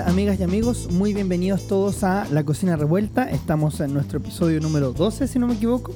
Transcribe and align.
Amigas 0.00 0.40
y 0.40 0.42
amigos, 0.42 0.88
muy 0.90 1.14
bienvenidos 1.14 1.68
todos 1.68 2.02
a 2.02 2.26
La 2.32 2.42
Cocina 2.42 2.74
Revuelta. 2.74 3.30
Estamos 3.30 3.78
en 3.78 3.94
nuestro 3.94 4.18
episodio 4.18 4.60
número 4.60 4.92
12, 4.92 5.28
si 5.28 5.38
no 5.38 5.46
me 5.46 5.54
equivoco. 5.54 5.92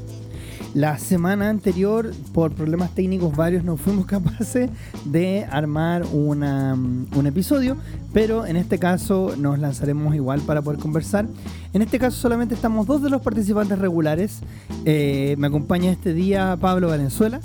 La 0.72 0.98
semana 0.98 1.48
anterior, 1.48 2.12
por 2.32 2.52
problemas 2.52 2.94
técnicos 2.94 3.34
varios, 3.34 3.64
no 3.64 3.76
fuimos 3.76 4.06
capaces 4.06 4.70
de 5.04 5.46
armar 5.50 6.04
una, 6.12 6.74
un 6.74 7.26
episodio, 7.26 7.76
pero 8.12 8.46
en 8.46 8.56
este 8.56 8.78
caso 8.78 9.34
nos 9.36 9.58
lanzaremos 9.58 10.14
igual 10.14 10.42
para 10.42 10.62
poder 10.62 10.78
conversar. 10.78 11.26
En 11.72 11.82
este 11.82 11.98
caso 11.98 12.16
solamente 12.18 12.54
estamos 12.54 12.86
dos 12.86 13.02
de 13.02 13.10
los 13.10 13.20
participantes 13.20 13.80
regulares. 13.80 14.40
Eh, 14.84 15.34
me 15.38 15.48
acompaña 15.48 15.90
este 15.90 16.14
día 16.14 16.56
Pablo 16.60 16.88
Valenzuela. 16.88 17.40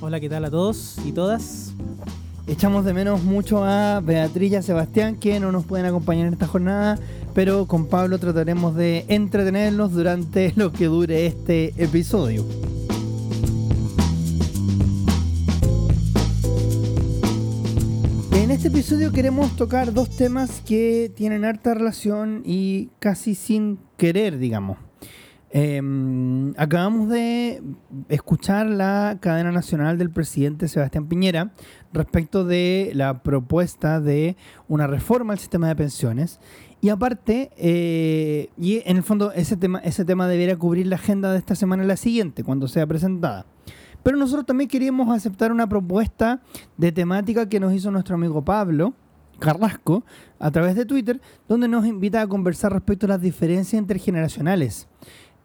Hola, 0.00 0.20
¿qué 0.20 0.30
tal 0.30 0.46
a 0.46 0.50
todos 0.50 0.96
y 1.04 1.12
todas? 1.12 1.74
Echamos 2.48 2.84
de 2.84 2.92
menos 2.92 3.22
mucho 3.22 3.64
a 3.64 4.00
Beatriz 4.00 4.50
y 4.50 4.56
a 4.56 4.62
Sebastián 4.62 5.14
que 5.14 5.38
no 5.38 5.52
nos 5.52 5.64
pueden 5.64 5.86
acompañar 5.86 6.26
en 6.26 6.32
esta 6.32 6.48
jornada, 6.48 6.98
pero 7.34 7.66
con 7.66 7.86
Pablo 7.86 8.18
trataremos 8.18 8.74
de 8.74 9.04
entretenerlos 9.06 9.92
durante 9.92 10.52
lo 10.56 10.72
que 10.72 10.86
dure 10.86 11.26
este 11.26 11.72
episodio. 11.76 12.44
En 18.32 18.50
este 18.50 18.68
episodio 18.68 19.12
queremos 19.12 19.54
tocar 19.54 19.94
dos 19.94 20.10
temas 20.10 20.62
que 20.66 21.12
tienen 21.14 21.44
harta 21.44 21.74
relación 21.74 22.42
y 22.44 22.90
casi 22.98 23.36
sin 23.36 23.78
querer, 23.96 24.38
digamos. 24.38 24.78
Em, 25.54 26.54
acabamos 26.56 27.10
de 27.10 27.62
escuchar 28.08 28.66
la 28.66 29.18
cadena 29.20 29.52
nacional 29.52 29.98
del 29.98 30.08
presidente 30.08 30.66
Sebastián 30.66 31.08
Piñera 31.08 31.52
respecto 31.92 32.44
de 32.44 32.92
la 32.94 33.22
propuesta 33.22 34.00
de 34.00 34.36
una 34.68 34.86
reforma 34.86 35.32
al 35.32 35.38
sistema 35.38 35.68
de 35.68 35.76
pensiones. 35.76 36.40
Y 36.80 36.88
aparte, 36.88 37.50
eh, 37.56 38.48
y 38.58 38.82
en 38.84 38.96
el 38.96 39.02
fondo 39.02 39.32
ese 39.32 39.56
tema, 39.56 39.78
ese 39.80 40.04
tema 40.04 40.26
debería 40.26 40.56
cubrir 40.56 40.86
la 40.86 40.96
agenda 40.96 41.30
de 41.32 41.38
esta 41.38 41.54
semana 41.54 41.84
y 41.84 41.86
la 41.86 41.96
siguiente, 41.96 42.42
cuando 42.42 42.66
sea 42.66 42.86
presentada. 42.86 43.46
Pero 44.02 44.16
nosotros 44.16 44.46
también 44.46 44.68
queríamos 44.68 45.08
aceptar 45.14 45.52
una 45.52 45.68
propuesta 45.68 46.40
de 46.76 46.90
temática 46.90 47.48
que 47.48 47.60
nos 47.60 47.72
hizo 47.72 47.90
nuestro 47.90 48.16
amigo 48.16 48.44
Pablo, 48.44 48.94
Carrasco 49.38 50.04
a 50.38 50.50
través 50.50 50.74
de 50.74 50.84
Twitter, 50.84 51.20
donde 51.48 51.68
nos 51.68 51.86
invita 51.86 52.20
a 52.20 52.26
conversar 52.26 52.72
respecto 52.72 53.06
a 53.06 53.10
las 53.10 53.20
diferencias 53.20 53.80
intergeneracionales. 53.80 54.88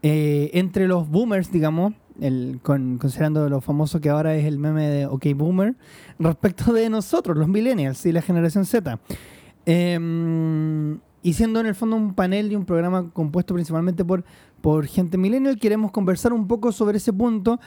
Eh, 0.02 0.52
entre 0.53 0.88
los 0.88 1.09
boomers, 1.09 1.52
digamos, 1.52 1.94
el, 2.22 2.60
considerando 2.62 3.48
lo 3.50 3.62
famoso 3.62 4.00
que 4.02 4.10
ahora 4.10 4.36
es 4.36 4.46
el 4.46 4.60
meme 4.60 4.88
de 4.88 5.06
OK 5.06 5.26
Boomer, 5.36 5.76
respecto 6.20 6.74
de 6.74 6.90
nosotros, 6.90 7.38
los 7.38 7.48
millennials 7.48 8.06
y 8.06 8.12
la 8.12 8.22
generación 8.22 8.66
Z. 8.66 9.00
Em, 9.66 11.00
y 11.22 11.34
siendo 11.34 11.59
en 11.59 11.66
el 11.66 11.76
fondo 11.76 11.96
un 11.96 12.14
panel 12.14 12.52
y 12.52 12.56
un 12.56 12.66
programa 12.66 13.09
compuesto 13.12 13.54
principalmente 13.54 14.06
por, 14.06 14.24
por 14.62 14.86
gente 14.86 15.18
millennial, 15.18 15.59
queremos 15.59 15.92
conversar 15.92 16.34
un 16.34 16.48
poco 16.48 16.72
sobre 16.72 16.98
ese 16.98 17.12
punto 17.12 17.59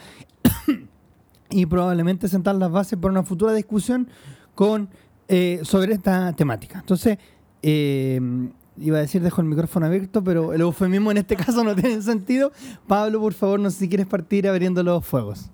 y 1.49 1.65
probablemente 1.65 2.27
sentar 2.27 2.55
las 2.55 2.71
bases 2.71 2.97
para 2.97 3.11
una 3.11 3.23
futura 3.23 3.53
discusión 3.53 4.07
con, 4.55 4.89
eh, 5.27 5.59
sobre 5.63 5.93
esta 5.93 6.33
temática. 6.33 6.79
Entonces, 6.79 7.17
eh, 7.61 8.19
iba 8.81 8.97
a 8.97 9.01
decir 9.01 9.21
dejo 9.21 9.41
el 9.41 9.47
micrófono 9.47 9.85
abierto, 9.85 10.23
pero 10.23 10.53
el 10.53 10.61
eufemismo 10.61 11.11
en 11.11 11.17
este 11.17 11.35
caso 11.37 11.63
no 11.63 11.75
tiene 11.75 12.01
sentido. 12.01 12.51
Pablo, 12.87 13.19
por 13.19 13.33
favor, 13.33 13.59
no 13.59 13.69
sé 13.69 13.79
si 13.79 13.89
quieres 13.89 14.07
partir 14.07 14.47
abriendo 14.47 14.83
los 14.83 15.05
fuegos. 15.05 15.49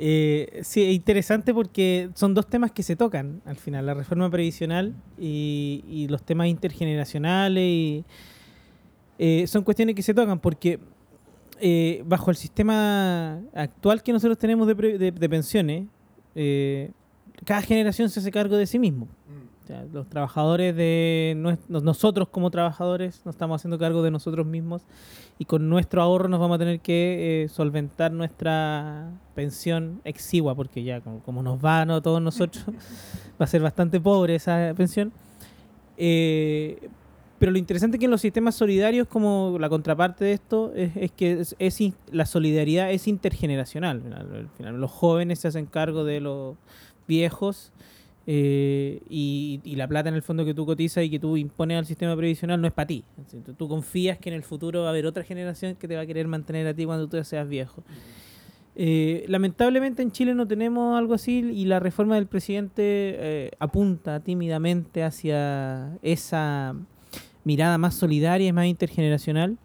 Eh, 0.00 0.60
sí, 0.62 0.84
es 0.84 0.94
interesante 0.94 1.52
porque 1.52 2.10
son 2.14 2.32
dos 2.32 2.46
temas 2.46 2.70
que 2.70 2.84
se 2.84 2.94
tocan 2.94 3.42
al 3.44 3.56
final, 3.56 3.84
la 3.84 3.94
reforma 3.94 4.30
previsional 4.30 4.94
y, 5.18 6.06
los 6.08 6.22
temas 6.22 6.46
intergeneracionales. 6.46 7.64
Y, 7.64 8.04
eh, 9.18 9.46
son 9.48 9.64
cuestiones 9.64 9.96
que 9.96 10.02
se 10.02 10.14
tocan 10.14 10.38
porque 10.38 10.78
eh, 11.60 12.04
bajo 12.06 12.30
el 12.30 12.36
sistema 12.36 13.40
actual 13.52 14.04
que 14.04 14.12
nosotros 14.12 14.38
tenemos 14.38 14.68
de, 14.68 15.12
de 15.12 15.28
pensiones, 15.28 15.86
cada 17.44 17.62
generación 17.62 18.08
se 18.08 18.20
hace 18.20 18.30
cargo 18.30 18.56
de 18.56 18.66
sí 18.66 18.78
mismo. 18.78 19.08
Los 19.92 20.08
trabajadores 20.08 20.74
de 20.74 21.34
nosotros 21.68 22.28
como 22.28 22.50
trabajadores 22.50 23.22
nos 23.24 23.34
estamos 23.34 23.60
haciendo 23.60 23.78
cargo 23.78 24.02
de 24.02 24.10
nosotros 24.10 24.46
mismos 24.46 24.82
y 25.38 25.44
con 25.44 25.68
nuestro 25.68 26.02
ahorro 26.02 26.28
nos 26.28 26.40
vamos 26.40 26.56
a 26.56 26.58
tener 26.58 26.80
que 26.80 27.44
eh, 27.44 27.48
solventar 27.48 28.12
nuestra 28.12 29.10
pensión 29.34 30.00
exigua 30.04 30.54
porque 30.54 30.82
ya 30.82 31.00
como, 31.00 31.42
nos 31.42 31.62
va 31.64 31.82
a 31.82 32.00
todos 32.00 32.22
nosotros 32.22 32.64
va 33.40 33.44
a 33.44 33.46
ser 33.46 33.62
bastante 33.62 34.00
pobre 34.00 34.34
esa 34.34 34.72
pensión. 34.76 35.12
Eh, 35.96 36.88
pero 37.38 37.52
lo 37.52 37.58
interesante 37.58 37.96
es 37.96 37.98
que 38.00 38.06
en 38.06 38.10
los 38.10 38.20
sistemas 38.20 38.54
solidarios 38.54 39.06
como 39.06 39.58
la 39.60 39.68
contraparte 39.68 40.24
de 40.24 40.32
esto 40.32 40.72
es, 40.74 41.12
que 41.12 41.40
es, 41.40 41.54
la 42.10 42.26
solidaridad 42.26 42.90
es 42.90 43.06
intergeneracional 43.06 44.02
al 44.12 44.48
final 44.56 44.80
los 44.80 44.90
jóvenes 44.90 45.38
se 45.40 45.48
hacen 45.48 45.66
cargo 45.66 46.04
de 46.04 46.20
los 46.20 46.56
viejos 47.06 47.72
eh, 48.30 49.00
y, 49.08 49.74
la 49.76 49.88
plata 49.88 50.10
en 50.10 50.14
el 50.14 50.20
fondo 50.20 50.44
que 50.44 50.52
tú 50.52 50.66
cotizas 50.66 51.02
y 51.02 51.08
que 51.08 51.18
tú 51.18 51.38
impones 51.38 51.78
al 51.78 51.86
sistema 51.86 52.14
previsional 52.14 52.60
no 52.60 52.66
es 52.66 52.74
para 52.74 52.86
ti. 52.86 53.02
Tú 53.56 53.68
confías 53.68 54.18
que 54.18 54.28
en 54.28 54.34
el 54.34 54.42
futuro 54.42 54.82
va 54.82 54.88
a 54.88 54.90
haber 54.90 55.06
otra 55.06 55.24
generación 55.24 55.76
que 55.76 55.88
te 55.88 55.96
va 55.96 56.02
a 56.02 56.06
querer 56.06 56.28
mantener 56.28 56.66
a 56.66 56.74
ti 56.74 56.84
cuando 56.84 57.08
tú 57.08 57.24
seas 57.24 57.48
viejo. 57.48 57.82
Eh, 58.76 59.24
lamentablemente 59.28 60.02
en 60.02 60.12
Chile 60.12 60.34
no 60.34 60.46
tenemos 60.46 60.98
algo 60.98 61.14
así 61.14 61.38
y 61.38 61.64
la 61.64 61.80
reforma 61.80 62.16
del 62.16 62.26
presidente 62.26 62.82
eh, 62.84 63.50
apunta 63.60 64.20
tímidamente 64.20 65.04
hacia 65.04 65.96
esa 66.02 66.74
mirada 67.44 67.78
más 67.78 67.94
solidaria 67.94 68.46
y 68.46 68.52
más 68.52 68.66
intergeneracional. 68.66 69.56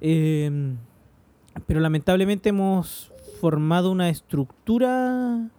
pero 0.00 1.80
lamentablemente 1.80 2.48
hemos 2.48 3.12
formado 3.38 3.92
una 3.92 4.08
estructura 4.08 5.50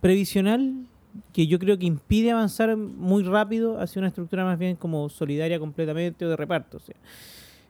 previsional 0.00 0.86
que 1.32 1.46
yo 1.46 1.58
creo 1.58 1.78
que 1.78 1.86
impide 1.86 2.32
avanzar 2.32 2.76
muy 2.76 3.22
rápido 3.22 3.80
hacia 3.80 4.00
una 4.00 4.08
estructura 4.08 4.44
más 4.44 4.58
bien 4.58 4.76
como 4.76 5.08
solidaria 5.08 5.58
completamente 5.58 6.24
o 6.24 6.30
de 6.30 6.36
reparto. 6.36 6.78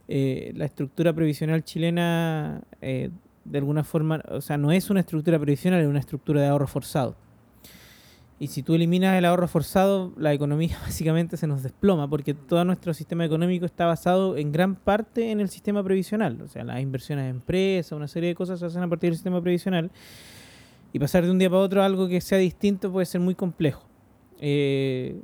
Eh, 0.08 0.52
la 0.56 0.64
estructura 0.64 1.12
previsional 1.12 1.64
chilena, 1.64 2.62
eh, 2.80 3.10
de 3.44 3.58
alguna 3.58 3.84
forma, 3.84 4.22
o 4.28 4.40
sea, 4.40 4.56
no 4.56 4.72
es 4.72 4.90
una 4.90 5.00
estructura 5.00 5.38
previsional, 5.38 5.80
es 5.80 5.88
una 5.88 6.00
estructura 6.00 6.40
de 6.40 6.48
ahorro 6.48 6.66
forzado. 6.66 7.16
Y 8.38 8.48
si 8.48 8.62
tú 8.62 8.74
eliminas 8.74 9.16
el 9.16 9.24
ahorro 9.26 9.46
forzado, 9.46 10.12
la 10.16 10.32
economía 10.32 10.76
básicamente 10.82 11.36
se 11.36 11.46
nos 11.46 11.62
desploma, 11.62 12.08
porque 12.08 12.34
todo 12.34 12.64
nuestro 12.64 12.92
sistema 12.92 13.24
económico 13.24 13.64
está 13.64 13.86
basado 13.86 14.36
en 14.36 14.52
gran 14.52 14.74
parte 14.74 15.30
en 15.30 15.40
el 15.40 15.48
sistema 15.48 15.82
previsional. 15.82 16.40
O 16.42 16.48
sea, 16.48 16.64
las 16.64 16.80
inversiones 16.80 17.24
en 17.24 17.36
empresas, 17.36 17.92
una 17.92 18.08
serie 18.08 18.30
de 18.30 18.34
cosas 18.34 18.58
se 18.58 18.66
hacen 18.66 18.82
a 18.82 18.88
partir 18.88 19.10
del 19.10 19.16
sistema 19.16 19.40
previsional 19.40 19.90
y 20.94 20.98
pasar 21.00 21.24
de 21.24 21.30
un 21.32 21.40
día 21.40 21.50
para 21.50 21.60
otro 21.60 21.82
a 21.82 21.86
algo 21.86 22.06
que 22.06 22.20
sea 22.20 22.38
distinto 22.38 22.90
puede 22.90 23.04
ser 23.04 23.20
muy 23.20 23.34
complejo. 23.34 23.82
Eh, 24.40 25.20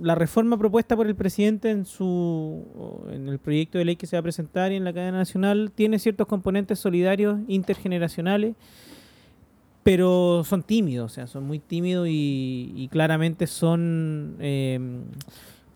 la 0.00 0.16
reforma 0.16 0.58
propuesta 0.58 0.96
por 0.96 1.06
el 1.06 1.14
presidente 1.14 1.70
en 1.70 1.84
su 1.84 2.64
en 3.12 3.28
el 3.28 3.38
proyecto 3.38 3.78
de 3.78 3.84
ley 3.84 3.94
que 3.94 4.08
se 4.08 4.16
va 4.16 4.20
a 4.20 4.22
presentar 4.22 4.72
y 4.72 4.76
en 4.76 4.84
la 4.84 4.92
cadena 4.92 5.18
nacional 5.18 5.70
tiene 5.72 6.00
ciertos 6.00 6.26
componentes 6.26 6.80
solidarios 6.80 7.38
intergeneracionales 7.46 8.56
pero 9.82 10.42
son 10.44 10.62
tímidos 10.62 11.12
o 11.12 11.14
sea 11.14 11.26
son 11.26 11.44
muy 11.44 11.58
tímidos 11.58 12.08
y, 12.10 12.88
claramente 12.90 13.46
son 13.46 14.36
em, 14.40 15.02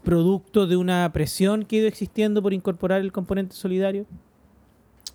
producto 0.02 0.66
de 0.66 0.76
una 0.76 1.10
presión 1.12 1.64
que 1.64 1.76
ha 1.76 1.78
ido 1.80 1.88
existiendo 1.88 2.42
por 2.42 2.52
incorporar 2.52 3.00
el 3.00 3.12
componente 3.12 3.54
solidario 3.54 4.06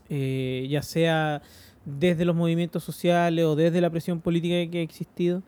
eh, 0.09 0.67
ya 0.69 0.81
sea 0.81 1.41
desde 1.85 2.25
los 2.25 2.35
movimientos 2.35 2.83
sociales 2.83 3.45
o 3.45 3.55
desde 3.55 3.81
la 3.81 3.89
presión 3.89 4.21
política 4.21 4.69
que 4.69 4.79
ha 4.79 4.81
existido, 4.81 5.43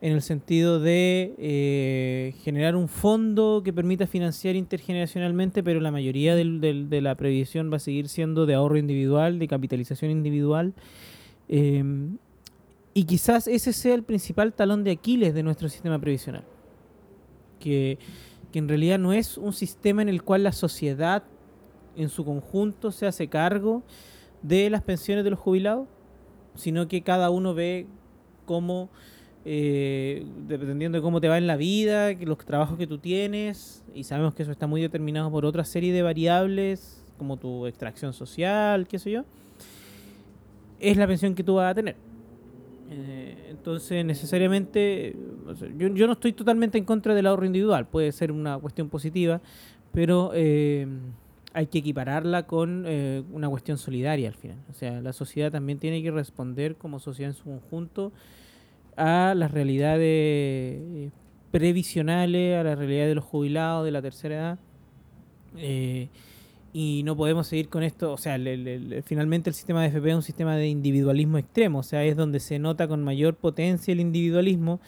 en 0.00 0.12
el 0.12 0.22
sentido 0.22 0.78
de 0.78 1.34
eh, 1.38 2.34
generar 2.42 2.76
un 2.76 2.88
fondo 2.88 3.62
que 3.64 3.72
permita 3.72 4.06
financiar 4.06 4.54
intergeneracionalmente, 4.54 5.62
pero 5.62 5.80
la 5.80 5.90
mayoría 5.90 6.36
de 6.36 7.00
la 7.00 7.14
previsión 7.14 7.72
va 7.72 7.76
a 7.76 7.80
seguir 7.80 8.08
siendo 8.08 8.44
de 8.44 8.54
ahorro 8.54 8.76
individual, 8.76 9.38
de 9.38 9.48
capitalización 9.48 10.10
individual. 10.10 10.74
Em, 11.48 12.18
y 12.92 13.04
quizás 13.04 13.48
ese 13.48 13.72
sea 13.72 13.94
el 13.94 14.02
principal 14.02 14.52
talón 14.52 14.84
de 14.84 14.90
Aquiles 14.90 15.34
de 15.34 15.42
nuestro 15.42 15.68
sistema 15.68 15.98
previsional. 15.98 16.44
Que, 17.58 17.98
que 18.52 18.58
en 18.58 18.68
realidad 18.68 18.98
no 18.98 19.14
es 19.14 19.38
un 19.38 19.54
sistema 19.54 20.02
en 20.02 20.10
el 20.10 20.22
cual 20.22 20.42
la 20.42 20.52
sociedad 20.52 21.24
en 21.96 22.10
su 22.10 22.24
conjunto 22.24 22.92
se 22.92 23.06
hace 23.06 23.28
cargo 23.28 23.82
de 24.42 24.70
las 24.70 24.82
pensiones 24.82 25.24
de 25.24 25.30
los 25.30 25.38
jubilados, 25.38 25.88
sino 26.54 26.88
que 26.88 27.02
cada 27.02 27.30
uno 27.30 27.54
ve 27.54 27.86
cómo, 28.44 28.88
eh, 29.44 30.24
dependiendo 30.46 30.98
de 30.98 31.02
cómo 31.02 31.20
te 31.20 31.28
va 31.28 31.38
en 31.38 31.46
la 31.46 31.56
vida, 31.56 32.12
los 32.12 32.38
trabajos 32.38 32.78
que 32.78 32.86
tú 32.86 32.98
tienes, 32.98 33.84
y 33.94 34.04
sabemos 34.04 34.34
que 34.34 34.42
eso 34.42 34.52
está 34.52 34.66
muy 34.66 34.80
determinado 34.80 35.30
por 35.30 35.44
otra 35.44 35.64
serie 35.64 35.92
de 35.92 36.02
variables, 36.02 37.04
como 37.18 37.36
tu 37.36 37.66
extracción 37.66 38.12
social, 38.12 38.86
qué 38.86 38.98
sé 38.98 39.10
yo, 39.10 39.24
es 40.80 40.96
la 40.96 41.06
pensión 41.06 41.34
que 41.34 41.42
tú 41.42 41.54
vas 41.54 41.70
a 41.70 41.74
tener. 41.74 41.96
Eh, 42.90 43.48
entonces, 43.50 44.04
necesariamente, 44.04 45.16
yo, 45.76 45.88
yo 45.88 46.06
no 46.06 46.12
estoy 46.12 46.32
totalmente 46.32 46.78
en 46.78 46.84
contra 46.84 47.14
del 47.14 47.26
ahorro 47.26 47.46
individual, 47.46 47.86
puede 47.86 48.12
ser 48.12 48.30
una 48.30 48.58
cuestión 48.58 48.88
positiva, 48.88 49.40
pero 49.92 50.30
eh, 50.34 50.86
hay 51.56 51.68
que 51.68 51.78
equipararla 51.78 52.46
con 52.46 52.84
eh, 52.86 53.22
una 53.32 53.48
cuestión 53.48 53.78
solidaria 53.78 54.28
al 54.28 54.34
final. 54.34 54.58
O 54.70 54.74
sea, 54.74 55.00
la 55.00 55.14
sociedad 55.14 55.50
también 55.50 55.78
tiene 55.78 56.02
que 56.02 56.10
responder 56.10 56.76
como 56.76 56.98
sociedad 57.00 57.30
en 57.30 57.34
su 57.34 57.44
conjunto 57.44 58.12
a 58.94 59.32
las 59.34 59.50
realidades 59.52 61.10
previsionales, 61.50 62.58
a 62.58 62.62
la 62.62 62.74
realidad 62.74 63.06
de 63.06 63.14
los 63.14 63.24
jubilados 63.24 63.86
de 63.86 63.90
la 63.90 64.02
tercera 64.02 64.34
edad. 64.36 64.58
Eh, 65.56 66.08
y 66.74 67.00
no 67.04 67.16
podemos 67.16 67.46
seguir 67.46 67.70
con 67.70 67.82
esto, 67.82 68.12
o 68.12 68.18
sea, 68.18 68.34
el- 68.34 68.46
el- 68.68 69.02
finalmente 69.02 69.48
el 69.48 69.54
sistema 69.54 69.80
de 69.80 69.88
FP 69.88 70.10
es 70.10 70.14
un 70.14 70.22
sistema 70.22 70.56
de 70.56 70.68
individualismo 70.68 71.38
extremo, 71.38 71.78
o 71.78 71.82
sea, 71.82 72.04
es 72.04 72.16
donde 72.16 72.38
se 72.38 72.58
nota 72.58 72.86
con 72.86 73.02
mayor 73.02 73.34
potencia 73.34 73.92
el 73.92 74.00
individualismo, 74.00 74.78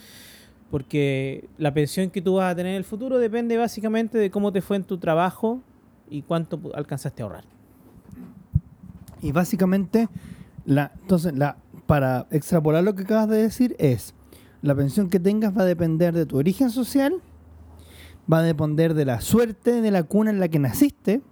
porque 0.71 1.47
la 1.57 1.73
pensión 1.73 2.11
que 2.11 2.21
tú 2.21 2.35
vas 2.35 2.53
a 2.53 2.57
tener 2.57 2.73
en 2.73 2.77
el 2.77 2.85
futuro 2.85 3.19
depende 3.19 3.57
básicamente 3.57 4.19
de 4.19 4.31
cómo 4.31 4.53
te 4.53 4.61
fue 4.61 4.77
en 4.77 4.85
tu 4.85 4.99
trabajo 4.99 5.63
y 6.11 6.23
cuánto 6.23 6.61
alcanzaste 6.75 7.23
a 7.23 7.27
ahorrar. 7.27 7.45
Y 9.21 9.33
básicamente, 9.33 10.09
entonces, 10.67 11.33
para 11.87 12.27
extrapolar 12.31 12.85
lo 12.85 12.95
que 12.95 13.03
acabas 13.03 13.29
de 13.29 13.39
decir 13.39 13.75
es, 13.79 14.15
la 14.63 14.75
pensión 14.75 15.09
que 15.09 15.21
tengas 15.21 15.57
va 15.57 15.63
a 15.63 15.67
depender 15.67 16.15
de 16.15 16.27
tu 16.27 16.37
origen 16.39 16.71
social, 16.71 17.15
va 18.31 18.39
a 18.39 18.43
depender 18.43 18.95
de 18.95 19.05
la 19.05 19.21
suerte 19.21 19.81
de 19.81 19.91
la 19.91 20.03
cuna 20.03 20.31
en 20.31 20.41
la 20.41 20.49
que 20.49 20.59
naciste, 20.59 21.23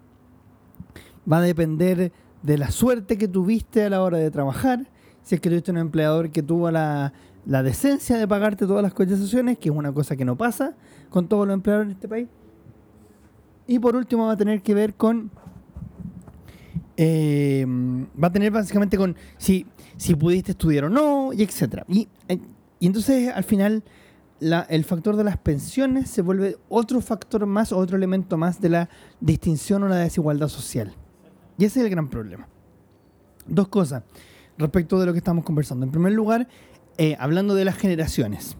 va 1.30 1.38
a 1.38 1.42
depender 1.42 2.12
de 2.42 2.58
la 2.58 2.70
suerte 2.70 3.18
que 3.18 3.28
tuviste 3.28 3.84
a 3.84 3.90
la 3.90 4.02
hora 4.02 4.18
de 4.18 4.30
trabajar, 4.30 4.86
si 5.22 5.34
es 5.34 5.40
que 5.40 5.50
tuviste 5.50 5.72
un 5.72 5.78
empleador 5.78 6.30
que 6.30 6.42
tuvo 6.42 6.70
la, 6.70 7.12
la 7.44 7.62
decencia 7.62 8.16
de 8.16 8.28
pagarte 8.28 8.66
todas 8.66 8.82
las 8.82 8.94
cotizaciones, 8.94 9.58
que 9.58 9.68
es 9.68 9.74
una 9.74 9.92
cosa 9.92 10.16
que 10.16 10.24
no 10.24 10.36
pasa 10.36 10.74
con 11.10 11.28
todos 11.28 11.46
los 11.46 11.54
empleadores 11.54 11.90
en 11.90 11.92
este 11.92 12.08
país. 12.08 12.28
Y 13.66 13.78
por 13.78 13.96
último 13.96 14.26
va 14.26 14.32
a 14.32 14.36
tener 14.36 14.62
que 14.62 14.74
ver 14.74 14.94
con 14.94 15.30
eh, 16.96 17.66
va 18.22 18.28
a 18.28 18.32
tener 18.32 18.50
básicamente 18.50 18.96
con 18.96 19.16
si, 19.36 19.66
si 19.96 20.14
pudiste 20.14 20.52
estudiar 20.52 20.84
o 20.84 20.88
no, 20.90 21.32
y 21.32 21.42
etcétera. 21.42 21.84
Y, 21.88 22.08
eh, 22.28 22.38
y 22.80 22.86
entonces 22.86 23.32
al 23.34 23.44
final 23.44 23.82
la- 24.40 24.62
el 24.70 24.84
factor 24.84 25.16
de 25.16 25.24
las 25.24 25.36
pensiones 25.36 26.08
se 26.10 26.22
vuelve 26.22 26.56
otro 26.68 27.00
factor 27.00 27.44
más, 27.46 27.72
otro 27.72 27.96
elemento 27.96 28.36
más 28.38 28.60
de 28.60 28.68
la 28.70 28.88
distinción 29.20 29.82
o 29.82 29.88
la 29.88 29.96
desigualdad 29.96 30.48
social. 30.48 30.94
Y 31.58 31.64
ese 31.64 31.80
es 31.80 31.84
el 31.86 31.90
gran 31.90 32.08
problema. 32.08 32.48
Dos 33.46 33.68
cosas 33.68 34.02
respecto 34.58 34.98
de 34.98 35.06
lo 35.06 35.12
que 35.12 35.18
estamos 35.18 35.44
conversando. 35.44 35.84
En 35.84 35.92
primer 35.92 36.12
lugar, 36.12 36.48
eh, 36.98 37.16
hablando 37.18 37.54
de 37.54 37.64
las 37.64 37.76
generaciones. 37.76 38.56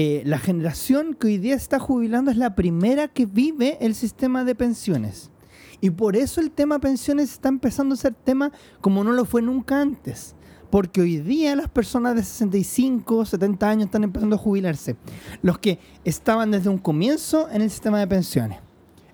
Eh, 0.00 0.22
la 0.24 0.38
generación 0.38 1.14
que 1.14 1.26
hoy 1.26 1.38
día 1.38 1.56
está 1.56 1.80
jubilando 1.80 2.30
es 2.30 2.36
la 2.36 2.54
primera 2.54 3.08
que 3.08 3.26
vive 3.26 3.78
el 3.80 3.96
sistema 3.96 4.44
de 4.44 4.54
pensiones. 4.54 5.32
Y 5.80 5.90
por 5.90 6.14
eso 6.14 6.40
el 6.40 6.52
tema 6.52 6.78
pensiones 6.78 7.32
está 7.32 7.48
empezando 7.48 7.94
a 7.94 7.98
ser 7.98 8.14
tema 8.14 8.52
como 8.80 9.02
no 9.02 9.10
lo 9.10 9.24
fue 9.24 9.42
nunca 9.42 9.80
antes. 9.80 10.36
Porque 10.70 11.00
hoy 11.00 11.16
día 11.16 11.56
las 11.56 11.68
personas 11.68 12.14
de 12.14 12.22
65, 12.22 13.24
70 13.24 13.68
años 13.68 13.84
están 13.86 14.04
empezando 14.04 14.36
a 14.36 14.38
jubilarse. 14.38 14.94
Los 15.42 15.58
que 15.58 15.80
estaban 16.04 16.52
desde 16.52 16.70
un 16.70 16.78
comienzo 16.78 17.48
en 17.50 17.62
el 17.62 17.68
sistema 17.68 17.98
de 17.98 18.06
pensiones. 18.06 18.60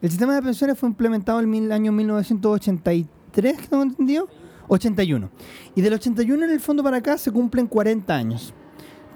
El 0.02 0.10
sistema 0.10 0.34
de 0.34 0.42
pensiones 0.42 0.78
fue 0.78 0.90
implementado 0.90 1.40
en 1.40 1.54
el 1.54 1.72
año 1.72 1.92
1983, 1.92 3.56
¿que 3.56 3.68
tengo 3.68 3.84
entendido? 3.84 4.28
81. 4.68 5.30
Y 5.76 5.80
del 5.80 5.94
81 5.94 6.44
en 6.44 6.50
el 6.50 6.60
fondo 6.60 6.82
para 6.82 6.98
acá 6.98 7.16
se 7.16 7.30
cumplen 7.30 7.68
40 7.68 8.14
años. 8.14 8.52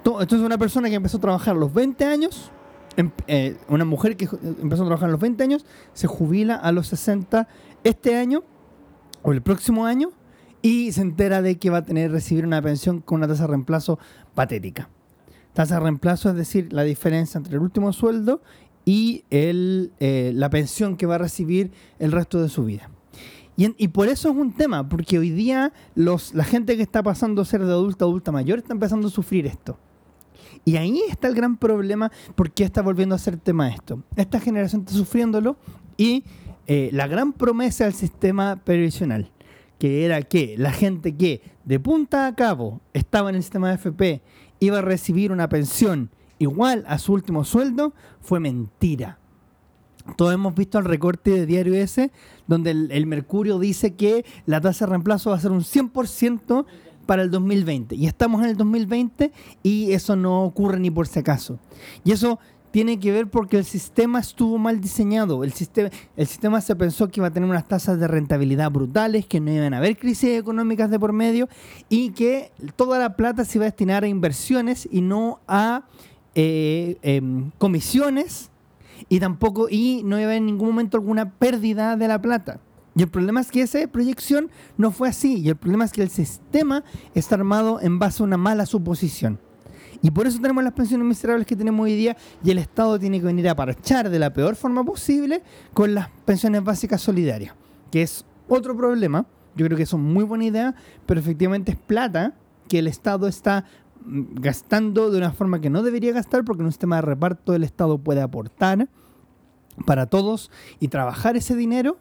To- 0.02 0.20
Entonces 0.20 0.44
una 0.44 0.58
persona 0.58 0.88
que 0.88 0.94
empezó 0.94 1.18
a 1.18 1.20
trabajar 1.20 1.56
a 1.56 1.58
los 1.58 1.72
20 1.72 2.04
años, 2.04 2.50
em- 2.96 3.10
eh, 3.26 3.56
una 3.68 3.84
mujer 3.84 4.16
que 4.16 4.28
ju- 4.28 4.38
empezó 4.62 4.82
a 4.82 4.86
trabajar 4.86 5.08
a 5.08 5.12
los 5.12 5.20
20 5.20 5.42
años, 5.42 5.64
se 5.92 6.06
jubila 6.06 6.54
a 6.54 6.72
los 6.72 6.86
60 6.88 7.48
este 7.84 8.16
año 8.16 8.42
o 9.22 9.32
el 9.32 9.42
próximo 9.42 9.86
año 9.86 10.10
y 10.62 10.92
se 10.92 11.02
entera 11.02 11.42
de 11.42 11.58
que 11.58 11.70
va 11.70 11.78
a 11.78 11.82
tener 11.84 12.10
recibir 12.10 12.44
una 12.46 12.60
pensión 12.62 13.00
con 13.00 13.18
una 13.18 13.28
tasa 13.28 13.42
de 13.44 13.48
reemplazo 13.48 13.98
patética. 14.34 14.88
Tasa 15.52 15.74
de 15.74 15.80
reemplazo 15.80 16.30
es 16.30 16.36
decir, 16.36 16.72
la 16.72 16.82
diferencia 16.84 17.38
entre 17.38 17.54
el 17.54 17.60
último 17.62 17.92
sueldo 17.92 18.40
y 18.84 19.24
el, 19.30 19.92
eh, 20.00 20.32
la 20.34 20.48
pensión 20.50 20.96
que 20.96 21.06
va 21.06 21.16
a 21.16 21.18
recibir 21.18 21.72
el 21.98 22.12
resto 22.12 22.40
de 22.40 22.48
su 22.48 22.64
vida. 22.64 22.88
Y, 23.56 23.74
y 23.76 23.88
por 23.88 24.08
eso 24.08 24.30
es 24.30 24.36
un 24.36 24.52
tema, 24.54 24.88
porque 24.88 25.18
hoy 25.18 25.30
día 25.30 25.72
los, 25.96 26.32
la 26.32 26.44
gente 26.44 26.76
que 26.76 26.82
está 26.82 27.02
pasando 27.02 27.42
a 27.42 27.44
ser 27.44 27.64
de 27.64 27.72
adulta 27.72 28.04
a 28.04 28.08
adulta 28.08 28.30
mayor 28.32 28.58
está 28.58 28.72
empezando 28.72 29.08
a 29.08 29.10
sufrir 29.10 29.46
esto. 29.46 29.78
Y 30.64 30.76
ahí 30.76 31.00
está 31.08 31.28
el 31.28 31.34
gran 31.34 31.56
problema, 31.56 32.10
porque 32.34 32.64
está 32.64 32.82
volviendo 32.82 33.14
a 33.14 33.18
ser 33.18 33.36
tema 33.36 33.68
esto. 33.68 34.02
Esta 34.16 34.40
generación 34.40 34.82
está 34.82 34.92
sufriéndolo 34.92 35.56
y 35.96 36.24
eh, 36.66 36.90
la 36.92 37.06
gran 37.06 37.32
promesa 37.32 37.84
del 37.84 37.94
sistema 37.94 38.56
previsional, 38.56 39.30
que 39.78 40.04
era 40.04 40.22
que 40.22 40.56
la 40.58 40.72
gente 40.72 41.16
que 41.16 41.40
de 41.64 41.80
punta 41.80 42.26
a 42.26 42.34
cabo 42.34 42.80
estaba 42.92 43.30
en 43.30 43.36
el 43.36 43.42
sistema 43.42 43.68
de 43.68 43.76
FP 43.76 44.22
iba 44.60 44.78
a 44.78 44.82
recibir 44.82 45.32
una 45.32 45.48
pensión 45.48 46.10
igual 46.38 46.84
a 46.86 46.98
su 46.98 47.12
último 47.12 47.44
sueldo, 47.44 47.94
fue 48.20 48.40
mentira. 48.40 49.18
Todos 50.16 50.32
hemos 50.32 50.54
visto 50.54 50.78
el 50.78 50.84
recorte 50.84 51.30
de 51.30 51.46
Diario 51.46 51.74
S, 51.74 52.10
donde 52.46 52.70
el, 52.70 52.90
el 52.92 53.06
Mercurio 53.06 53.58
dice 53.58 53.94
que 53.94 54.24
la 54.46 54.60
tasa 54.60 54.86
de 54.86 54.90
reemplazo 54.90 55.30
va 55.30 55.36
a 55.36 55.40
ser 55.40 55.50
un 55.50 55.60
100% 55.60 56.66
para 57.08 57.22
el 57.22 57.30
2020. 57.30 57.96
Y 57.96 58.06
estamos 58.06 58.42
en 58.42 58.50
el 58.50 58.56
2020 58.58 59.32
y 59.62 59.92
eso 59.92 60.14
no 60.14 60.44
ocurre 60.44 60.78
ni 60.78 60.90
por 60.90 61.08
si 61.08 61.20
acaso. 61.20 61.58
Y 62.04 62.12
eso 62.12 62.38
tiene 62.70 63.00
que 63.00 63.10
ver 63.10 63.30
porque 63.30 63.56
el 63.56 63.64
sistema 63.64 64.18
estuvo 64.20 64.58
mal 64.58 64.78
diseñado. 64.78 65.42
El 65.42 65.54
sistema, 65.54 65.88
el 66.18 66.26
sistema 66.26 66.60
se 66.60 66.76
pensó 66.76 67.08
que 67.08 67.20
iba 67.20 67.28
a 67.28 67.30
tener 67.30 67.48
unas 67.48 67.66
tasas 67.66 67.98
de 67.98 68.06
rentabilidad 68.06 68.70
brutales, 68.70 69.24
que 69.24 69.40
no 69.40 69.50
iban 69.50 69.72
a 69.72 69.78
haber 69.78 69.96
crisis 69.96 70.38
económicas 70.38 70.90
de 70.90 71.00
por 71.00 71.14
medio 71.14 71.48
y 71.88 72.10
que 72.10 72.52
toda 72.76 72.98
la 72.98 73.16
plata 73.16 73.46
se 73.46 73.56
iba 73.56 73.64
a 73.64 73.70
destinar 73.70 74.04
a 74.04 74.08
inversiones 74.08 74.86
y 74.92 75.00
no 75.00 75.40
a 75.48 75.84
eh, 76.34 76.98
em, 77.00 77.52
comisiones 77.56 78.50
y 79.08 79.18
tampoco 79.18 79.68
y 79.70 80.02
no 80.04 80.18
iba 80.18 80.24
a 80.24 80.32
haber 80.32 80.36
en 80.36 80.46
ningún 80.46 80.68
momento 80.68 80.98
alguna 80.98 81.30
pérdida 81.30 81.96
de 81.96 82.06
la 82.06 82.20
plata. 82.20 82.60
Y 82.98 83.02
el 83.02 83.08
problema 83.08 83.40
es 83.40 83.52
que 83.52 83.62
esa 83.62 83.86
proyección 83.86 84.50
no 84.76 84.90
fue 84.90 85.08
así. 85.08 85.38
Y 85.38 85.50
el 85.50 85.54
problema 85.54 85.84
es 85.84 85.92
que 85.92 86.02
el 86.02 86.10
sistema 86.10 86.82
está 87.14 87.36
armado 87.36 87.80
en 87.80 88.00
base 88.00 88.24
a 88.24 88.26
una 88.26 88.36
mala 88.36 88.66
suposición. 88.66 89.38
Y 90.02 90.10
por 90.10 90.26
eso 90.26 90.40
tenemos 90.40 90.64
las 90.64 90.72
pensiones 90.72 91.06
miserables 91.06 91.46
que 91.46 91.54
tenemos 91.54 91.84
hoy 91.84 91.94
día 91.94 92.16
y 92.42 92.50
el 92.50 92.58
Estado 92.58 92.98
tiene 92.98 93.20
que 93.20 93.26
venir 93.26 93.48
a 93.48 93.54
parchar 93.54 94.10
de 94.10 94.18
la 94.18 94.32
peor 94.32 94.56
forma 94.56 94.82
posible 94.82 95.44
con 95.74 95.94
las 95.94 96.08
pensiones 96.24 96.64
básicas 96.64 97.00
solidarias, 97.00 97.54
que 97.92 98.02
es 98.02 98.24
otro 98.48 98.76
problema. 98.76 99.26
Yo 99.54 99.66
creo 99.66 99.78
que 99.78 99.86
son 99.86 100.02
muy 100.02 100.24
buena 100.24 100.46
idea, 100.46 100.74
pero 101.06 101.20
efectivamente 101.20 101.70
es 101.70 101.78
plata 101.78 102.34
que 102.66 102.80
el 102.80 102.88
Estado 102.88 103.28
está 103.28 103.64
mm, 104.04 104.40
gastando 104.40 105.12
de 105.12 105.18
una 105.18 105.30
forma 105.30 105.60
que 105.60 105.70
no 105.70 105.84
debería 105.84 106.12
gastar 106.12 106.44
porque 106.44 106.62
en 106.62 106.66
un 106.66 106.72
sistema 106.72 106.96
de 106.96 107.02
reparto 107.02 107.54
el 107.54 107.62
Estado 107.62 107.98
puede 107.98 108.22
aportar 108.22 108.88
para 109.86 110.06
todos 110.06 110.50
y 110.80 110.88
trabajar 110.88 111.36
ese 111.36 111.54
dinero 111.54 111.96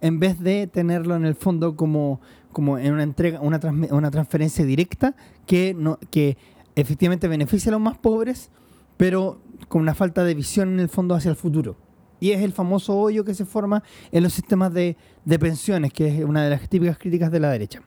en 0.00 0.20
vez 0.20 0.38
de 0.40 0.66
tenerlo 0.66 1.16
en 1.16 1.24
el 1.24 1.34
fondo 1.34 1.76
como, 1.76 2.20
como 2.52 2.78
en 2.78 2.92
una 2.92 3.02
entrega, 3.02 3.40
una, 3.40 3.60
transme- 3.60 3.92
una 3.92 4.10
transferencia 4.10 4.64
directa 4.64 5.14
que, 5.46 5.74
no, 5.74 5.98
que 6.10 6.36
efectivamente 6.76 7.28
beneficia 7.28 7.70
a 7.70 7.72
los 7.72 7.80
más 7.80 7.98
pobres, 7.98 8.50
pero 8.96 9.40
con 9.68 9.82
una 9.82 9.94
falta 9.94 10.24
de 10.24 10.34
visión 10.34 10.68
en 10.74 10.80
el 10.80 10.88
fondo 10.88 11.14
hacia 11.14 11.30
el 11.30 11.36
futuro. 11.36 11.76
Y 12.20 12.32
es 12.32 12.42
el 12.42 12.52
famoso 12.52 12.96
hoyo 12.98 13.24
que 13.24 13.34
se 13.34 13.44
forma 13.44 13.82
en 14.10 14.22
los 14.24 14.32
sistemas 14.32 14.72
de, 14.74 14.96
de 15.24 15.38
pensiones, 15.38 15.92
que 15.92 16.08
es 16.18 16.24
una 16.24 16.42
de 16.42 16.50
las 16.50 16.68
típicas 16.68 16.98
críticas 16.98 17.30
de 17.30 17.40
la 17.40 17.50
derecha. 17.50 17.80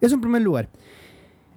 Eso 0.00 0.14
en 0.14 0.20
primer 0.22 0.42
lugar. 0.42 0.70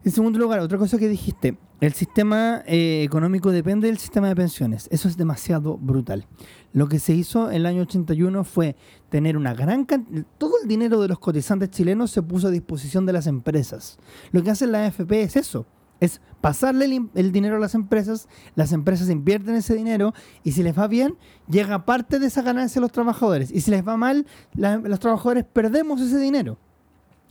En 0.03 0.11
segundo 0.11 0.39
lugar, 0.39 0.59
otra 0.59 0.77
cosa 0.77 0.97
que 0.97 1.07
dijiste, 1.07 1.57
el 1.81 1.93
sistema 1.93 2.61
eh, 2.65 3.03
económico 3.03 3.51
depende 3.51 3.87
del 3.87 3.97
sistema 3.97 4.27
de 4.27 4.35
pensiones. 4.35 4.87
Eso 4.91 5.07
es 5.07 5.15
demasiado 5.15 5.77
brutal. 5.77 6.25
Lo 6.71 6.87
que 6.87 6.99
se 6.99 7.13
hizo 7.13 7.49
en 7.49 7.57
el 7.57 7.65
año 7.65 7.81
81 7.81 8.43
fue 8.43 8.75
tener 9.09 9.37
una 9.37 9.53
gran 9.53 9.85
cantidad, 9.85 10.25
todo 10.37 10.53
el 10.61 10.67
dinero 10.67 11.01
de 11.01 11.07
los 11.07 11.19
cotizantes 11.19 11.71
chilenos 11.71 12.11
se 12.11 12.21
puso 12.21 12.47
a 12.47 12.51
disposición 12.51 13.05
de 13.05 13.13
las 13.13 13.27
empresas. 13.27 13.97
Lo 14.31 14.43
que 14.43 14.51
hace 14.51 14.67
la 14.67 14.85
AFP 14.85 15.23
es 15.23 15.35
eso, 15.35 15.65
es 15.99 16.21
pasarle 16.41 16.85
el, 16.85 17.09
el 17.15 17.31
dinero 17.31 17.57
a 17.57 17.59
las 17.59 17.73
empresas, 17.73 18.27
las 18.55 18.71
empresas 18.71 19.09
invierten 19.09 19.55
ese 19.55 19.75
dinero 19.75 20.13
y 20.43 20.51
si 20.51 20.61
les 20.61 20.77
va 20.77 20.87
bien, 20.87 21.17
llega 21.49 21.85
parte 21.85 22.19
de 22.19 22.27
esa 22.27 22.43
ganancia 22.43 22.79
a 22.79 22.83
los 22.83 22.91
trabajadores. 22.91 23.51
Y 23.51 23.61
si 23.61 23.71
les 23.71 23.85
va 23.85 23.97
mal, 23.97 24.27
los 24.55 24.99
trabajadores 24.99 25.45
perdemos 25.45 26.01
ese 26.01 26.19
dinero. 26.19 26.57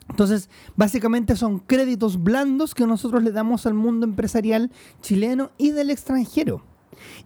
Entonces, 0.08 0.48
básicamente 0.74 1.36
son 1.36 1.60
créditos 1.60 2.22
blandos 2.22 2.74
que 2.74 2.86
nosotros 2.86 3.22
le 3.22 3.30
damos 3.30 3.66
al 3.66 3.74
mundo 3.74 4.06
empresarial 4.06 4.70
chileno 5.00 5.50
y 5.58 5.70
del 5.70 5.90
extranjero. 5.90 6.64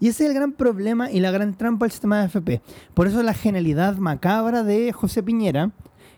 Y 0.01 0.09
ese 0.09 0.25
es 0.25 0.31
el 0.31 0.35
gran 0.35 0.53
problema 0.53 1.11
y 1.11 1.21
la 1.21 1.31
gran 1.31 1.55
trampa 1.57 1.85
del 1.85 1.93
sistema 1.93 2.19
de 2.19 2.25
AFP. 2.25 2.61
Por 2.95 3.07
eso 3.07 3.23
la 3.23 3.35
genialidad 3.35 3.97
macabra 3.97 4.63
de 4.63 4.93
José 4.93 5.23
Piñera, 5.23 5.71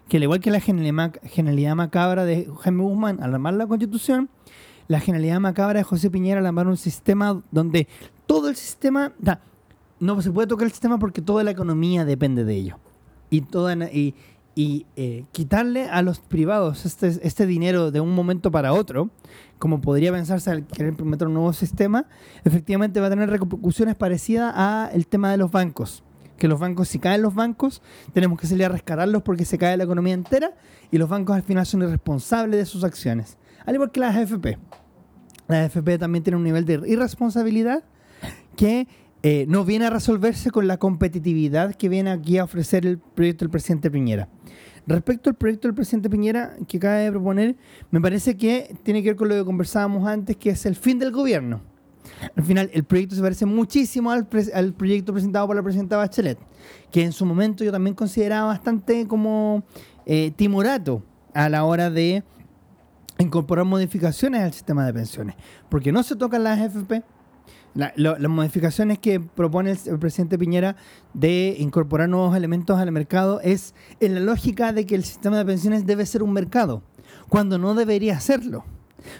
que 0.08 0.18
al 0.18 0.22
igual 0.24 0.40
que 0.40 0.50
la 0.50 0.60
genialidad, 0.60 0.94
mac- 0.94 1.20
genialidad 1.24 1.74
macabra 1.74 2.24
de 2.24 2.48
Jaime 2.60 2.82
Guzmán 2.82 3.22
al 3.22 3.32
armar 3.34 3.54
la 3.54 3.66
constitución, 3.66 4.28
la 4.88 5.00
genialidad 5.00 5.40
macabra 5.40 5.78
de 5.78 5.84
José 5.84 6.10
Piñera 6.10 6.40
al 6.40 6.46
armar 6.46 6.66
un 6.66 6.76
sistema 6.76 7.42
donde 7.50 7.88
todo 8.26 8.48
el 8.48 8.56
sistema, 8.56 9.12
no 10.00 10.20
se 10.20 10.30
puede 10.30 10.46
tocar 10.48 10.66
el 10.66 10.72
sistema 10.72 10.98
porque 10.98 11.22
toda 11.22 11.42
la 11.44 11.50
economía 11.52 12.04
depende 12.04 12.44
de 12.44 12.54
ello. 12.54 12.76
Y, 13.30 13.40
toda, 13.40 13.74
y 14.54 14.86
eh, 14.96 15.24
quitarle 15.32 15.88
a 15.88 16.02
los 16.02 16.20
privados 16.20 16.86
este, 16.86 17.08
este 17.22 17.46
dinero 17.46 17.90
de 17.90 18.00
un 18.00 18.14
momento 18.14 18.50
para 18.50 18.72
otro, 18.72 19.10
como 19.58 19.80
podría 19.80 20.12
pensarse 20.12 20.50
al 20.50 20.66
querer 20.66 20.90
implementar 20.90 21.28
un 21.28 21.34
nuevo 21.34 21.52
sistema, 21.52 22.06
efectivamente 22.44 23.00
va 23.00 23.08
a 23.08 23.10
tener 23.10 23.30
repercusiones 23.30 23.96
parecidas 23.96 24.54
al 24.56 25.06
tema 25.06 25.30
de 25.30 25.38
los 25.38 25.50
bancos. 25.50 26.04
Que 26.38 26.48
los 26.48 26.58
bancos, 26.58 26.88
si 26.88 26.98
caen 26.98 27.22
los 27.22 27.34
bancos, 27.34 27.80
tenemos 28.12 28.38
que 28.38 28.46
salir 28.46 28.64
a 28.64 28.68
rescatarlos 28.68 29.22
porque 29.22 29.44
se 29.44 29.56
cae 29.56 29.76
la 29.76 29.84
economía 29.84 30.14
entera 30.14 30.52
y 30.90 30.98
los 30.98 31.08
bancos 31.08 31.36
al 31.36 31.42
final 31.42 31.64
son 31.64 31.82
irresponsables 31.82 32.58
de 32.58 32.66
sus 32.66 32.84
acciones. 32.84 33.38
Al 33.64 33.74
igual 33.74 33.90
que 33.90 34.00
las 34.00 34.16
AFP. 34.16 34.58
La 35.48 35.64
AFP 35.64 35.98
también 35.98 36.24
tiene 36.24 36.36
un 36.36 36.44
nivel 36.44 36.64
de 36.64 36.82
irresponsabilidad 36.86 37.84
que 38.56 38.88
eh, 39.26 39.46
no 39.48 39.64
viene 39.64 39.86
a 39.86 39.90
resolverse 39.90 40.50
con 40.50 40.68
la 40.68 40.76
competitividad 40.76 41.74
que 41.74 41.88
viene 41.88 42.10
aquí 42.10 42.36
a 42.36 42.44
ofrecer 42.44 42.84
el 42.84 42.98
proyecto 42.98 43.44
del 43.46 43.50
presidente 43.50 43.90
Piñera. 43.90 44.28
Respecto 44.86 45.30
al 45.30 45.36
proyecto 45.36 45.68
del 45.68 45.74
presidente 45.74 46.10
Piñera 46.10 46.56
que 46.68 46.76
acaba 46.76 46.94
de 46.96 47.10
proponer, 47.10 47.56
me 47.90 48.00
parece 48.00 48.36
que 48.36 48.76
tiene 48.82 49.02
que 49.02 49.10
ver 49.10 49.16
con 49.16 49.28
lo 49.28 49.34
que 49.34 49.44
conversábamos 49.44 50.06
antes, 50.06 50.36
que 50.36 50.50
es 50.50 50.66
el 50.66 50.76
fin 50.76 50.98
del 50.98 51.10
gobierno. 51.10 51.62
Al 52.36 52.44
final, 52.44 52.70
el 52.72 52.84
proyecto 52.84 53.14
se 53.14 53.22
parece 53.22 53.46
muchísimo 53.46 54.10
al, 54.10 54.26
proyecto 54.26 55.12
presentado 55.12 55.46
por 55.46 55.56
la 55.56 55.62
presidenta 55.62 55.96
Bachelet, 55.96 56.38
que 56.90 57.02
en 57.02 57.12
su 57.12 57.24
momento 57.24 57.64
yo 57.64 57.72
también 57.72 57.94
consideraba 57.94 58.48
bastante 58.48 59.06
como 59.06 59.64
eh, 60.04 60.32
timorato 60.36 61.02
a 61.32 61.48
la 61.48 61.64
hora 61.64 61.90
de 61.90 62.22
incorporar 63.18 63.64
modificaciones 63.64 64.42
al 64.42 64.52
sistema 64.52 64.84
de 64.84 64.92
pensiones, 64.92 65.36
porque 65.68 65.92
no 65.92 66.02
se 66.02 66.16
tocan 66.16 66.44
las 66.44 66.60
AFP, 66.60 67.02
las 67.74 68.20
modificaciones 68.30 68.98
que 68.98 69.20
propone 69.20 69.76
el, 69.86 69.98
presidente 69.98 70.38
Piñera 70.38 70.76
de 71.12 71.56
incorporar 71.58 72.08
nuevos 72.08 72.36
elementos 72.36 72.78
al 72.78 72.92
mercado 72.92 73.40
es 73.40 73.74
en 74.00 74.14
la 74.14 74.20
lógica 74.20 74.72
de 74.72 74.86
que 74.86 74.94
el 74.94 75.04
sistema 75.04 75.38
de 75.38 75.44
pensiones 75.44 75.84
debe 75.86 76.06
ser 76.06 76.22
un 76.22 76.32
mercado, 76.32 76.82
cuando 77.28 77.58
no 77.58 77.74
debería 77.74 78.20
serlo. 78.20 78.64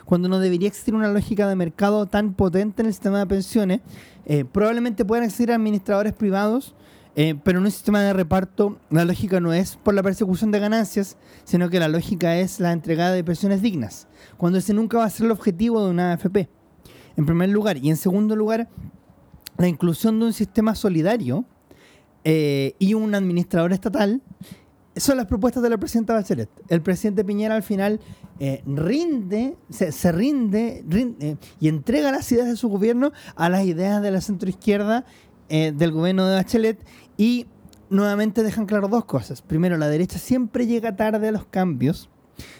Cuando 0.07 0.31
no 0.31 0.39
debería 0.39 0.69
existir 0.69 0.95
una 0.95 1.13
lógica 1.13 1.47
de 1.47 1.57
mercado 1.57 2.07
tan 2.07 2.33
potente 2.33 2.81
en 2.81 2.87
el 2.87 2.95
sistema 2.95 3.19
de 3.19 3.27
pensiones, 3.27 3.81
eh, 4.25 4.47
probablemente 4.47 5.05
puedan 5.05 5.25
existir 5.25 5.53
administradores 5.53 6.15
privados, 6.15 6.75
eh, 7.17 7.35
pero 7.45 7.59
en 7.59 7.67
un 7.67 7.71
sistema 7.71 8.01
de 8.01 8.15
reparto 8.15 8.79
la 8.89 9.05
lógica 9.05 9.41
no 9.41 9.53
es 9.53 9.77
por 9.77 9.93
la 9.93 10.03
persecución 10.03 10.51
de 10.53 10.61
ganancias, 10.61 11.19
sino 11.45 11.69
que 11.69 11.81
la 11.81 11.89
lógica 11.89 12.39
es 12.39 12.61
la 12.61 12.73
entregada 12.73 13.13
de 13.13 13.25
pensiones 13.25 13.61
dignas, 13.61 14.09
cuando 14.39 14.59
ese 14.59 14.73
nunca 14.73 14.97
va 14.97 15.05
a 15.05 15.11
ser 15.11 15.27
el 15.27 15.33
objetivo 15.33 15.85
de 15.85 15.91
una 15.91 16.13
AFP 16.13 16.49
en 17.17 17.27
primer 17.27 17.49
lugar. 17.49 17.77
Y 17.79 17.91
en 17.91 17.97
segundo 17.97 18.37
lugar, 18.37 18.69
la 19.57 19.69
inclusión 19.69 20.19
de 20.19 20.27
un 20.27 20.33
sistema 20.33 20.75
solidario 20.75 21.45
eh, 22.25 22.75
y 22.79 22.95
un 22.95 23.15
administrador 23.15 23.73
estatal 23.73 24.23
son 24.97 25.17
las 25.17 25.27
propuestas 25.27 25.63
de 25.63 25.71
la 25.71 25.79
presidenta 25.79 26.15
Bachelet. 26.15 26.49
El 26.69 26.81
presidente 26.81 27.25
Piñera 27.25 27.57
al 27.57 27.63
final 27.63 28.01
eh, 28.39 28.63
rinde, 28.67 29.57
se, 29.69 30.13
rinde, 30.13 30.85
eh, 31.21 31.37
y 31.61 31.69
entrega 31.69 32.13
las 32.13 32.31
ideas 32.31 32.47
de 32.47 32.57
su 32.57 32.69
gobierno 32.69 33.13
a 33.35 33.49
las 33.49 33.65
ideas 33.65 34.01
de 34.03 34.11
la 34.11 34.21
centroizquierda 34.21 35.05
del 35.49 35.93
gobierno 35.93 36.27
de 36.27 36.37
Bachelet 36.37 36.85
y 37.19 37.47
nuevamente 37.91 38.43
dejan 38.43 38.67
claro 38.67 38.89
dos 38.89 39.05
cosas. 39.05 39.43
Primero, 39.43 39.77
la 39.77 39.89
derecha 39.89 40.19
siempre 40.19 40.67
llega 40.67 40.97
tarde 40.97 41.29
a 41.29 41.33
los 41.33 41.45
cambios 41.45 42.09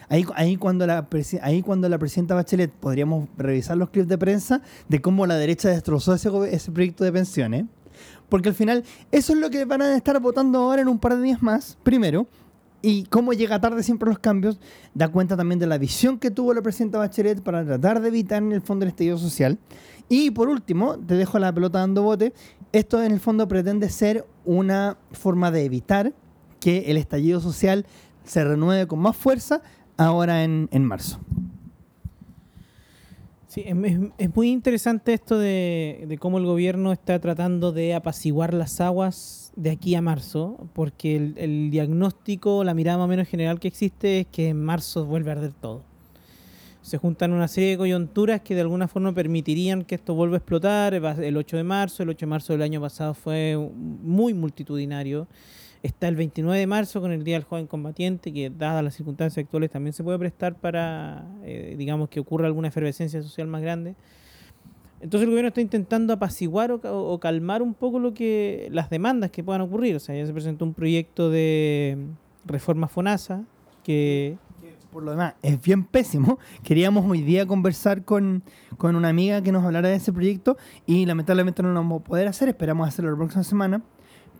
Ahí, 0.09 0.25
ahí, 0.35 0.57
cuando 0.57 0.85
la, 0.87 1.07
ahí 1.41 1.61
cuando 1.61 1.89
la 1.89 1.97
presidenta 1.97 2.35
Bachelet 2.35 2.71
podríamos 2.71 3.27
revisar 3.37 3.77
los 3.77 3.89
clips 3.89 4.07
de 4.07 4.17
prensa 4.17 4.61
de 4.87 5.01
cómo 5.01 5.25
la 5.25 5.35
derecha 5.35 5.69
destrozó 5.69 6.13
ese, 6.13 6.29
ese 6.51 6.71
proyecto 6.71 7.03
de 7.03 7.11
pensiones. 7.11 7.65
Porque 8.29 8.49
al 8.49 8.55
final 8.55 8.83
eso 9.11 9.33
es 9.33 9.39
lo 9.39 9.49
que 9.49 9.65
van 9.65 9.81
a 9.81 9.95
estar 9.95 10.19
votando 10.19 10.59
ahora 10.59 10.81
en 10.81 10.87
un 10.87 10.99
par 10.99 11.15
de 11.15 11.23
días 11.23 11.41
más, 11.41 11.77
primero. 11.83 12.27
Y 12.81 13.05
cómo 13.05 13.33
llega 13.33 13.59
tarde 13.59 13.81
siempre 13.81 14.09
los 14.09 14.19
cambios, 14.19 14.59
da 14.93 15.07
cuenta 15.07 15.35
también 15.35 15.57
de 15.57 15.65
la 15.65 15.79
visión 15.79 16.19
que 16.19 16.29
tuvo 16.29 16.53
la 16.53 16.61
presidenta 16.61 16.99
Bachelet 16.99 17.41
para 17.41 17.65
tratar 17.65 17.99
de 17.99 18.09
evitar 18.09 18.43
en 18.43 18.51
el 18.51 18.61
fondo 18.61 18.85
el 18.85 18.89
estallido 18.89 19.17
social. 19.17 19.57
Y 20.07 20.29
por 20.31 20.49
último, 20.49 20.97
te 20.99 21.15
dejo 21.15 21.39
la 21.39 21.51
pelota 21.51 21.79
dando 21.79 22.03
bote, 22.03 22.33
esto 22.71 23.01
en 23.01 23.11
el 23.11 23.19
fondo 23.19 23.47
pretende 23.47 23.89
ser 23.89 24.25
una 24.43 24.97
forma 25.11 25.49
de 25.49 25.65
evitar 25.65 26.13
que 26.59 26.91
el 26.91 26.97
estallido 26.97 27.39
social 27.39 27.85
se 28.25 28.43
renueve 28.43 28.87
con 28.87 28.99
más 28.99 29.15
fuerza 29.15 29.61
ahora 29.97 30.43
en, 30.43 30.85
marzo. 30.85 31.19
Sí, 33.47 33.63
es, 33.65 34.35
muy 34.35 34.49
interesante 34.49 35.13
esto 35.13 35.37
de, 35.37 36.17
cómo 36.19 36.37
el 36.37 36.45
gobierno 36.45 36.91
está 36.91 37.19
tratando 37.19 37.71
de 37.71 37.93
apaciguar 37.93 38.53
las 38.53 38.81
aguas 38.81 39.53
de 39.55 39.71
aquí 39.71 39.95
a 39.95 40.01
marzo, 40.01 40.69
porque 40.73 41.15
el, 41.15 41.35
el, 41.37 41.71
diagnóstico, 41.71 42.63
la 42.63 42.73
mirada 42.73 42.97
más 42.97 43.05
o 43.05 43.07
menos 43.07 43.27
general 43.27 43.59
que 43.59 43.69
existe 43.69 44.21
es 44.21 44.27
que 44.27 44.49
en 44.49 44.61
marzo 44.61 45.05
vuelve 45.05 45.29
a 45.29 45.33
arder 45.33 45.53
todo. 45.53 45.83
Se 46.85 46.99
juntan 46.99 47.33
una 47.33 47.47
serie 47.47 47.71
de 47.71 47.77
coyunturas 47.79 48.41
que 48.41 48.53
de 48.53 48.61
alguna 48.61 48.87
forma 48.87 49.11
permitirían 49.11 49.85
que 49.85 49.95
esto 49.95 50.13
vuelva 50.13 50.35
a 50.35 50.37
explotar. 50.37 50.93
El 50.93 51.35
8 51.35 51.57
de 51.57 51.63
marzo, 51.63 52.03
el 52.03 52.09
8 52.09 52.27
de 52.27 52.29
marzo 52.29 52.53
del 52.53 52.61
año 52.61 52.79
pasado 52.79 53.15
fue 53.15 53.57
muy 53.57 54.35
multitudinario. 54.35 55.27
Está 55.85 56.07
el 56.07 56.15
29 56.15 56.57
de 56.57 56.65
marzo 56.65 56.99
con 56.99 57.11
el 57.11 57.23
Día 57.23 57.35
del 57.35 57.43
Joven 57.43 57.67
Combatiente, 57.67 58.33
que 58.33 58.49
dadas 58.49 58.83
las 58.83 58.95
circunstancias 58.95 59.43
actuales 59.43 59.69
también 59.69 59.93
se 59.93 60.03
puede 60.03 60.17
prestar 60.17 60.55
para, 60.55 61.27
eh, 61.43 61.75
digamos, 61.77 62.09
que 62.09 62.19
ocurra 62.19 62.47
alguna 62.47 62.69
efervescencia 62.69 63.21
social 63.21 63.45
más 63.45 63.61
grande. 63.61 63.93
Entonces 64.99 65.25
el 65.25 65.29
gobierno 65.29 65.49
está 65.49 65.61
intentando 65.61 66.11
apaciguar 66.11 66.71
o, 66.71 67.19
calmar 67.19 67.61
un 67.61 67.75
poco 67.75 67.99
lo 67.99 68.15
que 68.15 68.67
las 68.71 68.89
demandas 68.89 69.29
que 69.29 69.43
puedan 69.43 69.61
ocurrir. 69.61 69.95
O 69.95 69.99
sea, 69.99 70.15
ya 70.15 70.25
se 70.25 70.33
presentó 70.33 70.65
un 70.65 70.73
proyecto 70.73 71.29
de 71.29 71.99
reforma 72.45 72.87
FONASA 72.87 73.43
que... 73.83 74.39
Por 74.91 75.03
lo 75.03 75.11
demás, 75.11 75.35
es 75.43 75.61
bien 75.61 75.83
pésimo. 75.83 76.39
Queríamos 76.63 77.05
hoy 77.07 77.21
día 77.21 77.45
conversar 77.45 78.05
con, 78.05 78.41
con 78.77 78.95
una 78.95 79.09
amiga 79.09 79.43
que 79.43 79.51
nos 79.51 79.63
hablara 79.63 79.89
de 79.89 79.97
ese 79.97 80.11
proyecto 80.11 80.57
y 80.87 81.05
lamentablemente 81.05 81.61
no 81.61 81.69
lo 81.69 81.75
vamos 81.75 82.01
a 82.01 82.03
poder 82.05 82.27
hacer. 82.27 82.49
Esperamos 82.49 82.87
hacerlo 82.87 83.11
la 83.11 83.17
próxima 83.17 83.43
semana 83.43 83.83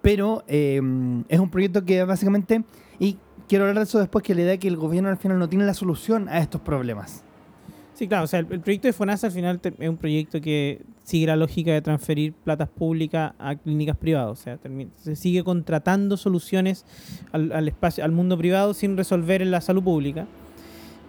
pero 0.05 0.43
em, 0.47 1.23
es 1.29 1.39
un 1.39 1.49
proyecto 1.49 1.83
que 1.83 2.03
básicamente, 2.03 2.63
y 2.99 3.17
quiero 3.47 3.63
hablar 3.63 3.77
de 3.77 3.83
eso 3.85 3.97
después, 3.97 4.23
que 4.23 4.35
la 4.35 4.41
idea 4.41 4.53
es 4.53 4.59
que 4.59 4.67
el 4.67 4.77
gobierno 4.77 5.09
al 5.09 5.17
final 5.17 5.39
no 5.39 5.49
tiene 5.49 5.65
la 5.65 5.73
solución 5.73 6.29
a 6.29 6.37
estos 6.37 6.61
problemas. 6.61 7.23
Sí, 7.95 8.07
claro, 8.07 8.25
o 8.25 8.27
sea, 8.27 8.41
el, 8.41 8.45
proyecto 8.45 8.87
de 8.87 8.93
FONASA 8.93 9.27
al 9.27 9.33
final 9.33 9.59
es 9.63 9.89
un 9.89 9.97
proyecto 9.97 10.39
que 10.41 10.83
sigue 11.03 11.25
la 11.25 11.35
lógica 11.35 11.71
de 11.71 11.81
transferir 11.81 12.33
platas 12.33 12.69
públicas 12.69 13.33
a 13.39 13.55
clínicas 13.55 13.97
privadas, 13.97 14.39
o 14.39 14.43
sea, 14.43 14.59
se 14.95 15.15
sigue 15.15 15.43
contratando 15.43 16.17
soluciones 16.17 16.85
al, 17.31 17.51
al, 17.51 17.67
espacio, 17.67 18.03
al 18.03 18.11
mundo 18.11 18.37
privado 18.37 18.75
sin 18.75 18.97
resolver 18.97 19.41
en 19.41 19.49
la 19.49 19.59
salud 19.59 19.83
pública 19.83 20.27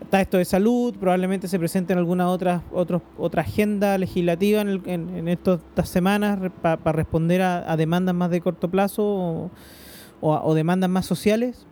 está 0.07 0.21
esto 0.21 0.39
de 0.39 0.45
salud, 0.45 0.95
probablemente 0.95 1.49
se 1.49 1.59
presente 1.59 1.93
en 1.93 1.99
alguna 1.99 2.29
otra, 2.29 2.63
otra 2.73 3.43
agenda 3.43 3.99
legislativa 3.99 4.61
en, 4.61 5.29
estas 5.29 5.89
semanas 5.89 6.39
para 6.63 6.93
responder 6.93 7.43
a, 7.43 7.77
demandas 7.77 8.15
más 8.15 8.31
de 8.31 8.41
corto 8.41 8.71
plazo 8.71 9.51
o, 10.21 10.55
demandas 10.55 10.89
más 10.89 11.07
sociales. 11.07 11.67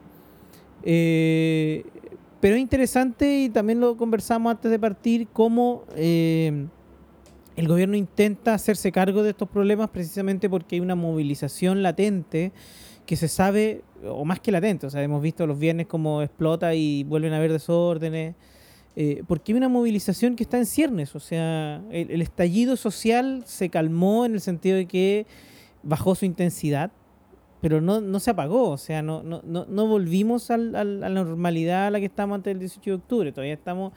Eh, 0.83 1.85
pero 2.41 2.57
es 2.57 2.61
interesante 2.61 3.45
y 3.45 3.51
también 3.51 3.79
lo 3.81 3.97
conversamos 3.97 4.51
antes 4.51 4.69
de 4.69 4.81
partir, 4.81 5.29
cómo 5.33 5.85
eh, 5.95 6.67
el 7.55 7.69
gobierno 7.69 7.97
intenta 7.97 8.53
hacerse 8.53 8.91
cargo 8.91 9.23
de 9.23 9.31
estos 9.31 9.49
problemas 9.49 9.91
precisamente 9.91 10.51
porque 10.51 10.75
hay 10.75 10.81
una 10.81 10.97
movilización 10.97 11.85
latente 11.85 12.51
que 13.07 13.17
se 13.17 13.29
sabe, 13.29 13.83
o 14.07 14.25
más 14.25 14.41
que 14.41 14.53
latente, 14.53 14.87
o 14.87 14.91
sea, 14.91 15.03
hemos 15.03 15.23
visto 15.23 15.47
los 15.47 15.59
viernes 15.59 15.87
cómo 15.87 16.23
explota 16.23 16.75
y 16.75 17.05
vuelven 17.05 17.33
a 17.33 17.37
haber 17.37 17.53
desórdenes, 17.53 18.35
eh, 18.97 19.23
porque 19.27 19.53
hay 19.53 19.59
una 19.59 19.69
movilización 19.69 20.37
que 20.37 20.45
está 20.45 20.57
en 20.59 20.67
ciernes, 20.67 21.15
o 21.15 21.21
sea, 21.21 21.83
el, 21.91 22.23
estallido 22.23 22.77
social 22.77 23.43
se 23.47 23.69
calmó 23.69 24.25
en 24.25 24.35
el 24.35 24.41
sentido 24.41 24.77
de 24.77 24.87
que 24.87 25.27
bajó 25.83 26.15
su 26.15 26.25
intensidad, 26.25 26.93
pero 27.61 27.81
no, 27.81 28.01
no 28.01 28.21
se 28.21 28.31
apagó, 28.31 28.71
o 28.71 28.79
sea, 28.79 29.03
no, 29.03 29.23
no, 29.23 29.43
no, 29.43 29.87
volvimos 29.87 30.51
a 30.51 30.57
la 30.57 31.09
normalidad 31.09 31.89
a 31.89 31.91
la 31.91 31.99
que 31.99 32.07
estamos 32.07 32.37
antes 32.37 32.53
del 32.53 32.61
18 32.61 32.91
de 32.91 32.97
octubre, 32.97 33.33
todavía 33.33 33.55
estamos 33.55 33.93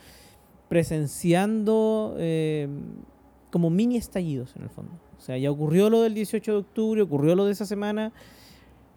presenciando 0.68 2.16
eh, 2.18 2.68
como 3.52 3.70
mini 3.70 3.98
estallidos 3.98 4.56
en 4.56 4.64
el 4.64 4.70
fondo. 4.70 4.92
O 5.18 5.22
sea, 5.22 5.38
ya 5.38 5.50
ocurrió 5.50 5.90
lo 5.90 6.02
del 6.02 6.14
18 6.14 6.52
de 6.52 6.58
octubre, 6.58 7.02
ocurrió 7.02 7.36
lo 7.36 7.46
de 7.46 7.52
esa 7.52 7.66
semana, 7.66 8.12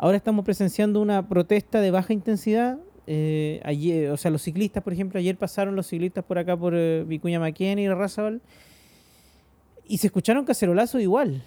Ahora 0.03 0.17
estamos 0.17 0.47
presenciando 0.47 1.03
una 1.03 1.29
protesta 1.29 1.83
de 1.83 1.91
baja 1.91 2.15
intensidad. 2.15 2.79
Eh, 3.07 3.61
ayer, 3.65 4.11
o 4.11 4.17
sea, 4.17 4.31
los 4.31 4.41
ciclistas, 4.41 4.83
por 4.83 4.95
ejemplo, 4.95 5.19
ayer 5.19 5.37
pasaron 5.37 5.77
los 5.77 5.89
ciclistas 5.89 6.25
por 6.25 6.39
acá 6.39 6.57
por 6.57 6.73
eh, 6.75 7.05
Vicuña 7.07 7.39
Maquén 7.39 7.79
y 7.79 7.87
Razabal 7.87 8.41
y 9.87 9.99
se 9.99 10.07
escucharon 10.07 10.47
cacerolazos 10.47 11.03
igual. 11.03 11.43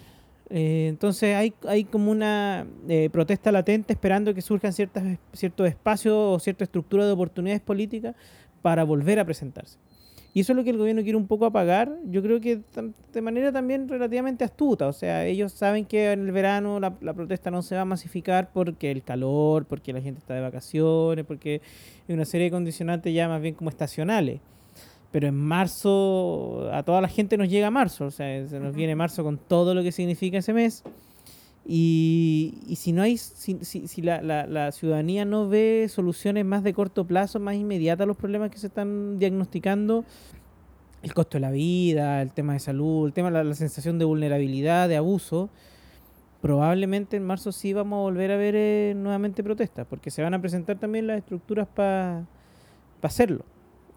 Eh, 0.50 0.86
entonces 0.88 1.34
hay, 1.34 1.52
hay 1.66 1.82
como 1.82 2.12
una 2.12 2.64
protesta 3.10 3.50
latente 3.50 3.92
esperando 3.92 4.32
que 4.32 4.40
surjan 4.40 4.72
ciertas, 4.72 5.02
ciertos 5.32 5.66
espacios 5.66 6.14
o 6.16 6.38
cierta 6.38 6.62
estructura 6.62 7.06
de 7.06 7.10
oportunidades 7.10 7.60
políticas 7.60 8.14
para 8.62 8.84
volver 8.84 9.18
a 9.18 9.24
presentarse. 9.24 9.78
Y 10.36 10.40
eso 10.40 10.52
es 10.52 10.56
lo 10.56 10.64
que 10.64 10.70
el 10.70 10.78
gobierno 10.78 11.04
quiere 11.04 11.16
un 11.16 11.28
poco 11.28 11.46
apagar, 11.46 11.96
yo 12.06 12.20
creo 12.20 12.40
que 12.40 12.60
de 13.12 13.22
manera 13.22 13.52
también 13.52 13.88
relativamente 13.88 14.42
astuta. 14.42 14.88
O 14.88 14.92
sea, 14.92 15.24
ellos 15.24 15.52
saben 15.52 15.84
que 15.84 16.10
en 16.10 16.26
el 16.26 16.32
verano 16.32 16.80
la, 16.80 16.90
protesta 16.90 17.52
no 17.52 17.62
se 17.62 17.76
va 17.76 17.82
a 17.82 17.84
masificar 17.84 18.50
porque 18.52 18.90
el 18.90 19.04
calor, 19.04 19.64
porque 19.64 19.92
la 19.92 20.00
gente 20.00 20.18
está 20.18 20.34
de 20.34 20.40
vacaciones, 20.40 21.24
porque 21.24 21.62
hay 22.08 22.14
una 22.16 22.24
serie 22.24 22.46
de 22.46 22.50
condicionantes 22.50 23.14
ya 23.14 23.28
más 23.28 23.40
bien 23.40 23.54
como 23.54 23.70
estacionales. 23.70 24.40
Pero 25.12 25.28
en 25.28 25.36
marzo, 25.36 26.68
a 26.72 26.82
toda 26.82 27.00
la 27.00 27.06
gente 27.06 27.36
nos 27.36 27.48
llega 27.48 27.70
marzo, 27.70 28.06
o 28.06 28.10
sea, 28.10 28.44
se 28.48 28.58
nos 28.58 28.74
viene 28.74 28.96
marzo 28.96 29.22
con 29.22 29.38
todo 29.38 29.72
lo 29.72 29.84
que 29.84 29.92
significa 29.92 30.38
ese 30.38 30.52
mes. 30.52 30.82
Y, 31.66 32.58
y 32.66 32.76
si 32.76 32.92
no 32.92 33.02
hay, 33.02 33.16
si, 33.16 33.64
si, 33.64 34.02
la, 34.02 34.20
la, 34.20 34.46
la, 34.46 34.70
ciudadanía 34.70 35.24
no 35.24 35.48
ve 35.48 35.86
soluciones 35.88 36.44
más 36.44 36.62
de 36.62 36.74
corto 36.74 37.06
plazo, 37.06 37.40
más 37.40 37.54
inmediatas 37.54 38.04
a 38.04 38.06
los 38.06 38.18
problemas 38.18 38.50
que 38.50 38.58
se 38.58 38.66
están 38.66 39.18
diagnosticando, 39.18 40.04
el 41.02 41.14
costo 41.14 41.38
de 41.38 41.40
la 41.40 41.50
vida, 41.50 42.20
el 42.20 42.32
tema 42.32 42.52
de 42.52 42.58
salud, 42.58 43.06
el 43.06 43.14
tema 43.14 43.30
de 43.30 43.44
la, 43.44 43.54
sensación 43.54 43.98
de 43.98 44.04
vulnerabilidad, 44.04 44.90
de 44.90 44.96
abuso, 44.96 45.48
probablemente 46.42 47.16
en 47.16 47.24
marzo 47.24 47.50
sí 47.50 47.72
vamos 47.72 47.98
a 47.98 48.02
volver 48.02 48.30
a 48.30 48.36
ver 48.36 48.54
eh, 48.56 48.92
nuevamente 48.94 49.42
protestas, 49.42 49.86
porque 49.88 50.10
se 50.10 50.22
van 50.22 50.34
a 50.34 50.40
presentar 50.40 50.78
también 50.78 51.06
las 51.06 51.18
estructuras 51.18 51.66
para 51.66 52.26
hacerlo. 53.00 53.44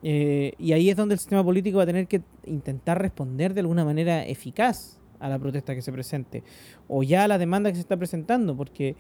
Eh, 0.04 0.54
y 0.58 0.72
ahí 0.72 0.90
es 0.90 0.96
donde 0.96 1.16
el 1.16 1.20
sistema 1.20 1.44
político 1.44 1.78
va 1.78 1.84
a 1.84 1.88
tener 1.88 2.08
que 2.08 2.22
intentar 2.46 3.02
responder 3.02 3.54
de 3.54 3.62
alguna 3.62 3.84
manera 3.84 4.26
eficaz 4.26 4.97
a 5.20 5.30
la 5.30 5.40
protesta 5.40 5.76
que 5.76 5.82
se 5.82 5.92
presente 5.92 6.44
o 6.88 7.04
ya 7.04 7.24
a 7.24 7.28
la 7.28 7.38
demanda 7.38 7.70
que 7.70 7.76
se 7.76 7.82
está 7.82 7.98
presentando, 7.98 8.56
porque 8.56 8.96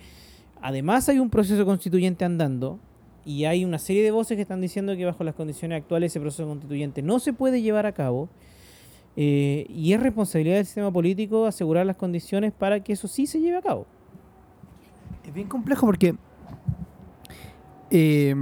además 0.61 1.07
hay 1.09 1.19
un 1.19 1.29
proceso 1.29 1.65
constituyente 1.65 2.25
andando 2.25 2.79
y 3.25 3.45
hay 3.45 3.65
una 3.65 3.77
serie 3.77 4.03
de 4.03 4.11
voces 4.11 4.35
que 4.35 4.41
están 4.41 4.61
diciendo 4.61 4.95
que 4.95 5.05
bajo 5.05 5.23
las 5.23 5.35
condiciones 5.35 5.81
actuales 5.81 6.13
ese 6.13 6.19
proceso 6.19 6.47
constituyente 6.47 7.01
no 7.01 7.19
se 7.19 7.33
puede 7.33 7.61
llevar 7.61 7.85
a 7.85 7.91
cabo. 7.91 8.29
Eh, 9.19 9.65
y 9.69 9.93
es 9.93 9.99
responsabilidad 9.99 10.57
del 10.57 10.65
sistema 10.65 10.91
político 10.91 11.45
asegurar 11.45 11.85
las 11.85 11.95
condiciones 11.95 12.53
para 12.53 12.79
que 12.81 12.93
eso 12.93 13.07
sí 13.07 13.25
se 13.25 13.39
lleve 13.39 13.57
a 13.57 13.61
cabo. 13.61 13.85
Es 15.25 15.33
bien 15.33 15.47
complejo 15.47 15.85
porque 15.85 16.15
eh, 17.89 18.33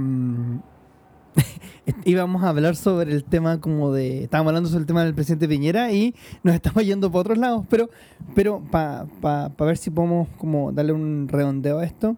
íbamos 2.04 2.42
a 2.42 2.48
hablar 2.48 2.76
sobre 2.76 3.12
el 3.12 3.24
tema 3.24 3.60
como 3.60 3.92
de. 3.92 4.24
Estábamos 4.24 4.50
hablando 4.50 4.68
sobre 4.68 4.82
el 4.82 4.86
tema 4.86 5.04
del 5.04 5.14
presidente 5.14 5.48
Piñera 5.48 5.92
y 5.92 6.14
nos 6.42 6.54
estamos 6.54 6.84
yendo 6.86 7.10
por 7.10 7.22
otros 7.22 7.38
lados, 7.38 7.64
pero, 7.68 7.90
pero 8.34 8.60
para 8.70 9.06
pa, 9.20 9.48
ver 9.58 9.76
si 9.76 9.90
podemos 9.90 10.28
como 10.38 10.72
darle 10.72 10.92
un 10.92 11.28
redondeo 11.28 11.78
a 11.78 11.84
esto, 11.84 12.16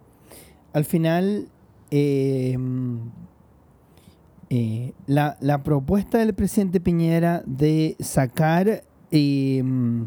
al 0.73 0.85
final 0.85 1.49
em, 1.91 2.99
eh, 4.51 4.93
la, 5.07 5.37
la, 5.41 5.63
propuesta 5.63 6.19
del 6.19 6.35
presidente 6.35 6.81
Piñera 6.81 7.43
de 7.47 7.97
sacar, 8.01 8.85
em, 9.11 10.07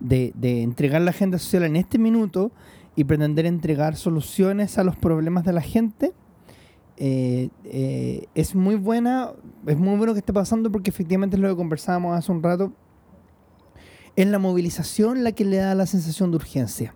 de, 0.00 0.32
de 0.34 0.62
entregar 0.62 1.00
la 1.02 1.10
agenda 1.10 1.38
social 1.38 1.64
en 1.64 1.76
este 1.76 1.98
minuto 1.98 2.52
y 2.94 3.04
pretender 3.04 3.46
entregar 3.46 3.96
soluciones 3.96 4.78
a 4.78 4.84
los 4.84 4.96
problemas 4.96 5.44
de 5.44 5.52
la 5.52 5.62
gente 5.62 6.12
eh, 7.04 7.48
eh, 7.64 8.28
es 8.36 8.54
muy 8.54 8.76
buena, 8.76 9.32
es 9.66 9.76
muy 9.76 9.96
bueno 9.96 10.12
que 10.12 10.20
esté 10.20 10.32
pasando 10.32 10.70
porque 10.70 10.90
efectivamente 10.90 11.34
es 11.34 11.42
lo 11.42 11.48
que 11.48 11.56
conversábamos 11.56 12.16
hace 12.16 12.30
un 12.30 12.40
rato. 12.40 12.72
Es 14.14 14.28
la 14.28 14.38
movilización 14.38 15.24
la 15.24 15.32
que 15.32 15.44
le 15.44 15.56
da 15.56 15.74
la 15.74 15.86
sensación 15.86 16.30
de 16.30 16.36
urgencia. 16.36 16.94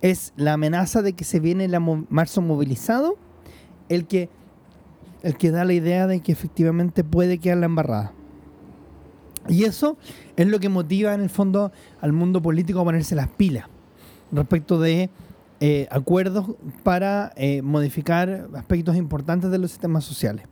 Es 0.00 0.32
la 0.36 0.52
amenaza 0.52 1.02
de 1.02 1.14
que 1.14 1.24
se 1.24 1.40
viene 1.40 1.64
el 1.64 1.76
marzo 2.08 2.40
movilizado 2.40 3.16
el 3.88 4.06
que, 4.06 4.28
el 5.24 5.36
que 5.38 5.50
da 5.50 5.64
la 5.64 5.72
idea 5.72 6.06
de 6.06 6.20
que 6.20 6.30
efectivamente 6.30 7.02
puede 7.02 7.38
quedar 7.38 7.58
la 7.58 7.66
embarrada. 7.66 8.12
Y 9.48 9.64
eso 9.64 9.96
es 10.36 10.46
lo 10.46 10.60
que 10.60 10.68
motiva 10.68 11.14
en 11.14 11.20
el 11.20 11.30
fondo 11.30 11.72
al 12.00 12.12
mundo 12.12 12.40
político 12.40 12.78
a 12.78 12.84
ponerse 12.84 13.16
las 13.16 13.26
pilas 13.26 13.66
respecto 14.30 14.78
de 14.78 15.10
eh, 15.60 15.86
acuerdos 15.90 16.56
para 16.82 17.32
eh, 17.36 17.62
modificar 17.62 18.48
aspectos 18.54 18.96
importantes 18.96 19.50
de 19.50 19.58
los 19.58 19.70
sistemas 19.70 20.04
sociales. 20.04 20.46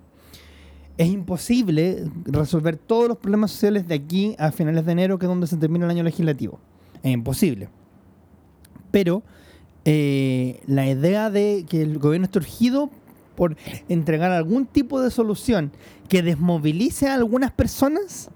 Es 0.96 1.08
imposible 1.08 2.04
resolver 2.24 2.76
todos 2.76 3.08
los 3.08 3.18
problemas 3.18 3.50
sociales 3.50 3.88
de 3.88 3.96
aquí 3.96 4.36
a 4.38 4.52
finales 4.52 4.86
de 4.86 4.92
enero, 4.92 5.18
que 5.18 5.26
es 5.26 5.28
donde 5.28 5.48
se 5.48 5.56
termina 5.56 5.86
el 5.86 5.90
año 5.90 6.04
legislativo. 6.04 6.60
Es 7.02 7.12
imposible. 7.12 7.68
Pero 8.92 9.24
eh, 9.84 10.60
la 10.66 10.88
idea 10.88 11.30
de 11.30 11.66
que 11.68 11.82
el 11.82 11.98
gobierno 11.98 12.26
esté 12.26 12.38
urgido 12.38 12.88
por 13.34 13.56
entregar 13.88 14.30
algún 14.30 14.66
tipo 14.66 15.00
de 15.00 15.10
solución 15.10 15.72
que 16.08 16.22
desmovilice 16.22 17.08
a 17.08 17.14
algunas 17.14 17.50
personas 17.50 18.30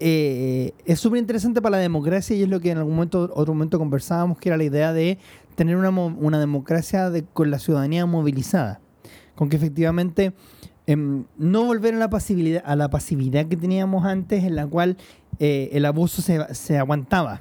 es 0.00 1.00
súper 1.00 1.18
interesante 1.18 1.62
para 1.62 1.78
la 1.78 1.82
democracia 1.82 2.36
y 2.36 2.42
es 2.42 2.48
lo 2.48 2.60
que 2.60 2.72
en 2.72 2.76
algún 2.76 2.94
momento, 2.94 3.32
otro 3.34 3.54
momento 3.54 3.78
conversábamos, 3.78 4.36
que 4.36 4.50
era 4.50 4.58
la 4.58 4.64
idea 4.64 4.92
de 4.92 5.18
tener 5.54 5.76
una, 5.76 5.90
una 5.90 6.38
democracia 6.38 7.10
con 7.32 7.50
la 7.50 7.58
ciudadanía 7.58 8.06
movilizada, 8.06 8.80
con 9.34 9.48
que 9.48 9.56
efectivamente 9.56 10.34
em, 10.86 11.24
no 11.36 11.64
volver 11.64 11.94
a 11.94 11.98
la, 11.98 12.10
pasividad, 12.10 12.62
a 12.66 12.76
la 12.76 12.90
pasividad 12.90 13.46
que 13.46 13.56
teníamos 13.56 14.04
antes 14.04 14.44
en 14.44 14.56
la 14.56 14.66
cual 14.66 14.96
eh, 15.38 15.70
el 15.72 15.84
abuso 15.84 16.22
se, 16.22 16.78
aguantaba. 16.78 17.40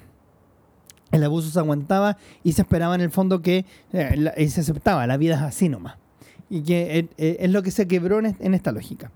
El 1.11 1.23
abuso 1.23 1.49
se 1.49 1.59
aguantaba 1.59 2.17
y 2.43 2.53
se 2.53 2.63
esperaba 2.63 2.95
en 2.95 3.01
el 3.01 3.11
fondo 3.11 3.41
que 3.41 3.65
eh, 3.91 4.49
se 4.49 4.61
aceptaba, 4.61 5.05
la 5.05 5.17
vida 5.17 5.35
es 5.35 5.41
así 5.41 5.69
nomás. 5.69 5.97
Y 6.49 6.61
que 6.61 7.09
eh, 7.17 7.37
es 7.39 7.51
lo 7.51 7.63
que 7.63 7.71
se 7.71 7.87
quebró 7.87 8.19
en, 8.19 8.35
en 8.39 8.53
esta 8.53 8.71
lógica. 8.71 9.11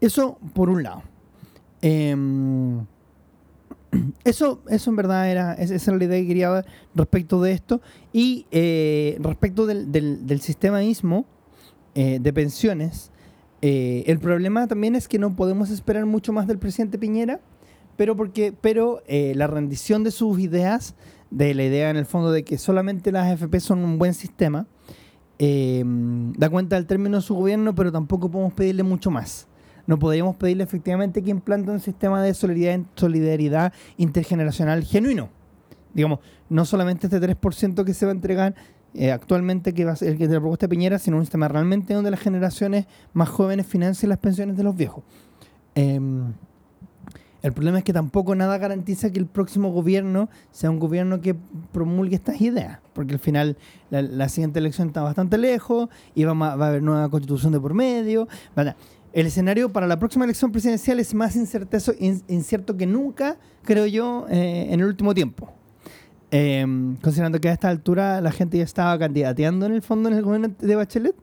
Eso 0.00 0.38
por 0.54 0.70
un 0.70 0.82
lado. 0.82 1.02
Eso, 4.24 4.62
eso 4.68 4.90
en 4.90 4.96
verdad 4.96 5.30
era, 5.30 5.54
esa 5.54 5.90
era 5.90 5.98
la 5.98 6.04
idea 6.04 6.20
que 6.20 6.26
quería 6.26 6.50
dar 6.50 6.66
respecto 6.94 7.40
de 7.40 7.52
esto. 7.52 7.80
Y 8.12 8.46
eh, 8.50 9.16
respecto 9.20 9.66
del, 9.66 9.90
del, 9.92 10.40
sistema 10.40 10.80
mismo 10.80 11.26
eh, 11.94 12.18
de 12.20 12.32
pensiones, 12.32 13.10
eh, 13.62 14.04
el 14.06 14.18
problema 14.18 14.66
también 14.66 14.94
es 14.94 15.08
que 15.08 15.18
no 15.18 15.34
podemos 15.34 15.70
esperar 15.70 16.06
mucho 16.06 16.32
más 16.32 16.46
del 16.46 16.58
presidente 16.58 16.98
Piñera, 16.98 17.40
pero, 17.96 18.16
porque, 18.16 18.52
pero 18.52 19.02
la 19.08 19.48
rendición 19.48 20.04
de 20.04 20.12
sus 20.12 20.38
ideas, 20.38 20.94
de 21.30 21.52
la 21.54 21.64
idea 21.64 21.90
en 21.90 21.96
el 21.96 22.06
fondo 22.06 22.30
de 22.30 22.44
que 22.44 22.56
solamente 22.56 23.10
las 23.10 23.26
AFP 23.26 23.58
son 23.58 23.80
un 23.80 23.98
buen 23.98 24.14
sistema, 24.14 24.68
da 25.36 26.48
cuenta 26.48 26.76
del 26.76 26.86
término 26.86 27.16
de 27.16 27.22
su 27.22 27.34
gobierno, 27.34 27.74
pero 27.74 27.90
tampoco 27.90 28.30
podemos 28.30 28.52
pedirle 28.52 28.84
mucho 28.84 29.10
más 29.10 29.47
no 29.88 29.98
podríamos 29.98 30.36
pedirle 30.36 30.64
efectivamente 30.64 31.22
que 31.22 31.30
implante 31.30 31.70
un 31.70 31.80
sistema 31.80 32.22
de 32.22 32.34
solidaridad, 32.34 32.86
solidaridad 32.94 33.72
intergeneracional 33.96 34.84
genuino. 34.84 35.30
Digamos, 35.94 36.20
no 36.50 36.66
solamente 36.66 37.06
este 37.06 37.18
3% 37.18 37.84
que 37.84 37.94
se 37.94 38.04
va 38.04 38.12
a 38.12 38.14
entregar 38.14 38.54
eh, 38.92 39.10
actualmente, 39.10 39.72
que 39.72 39.86
va 39.86 39.92
a 39.92 39.96
ser 39.96 40.08
el 40.08 40.18
que 40.18 40.28
te 40.28 40.34
la 40.34 40.40
propuesta 40.40 40.68
Piñera, 40.68 40.98
sino 40.98 41.16
un 41.16 41.22
sistema 41.22 41.48
realmente 41.48 41.94
donde 41.94 42.10
las 42.10 42.20
generaciones 42.20 42.84
más 43.14 43.30
jóvenes 43.30 43.66
financien 43.66 44.10
las 44.10 44.18
pensiones 44.18 44.58
de 44.58 44.62
los 44.62 44.76
viejos. 44.76 45.04
Em, 45.74 46.34
el 47.40 47.52
problema 47.54 47.78
es 47.78 47.84
que 47.84 47.94
tampoco 47.94 48.34
nada 48.34 48.58
garantiza 48.58 49.10
que 49.10 49.18
el 49.18 49.26
próximo 49.26 49.70
gobierno 49.72 50.28
sea 50.50 50.70
un 50.70 50.78
gobierno 50.78 51.22
que 51.22 51.34
promulgue 51.72 52.16
estas 52.16 52.42
ideas, 52.42 52.80
porque 52.92 53.14
al 53.14 53.20
final 53.20 53.56
la, 53.88 54.28
siguiente 54.28 54.58
elección 54.58 54.88
está 54.88 55.02
bastante 55.02 55.38
lejos 55.38 55.88
y 56.14 56.24
va, 56.24 56.32
a 56.32 56.52
haber 56.52 56.82
nueva 56.82 57.08
constitución 57.08 57.52
de 57.52 57.60
por 57.60 57.72
medio. 57.72 58.28
El 59.20 59.26
escenario 59.26 59.72
para 59.72 59.88
la 59.88 59.98
próxima 59.98 60.24
elección 60.24 60.52
presidencial 60.52 61.00
es 61.00 61.12
más 61.12 61.34
incierto 61.34 62.76
que 62.76 62.86
nunca, 62.86 63.36
creo 63.64 63.86
yo, 63.86 64.26
eh, 64.30 64.68
en 64.70 64.78
el 64.78 64.86
último 64.86 65.12
tiempo. 65.12 65.52
Em, 66.30 66.94
considerando 66.98 67.40
que 67.40 67.48
a 67.48 67.52
esta 67.52 67.68
altura 67.68 68.20
la 68.20 68.30
gente 68.30 68.58
ya 68.58 68.62
estaba 68.62 68.96
candidateando 68.96 69.66
en 69.66 69.72
el 69.72 69.82
fondo 69.82 70.08
en 70.08 70.14
el 70.14 70.22
gobierno 70.22 70.54
de 70.56 70.76
Bachelet, 70.76 71.16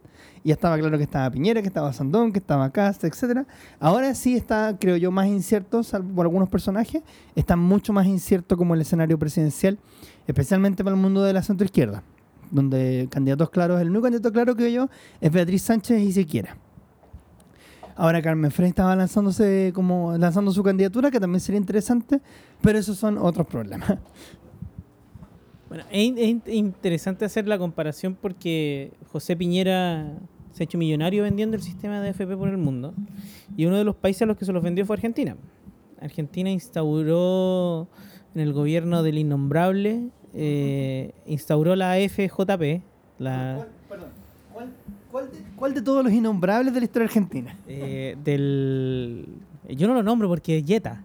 ya 0.43 0.53
estaba 0.53 0.77
claro 0.77 0.97
que 0.97 1.05
estaba 1.05 1.31
Piñera, 1.31 1.62
que 1.62 1.69
estaba 1.69 1.93
Sandón, 1.93 2.34
que 2.34 2.39
estaba 2.39 2.69
Casta, 2.69 3.08
etcétera. 3.08 3.47
Ahora 3.79 4.13
sí 4.13 4.36
está, 4.36 4.75
creo 4.77 4.97
yo, 4.97 5.10
más 5.10 5.27
incierto, 5.27 5.81
salvo 5.81 6.15
por 6.15 6.25
algunos 6.25 6.49
personajes, 6.49 7.01
está 7.34 7.55
mucho 7.55 7.93
más 7.93 8.08
incierto 8.08 8.58
como 8.58 8.73
el 8.73 8.81
escenario 8.81 9.17
presidencial, 9.17 9.79
especialmente 10.27 10.84
para 10.84 10.97
el 10.97 11.01
mundo 11.01 11.23
de 11.23 11.31
la 11.31 11.41
centroizquierda, 11.43 12.03
donde 12.51 13.08
candidatos 13.10 13.49
claros, 13.51 13.79
el 13.79 13.89
único 13.89 14.03
candidato 14.03 14.34
claro 14.34 14.53
que 14.53 14.73
yo 14.73 14.89
es 15.21 15.31
Beatriz 15.31 15.62
Sánchez 15.62 16.01
y 16.01 16.12
siquiera. 16.12 16.58
Ahora 17.95 18.21
Carmen 18.21 18.51
Frey 18.51 18.69
estaba 18.69 18.95
lanzándose 18.95 19.71
como 19.73 20.17
lanzando 20.17 20.51
su 20.51 20.62
candidatura, 20.63 21.10
que 21.10 21.19
también 21.19 21.39
sería 21.39 21.60
interesante, 21.60 22.19
pero 22.62 22.77
esos 22.77 22.97
son 22.97 23.17
otros 23.17 23.47
problemas. 23.47 23.97
Bueno, 25.67 25.84
es, 25.89 26.38
interesante 26.47 27.25
hacer 27.25 27.47
la 27.47 27.58
comparación 27.58 28.15
porque 28.15 28.93
José 29.12 29.36
Piñera 29.36 30.13
se 30.51 30.62
ha 30.62 30.65
hecho 30.65 30.77
millonario 30.77 31.23
vendiendo 31.23 31.58
el 31.58 31.63
sistema 31.63 31.99
de 32.01 32.10
AFP 32.10 32.38
por 32.38 32.49
el 32.49 32.58
mundo 32.58 32.93
y 33.58 33.65
uno 33.65 33.77
de 33.77 33.84
los 33.84 33.95
países 33.95 34.21
a 34.21 34.25
los 34.25 34.38
que 34.38 34.45
se 34.45 34.53
los 34.53 34.63
vendió 34.63 34.86
fue 34.86 34.95
Argentina. 34.95 35.36
Argentina 35.99 36.51
instauró 36.51 37.88
en 38.36 38.41
el 38.41 38.53
gobierno 38.53 39.01
del 39.01 39.17
innombrable, 39.17 40.10
eh, 40.34 41.13
instauró 41.25 41.75
la 41.75 41.93
AFJP, 41.93 42.84
la... 43.17 43.67
¿Cuál 45.56 45.73
de, 45.73 45.82
todos 45.82 46.04
los 46.04 46.13
innombrables 46.13 46.73
de 46.73 46.80
la 46.80 46.86
historia 46.86 47.06
argentina? 47.06 47.56
Eh, 47.67 48.17
del 48.23 49.25
Yo 49.69 49.88
no 49.88 49.93
lo 49.93 50.04
nombro 50.04 50.28
porque 50.28 50.58
es 50.58 50.65
Yeta. 50.65 51.04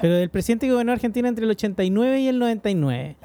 Pero 0.00 0.16
el 0.16 0.30
presidente 0.30 0.66
que 0.66 0.72
gobernó 0.72 0.92
Argentina 0.92 1.28
entre 1.28 1.44
el 1.44 1.50
89 1.50 2.20
y 2.20 2.28
el 2.28 2.38
99. 2.38 3.16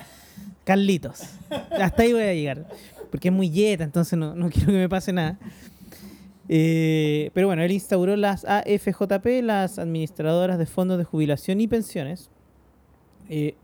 Carlitos. 0.63 1.23
Hasta 1.71 2.03
ahí 2.03 2.13
voy 2.13 2.23
a 2.23 2.33
llegar. 2.33 2.67
Porque 3.11 3.29
es 3.29 3.33
muy 3.33 3.49
Yeta, 3.49 3.83
entonces 3.83 4.17
no, 4.17 4.35
no 4.35 4.49
quiero 4.49 4.67
que 4.67 4.77
me 4.77 4.89
pase 4.89 5.13
nada. 5.13 5.37
Eh, 6.47 7.31
pero 7.33 7.47
bueno, 7.47 7.63
él 7.63 7.71
instauró 7.71 8.15
las 8.15 8.45
AFJP, 8.45 9.41
las 9.41 9.79
administradoras 9.79 10.59
de 10.59 10.65
fondos 10.65 10.97
de 10.97 11.03
jubilación 11.03 11.59
y 11.61 11.67
pensiones. 11.67 12.29
Eh, 13.29 13.55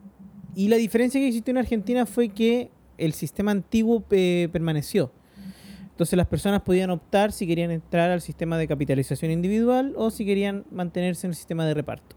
y 0.56 0.68
la 0.68 0.78
diferencia 0.78 1.20
que 1.20 1.28
existió 1.28 1.52
en 1.52 1.60
Argentina 1.60 2.06
fue 2.06 2.30
que 2.30 2.72
el 2.98 3.14
sistema 3.14 3.52
antiguo 3.52 4.04
eh, 4.12 4.50
permaneció. 4.52 5.12
Entonces 6.02 6.18
las 6.18 6.26
personas 6.26 6.64
podían 6.64 6.90
optar 6.90 7.32
si 7.32 7.46
querían 7.46 7.70
entrar 7.70 8.10
al 8.10 8.22
sistema 8.22 8.58
de 8.58 8.68
capitalización 8.68 9.30
individual 9.30 9.94
o 9.96 10.10
si 10.10 10.26
querían 10.26 10.66
mantenerse 10.72 11.28
en 11.28 11.30
el 11.30 11.36
sistema 11.36 11.64
de 11.64 11.76
reparto. 11.76 12.16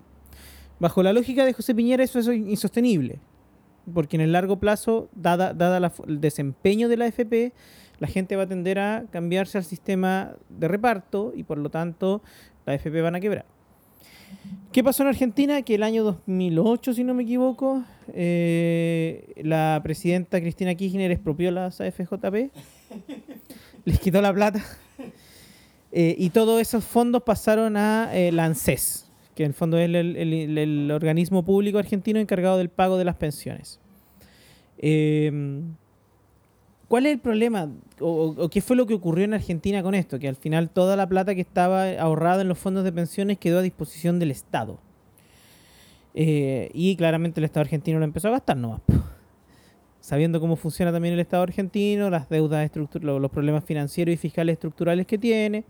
Bajo 0.80 1.02
la 1.02 1.12
lógica 1.12 1.44
de 1.44 1.52
José 1.52 1.74
Piñera 1.74 2.02
eso 2.02 2.18
es 2.18 2.28
insostenible, 2.28 3.18
porque 3.92 4.16
en 4.16 4.22
el 4.22 4.32
largo 4.32 4.58
plazo, 4.58 5.10
dada, 5.14 5.52
dada 5.52 5.92
el 6.08 6.18
desempeño 6.18 6.88
de 6.88 6.96
la 6.96 7.08
FP, 7.08 7.52
la 7.98 8.08
gente 8.08 8.36
va 8.36 8.44
a 8.44 8.46
tender 8.46 8.78
a 8.78 9.04
cambiarse 9.10 9.58
al 9.58 9.64
sistema 9.64 10.34
de 10.48 10.66
reparto 10.66 11.34
y 11.36 11.42
por 11.42 11.58
lo 11.58 11.68
tanto 11.68 12.22
la 12.64 12.72
FP 12.72 13.02
van 13.02 13.16
a 13.16 13.20
quebrar. 13.20 13.44
¿Qué 14.72 14.82
pasó 14.82 15.02
en 15.02 15.10
Argentina? 15.10 15.60
Que 15.60 15.74
el 15.74 15.82
año 15.82 16.04
2008, 16.04 16.94
si 16.94 17.04
no 17.04 17.12
me 17.12 17.24
equivoco, 17.24 17.84
eh, 18.14 19.34
la 19.42 19.78
presidenta 19.82 20.40
Cristina 20.40 20.74
Kirchner 20.74 21.10
expropió 21.10 21.50
las 21.50 21.82
AFJP, 21.82 22.50
les 23.84 23.98
quitó 23.98 24.20
la 24.20 24.32
plata 24.32 24.62
eh, 25.92 26.14
y 26.18 26.30
todos 26.30 26.60
esos 26.60 26.84
fondos 26.84 27.22
pasaron 27.22 27.76
a 27.76 28.14
eh, 28.14 28.32
la 28.32 28.44
ANSES, 28.44 29.10
que 29.34 29.44
en 29.44 29.50
el 29.50 29.54
fondo 29.54 29.78
es 29.78 29.88
el, 29.88 30.90
organismo 30.90 31.44
público 31.44 31.78
argentino 31.78 32.18
encargado 32.18 32.58
del 32.58 32.68
pago 32.68 32.96
de 32.98 33.04
las 33.04 33.16
pensiones. 33.16 33.80
¿Cuál 36.88 37.06
es 37.06 37.12
el 37.14 37.18
problema 37.18 37.70
o, 38.00 38.48
qué 38.50 38.60
fue 38.60 38.76
lo 38.76 38.86
que 38.86 38.94
ocurrió 38.94 39.24
en 39.24 39.34
Argentina 39.34 39.82
con 39.82 39.94
esto? 39.94 40.18
Que 40.18 40.28
al 40.28 40.36
final 40.36 40.70
toda 40.70 40.96
la 40.96 41.08
plata 41.08 41.34
que 41.34 41.40
estaba 41.40 41.90
ahorrada 41.98 42.42
en 42.42 42.48
los 42.48 42.58
fondos 42.58 42.84
de 42.84 42.92
pensiones 42.92 43.38
quedó 43.38 43.58
a 43.58 43.62
disposición 43.62 44.18
del 44.18 44.30
Estado. 44.30 44.78
Eh, 46.14 46.70
y 46.72 46.94
claramente 46.96 47.40
el 47.40 47.44
Estado 47.44 47.62
argentino 47.62 47.98
lo 47.98 48.04
empezó 48.04 48.28
a 48.28 48.32
gastar 48.32 48.56
nomás. 48.56 48.80
Sabiendo 50.04 50.38
cómo 50.38 50.56
funciona 50.56 50.92
también 50.92 51.14
el 51.14 51.20
Estado 51.20 51.44
argentino, 51.44 52.10
las 52.10 52.28
deudas, 52.28 52.70
los 53.00 53.30
problemas 53.30 53.64
financieros 53.64 54.12
y 54.12 54.18
fiscales 54.18 54.52
estructurales 54.52 55.06
que 55.06 55.16
tiene. 55.16 55.64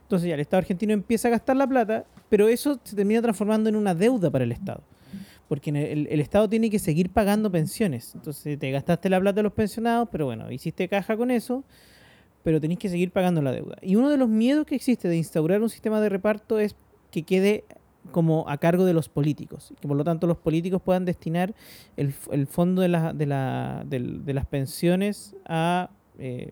Entonces 0.00 0.26
ya 0.26 0.36
el 0.36 0.40
Estado 0.40 0.60
argentino 0.60 0.94
empieza 0.94 1.28
a 1.28 1.32
gastar 1.32 1.54
la 1.54 1.66
plata, 1.66 2.06
pero 2.30 2.48
eso 2.48 2.80
se 2.82 2.96
termina 2.96 3.20
transformando 3.20 3.68
en 3.68 3.76
una 3.76 3.94
deuda 3.94 4.30
para 4.30 4.44
el 4.44 4.52
Estado 4.52 4.82
porque 5.48 5.68
el, 5.68 6.20
Estado 6.20 6.48
tiene 6.48 6.70
que 6.70 6.78
seguir 6.78 7.10
pagando 7.10 7.52
pensiones. 7.52 8.14
Entonces 8.14 8.58
te 8.58 8.70
gastaste 8.70 9.10
la 9.10 9.20
plata 9.20 9.36
de 9.36 9.42
los 9.42 9.52
pensionados, 9.52 10.08
pero 10.10 10.24
bueno, 10.24 10.50
hiciste 10.50 10.88
caja 10.88 11.14
con 11.18 11.30
eso, 11.30 11.62
pero 12.42 12.62
tenés 12.62 12.78
que 12.78 12.88
seguir 12.88 13.10
pagando 13.10 13.42
la 13.42 13.52
deuda. 13.52 13.76
Y 13.82 13.96
uno 13.96 14.08
de 14.08 14.16
los 14.16 14.30
miedos 14.30 14.64
que 14.64 14.76
existe 14.76 15.08
de 15.08 15.18
instaurar 15.18 15.60
un 15.60 15.68
sistema 15.68 16.00
de 16.00 16.08
reparto 16.08 16.58
es 16.58 16.74
que 17.10 17.22
quede 17.22 17.64
como 18.12 18.48
a 18.48 18.58
cargo 18.58 18.84
de 18.84 18.94
los 18.94 19.08
políticos, 19.08 19.72
que 19.80 19.88
por 19.88 19.96
lo 19.96 20.04
tanto 20.04 20.26
los 20.26 20.38
políticos 20.38 20.80
puedan 20.82 21.04
destinar 21.04 21.54
el, 21.96 22.12
fondo 22.46 22.82
de, 22.82 22.88
la, 22.88 23.12
de, 23.12 23.26
la, 23.26 23.84
de, 23.86 24.34
las 24.34 24.46
pensiones 24.46 25.34
a 25.46 25.90
eh, 26.18 26.50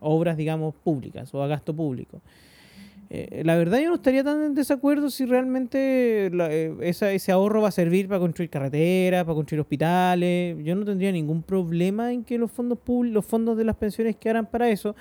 obras, 0.00 0.36
digamos, 0.36 0.74
públicas 0.74 1.32
o 1.34 1.42
a 1.42 1.46
gasto 1.46 1.74
público. 1.74 2.20
Eh, 3.12 3.42
la 3.44 3.56
verdad 3.56 3.80
yo 3.80 3.88
no 3.88 3.96
estaría 3.96 4.22
tan 4.22 4.40
en 4.40 4.54
desacuerdo 4.54 5.10
si 5.10 5.26
realmente 5.26 6.28
eh, 6.28 6.76
ese 6.80 7.32
ahorro 7.32 7.60
va 7.60 7.68
a 7.68 7.72
servir 7.72 8.06
para 8.06 8.20
construir 8.20 8.50
carreteras, 8.50 9.24
para 9.24 9.34
construir 9.34 9.60
hospitales. 9.60 10.56
Yo 10.62 10.76
no 10.76 10.84
tendría 10.84 11.10
ningún 11.10 11.42
problema 11.42 12.12
en 12.12 12.22
que 12.22 12.38
los 12.38 12.52
fondos 12.52 12.78
públicos, 12.78 13.14
los 13.14 13.26
fondos 13.26 13.56
de 13.56 13.64
las 13.64 13.76
pensiones 13.76 14.14
quedaran 14.14 14.46
para 14.46 14.70
eso, 14.70 14.94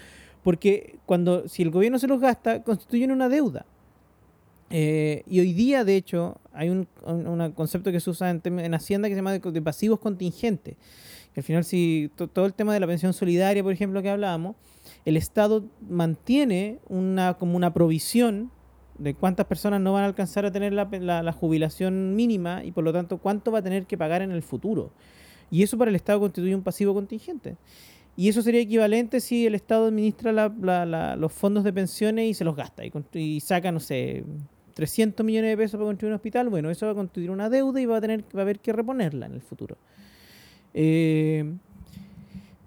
porque 0.44 0.98
cuando 1.06 1.48
si 1.48 1.62
el 1.62 1.70
gobierno 1.70 2.00
se 2.00 2.08
los 2.08 2.20
gasta, 2.20 2.64
constituyen 2.64 3.12
una 3.12 3.30
deuda. 3.30 3.66
Eh, 4.70 5.24
y 5.28 5.40
hoy 5.40 5.54
día, 5.54 5.84
de 5.84 5.96
hecho, 5.96 6.40
hay 6.54 6.70
un, 6.70 6.88
concepto 7.56 7.92
que 7.92 8.00
se 8.00 8.10
usa 8.10 8.30
en, 8.30 8.74
Hacienda 8.74 9.08
que 9.08 9.16
se 9.16 9.20
llama 9.20 9.38
de, 9.38 9.62
pasivos 9.62 10.00
contingentes. 10.00 10.76
al 11.36 11.44
final, 11.44 11.64
si 11.64 12.12
todo 12.34 12.46
el 12.46 12.54
tema 12.54 12.74
de 12.74 12.80
la 12.80 12.88
pensión 12.88 13.14
solidaria, 13.14 13.64
por 13.64 13.74
ejemplo, 13.74 14.02
que 14.02 14.10
hablábamos, 14.10 14.56
el 15.06 15.18
Estado 15.18 15.66
mantiene 15.90 16.80
una, 16.88 17.36
como 17.36 17.56
una 17.56 17.74
provisión 17.74 18.52
de 19.00 19.14
cuántas 19.14 19.46
personas 19.46 19.82
no 19.82 19.94
van 19.94 20.04
a 20.04 20.08
alcanzar 20.08 20.46
a 20.46 20.52
tener 20.52 20.74
la, 20.74 21.34
jubilación 21.34 22.16
mínima 22.16 22.64
y 22.64 22.72
por 22.72 22.84
lo 22.84 22.94
tanto 22.94 23.18
cuánto 23.18 23.52
va 23.52 23.60
a 23.60 23.62
tener 23.62 23.86
que 23.86 23.98
pagar 23.98 24.22
en 24.22 24.32
el 24.32 24.44
futuro. 24.44 24.92
Y 25.50 25.64
eso 25.64 25.78
para 25.78 25.90
el 25.90 25.96
Estado 25.96 26.20
constituye 26.20 26.54
un 26.54 26.62
pasivo 26.62 26.94
contingente. 26.94 27.58
Y 28.16 28.28
eso 28.28 28.42
sería 28.42 28.62
equivalente 28.62 29.22
si 29.22 29.46
el 29.46 29.56
Estado 29.56 29.88
administra 29.88 30.50
los 31.16 31.32
fondos 31.32 31.64
de 31.64 31.72
pensiones 31.72 32.26
y 32.30 32.34
se 32.34 32.44
los 32.44 32.56
gasta 32.56 32.84
y, 33.14 33.40
saca, 33.40 33.72
no 33.72 33.80
sé, 33.80 34.26
300 34.80 35.26
millones 35.26 35.50
de 35.50 35.58
pesos 35.58 35.78
para 35.78 35.88
construir 35.88 36.14
un 36.14 36.16
hospital. 36.16 36.48
Bueno, 36.48 36.70
eso 36.70 36.86
va 36.86 36.94
a 36.94 36.96
constituir 36.96 37.32
una 37.32 37.50
deuda 37.50 37.82
y 37.82 37.86
va 37.86 37.98
a, 37.98 38.02
tener, 38.02 38.24
va 38.34 38.40
a 38.40 38.42
haber 38.44 38.60
que 38.60 38.72
reponerla 38.72 39.26
en 39.26 39.34
el 39.34 39.42
futuro. 39.42 39.78
Eh, 40.74 41.54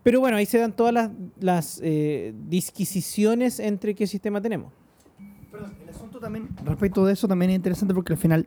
pero 0.03 0.21
bueno, 0.21 0.37
ahí 0.37 0.45
se 0.45 0.59
dan 0.59 0.77
todas 0.77 0.93
las, 0.93 1.11
las 1.41 1.81
eh, 1.83 2.35
disquisiciones 2.51 3.61
entre 3.61 3.95
qué 3.95 4.07
sistema 4.07 4.43
tenemos. 4.43 4.75
Perdón, 5.51 5.73
el 5.83 5.89
asunto 5.89 6.21
también, 6.21 6.51
respecto 6.67 7.07
de 7.07 7.15
eso, 7.15 7.27
también 7.27 7.53
es 7.53 7.57
interesante 7.57 7.95
porque 7.95 8.13
al 8.13 8.19
final, 8.19 8.47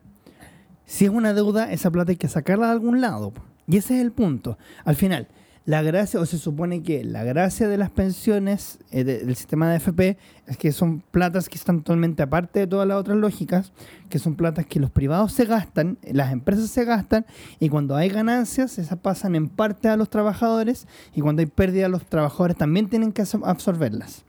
si 0.85 1.05
es 1.05 1.09
una 1.09 1.33
deuda, 1.33 1.71
esa 1.71 1.89
plata 1.89 2.11
hay 2.11 2.17
que 2.17 2.27
sacarla 2.27 2.67
de 2.67 2.73
algún 2.73 3.01
lado. 3.01 3.33
Y 3.67 3.77
ese 3.77 3.95
es 3.95 4.01
el 4.01 4.11
punto. 4.11 4.59
Al 4.83 4.95
final, 4.95 5.27
la 5.65 5.81
gracia, 5.81 6.19
o 6.19 6.25
se 6.25 6.37
supone 6.37 6.83
que 6.83 7.03
la 7.03 7.23
gracia 7.23 7.67
de 7.67 7.77
las 7.77 7.89
pensiones 7.89 8.77
eh, 8.91 9.03
del 9.03 9.35
sistema 9.35 9.69
de 9.69 9.77
FP 9.77 10.17
es 10.45 10.57
que 10.57 10.71
son 10.71 11.01
platas 11.11 11.49
que 11.49 11.57
están 11.57 11.81
totalmente 11.81 12.21
aparte 12.21 12.59
de 12.59 12.67
todas 12.67 12.87
las 12.87 12.97
otras 12.97 13.17
lógicas, 13.17 13.73
que 14.09 14.19
son 14.19 14.35
platas 14.35 14.67
que 14.67 14.79
los 14.79 14.91
privados 14.91 15.31
se 15.31 15.45
gastan, 15.45 15.97
las 16.03 16.31
empresas 16.31 16.69
se 16.69 16.85
gastan, 16.85 17.25
y 17.59 17.69
cuando 17.69 17.95
hay 17.95 18.09
ganancias, 18.09 18.77
esas 18.77 18.99
pasan 18.99 19.35
en 19.35 19.49
parte 19.49 19.89
a 19.89 19.97
los 19.97 20.09
trabajadores, 20.09 20.87
y 21.15 21.21
cuando 21.21 21.39
hay 21.39 21.47
pérdida, 21.47 21.89
los 21.89 22.05
trabajadores 22.05 22.55
también 22.57 22.87
tienen 22.87 23.11
que 23.11 23.23
absorberlas. 23.43 24.23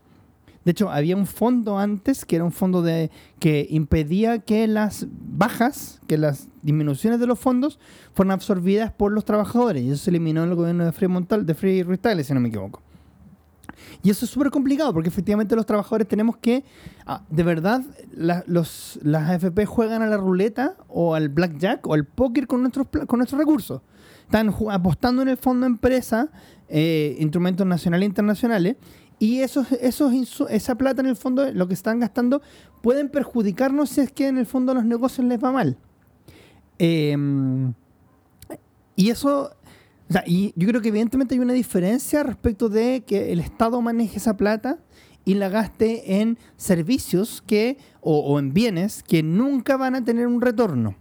De 0.67 0.73
hecho, 0.73 0.91
había 0.91 1.17
un 1.17 1.27
fondo 1.27 1.79
antes 1.79 2.25
que 2.25 2.35
era 2.35 2.45
un 2.45 2.51
fondo 2.51 2.83
de 2.83 3.13
que 3.39 3.69
impedía 3.71 4.41
que 4.41 4.67
las 4.67 5.07
bajas, 5.09 6.01
que 6.09 6.19
las 6.19 6.49
disminuciones 6.63 7.21
de 7.21 7.27
los 7.29 7.39
fondos 7.39 7.79
fueran 8.15 8.33
absorbidas 8.33 8.91
por 8.91 9.13
los 9.13 9.25
trabajadores. 9.25 9.85
Y 9.85 9.91
eso 9.91 10.03
se 10.03 10.11
eliminó 10.11 10.43
en 10.43 10.51
el 10.51 10.57
gobierno 10.57 10.85
de 10.85 10.91
Free 10.91 11.07
Montal, 11.07 11.47
de 11.47 11.55
Free 11.55 11.85
Restyle, 11.85 12.25
si 12.25 12.35
no 12.35 12.41
me 12.41 12.49
equivoco. 12.49 12.83
Y 14.03 14.11
eso 14.11 14.25
es 14.25 14.31
súper 14.33 14.51
complicado 14.51 14.93
porque 14.93 15.09
efectivamente 15.09 15.55
los 15.55 15.67
trabajadores 15.67 16.09
tenemos 16.09 16.37
que, 16.37 16.65
ah, 17.07 17.23
de 17.31 17.45
verdad, 17.45 17.83
los, 18.49 18.99
las 19.05 19.31
AFP 19.31 19.67
juegan 19.67 20.03
a 20.03 20.09
la 20.09 20.17
ruleta 20.17 20.75
o 20.89 21.15
al 21.15 21.29
blackjack 21.29 21.87
o 21.87 21.95
al 21.95 22.07
póker 22.07 22.49
con 22.49 22.63
nuestros, 22.63 22.89
con 23.07 23.21
nuestros 23.21 23.39
recursos. 23.39 23.83
Están 24.25 24.53
apostando 24.73 25.23
en 25.23 25.29
el 25.29 25.37
fondo 25.37 25.67
empresa, 25.67 26.29
eh, 26.69 27.17
instrumentos 27.21 27.65
nacionales 27.65 28.07
e 28.07 28.09
internacionales, 28.09 28.77
y 29.19 29.41
esos, 29.41 29.73
esos 29.73 30.13
esa 30.51 30.75
plata 30.75 31.01
en 31.01 31.09
el 31.09 31.17
fondo, 31.17 31.51
lo 31.53 31.69
que 31.69 31.75
están 31.75 32.01
gastando, 32.01 32.43
pueden 32.83 33.09
perjudicarnos 33.09 33.91
si 33.91 34.03
es 34.03 34.13
que 34.13 34.29
en 34.29 34.39
el 34.39 34.47
fondo 34.47 34.75
los 34.75 34.85
negocios 34.85 35.27
les 35.27 35.43
va 35.43 35.53
mal. 35.53 35.79
Em, 36.79 37.73
y 38.95 39.11
eso, 39.11 39.51
y 40.27 40.53
yo 40.57 40.69
creo 40.69 40.83
que 40.83 40.89
evidentemente 40.89 41.35
hay 41.35 41.41
una 41.41 41.55
diferencia 41.55 42.23
respecto 42.23 42.69
de 42.69 43.05
que 43.07 43.33
el 43.33 43.41
Estado 43.41 43.81
maneje 43.81 44.19
esa 44.19 44.37
plata 44.37 44.79
y 45.25 45.35
la 45.35 45.49
gaste 45.49 46.21
en 46.21 46.39
servicios 46.57 47.43
que, 47.47 47.79
o, 48.01 48.19
o 48.21 48.39
en 48.39 48.53
bienes 48.53 49.03
que 49.03 49.23
nunca 49.23 49.77
van 49.77 49.95
a 49.95 50.05
tener 50.05 50.27
un 50.27 50.41
retorno. 50.41 50.95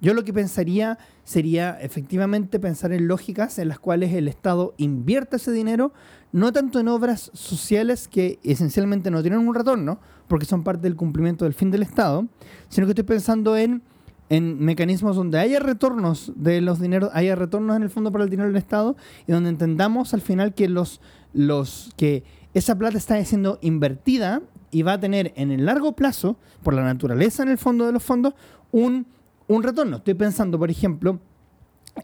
Yo 0.00 0.14
lo 0.14 0.24
que 0.24 0.32
pensaría 0.32 0.98
sería 1.24 1.78
efectivamente 1.80 2.58
pensar 2.58 2.92
en 2.92 3.06
lógicas 3.06 3.58
en 3.58 3.68
las 3.68 3.78
cuales 3.78 4.12
el 4.12 4.28
Estado 4.28 4.74
invierta 4.76 5.36
ese 5.36 5.52
dinero 5.52 5.92
no 6.32 6.52
tanto 6.52 6.80
en 6.80 6.88
obras 6.88 7.30
sociales 7.34 8.08
que 8.08 8.40
esencialmente 8.42 9.10
no 9.10 9.22
tienen 9.22 9.40
un 9.40 9.54
retorno, 9.54 10.00
porque 10.28 10.46
son 10.46 10.64
parte 10.64 10.82
del 10.82 10.96
cumplimiento 10.96 11.44
del 11.44 11.54
fin 11.54 11.70
del 11.70 11.82
Estado, 11.82 12.26
sino 12.68 12.86
que 12.86 12.92
estoy 12.92 13.04
pensando 13.04 13.56
en, 13.56 13.82
en 14.30 14.58
mecanismos 14.58 15.14
donde 15.14 15.38
haya 15.38 15.60
retornos 15.60 16.32
de 16.34 16.62
los 16.62 16.80
dineros, 16.80 17.10
haya 17.12 17.36
retornos 17.36 17.76
en 17.76 17.82
el 17.82 17.90
fondo 17.90 18.10
para 18.10 18.24
el 18.24 18.30
dinero 18.30 18.48
del 18.48 18.56
Estado 18.56 18.96
y 19.26 19.32
donde 19.32 19.50
entendamos 19.50 20.14
al 20.14 20.22
final 20.22 20.54
que 20.54 20.68
los, 20.68 21.02
los 21.34 21.92
que 21.96 22.24
esa 22.54 22.76
plata 22.78 22.96
está 22.96 23.22
siendo 23.24 23.58
invertida 23.60 24.42
y 24.70 24.82
va 24.82 24.94
a 24.94 25.00
tener 25.00 25.34
en 25.36 25.50
el 25.50 25.66
largo 25.66 25.92
plazo, 25.92 26.38
por 26.62 26.72
la 26.72 26.82
naturaleza 26.82 27.42
en 27.42 27.50
el 27.50 27.58
fondo 27.58 27.84
de 27.84 27.92
los 27.92 28.02
fondos, 28.02 28.34
un, 28.70 29.06
un 29.48 29.62
retorno. 29.62 29.98
Estoy 29.98 30.14
pensando, 30.14 30.58
por 30.58 30.70
ejemplo, 30.70 31.20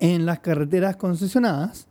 en 0.01 0.27
las 0.27 0.41
carreteras 0.41 0.97
concesionadas, 0.97 1.88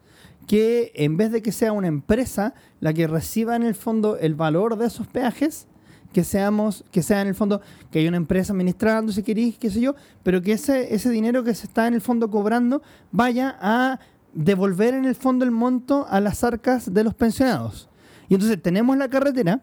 que 0.48 0.94
en 0.96 1.18
vez 1.18 1.32
de 1.32 1.42
que 1.42 1.52
sea 1.52 1.74
una 1.74 1.88
empresa 1.88 2.56
la 2.80 2.94
que 2.94 3.06
reciba 3.06 3.56
en 3.56 3.64
el 3.64 3.76
fondo 3.76 4.18
el 4.18 4.34
valor 4.34 4.78
de 4.78 4.88
esos 4.88 5.06
peajes, 5.06 5.68
que 6.14 6.24
seamos, 6.24 6.86
que 6.92 7.04
sea 7.04 7.22
en 7.22 7.28
el 7.28 7.36
fondo, 7.36 7.62
que 7.92 8.00
hay 8.00 8.08
una 8.08 8.18
empresa 8.18 8.54
administrando, 8.54 9.12
si 9.12 9.22
queréis, 9.24 9.58
qué 9.58 9.70
sé 9.70 9.82
yo, 9.82 9.96
pero 10.24 10.42
que 10.42 10.54
ese, 10.54 10.96
ese 10.96 11.10
dinero 11.10 11.44
que 11.44 11.54
se 11.54 11.68
está 11.68 11.86
en 11.86 11.94
el 11.94 12.02
fondo 12.02 12.32
cobrando 12.32 12.82
vaya 13.12 13.58
a 13.62 14.00
devolver 14.34 14.94
en 14.94 15.06
el 15.06 15.16
fondo 15.16 15.44
el 15.44 15.52
monto 15.52 16.08
a 16.10 16.22
las 16.22 16.44
arcas 16.44 16.94
de 16.94 17.04
los 17.04 17.14
pensionados. 17.14 17.90
Y 18.30 18.36
entonces 18.36 18.62
tenemos 18.62 18.98
la 18.98 19.10
carretera 19.10 19.62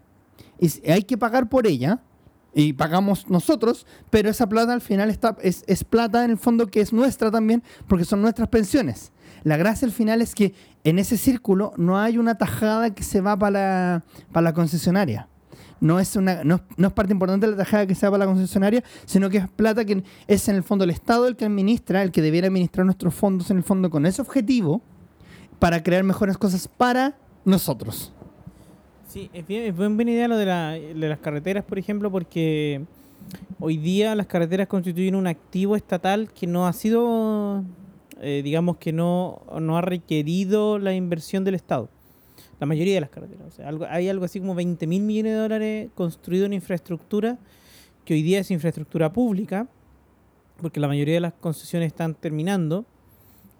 y 0.60 0.90
hay 0.90 1.02
que 1.02 1.16
pagar 1.16 1.48
por 1.48 1.66
ella, 1.66 2.00
y 2.54 2.72
pagamos 2.72 3.28
nosotros, 3.28 3.84
pero 4.10 4.30
esa 4.30 4.48
plata 4.48 4.72
al 4.72 4.80
final 4.80 5.10
está, 5.10 5.36
es, 5.42 5.64
es, 5.66 5.82
plata 5.82 6.24
en 6.24 6.30
el 6.30 6.38
fondo 6.38 6.68
que 6.68 6.80
es 6.80 6.92
nuestra 6.92 7.30
también, 7.30 7.64
porque 7.88 8.04
son 8.04 8.22
nuestras 8.22 8.48
pensiones. 8.48 9.10
La 9.44 9.56
gracia 9.56 9.86
al 9.86 9.92
final 9.92 10.20
es 10.22 10.34
que 10.34 10.54
en 10.82 10.98
ese 10.98 11.16
círculo 11.16 11.72
no 11.76 11.98
hay 11.98 12.18
una 12.18 12.36
tajada 12.36 12.94
que 12.94 13.02
se 13.02 13.20
va 13.20 13.36
para 13.38 13.50
la, 13.50 14.04
para 14.32 14.44
la 14.44 14.54
concesionaria. 14.54 15.28
No 15.80 16.00
es, 16.00 16.16
una, 16.16 16.44
no, 16.44 16.62
no, 16.76 16.88
es 16.88 16.92
parte 16.94 17.12
importante 17.12 17.46
la 17.46 17.56
tajada 17.56 17.86
que 17.86 17.94
se 17.94 18.06
va 18.06 18.12
para 18.12 18.24
la 18.24 18.30
concesionaria, 18.30 18.82
sino 19.04 19.28
que 19.28 19.38
es 19.38 19.48
plata 19.48 19.84
que 19.84 20.02
es 20.26 20.48
en 20.48 20.56
el 20.56 20.62
fondo 20.62 20.84
el 20.84 20.90
Estado 20.90 21.26
el 21.26 21.36
que 21.36 21.44
administra, 21.44 22.02
el 22.02 22.10
que 22.10 22.22
debiera 22.22 22.46
administrar 22.46 22.86
nuestros 22.86 23.14
fondos 23.14 23.50
en 23.50 23.58
el 23.58 23.62
fondo 23.62 23.90
con 23.90 24.06
ese 24.06 24.22
objetivo 24.22 24.80
para 25.58 25.82
crear 25.82 26.02
mejores 26.04 26.38
cosas 26.38 26.66
para 26.68 27.14
nosotros. 27.44 28.12
Sí, 29.08 29.30
es, 29.32 29.46
bien, 29.46 29.64
es 29.64 29.76
buena 29.76 30.10
idea 30.10 30.26
lo 30.26 30.36
de, 30.36 30.46
la, 30.46 30.70
de 30.70 31.08
las 31.08 31.18
carreteras, 31.18 31.64
por 31.64 31.78
ejemplo, 31.78 32.10
porque 32.10 32.84
hoy 33.60 33.76
día 33.76 34.14
las 34.14 34.26
carreteras 34.26 34.66
constituyen 34.68 35.14
un 35.14 35.26
activo 35.26 35.76
estatal 35.76 36.30
que 36.32 36.46
no 36.46 36.66
ha 36.66 36.72
sido, 36.72 37.62
eh, 38.20 38.42
digamos 38.44 38.76
que 38.76 38.92
no, 38.92 39.42
no 39.60 39.76
ha 39.76 39.80
requerido 39.80 40.78
la 40.78 40.94
inversión 40.94 41.44
del 41.44 41.54
Estado. 41.54 41.88
La 42.60 42.66
mayoría 42.66 42.94
de 42.94 43.00
las 43.00 43.10
carreteras. 43.10 43.58
Hay 43.90 44.08
algo 44.08 44.24
así 44.24 44.40
como 44.40 44.54
20 44.54 44.86
mil 44.86 45.02
millones 45.02 45.32
de 45.32 45.38
dólares 45.38 45.90
construido 45.94 46.46
en 46.46 46.52
infraestructura, 46.52 47.38
que 48.04 48.14
hoy 48.14 48.22
día 48.22 48.40
es 48.40 48.50
infraestructura 48.50 49.12
pública, 49.12 49.66
porque 50.60 50.80
la 50.80 50.88
mayoría 50.88 51.14
de 51.14 51.20
las 51.20 51.34
concesiones 51.34 51.88
están 51.88 52.14
terminando 52.14 52.84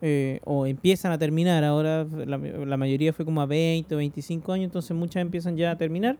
eh, 0.00 0.40
o 0.44 0.66
empiezan 0.66 1.12
a 1.12 1.18
terminar. 1.18 1.64
Ahora 1.64 2.04
la, 2.04 2.38
la, 2.38 2.76
mayoría 2.76 3.12
fue 3.12 3.24
como 3.24 3.40
a 3.40 3.46
20 3.46 3.94
o 3.94 3.98
25 3.98 4.52
años, 4.52 4.64
entonces 4.66 4.96
muchas 4.96 5.22
empiezan 5.22 5.56
ya 5.56 5.72
a 5.72 5.76
terminar. 5.76 6.16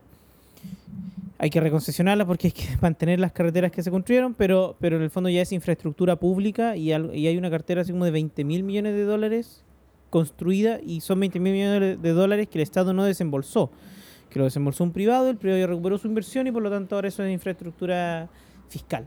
Hay 1.45 1.51
que 1.51 1.59
reconcesionarlas 1.59 2.25
porque 2.25 2.47
hay 2.47 2.53
que 2.53 2.65
mantener 2.81 3.19
las 3.19 3.31
carreteras 3.31 3.71
que 3.71 3.83
se 3.83 3.91
construyeron, 3.91 4.33
pero, 4.33 4.75
pero 4.79 4.97
en 4.97 5.03
el 5.03 5.11
fondo 5.11 5.29
ya 5.29 5.43
es 5.43 5.51
infraestructura 5.51 6.15
pública 6.15 6.75
y, 6.75 6.91
hay 6.91 7.37
una 7.37 7.51
cartera 7.51 7.81
así 7.81 7.91
como 7.91 8.03
de 8.03 8.09
20 8.09 8.43
mil 8.43 8.63
millones 8.63 8.95
de 8.95 9.03
dólares 9.03 9.63
construida 10.09 10.79
y 10.83 11.01
son 11.01 11.19
20 11.19 11.39
mil 11.39 11.53
millones 11.53 12.01
de 12.01 12.11
dólares 12.13 12.47
que 12.47 12.57
el 12.57 12.63
Estado 12.63 12.93
no 12.93 13.03
desembolsó, 13.03 13.69
que 14.31 14.39
lo 14.39 14.45
desembolsó 14.45 14.85
un 14.85 14.91
privado, 14.91 15.29
el 15.29 15.37
privado 15.37 15.59
ya 15.59 15.67
recuperó 15.67 15.99
su 15.99 16.07
inversión 16.07 16.47
y 16.47 16.51
por 16.51 16.63
lo 16.63 16.71
tanto 16.71 16.95
ahora 16.95 17.09
eso 17.09 17.23
es 17.23 17.31
infraestructura 17.31 18.27
fiscal. 18.67 19.05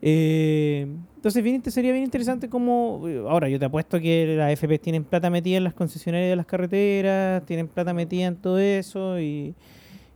Eh, 0.00 0.86
entonces 1.14 1.44
bien, 1.44 1.62
sería 1.62 1.92
bien 1.92 2.04
interesante 2.04 2.48
como, 2.48 3.02
ahora 3.28 3.50
yo 3.50 3.58
te 3.58 3.66
apuesto 3.66 4.00
que 4.00 4.34
las 4.34 4.50
FP 4.52 4.78
tienen 4.78 5.04
plata 5.04 5.28
metida 5.28 5.58
en 5.58 5.64
las 5.64 5.74
concesionarias 5.74 6.30
de 6.30 6.36
las 6.36 6.46
carreteras, 6.46 7.44
tienen 7.44 7.68
plata 7.68 7.92
metida 7.92 8.28
en 8.28 8.36
todo 8.36 8.58
eso 8.58 9.20
y 9.20 9.54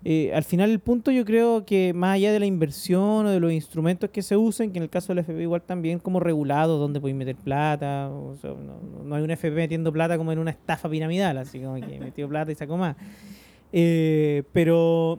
eh, 0.04 0.32
al 0.34 0.42
final 0.42 0.70
el 0.70 0.80
punto 0.80 1.10
yo 1.12 1.24
creo 1.24 1.64
que 1.64 1.92
más 1.94 2.16
allá 2.16 2.32
de 2.32 2.40
la 2.40 2.46
inversión 2.46 3.26
o 3.26 3.30
de 3.30 3.38
los 3.38 3.52
instrumentos 3.52 4.10
que 4.10 4.22
se 4.22 4.36
usen, 4.36 4.72
que 4.72 4.78
en 4.78 4.84
el 4.84 4.90
caso 4.90 5.08
del 5.08 5.20
FP 5.20 5.40
igual 5.42 5.62
también 5.62 6.00
como 6.00 6.18
regulado, 6.18 6.78
donde 6.78 7.00
puedes 7.00 7.16
meter 7.16 7.36
plata, 7.36 8.10
o 8.10 8.34
sea, 8.36 8.50
no, 8.50 9.04
no, 9.04 9.14
hay 9.14 9.22
un 9.22 9.30
FP 9.30 9.54
metiendo 9.54 9.92
plata 9.92 10.18
como 10.18 10.32
en 10.32 10.40
una 10.40 10.50
estafa 10.50 10.88
piramidal, 10.88 11.38
así 11.38 11.60
como 11.60 11.74
que 11.74 11.98
metió 12.00 12.28
plata 12.28 12.50
y 12.50 12.54
sacó 12.56 12.76
más. 12.76 12.96
Eh, 13.72 14.42
pero 14.52 15.18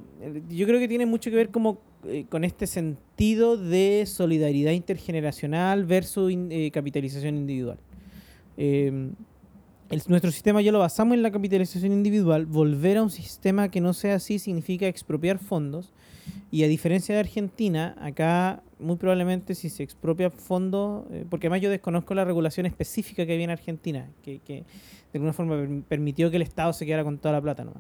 yo 0.50 0.68
creo 0.68 0.80
que 0.80 0.88
tiene 0.88 1.06
mucho 1.06 1.32
que 1.32 1.38
ver 1.38 1.50
como 1.50 1.80
eh, 2.06 2.26
con 2.30 2.44
este 2.44 2.68
sentido 2.68 3.58
de 3.58 4.04
solidaridad 4.06 4.74
intergeneracional 4.74 5.86
versus 5.86 6.32
eh, 6.50 6.70
capitalización 6.72 7.38
individual. 7.38 7.78
Nuestro 10.08 10.32
sistema 10.32 10.62
ya 10.62 10.72
lo 10.72 10.80
basamos 10.80 11.16
en 11.16 11.24
la 11.24 11.32
capitalización 11.32 11.92
individual. 11.92 12.46
Volver 12.46 12.98
a 12.98 13.04
un 13.04 13.10
sistema 13.10 13.70
que 13.70 13.82
no 13.82 13.94
sea 13.94 14.16
así 14.16 14.40
significa 14.40 14.88
expropiar 14.88 15.38
fondos. 15.38 15.94
Y 16.52 16.64
a 16.64 16.68
diferencia 16.68 17.14
de 17.16 17.22
Argentina, 17.22 17.96
acá 18.00 18.64
muy 18.80 18.96
probablemente 18.96 19.56
si 19.56 19.70
se 19.70 19.84
expropia 19.84 20.30
fondos, 20.30 21.06
eh, 21.12 21.26
porque 21.30 21.48
además 21.48 21.62
yo 21.62 21.70
desconozco 21.70 22.14
la 22.14 22.26
regulación 22.26 22.66
específica 22.66 23.26
que 23.26 23.34
había 23.34 23.46
en 23.46 23.50
Argentina, 23.50 24.10
que, 24.24 24.40
de 24.48 24.64
alguna 25.14 25.34
forma 25.34 25.84
permitió 25.88 26.30
que 26.30 26.38
el 26.38 26.44
Estado 26.44 26.74
se 26.74 26.86
quedara 26.86 27.04
con 27.04 27.18
toda 27.18 27.34
la 27.34 27.42
plata. 27.42 27.64
¿no? 27.64 27.74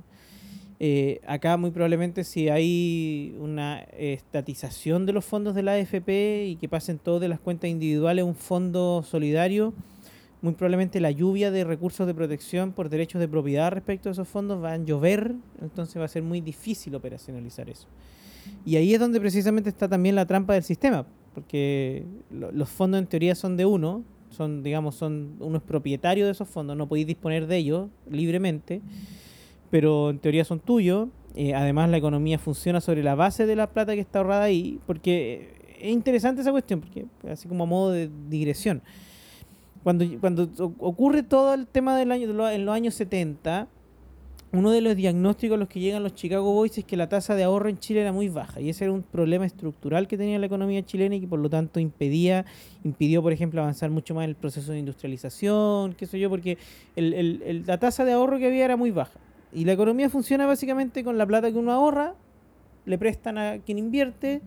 Eh, 0.79 1.21
acá 1.25 1.55
muy 1.57 1.71
probablemente 1.71 2.23
si 2.23 2.49
hay 2.49 3.35
una 3.39 3.81
estatización 3.97 5.05
de 5.05 5.13
los 5.13 5.23
fondos 5.23 5.55
de 5.55 5.63
la 5.63 5.73
AFP 5.73 6.45
y 6.47 6.57
que 6.57 6.67
pasen 6.67 6.99
todos 6.99 7.21
de 7.21 7.29
las 7.29 7.39
cuentas 7.39 7.69
individuales 7.69 8.23
a 8.23 8.25
un 8.25 8.35
fondo 8.35 9.03
solidario, 9.03 9.73
muy 10.43 10.53
probablemente 10.53 10.99
la 10.99 11.09
lluvia 11.09 11.49
de 11.49 11.63
recursos 11.63 12.05
de 12.05 12.13
protección 12.13 12.71
por 12.71 12.89
derechos 12.89 13.19
de 13.19 13.27
propiedad 13.27 13.71
respecto 13.71 14.09
a 14.09 14.11
esos 14.11 14.27
fondos 14.27 14.63
va 14.63 14.73
a 14.73 14.77
llover, 14.77 15.33
entonces 15.61 15.99
va 15.99 16.05
a 16.05 16.09
ser 16.09 16.21
muy 16.21 16.41
difícil 16.41 16.93
operacionalizar 16.93 17.69
eso. 17.69 17.87
Y 18.65 18.75
ahí 18.75 18.93
es 18.93 18.99
donde 18.99 19.19
precisamente 19.19 19.69
está 19.69 19.87
también 19.87 20.15
la 20.15 20.25
trampa 20.25 20.53
del 20.53 20.63
sistema, 20.63 21.05
porque 21.33 22.05
lo, 22.29 22.51
los 22.51 22.69
fondos 22.69 22.99
en 22.99 23.07
teoría 23.07 23.33
son 23.33 23.57
de 23.57 23.65
uno, 23.65 24.03
son 24.29 24.61
digamos 24.61 24.95
son 24.95 25.37
uno 25.39 25.57
es 25.57 25.63
propietario 25.63 26.25
de 26.25 26.31
esos 26.31 26.47
fondos, 26.47 26.77
no 26.77 26.87
podéis 26.87 27.07
disponer 27.07 27.47
de 27.47 27.57
ellos 27.57 27.89
libremente 28.09 28.81
pero 29.73 30.11
en 30.11 30.19
teoría 30.19 30.45
son 30.45 30.59
tuyos. 30.59 31.09
Eh, 31.33 31.55
además, 31.55 31.89
la 31.89 31.97
economía 31.97 32.37
funciona 32.37 32.79
sobre 32.79 33.01
la 33.01 33.15
base 33.15 33.47
de 33.47 33.55
la 33.55 33.71
plata 33.71 33.95
que 33.95 34.01
está 34.01 34.19
ahorrada 34.19 34.43
ahí, 34.43 34.79
porque 34.85 35.49
es 35.79 35.91
interesante 35.91 36.41
esa 36.41 36.51
cuestión, 36.51 36.79
porque 36.79 37.07
así 37.27 37.47
como 37.47 37.63
a 37.63 37.65
modo 37.65 37.89
de 37.89 38.07
digresión. 38.29 38.83
Cuando, 39.83 40.05
cuando 40.19 40.49
ocurre 40.79 41.23
todo 41.23 41.53
el 41.53 41.67
tema 41.67 41.97
del 41.97 42.11
año, 42.11 42.49
en 42.49 42.65
los 42.65 42.75
años 42.75 42.93
70, 42.95 43.67
uno 44.53 44.69
de 44.69 44.81
los 44.81 44.95
diagnósticos 44.95 45.55
a 45.55 45.57
los 45.57 45.67
que 45.67 45.79
llegan 45.79 46.03
los 46.03 46.13
Chicago 46.13 46.53
Boys 46.53 46.77
es 46.77 46.85
que 46.85 46.95
la 46.95 47.09
tasa 47.09 47.33
de 47.33 47.43
ahorro 47.43 47.69
en 47.69 47.79
Chile 47.79 48.01
era 48.01 48.11
muy 48.11 48.29
baja 48.29 48.61
y 48.61 48.69
ese 48.69 48.83
era 48.85 48.93
un 48.93 49.01
problema 49.01 49.47
estructural 49.47 50.07
que 50.07 50.15
tenía 50.15 50.37
la 50.37 50.45
economía 50.45 50.85
chilena 50.85 51.15
y 51.15 51.21
que 51.21 51.27
por 51.27 51.39
lo 51.39 51.49
tanto 51.49 51.79
impedía, 51.79 52.45
impidió 52.83 53.23
por 53.23 53.33
ejemplo 53.33 53.61
avanzar 53.61 53.89
mucho 53.89 54.13
más 54.13 54.25
en 54.25 54.29
el 54.29 54.35
proceso 54.35 54.71
de 54.71 54.77
industrialización, 54.77 55.93
qué 55.93 56.05
sé 56.05 56.19
yo, 56.19 56.29
porque 56.29 56.59
el, 56.95 57.63
la 57.65 57.79
tasa 57.79 58.05
de 58.05 58.13
ahorro 58.13 58.37
que 58.37 58.45
había 58.45 58.63
era 58.63 58.77
muy 58.77 58.91
baja. 58.91 59.19
Y 59.51 59.65
la 59.65 59.73
economía 59.73 60.09
funciona 60.09 60.45
básicamente 60.45 61.03
con 61.03 61.17
la 61.17 61.25
plata 61.25 61.51
que 61.51 61.57
uno 61.57 61.71
ahorra, 61.71 62.13
le 62.85 62.97
prestan 62.97 63.37
a 63.37 63.59
quien 63.59 63.77
invierte 63.77 64.41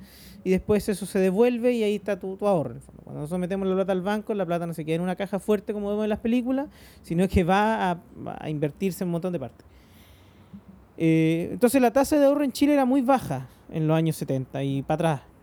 y 0.45 0.51
después 0.51 0.89
eso 0.89 1.07
se 1.07 1.19
devuelve 1.19 1.73
y 1.73 1.83
ahí 1.83 1.97
está 1.97 2.19
tu, 2.19 2.39
ahorro. 2.41 2.77
Cuando 3.03 3.21
nosotros 3.21 3.41
metemos 3.41 3.67
la 3.67 3.75
plata 3.75 3.93
al 3.93 4.03
banco, 4.03 4.35
la 4.35 4.47
plata 4.47 4.67
no 4.67 4.75
se 4.75 4.85
queda 4.85 4.97
en 4.97 5.03
una 5.03 5.17
caja 5.17 5.39
fuerte 5.39 5.73
como 5.73 5.89
vemos 5.89 6.05
en 6.05 6.11
las 6.11 6.21
películas, 6.21 6.69
sino 7.03 7.29
que 7.29 7.45
va 7.45 8.01
a, 8.41 8.49
invertirse 8.49 9.05
en 9.05 9.09
un 9.09 9.13
montón 9.13 9.33
de 9.33 9.41
partes. 9.41 9.67
Eh, 10.99 11.49
entonces 11.53 11.81
la 11.81 11.93
tasa 11.93 12.19
de 12.19 12.27
ahorro 12.27 12.45
en 12.45 12.53
Chile 12.53 12.73
era 12.73 12.85
muy 12.85 13.03
baja 13.03 13.49
en 13.71 13.87
los 13.87 13.97
años 13.97 14.17
70 14.17 14.63
y 14.63 14.83
para 14.83 14.95
atrás. 14.95 15.37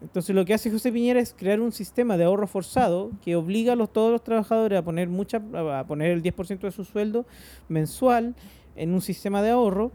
Entonces 0.00 0.34
lo 0.34 0.44
que 0.44 0.54
hace 0.54 0.70
José 0.70 0.92
Piñera 0.92 1.18
es 1.18 1.34
crear 1.36 1.60
un 1.60 1.72
sistema 1.72 2.16
de 2.16 2.24
ahorro 2.24 2.46
forzado 2.46 3.10
que 3.24 3.34
obliga 3.34 3.72
a 3.72 3.86
todos 3.86 4.12
los 4.12 4.22
trabajadores 4.22 4.78
a 4.78 4.82
poner 4.82 5.08
mucha 5.08 5.42
a 5.78 5.84
poner 5.86 6.12
el 6.12 6.22
10% 6.22 6.60
de 6.60 6.70
su 6.70 6.84
sueldo 6.84 7.26
mensual 7.68 8.36
en 8.76 8.94
un 8.94 9.00
sistema 9.00 9.42
de 9.42 9.50
ahorro 9.50 9.90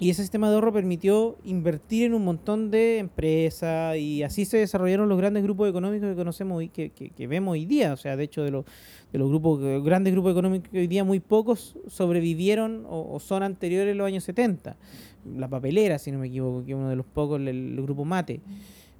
y 0.00 0.08
ese 0.08 0.22
sistema 0.22 0.48
de 0.48 0.54
ahorro 0.54 0.72
permitió 0.72 1.36
invertir 1.44 2.06
en 2.06 2.14
un 2.14 2.24
montón 2.24 2.70
de 2.70 2.96
empresas 2.96 3.98
y 3.98 4.22
así 4.22 4.46
se 4.46 4.56
desarrollaron 4.56 5.10
los 5.10 5.18
grandes 5.18 5.42
grupos 5.42 5.68
económicos 5.68 6.08
que 6.08 6.16
conocemos 6.16 6.56
hoy, 6.56 6.70
que, 6.70 6.88
que, 6.88 7.10
que 7.10 7.26
vemos 7.26 7.52
hoy 7.52 7.66
día. 7.66 7.92
O 7.92 7.98
sea, 7.98 8.16
de 8.16 8.24
hecho, 8.24 8.42
de 8.42 8.50
los, 8.50 8.64
de 9.12 9.18
los 9.18 9.28
grupos, 9.28 9.60
grandes 9.84 10.14
grupos 10.14 10.32
económicos 10.32 10.70
hoy 10.72 10.86
día 10.86 11.04
muy 11.04 11.20
pocos 11.20 11.76
sobrevivieron 11.86 12.86
o, 12.88 13.20
son 13.20 13.42
anteriores 13.42 13.92
a 13.92 13.94
los 13.94 14.06
años 14.06 14.24
70. 14.24 14.74
La 15.36 15.48
papelera, 15.48 15.98
si 15.98 16.10
no 16.10 16.18
me 16.18 16.28
equivoco, 16.28 16.64
que 16.64 16.72
es 16.72 16.78
uno 16.78 16.88
de 16.88 16.96
los 16.96 17.04
pocos, 17.04 17.38
el, 17.38 17.78
grupo 17.82 18.06
Mate. 18.06 18.40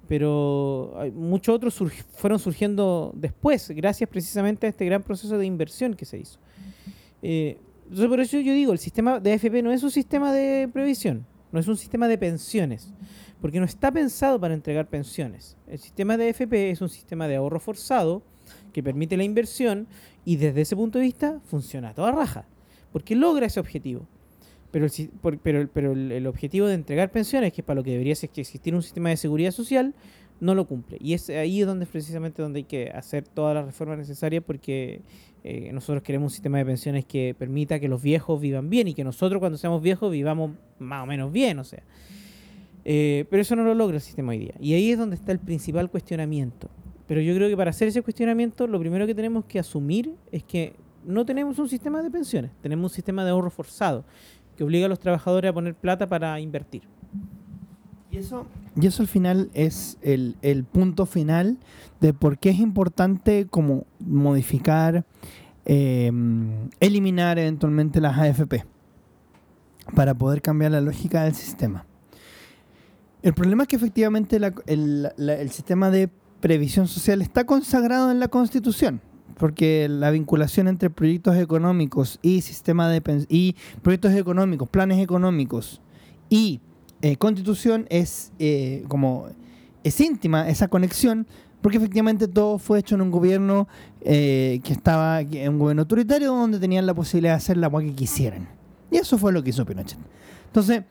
Pero 0.07 0.93
muchos 1.15 1.55
otros 1.55 1.81
fueron 2.11 2.37
surgiendo 2.37 3.11
después, 3.15 3.71
gracias 3.71 4.07
precisamente 4.07 4.67
a 4.67 4.69
este 4.69 4.85
gran 4.85 5.01
proceso 5.01 5.35
de 5.39 5.47
inversión 5.47 5.95
que 5.95 6.05
se 6.05 6.19
hizo. 6.19 6.37
Eh, 7.23 7.57
entonces, 7.91 8.07
por 8.07 8.21
eso 8.21 8.39
yo 8.39 8.53
digo, 8.53 8.71
el 8.71 8.79
sistema 8.79 9.19
de 9.19 9.33
AFP 9.33 9.61
no 9.61 9.69
es 9.73 9.83
un 9.83 9.91
sistema 9.91 10.31
de 10.31 10.69
previsión, 10.71 11.25
no 11.51 11.59
es 11.59 11.67
un 11.67 11.75
sistema 11.75 12.07
de 12.07 12.17
pensiones, 12.17 12.93
porque 13.41 13.59
no 13.59 13.65
está 13.65 13.91
pensado 13.91 14.39
para 14.39 14.53
entregar 14.53 14.87
pensiones. 14.87 15.57
El 15.67 15.77
sistema 15.77 16.15
de 16.15 16.29
AFP 16.29 16.71
es 16.71 16.79
un 16.79 16.87
sistema 16.87 17.27
de 17.27 17.35
ahorro 17.35 17.59
forzado 17.59 18.23
que 18.71 18.81
permite 18.81 19.17
la 19.17 19.25
inversión 19.25 19.87
y 20.23 20.37
desde 20.37 20.61
ese 20.61 20.73
punto 20.73 20.99
de 20.99 21.03
vista 21.03 21.41
funciona 21.43 21.89
a 21.89 21.93
toda 21.93 22.13
raja, 22.13 22.45
porque 22.93 23.13
logra 23.13 23.47
ese 23.47 23.59
objetivo. 23.59 24.07
Pero 24.71 24.85
el, 24.85 25.09
pero, 25.43 25.67
pero 25.73 25.91
el, 25.91 26.27
objetivo 26.27 26.67
de 26.67 26.75
entregar 26.75 27.11
pensiones, 27.11 27.51
que 27.51 27.59
es 27.59 27.65
para 27.65 27.75
lo 27.75 27.83
que 27.83 27.91
debería 27.91 28.13
existir 28.13 28.73
un 28.73 28.83
sistema 28.83 29.09
de 29.09 29.17
seguridad 29.17 29.51
social, 29.51 29.93
no 30.39 30.55
lo 30.55 30.65
cumple. 30.65 30.97
Y 31.01 31.13
es 31.13 31.29
ahí 31.29 31.59
es 31.59 31.67
donde 31.67 31.85
precisamente 31.85 32.41
donde 32.41 32.59
hay 32.59 32.63
que 32.63 32.89
hacer 32.89 33.27
todas 33.27 33.53
las 33.53 33.65
reformas 33.65 33.97
necesarias 33.97 34.43
porque 34.47 35.01
eh, 35.43 35.71
nosotros 35.73 36.03
queremos 36.03 36.27
un 36.27 36.31
sistema 36.31 36.59
de 36.59 36.65
pensiones 36.65 37.05
que 37.05 37.35
permita 37.37 37.79
que 37.79 37.87
los 37.87 38.01
viejos 38.01 38.39
vivan 38.39 38.69
bien 38.69 38.87
y 38.87 38.93
que 38.93 39.03
nosotros 39.03 39.39
cuando 39.39 39.57
seamos 39.57 39.81
viejos 39.81 40.11
vivamos 40.11 40.51
más 40.79 41.03
o 41.03 41.05
menos 41.05 41.31
bien, 41.31 41.59
o 41.59 41.63
sea. 41.63 41.83
Eh, 42.85 43.25
pero 43.29 43.41
eso 43.41 43.55
no 43.55 43.63
lo 43.63 43.73
logra 43.73 43.95
el 43.95 44.01
sistema 44.01 44.31
hoy 44.31 44.39
día. 44.39 44.53
Y 44.59 44.73
ahí 44.73 44.91
es 44.91 44.97
donde 44.97 45.15
está 45.15 45.31
el 45.31 45.39
principal 45.39 45.89
cuestionamiento. 45.89 46.69
Pero 47.07 47.21
yo 47.21 47.35
creo 47.35 47.49
que 47.49 47.57
para 47.57 47.71
hacer 47.71 47.87
ese 47.87 48.01
cuestionamiento, 48.01 48.67
lo 48.67 48.79
primero 48.79 49.05
que 49.05 49.15
tenemos 49.15 49.45
que 49.45 49.59
asumir 49.59 50.15
es 50.31 50.43
que 50.43 50.73
no 51.03 51.25
tenemos 51.25 51.57
un 51.59 51.67
sistema 51.67 52.01
de 52.01 52.11
pensiones, 52.11 52.51
tenemos 52.61 52.91
un 52.91 52.95
sistema 52.95 53.23
de 53.25 53.31
ahorro 53.31 53.49
forzado 53.49 54.05
que 54.55 54.63
obliga 54.63 54.85
a 54.85 54.89
los 54.89 54.99
trabajadores 54.99 55.49
a 55.49 55.53
poner 55.53 55.75
plata 55.75 56.07
para 56.07 56.39
invertir. 56.39 56.83
Y 58.11 58.17
eso, 58.17 58.45
y 58.79 58.87
eso 58.87 59.03
al 59.03 59.07
final 59.07 59.49
es 59.53 59.97
el, 60.01 60.35
el 60.41 60.65
punto 60.65 61.05
final 61.05 61.57
de 62.01 62.13
por 62.13 62.37
qué 62.37 62.49
es 62.49 62.59
importante 62.59 63.47
como 63.49 63.85
modificar, 63.99 65.05
eh, 65.65 66.11
eliminar 66.81 67.39
eventualmente 67.39 68.01
las 68.01 68.17
AFP 68.17 68.65
para 69.95 70.13
poder 70.13 70.41
cambiar 70.41 70.71
la 70.71 70.81
lógica 70.81 71.23
del 71.23 71.35
sistema. 71.35 71.85
El 73.21 73.33
problema 73.33 73.63
es 73.63 73.69
que 73.69 73.75
efectivamente 73.75 74.37
el, 74.65 75.11
el 75.17 75.51
sistema 75.51 75.89
de 75.89 76.09
previsión 76.41 76.87
social 76.87 77.21
está 77.21 77.45
consagrado 77.45 78.11
en 78.11 78.19
la 78.19 78.27
Constitución, 78.27 78.99
porque 79.37 79.87
la 79.87 80.09
vinculación 80.09 80.67
entre 80.67 80.89
proyectos 80.89 81.37
económicos 81.37 82.19
y 82.21 82.41
sistema 82.41 82.89
de 82.89 83.25
y 83.29 83.55
proyectos 83.81 84.13
económicos, 84.13 84.67
planes 84.67 84.99
económicos 84.99 85.81
y 86.29 86.61
eh, 87.01 87.15
Constitución 87.17 87.87
es 87.89 88.31
eh, 88.39 88.83
como 88.87 89.27
es 89.83 89.99
íntima 89.99 90.47
esa 90.49 90.67
conexión, 90.67 91.25
porque 91.61 91.77
efectivamente 91.77 92.27
todo 92.27 92.57
fue 92.59 92.79
hecho 92.79 92.95
en 92.95 93.01
un 93.01 93.11
gobierno 93.11 93.67
eh, 94.01 94.61
que 94.63 94.73
estaba 94.73 95.21
en 95.21 95.53
un 95.53 95.59
gobierno 95.59 95.81
autoritario 95.83 96.33
donde 96.33 96.59
tenían 96.59 96.85
la 96.85 96.93
posibilidad 96.93 97.33
de 97.33 97.37
hacer 97.37 97.57
la 97.57 97.67
agua 97.67 97.81
que 97.81 97.93
quisieran. 97.93 98.47
Y 98.89 98.97
eso 98.97 99.17
fue 99.17 99.31
lo 99.31 99.43
que 99.43 99.51
hizo 99.51 99.65
Pinochet. 99.65 99.97
Entonces, 100.47 100.83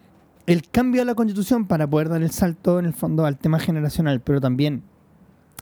el 0.46 0.68
cambio 0.68 1.02
a 1.02 1.04
la 1.04 1.14
constitución 1.14 1.66
para 1.66 1.88
poder 1.88 2.08
dar 2.08 2.22
el 2.22 2.30
salto 2.30 2.78
en 2.78 2.86
el 2.86 2.94
fondo 2.94 3.26
al 3.26 3.38
tema 3.38 3.58
generacional, 3.58 4.20
pero 4.20 4.40
también 4.40 4.82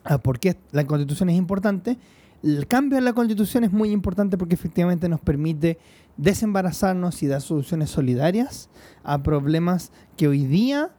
a 0.05 0.19
por 0.19 0.39
qué 0.39 0.57
la 0.73 0.87
constitución 0.87 1.29
es 1.31 1.37
importante, 1.37 1.99
el 2.43 2.67
cambio 2.67 2.99
a 2.99 3.01
la 3.01 3.13
constitución 3.13 3.65
es 3.65 3.73
muy 3.73 3.91
importante 3.91 4.39
porque 4.39 4.55
efectivamente 4.55 5.09
nos 5.09 5.21
permite 5.21 5.79
desembarazarnos 6.17 7.23
y 7.23 7.27
dar 7.27 7.41
soluciones 7.41 7.91
solidarias 7.91 8.69
a 9.03 9.23
problemas 9.23 9.93
que 10.17 10.29
hoy 10.29 10.47
día, 10.47 10.91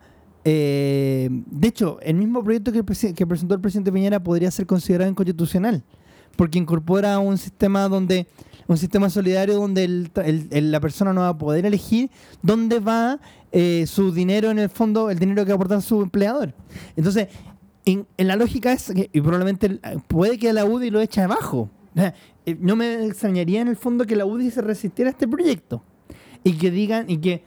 eh, 0.44 1.30
de 1.32 1.68
hecho, 1.68 2.00
el 2.02 2.16
mismo 2.16 2.44
proyecto 2.44 2.72
que, 2.72 2.84
que 3.14 3.28
presentó 3.28 3.54
el 3.56 3.62
presidente 3.62 3.92
Piñera 3.92 4.22
podría 4.24 4.50
ser 4.52 4.66
considerado 4.66 5.10
inconstitucional, 5.10 5.84
porque 6.36 6.58
incorpora 6.58 7.20
un 7.20 7.38
sistema 7.38 7.88
donde 7.88 8.28
un 8.68 8.78
sistema 8.78 9.10
solidario 9.10 9.56
donde 9.56 9.84
el 9.84 10.12
el- 10.24 10.48
el- 10.52 10.72
la 10.72 10.80
persona 10.80 11.12
no 11.12 11.22
va 11.22 11.30
a 11.30 11.38
poder 11.38 11.66
elegir 11.66 12.12
dónde 12.44 12.80
va 12.80 13.20
eh, 13.52 13.86
su 13.88 14.12
dinero 14.12 14.52
en 14.52 14.60
el 14.60 14.70
fondo, 14.70 15.10
el 15.10 15.18
dinero 15.18 15.44
que 15.44 15.50
va 15.50 15.54
a 15.54 15.56
aportar 15.56 15.82
su 15.82 16.04
empleador. 16.04 16.54
Entonces, 16.96 17.30
en, 17.92 18.08
en 18.18 18.28
la 18.28 18.36
lógica 18.36 18.72
es 18.74 18.92
que 18.94 19.10
y 19.14 19.22
probablemente 19.22 19.68
el- 19.68 19.82
puede 20.08 20.38
que 20.38 20.52
la 20.54 20.66
UDI 20.66 20.90
lo 20.90 21.00
eche 21.02 21.22
abajo. 21.22 21.70
Eh, 21.96 22.56
No 22.60 22.76
me 22.76 23.06
extrañaría 23.06 23.62
en 23.62 23.68
el 23.68 23.76
fondo 23.76 24.06
que 24.06 24.16
la 24.16 24.26
UDI 24.26 24.52
se 24.52 24.62
resistiera 24.62 25.10
a 25.10 25.12
este 25.12 25.28
proyecto 25.28 25.84
y 26.44 26.54
que 26.54 26.72
digan 26.72 27.10
y 27.10 27.18
que 27.18 27.44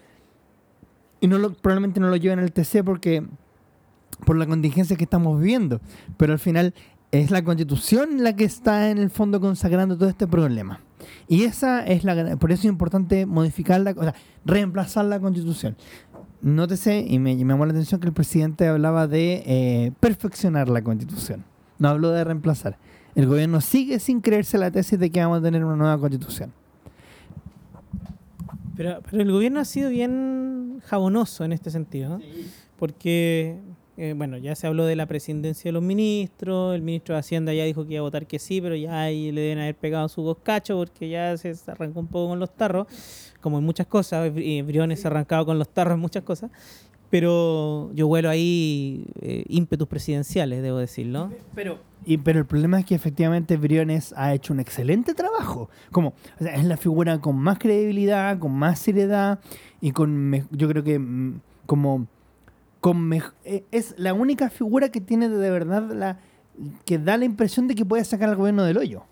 y 1.21 1.29
no 1.29 1.39
lo, 1.39 1.53
probablemente 1.55 2.01
no 2.01 2.09
lo 2.09 2.17
lleven 2.17 2.41
al 2.41 2.53
TC 2.53 2.83
porque 2.85 3.25
por 4.27 4.37
la 4.37 4.47
contingencia 4.47 4.97
que 4.97 5.05
estamos 5.05 5.39
viviendo, 5.41 5.81
pero 6.17 6.33
al 6.33 6.39
final 6.39 6.75
es 7.13 7.31
la 7.31 7.43
constitución 7.45 8.23
la 8.23 8.35
que 8.37 8.45
está 8.45 8.91
en 8.91 8.99
el 8.99 9.11
fondo 9.11 9.41
consagrando 9.41 9.97
todo 9.97 10.09
este 10.09 10.27
problema. 10.27 10.81
Y 11.29 11.45
esa 11.45 11.85
es 11.85 12.05
la 12.05 12.37
por 12.37 12.53
eso 12.53 12.61
es 12.63 12.67
importante 12.67 13.27
modificarla, 13.27 13.95
o 13.97 14.03
sea, 14.03 14.15
reemplazar 14.45 15.05
la 15.07 15.19
constitución. 15.21 15.77
Nótese, 16.43 17.07
y 17.09 17.21
me, 17.21 17.33
y 17.33 17.45
me 17.45 17.55
llamó 17.55 17.67
la 17.67 17.73
atención 17.73 18.01
que 18.01 18.09
el 18.09 18.13
presidente 18.13 18.67
hablaba 18.67 19.07
de 19.07 19.45
eh, 19.47 19.93
perfeccionar 20.01 20.69
la 20.69 20.83
constitución. 20.83 21.45
No 21.79 21.89
habló 21.89 22.11
de 22.11 22.25
reemplazar. 22.25 22.77
El 23.15 23.27
gobierno 23.27 23.61
sigue 23.61 24.01
sin 24.01 24.21
creerse 24.21 24.59
la 24.59 24.71
tesis 24.71 24.99
de 24.99 25.11
que 25.11 25.21
vamos 25.21 25.39
a 25.39 25.43
tener 25.43 25.65
una 25.65 25.77
nueva 25.77 25.99
constitución. 25.99 26.53
Pero, 28.77 29.01
pero 29.09 29.23
el 29.23 29.31
gobierno 29.31 29.61
ha 29.61 29.65
sido 29.65 29.91
bien 29.91 30.81
jabonoso 30.85 31.45
en 31.45 31.53
este 31.53 31.71
sentido, 31.71 32.19
¿no? 32.19 32.21
porque, 32.77 33.59
eh, 33.97 34.15
bueno, 34.17 34.39
ya 34.39 34.57
se 34.57 34.67
habló 34.67 34.87
de 34.87 34.97
la 34.97 35.07
presidencia 35.07 35.69
de 35.69 35.73
los 35.73 35.83
ministros, 35.83 36.75
el 36.75 36.83
ministro 36.83 37.15
de 37.15 37.21
Hacienda 37.21 37.55
ya 37.55 37.65
dijo 37.65 37.87
que 37.87 37.95
iba 37.95 38.01
a 38.01 38.03
votar 38.03 38.27
que 38.27 38.41
sí, 38.41 38.61
pero 38.61 38.75
ya 38.75 39.03
ahí 39.03 39.31
le 39.31 39.43
deben 39.43 39.59
haber 39.59 39.77
pegado 39.77 40.09
su 40.09 40.37
cachos 40.43 40.77
porque 40.77 41.09
ya 41.09 41.37
se 41.37 41.55
arrancó 41.69 42.01
un 42.01 42.09
poco 42.09 42.31
con 42.31 42.41
los 42.41 42.53
tarros, 42.55 42.89
como 43.43 43.59
en 43.59 43.65
muchas 43.65 43.87
cosas, 43.87 44.33
Briones 44.33 45.01
se 45.01 45.09
arrancado 45.09 45.45
con 45.45 45.59
los 45.59 45.69
tarros 45.69 45.95
en 45.95 46.01
muchas 46.01 46.23
cosas, 46.23 46.51
pero 47.13 47.91
yo 47.93 48.07
huelo 48.07 48.31
ahí 48.31 49.05
eh, 49.21 49.45
ímpetus 49.49 49.87
presidenciales, 49.87 50.63
debo 50.63 50.79
decirlo. 50.79 51.31
Pero, 51.55 51.79
y, 52.07 52.17
pero 52.17 52.39
el 52.39 52.47
problema 52.47 52.81
es 52.81 52.87
que 52.87 52.95
efectivamente 52.95 53.59
Briones 53.59 54.15
ha 54.17 54.33
hecho 54.33 54.55
un 54.55 54.61
excelente 54.61 55.13
trabajo. 55.13 55.69
Como, 55.91 56.15
o 56.41 56.43
sea, 56.43 56.55
es 56.55 56.65
la 56.65 56.79
figura 56.79 57.21
con 57.21 57.37
más 57.37 57.59
credibilidad, 57.59 58.39
con 58.39 58.53
más 58.53 58.79
seriedad 58.79 59.41
y 59.83 59.91
con, 59.91 60.49
yo 60.53 60.69
creo 60.71 60.83
que 60.83 60.99
mm, 60.99 61.41
como, 61.67 62.07
con 62.81 63.13
eh, 63.13 63.65
es 63.71 63.95
la 63.99 64.15
única 64.15 64.49
figura 64.49 64.89
que 64.89 65.03
tiene 65.03 65.29
de 65.29 65.51
verdad 65.51 65.93
la 65.93 66.19
que 66.87 66.99
da 66.99 67.19
la 67.19 67.27
impresión 67.27 67.69
de 67.69 67.75
que 67.75 67.85
puede 67.85 68.05
sacar 68.05 68.31
al 68.31 68.37
gobierno 68.37 68.65
del 68.65 68.79
hoyo. 68.79 69.05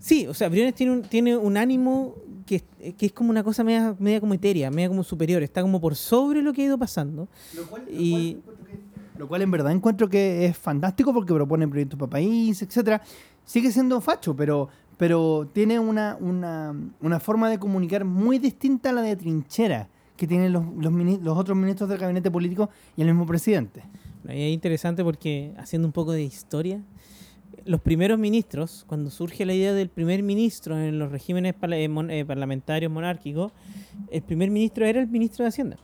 Sí, 0.00 0.26
o 0.26 0.34
sea, 0.34 0.48
Briones 0.48 0.74
tiene 0.74 0.92
un, 0.92 1.02
tiene 1.02 1.36
un 1.36 1.56
ánimo 1.56 2.16
que, 2.44 2.56
es- 2.56 2.94
que 2.94 3.06
es 3.06 3.12
como 3.12 3.30
una 3.30 3.42
cosa 3.42 3.64
media, 3.64 3.94
media 3.98 4.20
como 4.20 4.34
etérea, 4.34 4.70
media 4.70 4.88
como 4.88 5.02
superior, 5.02 5.42
está 5.42 5.62
como 5.62 5.80
por 5.80 5.94
sobre 5.96 6.42
lo 6.42 6.52
que 6.52 6.62
ha 6.62 6.64
ido 6.66 6.78
pasando. 6.78 7.28
Lo 7.54 7.66
cual, 7.66 7.82
Y- 7.90 8.38
lo 9.18 9.28
cual 9.28 9.42
en 9.42 9.50
verdad 9.50 9.72
encuentro 9.72 10.08
que 10.08 10.44
es 10.46 10.56
fantástico 10.58 11.12
porque 11.14 11.32
propone 11.32 11.68
proyectos 11.68 11.98
para 11.98 12.10
país, 12.10 12.60
etcétera. 12.62 13.00
Sigue 13.44 13.70
siendo 13.70 14.00
facho, 14.00 14.34
pero, 14.34 14.68
pero 14.96 15.48
tiene 15.52 15.78
una, 15.78 16.16
una, 16.20 16.74
una 17.00 17.20
forma 17.20 17.48
de 17.50 17.58
comunicar 17.58 18.04
muy 18.04 18.38
distinta 18.38 18.90
a 18.90 18.92
la 18.92 19.02
de 19.02 19.14
trinchera 19.16 19.88
que 20.16 20.26
tienen 20.26 20.52
los, 20.52 20.64
los, 20.78 20.92
los 21.22 21.36
otros 21.38 21.56
ministros 21.56 21.88
del 21.88 21.98
gabinete 21.98 22.30
político 22.30 22.70
y 22.96 23.02
el 23.02 23.08
mismo 23.08 23.26
presidente. 23.26 23.82
Ahí 24.26 24.42
es 24.48 24.54
interesante 24.54 25.04
porque, 25.04 25.52
haciendo 25.58 25.86
un 25.86 25.92
poco 25.92 26.12
de 26.12 26.22
historia, 26.22 26.80
los 27.66 27.80
primeros 27.80 28.18
ministros, 28.18 28.84
cuando 28.86 29.10
surge 29.10 29.46
la 29.46 29.54
idea 29.54 29.72
del 29.72 29.88
primer 29.88 30.22
ministro 30.22 30.78
en 30.78 30.98
los 30.98 31.10
regímenes 31.10 31.54
eh, 31.70 31.88
mon- 31.88 32.10
eh, 32.10 32.24
parlamentarios 32.24 32.90
monárquicos, 32.92 33.52
el 34.10 34.22
primer 34.22 34.50
ministro 34.50 34.84
era 34.86 35.00
el 35.00 35.08
ministro 35.08 35.44
de 35.44 35.48
Hacienda. 35.48 35.76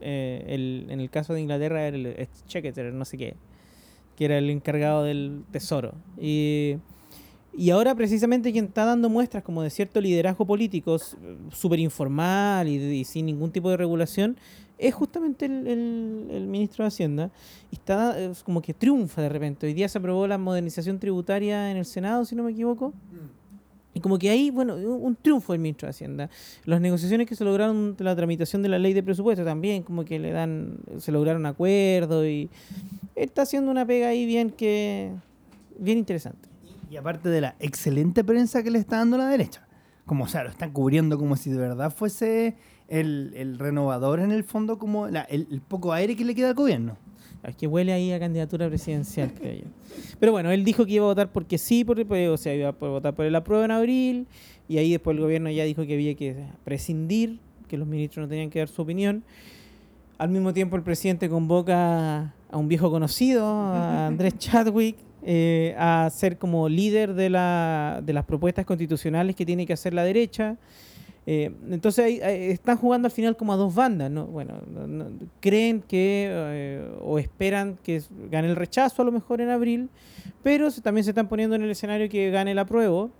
Eh, 0.00 0.44
el- 0.48 0.86
en 0.90 1.00
el 1.00 1.10
caso 1.10 1.32
de 1.32 1.40
Inglaterra 1.40 1.86
era 1.86 1.96
el 1.96 2.06
exchequer, 2.06 2.92
no 2.92 3.04
sé 3.04 3.16
qué, 3.16 3.36
que 4.16 4.24
era 4.24 4.36
el 4.38 4.50
encargado 4.50 5.04
del 5.04 5.44
tesoro. 5.52 5.94
Y, 6.20 6.76
y 7.56 7.70
ahora 7.70 7.94
precisamente 7.94 8.50
quien 8.52 8.66
está 8.66 8.84
dando 8.84 9.08
muestras 9.08 9.42
como 9.44 9.62
de 9.62 9.70
cierto 9.70 10.00
liderazgo 10.00 10.44
político 10.46 10.96
súper 11.50 11.78
informal 11.78 12.66
y, 12.68 12.74
y 12.76 13.04
sin 13.04 13.26
ningún 13.26 13.52
tipo 13.52 13.70
de 13.70 13.76
regulación 13.76 14.36
es 14.78 14.94
justamente 14.94 15.46
el, 15.46 15.66
el- 15.66 16.26
el 16.30 16.46
ministro 16.46 16.84
de 16.84 16.88
Hacienda. 16.88 17.30
Y 17.70 17.76
está 17.76 18.18
es 18.18 18.42
como 18.42 18.60
que 18.62 18.74
triunfa 18.74 19.22
de 19.22 19.28
repente. 19.28 19.66
Hoy 19.66 19.74
día 19.74 19.88
se 19.88 19.98
aprobó 19.98 20.26
la 20.26 20.38
modernización 20.38 20.98
tributaria 20.98 21.70
en 21.70 21.76
el 21.76 21.84
Senado, 21.84 22.24
si 22.24 22.34
no 22.34 22.42
me 22.42 22.52
equivoco. 22.52 22.92
Y 23.94 24.00
como 24.00 24.18
que 24.18 24.30
ahí, 24.30 24.50
bueno, 24.50 24.74
un 24.76 25.04
un 25.04 25.16
triunfo 25.16 25.52
del 25.52 25.60
ministro 25.60 25.86
de 25.86 25.90
Hacienda. 25.90 26.30
Las 26.64 26.80
negociaciones 26.80 27.26
que 27.28 27.36
se 27.36 27.44
lograron 27.44 27.94
de 27.94 28.04
la 28.04 28.16
tramitación 28.16 28.62
de 28.62 28.70
la 28.70 28.78
ley 28.78 28.94
de 28.94 29.02
presupuesto 29.02 29.44
también, 29.44 29.82
como 29.82 30.04
que 30.04 30.18
le 30.18 30.30
dan, 30.32 30.78
se 30.98 31.12
lograron 31.12 31.44
acuerdos 31.44 32.24
y 32.26 32.48
está 33.14 33.42
haciendo 33.42 33.70
una 33.70 33.84
pega 33.84 34.08
ahí 34.08 34.24
bien 34.24 34.48
que, 34.50 35.12
bien 35.78 35.98
interesante. 35.98 36.48
Y 36.90 36.96
aparte 36.96 37.28
de 37.28 37.42
la 37.42 37.54
excelente 37.60 38.24
prensa 38.24 38.62
que 38.62 38.70
le 38.70 38.78
está 38.78 38.96
dando 38.96 39.18
la 39.18 39.28
derecha. 39.28 39.66
Como, 40.06 40.24
o 40.24 40.28
sea, 40.28 40.42
lo 40.42 40.48
están 40.50 40.72
cubriendo 40.72 41.18
como 41.18 41.36
si 41.36 41.50
de 41.50 41.58
verdad 41.58 41.90
fuese 41.94 42.56
el, 43.00 43.32
el 43.36 43.58
renovador 43.58 44.20
en 44.20 44.30
el 44.32 44.44
fondo, 44.44 44.78
como 44.78 45.08
la- 45.08 45.22
el, 45.22 45.46
el 45.50 45.60
poco 45.62 45.92
aire 45.92 46.14
que 46.14 46.24
le 46.24 46.34
queda 46.34 46.48
al 46.50 46.54
gobierno. 46.54 46.96
Es 47.42 47.56
que 47.56 47.66
huele 47.66 47.92
ahí 47.92 48.12
a 48.12 48.20
candidatura 48.20 48.68
presidencial, 48.68 49.32
creo 49.34 49.54
yo. 49.54 49.64
Pero 50.20 50.30
bueno, 50.30 50.52
él 50.52 50.62
dijo 50.62 50.86
que 50.86 50.92
iba 50.92 51.04
a 51.06 51.08
votar 51.08 51.32
porque 51.32 51.58
sí, 51.58 51.84
por, 51.84 52.04
por- 52.06 52.16
o 52.18 52.36
sea, 52.36 52.54
iba 52.54 52.68
a 52.68 52.72
votar 52.72 53.14
por 53.14 53.24
el 53.26 53.34
apruebo 53.34 53.64
en 53.64 53.70
abril, 53.72 54.26
y 54.68 54.78
ahí 54.78 54.92
después 54.92 55.16
el 55.16 55.22
gobierno 55.22 55.50
ya 55.50 55.64
dijo 55.64 55.84
que 55.84 55.94
había 55.94 56.14
que 56.14 56.36
prescindir, 56.64 57.38
que 57.66 57.76
los 57.76 57.88
ministros 57.88 58.24
no 58.24 58.28
tenían 58.28 58.50
que 58.50 58.60
dar 58.60 58.68
su 58.68 58.82
opinión. 58.82 59.24
Al 60.18 60.28
mismo 60.28 60.52
tiempo 60.52 60.76
el 60.76 60.82
presidente 60.82 61.28
convoca 61.28 62.32
a 62.50 62.56
un 62.56 62.68
viejo 62.68 62.90
conocido, 62.90 63.44
a 63.46 64.06
Andrés 64.08 64.38
Chadwick, 64.38 64.96
eh, 65.24 65.74
a 65.78 66.08
ser 66.12 66.36
como 66.38 66.68
líder 66.68 67.14
de, 67.14 67.30
la, 67.30 68.00
de 68.04 68.12
las 68.12 68.24
propuestas 68.24 68.64
constitucionales 68.66 69.34
que 69.34 69.44
tiene 69.46 69.66
que 69.66 69.72
hacer 69.72 69.94
la 69.94 70.04
derecha. 70.04 70.56
Eh, 71.24 71.52
entonces 71.70 72.04
ahí 72.04 72.20
están 72.50 72.76
jugando 72.76 73.06
al 73.06 73.12
final 73.12 73.36
como 73.36 73.52
a 73.52 73.56
dos 73.56 73.74
bandas, 73.74 74.10
¿no? 74.10 74.26
Bueno, 74.26 74.60
no- 74.66 75.06
creen 75.40 75.80
que 75.80 76.28
eh, 76.30 76.90
o 77.00 77.18
esperan 77.18 77.78
que 77.82 78.02
gane 78.30 78.48
el 78.48 78.56
rechazo 78.56 79.02
a 79.02 79.04
lo 79.04 79.12
mejor 79.12 79.40
en 79.40 79.50
abril, 79.50 79.88
pero 80.42 80.70
también 80.72 81.04
se 81.04 81.10
están 81.10 81.28
poniendo 81.28 81.54
en 81.54 81.62
el 81.62 81.70
escenario 81.70 82.08
que 82.08 82.30
gane 82.30 82.50
el 82.52 82.58
apruebo 82.58 83.10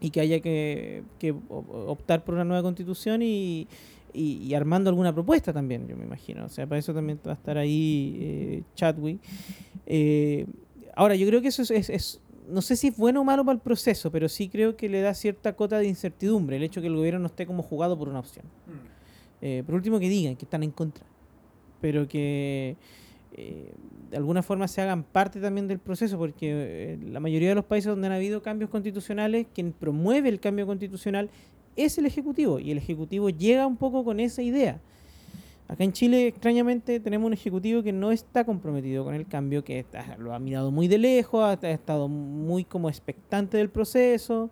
y 0.00 0.10
que 0.10 0.20
haya 0.20 0.40
que, 0.40 1.02
que 1.18 1.34
optar 1.50 2.24
por 2.24 2.34
una 2.34 2.44
nueva 2.44 2.62
constitución 2.62 3.20
y, 3.22 3.68
y, 4.14 4.54
armando 4.54 4.88
alguna 4.88 5.12
propuesta 5.12 5.52
también, 5.52 5.86
yo 5.86 5.96
me 5.96 6.04
imagino. 6.04 6.46
O 6.46 6.48
sea, 6.48 6.66
para 6.66 6.78
eso 6.78 6.94
también 6.94 7.20
va 7.26 7.32
a 7.32 7.34
estar 7.34 7.58
ahí 7.58 8.16
eh, 8.18 8.62
Chadwick. 8.74 9.20
Eh, 9.86 10.46
ahora, 10.96 11.14
yo 11.16 11.26
creo 11.26 11.42
que 11.42 11.48
eso 11.48 11.62
es, 11.62 12.20
no 12.48 12.62
sé 12.62 12.76
si 12.76 12.88
es 12.88 12.96
bueno 12.96 13.20
o 13.20 13.24
malo 13.24 13.44
para 13.44 13.54
el 13.54 13.60
proceso, 13.60 14.10
pero 14.10 14.28
sí 14.28 14.48
creo 14.48 14.76
que 14.76 14.88
le 14.88 15.00
da 15.00 15.14
cierta 15.14 15.54
cota 15.54 15.78
de 15.78 15.86
incertidumbre 15.86 16.56
el 16.56 16.62
hecho 16.62 16.80
que 16.80 16.88
el 16.88 16.96
gobierno 16.96 17.20
no 17.20 17.26
esté 17.26 17.46
como 17.46 17.62
jugado 17.62 17.98
por 17.98 18.08
una 18.08 18.18
opción. 18.20 18.44
Mm. 18.66 19.42
Eh, 19.42 19.62
por 19.64 19.74
último, 19.74 19.98
que 19.98 20.08
digan 20.08 20.36
que 20.36 20.44
están 20.44 20.62
en 20.62 20.70
contra, 20.70 21.04
pero 21.80 22.06
que 22.06 22.76
de 24.10 24.16
alguna 24.16 24.42
forma 24.42 24.66
se 24.68 24.82
hagan 24.82 25.04
parte 25.04 25.40
también 25.40 25.68
del 25.68 25.78
proceso, 25.78 26.18
porque 26.18 26.98
la 27.10 27.20
mayoría 27.20 27.50
de 27.50 27.54
los 27.54 27.64
países 27.64 27.88
donde 27.88 28.08
han 28.08 28.12
habido 28.12 28.42
cambios 28.42 28.70
constitucionales, 28.70 29.46
quien 29.54 29.72
promueve 29.72 30.28
el 30.28 30.40
cambio 30.40 30.66
constitucional 30.66 31.30
es 31.76 31.96
el 31.98 32.06
Ejecutivo 32.06 32.58
y 32.58 32.72
el 32.72 32.78
Ejecutivo 32.78 33.30
llega 33.30 33.66
un 33.66 33.76
poco 33.76 34.04
con 34.04 34.20
esa 34.20 34.42
idea. 34.42 34.80
Acá 35.70 35.84
en 35.84 35.92
Chile, 35.92 36.26
extrañamente, 36.26 36.98
tenemos 36.98 37.28
un 37.28 37.32
Ejecutivo 37.32 37.80
que 37.80 37.92
no 37.92 38.10
está 38.10 38.44
comprometido 38.44 39.04
con 39.04 39.14
el 39.14 39.28
cambio, 39.28 39.62
que 39.62 39.86
lo 40.18 40.34
ha 40.34 40.40
mirado 40.40 40.72
muy 40.72 40.88
de 40.88 40.98
lejos, 40.98 41.44
ha, 41.44 41.70
estado 41.70 42.08
muy 42.08 42.64
como 42.64 42.88
expectante 42.88 43.56
del 43.56 43.70
proceso. 43.70 44.50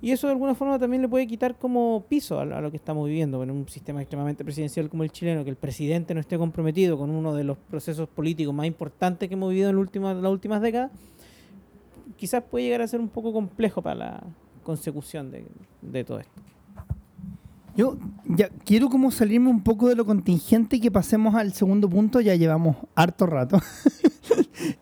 Y 0.00 0.10
eso 0.10 0.26
de 0.26 0.32
alguna 0.32 0.54
forma 0.54 0.78
también 0.78 1.02
le 1.02 1.08
puede 1.08 1.26
quitar 1.26 1.58
como 1.58 2.06
piso 2.08 2.40
a, 2.40 2.46
lo 2.46 2.70
que 2.70 2.78
estamos 2.78 3.06
viviendo 3.06 3.42
en 3.42 3.50
un 3.50 3.68
sistema 3.68 4.00
extremadamente 4.00 4.42
presidencial 4.42 4.88
como 4.88 5.02
el 5.02 5.12
chileno, 5.12 5.44
que 5.44 5.50
el 5.50 5.56
presidente 5.56 6.14
no 6.14 6.20
esté 6.20 6.38
comprometido 6.38 6.96
con 6.96 7.10
uno 7.10 7.34
de 7.34 7.44
los 7.44 7.58
procesos 7.58 8.08
políticos 8.08 8.54
más 8.54 8.66
importantes 8.66 9.28
que 9.28 9.34
hemos 9.34 9.50
vivido 9.50 9.68
en 9.68 9.76
las 9.76 10.32
últimas 10.32 10.62
décadas, 10.62 10.90
quizás 12.16 12.42
puede 12.42 12.64
llegar 12.64 12.80
a 12.80 12.88
ser 12.88 13.00
un 13.00 13.10
poco 13.10 13.34
complejo 13.34 13.82
para 13.82 13.94
la, 13.94 14.22
consecución 14.68 15.30
de, 15.30 16.04
todo 16.04 16.20
esto. 16.20 16.42
Yo 17.78 17.96
ya 18.24 18.48
quiero 18.64 18.88
como 18.88 19.12
salirme 19.12 19.48
un 19.48 19.62
poco 19.62 19.88
de 19.88 19.94
lo 19.94 20.04
contingente 20.04 20.76
y 20.76 20.80
que 20.80 20.90
pasemos 20.90 21.36
al 21.36 21.52
segundo 21.52 21.88
punto, 21.88 22.20
ya 22.20 22.34
llevamos 22.34 22.76
harto 22.94 23.24
rato. 23.24 23.60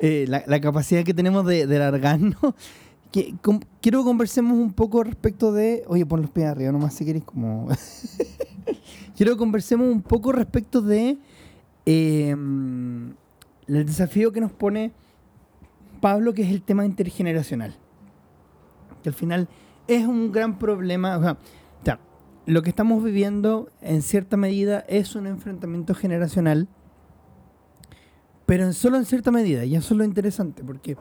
Eh, 0.00 0.24
la, 0.26 0.60
capacidad 0.60 1.04
que 1.04 1.12
tenemos 1.12 1.44
de, 1.46 1.66
de 1.66 1.78
largarnos. 1.78 2.34
Quiero 3.12 4.00
que 4.00 4.04
conversemos 4.04 4.58
un 4.58 4.72
poco 4.72 5.04
respecto 5.04 5.52
de. 5.52 5.84
Oye, 5.86 6.06
pon 6.06 6.22
los 6.22 6.30
pies 6.30 6.46
arriba 6.46 6.72
nomás 6.72 6.94
si 6.94 7.04
queréis 7.04 7.24
como. 7.24 7.68
quiero 9.16 9.32
que 9.32 9.38
conversemos 9.38 9.86
un 9.86 10.02
poco 10.02 10.32
respecto 10.32 10.80
de. 10.80 11.18
Em, 11.84 13.12
el 13.68 13.86
desafío 13.86 14.32
que 14.32 14.40
nos 14.40 14.52
pone 14.52 14.92
Pablo, 16.00 16.32
que 16.32 16.42
es 16.42 16.50
el 16.50 16.62
tema 16.62 16.84
intergeneracional. 16.84 17.76
Que 19.02 19.10
al 19.10 19.14
final 19.14 19.48
es 19.86 20.06
un 20.06 20.32
gran 20.32 20.58
problema. 20.58 21.18
O 21.18 21.22
sea, 21.22 21.38
lo 22.46 22.62
que 22.62 22.70
estamos 22.70 23.02
viviendo 23.02 23.70
en 23.80 24.02
cierta 24.02 24.36
medida 24.36 24.84
es 24.88 25.16
un 25.16 25.26
enfrentamiento 25.26 25.94
generacional, 25.94 26.68
pero 28.46 28.64
en 28.64 28.72
solo 28.72 28.96
en 28.96 29.04
cierta 29.04 29.32
medida, 29.32 29.64
y 29.64 29.74
eso 29.74 29.94
es 29.94 29.98
lo 29.98 30.04
interesante, 30.04 30.62
porque 30.62 30.96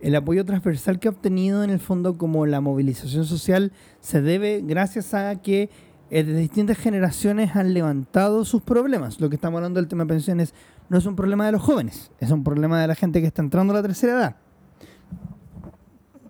el 0.00 0.16
apoyo 0.16 0.46
transversal 0.46 0.98
que 0.98 1.08
ha 1.08 1.10
obtenido 1.10 1.62
en 1.62 1.68
el 1.68 1.80
fondo 1.80 2.16
como 2.16 2.46
la 2.46 2.62
movilización 2.62 3.26
social 3.26 3.72
se 4.00 4.22
debe 4.22 4.62
gracias 4.62 5.12
a 5.12 5.36
que 5.36 5.68
eh, 6.08 6.24
de 6.24 6.34
distintas 6.34 6.78
generaciones 6.78 7.54
han 7.54 7.74
levantado 7.74 8.46
sus 8.46 8.62
problemas. 8.62 9.20
Lo 9.20 9.28
que 9.28 9.36
estamos 9.36 9.58
hablando 9.58 9.78
del 9.78 9.88
tema 9.88 10.04
de 10.04 10.08
pensiones 10.08 10.54
no 10.88 10.96
es 10.96 11.04
un 11.04 11.14
problema 11.14 11.44
de 11.44 11.52
los 11.52 11.60
jóvenes, 11.60 12.10
es 12.18 12.30
un 12.30 12.42
problema 12.42 12.80
de 12.80 12.88
la 12.88 12.94
gente 12.94 13.20
que 13.20 13.26
está 13.26 13.42
entrando 13.42 13.74
a 13.74 13.76
la 13.76 13.82
tercera 13.82 14.14
edad. 14.14 14.36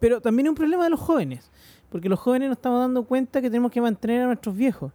Pero 0.01 0.21
también 0.21 0.47
es 0.47 0.51
un 0.51 0.57
problema 0.57 0.85
de 0.85 0.91
los 0.91 1.01
jóvenes. 1.01 1.51
Porque 1.91 2.09
los 2.09 2.19
jóvenes 2.19 2.49
nos 2.49 2.59
estamos 2.59 2.81
dando 2.81 3.05
cuenta 3.05 3.43
que 3.43 3.51
tenemos 3.51 3.71
que 3.71 3.81
mantener 3.81 4.23
a 4.23 4.27
nuestros 4.27 4.57
viejos. 4.57 4.93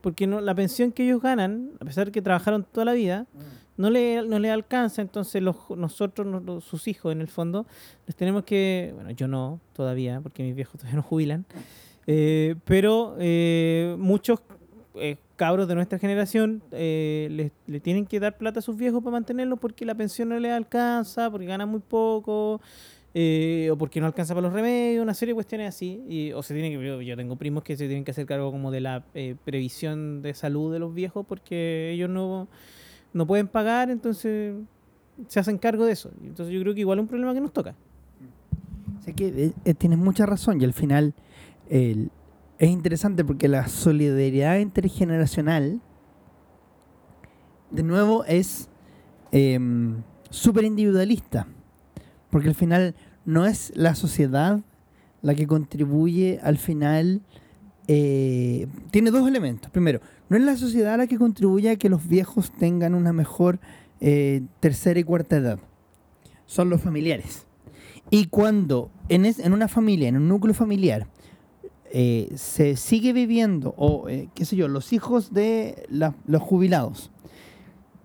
Porque 0.00 0.26
no, 0.26 0.40
la 0.40 0.54
pensión 0.54 0.92
que 0.92 1.04
ellos 1.04 1.20
ganan, 1.20 1.72
a 1.80 1.84
pesar 1.84 2.06
de 2.06 2.12
que 2.12 2.22
trabajaron 2.22 2.64
toda 2.64 2.84
la 2.84 2.92
vida, 2.92 3.26
mm. 3.32 3.38
no 3.76 3.90
le, 3.90 4.22
no 4.22 4.38
le 4.38 4.50
alcanza. 4.50 5.02
Entonces 5.02 5.42
los, 5.42 5.56
nosotros, 5.76 6.64
sus 6.64 6.88
hijos 6.88 7.12
en 7.12 7.20
el 7.20 7.28
fondo, 7.28 7.66
les 8.06 8.14
tenemos 8.14 8.44
que... 8.44 8.92
Bueno, 8.94 9.10
yo 9.10 9.28
no 9.28 9.60
todavía, 9.72 10.20
porque 10.20 10.42
mis 10.42 10.54
viejos 10.54 10.74
todavía 10.78 10.96
no 10.96 11.02
jubilan. 11.02 11.46
Eh, 12.06 12.54
pero 12.64 13.16
eh, 13.18 13.96
muchos 13.98 14.40
eh, 14.96 15.16
cabros 15.36 15.66
de 15.66 15.74
nuestra 15.74 15.98
generación 15.98 16.62
le, 16.70 17.50
le, 17.66 17.80
tienen 17.80 18.06
que 18.06 18.20
dar 18.20 18.36
plata 18.36 18.60
a 18.60 18.62
sus 18.62 18.76
viejos 18.76 19.02
para 19.02 19.12
mantenerlos 19.12 19.58
porque 19.58 19.84
la 19.84 19.94
pensión 19.94 20.28
no 20.28 20.38
les 20.38 20.52
alcanza, 20.52 21.30
porque 21.30 21.46
ganan 21.46 21.68
muy 21.68 21.80
poco, 21.80 22.60
eh, 23.16 23.68
o 23.70 23.78
porque 23.78 24.00
no 24.00 24.06
alcanza 24.06 24.34
para 24.34 24.48
los 24.48 24.52
remedios, 24.52 25.00
una 25.00 25.14
serie 25.14 25.30
de 25.30 25.36
cuestiones 25.36 25.68
así. 25.68 26.02
Y, 26.08 26.32
o 26.32 26.42
se 26.42 26.52
tiene 26.52 26.76
que, 26.76 27.06
yo, 27.06 27.16
tengo 27.16 27.36
primos 27.36 27.62
que 27.62 27.76
se 27.76 27.86
tienen 27.86 28.04
que 28.04 28.10
hacer 28.10 28.26
cargo 28.26 28.50
como 28.50 28.72
de 28.72 28.80
la 28.80 29.04
eh, 29.14 29.36
previsión 29.44 30.20
de 30.20 30.34
salud 30.34 30.72
de 30.72 30.80
los 30.80 30.92
viejos 30.92 31.24
porque 31.24 31.92
ellos 31.92 32.10
no, 32.10 32.48
no 33.12 33.26
pueden 33.26 33.46
pagar, 33.46 33.88
entonces 33.90 34.56
se 35.28 35.38
hacen 35.38 35.58
cargo 35.58 35.86
de 35.86 35.92
eso. 35.92 36.10
Entonces 36.24 36.52
yo 36.52 36.60
creo 36.60 36.74
que 36.74 36.80
igual 36.80 36.98
es 36.98 37.02
un 37.02 37.08
problema 37.08 37.32
que 37.32 37.40
nos 37.40 37.52
toca. 37.52 37.76
Sé 39.04 39.12
que 39.12 39.52
eh, 39.64 39.74
tienes 39.74 39.98
mucha 39.98 40.26
razón 40.26 40.60
y 40.60 40.64
al 40.64 40.72
final 40.72 41.14
es 41.68 42.70
interesante 42.70 43.24
porque 43.24 43.48
la 43.48 43.68
solidaridad 43.68 44.58
intergeneracional, 44.58 45.80
de 47.70 47.82
nuevo, 47.82 48.24
es 48.24 48.68
em, 49.32 50.02
súper 50.30 50.64
individualista 50.64 51.46
porque 52.34 52.48
al 52.48 52.56
final 52.56 52.96
no 53.24 53.46
es 53.46 53.70
la 53.76 53.94
sociedad 53.94 54.58
la 55.22 55.36
que 55.36 55.46
contribuye 55.46 56.40
al 56.42 56.58
final. 56.58 57.22
Eh, 57.86 58.66
tiene 58.90 59.12
dos 59.12 59.28
elementos. 59.28 59.70
Primero, 59.70 60.00
no 60.28 60.36
es 60.36 60.42
la 60.42 60.56
sociedad 60.56 60.98
la 60.98 61.06
que 61.06 61.16
contribuye 61.16 61.70
a 61.70 61.76
que 61.76 61.88
los 61.88 62.08
viejos 62.08 62.50
tengan 62.50 62.96
una 62.96 63.12
mejor 63.12 63.60
eh, 64.00 64.42
tercera 64.58 64.98
y 64.98 65.04
cuarta 65.04 65.36
edad. 65.36 65.60
Son 66.44 66.70
los 66.70 66.80
familiares. 66.80 67.46
Y 68.10 68.26
cuando 68.26 68.90
en, 69.08 69.26
en 69.26 69.52
una 69.52 69.68
familia, 69.68 70.08
en 70.08 70.16
un 70.16 70.26
núcleo 70.26 70.54
familiar, 70.54 71.06
eh, 71.92 72.32
se 72.34 72.74
sigue 72.74 73.12
viviendo, 73.12 73.76
o 73.78 74.06
qué 74.34 74.44
sé 74.44 74.56
yo, 74.56 74.66
los 74.66 74.92
hijos 74.92 75.32
de 75.32 75.86
los 76.26 76.42
jubilados 76.42 77.12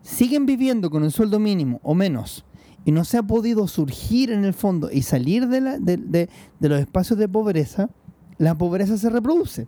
siguen 0.03 0.45
viviendo 0.45 0.91
con 0.91 1.01
un 1.01 1.09
sueldo 1.09 1.39
mínimo 1.39 1.79
o 1.81 1.95
menos 1.95 2.45
y 2.85 2.91
no 2.91 3.03
se 3.03 3.17
ha 3.17 3.23
podido 3.23 3.67
surgir 3.67 4.31
en 4.31 4.45
el 4.45 4.53
fondo 4.53 4.89
y 4.91 5.01
salir 5.01 5.47
de, 5.47 5.61
la, 5.61 5.77
de, 5.79 6.29
los 6.59 6.79
espacios 6.79 7.19
de 7.19 7.27
pobreza, 7.27 7.89
la 8.37 8.57
pobreza 8.57 8.97
se 8.97 9.09
reproduce. 9.09 9.67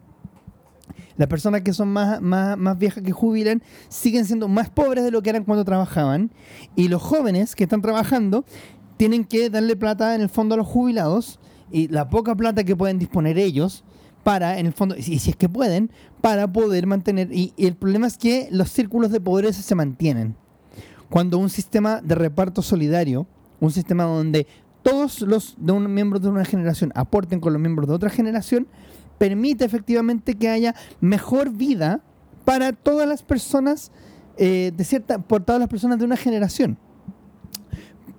Las 1.18 1.28
personas 1.28 1.62
que 1.62 1.74
son 1.74 1.90
más, 1.90 2.22
más, 2.22 2.78
viejas 2.78 3.04
que 3.04 3.12
jubilan 3.12 3.62
siguen 3.90 4.26
siendo 4.26 4.48
más 4.48 4.70
pobres 4.70 5.04
de 5.04 5.12
lo 5.12 5.22
que 5.22 5.30
eran 5.30 5.44
cuando 5.44 5.66
trabajaban. 5.66 6.32
Y 6.76 6.88
los 6.88 7.02
jóvenes 7.02 7.56
que 7.56 7.66
están 7.66 7.82
trabajando 7.82 8.46
tienen 8.98 9.26
que 9.26 9.50
darle 9.50 9.76
plata 9.76 10.16
en 10.16 10.22
el 10.22 10.30
fondo 10.30 10.56
a 10.56 10.58
los 10.58 10.68
jubilados 10.68 11.40
y 11.70 11.90
la 11.90 12.10
poca 12.10 12.36
plata 12.36 12.64
que 12.64 12.76
pueden 12.76 12.98
disponer 12.98 13.38
ellos 13.38 13.84
para, 14.24 14.58
en 14.58 14.68
el 14.68 14.74
fondo, 14.74 14.96
y 14.96 15.04
si 15.20 15.32
es 15.32 15.36
que 15.36 15.50
pueden, 15.50 15.92
para 16.22 16.52
poder 16.52 16.88
mantener. 16.88 17.30
y 17.32 17.54
el 17.58 17.76
problema 17.76 18.08
es 18.08 18.18
que 18.18 18.48
los 18.52 18.70
círculos 18.70 19.12
de 19.12 19.20
pobreza 19.20 19.62
se 19.62 19.76
mantienen 19.76 20.36
cuando 21.12 21.38
un 21.38 21.50
sistema 21.50 22.00
de 22.02 22.16
reparto 22.16 22.62
solidario, 22.62 23.28
un 23.60 23.70
sistema 23.70 24.06
donde 24.06 24.48
todos 24.82 25.20
los 25.20 25.56
de 25.58 25.74
un, 25.74 25.94
miembros 25.94 26.22
de 26.22 26.30
una 26.30 26.46
generación 26.46 26.94
aporten 26.96 27.42
con 27.42 27.52
los 27.52 27.62
miembros 27.62 27.90
de 27.90 27.96
otra 27.96 28.10
generación, 28.10 28.66
permite 29.18 29.66
efectivamente 29.66 30.36
que 30.36 30.48
haya 30.48 30.74
mejor 31.02 31.50
vida 31.50 32.02
para 32.46 32.72
todas 32.72 33.10
las 33.10 33.24
personas 33.24 33.92
eh, 34.38 34.72
de 34.74 34.84
cierta, 34.86 35.20
por 35.20 35.44
todas 35.44 35.60
las 35.60 35.68
personas 35.68 36.00
de 36.00 36.06
una 36.06 36.16
generación. 36.16 36.78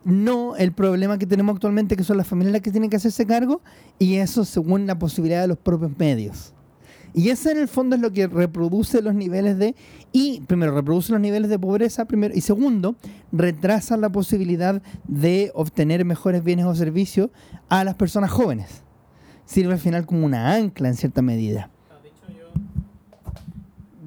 No 0.05 0.55
el 0.57 0.73
problema 0.73 1.17
que 1.17 1.27
tenemos 1.27 1.55
actualmente, 1.55 1.97
que 1.97 2.05
son 2.05 2.19
las 2.19 2.27
familias 2.27 2.53
las 2.53 2.61
que 2.61 2.73
tienen 2.73 2.91
que 2.91 2.97
hacerse 2.97 3.25
cargo, 3.25 3.63
y 3.99 4.17
eso 4.17 4.45
según 4.45 4.87
la 4.87 4.99
posibilidad 4.99 5.41
de 5.41 5.49
los 5.49 5.57
propios 5.57 5.97
medios. 5.97 6.53
Y 7.15 7.29
ese 7.29 7.53
en 7.53 7.59
el 7.59 7.69
fondo 7.69 7.97
es 7.97 8.03
lo 8.03 8.11
que 8.13 8.27
reproduce 8.27 9.03
los 9.03 9.15
niveles 9.15 9.59
de, 9.59 9.75
y 10.13 10.41
primero 10.43 10.75
reproduce 10.75 11.13
los 11.13 11.21
niveles 11.21 11.51
de 11.51 11.59
pobreza, 11.59 12.07
primero, 12.07 12.35
y 12.35 12.41
segundo, 12.41 12.97
retrasa 13.33 13.97
la 13.97 14.11
posibilidad 14.11 14.83
de 15.07 15.51
obtener 15.55 16.05
mejores 16.05 16.43
bienes 16.43 16.65
o 16.65 16.75
servicios 16.75 17.31
a 17.69 17.85
las 17.85 17.97
personas 17.97 18.31
jóvenes. 18.31 18.83
Sirve 19.45 19.75
al 19.75 19.79
final 19.79 20.07
como 20.07 20.25
una 20.25 20.55
ancla 20.55 20.89
en 20.89 20.95
cierta 20.95 21.21
medida. 21.21 21.69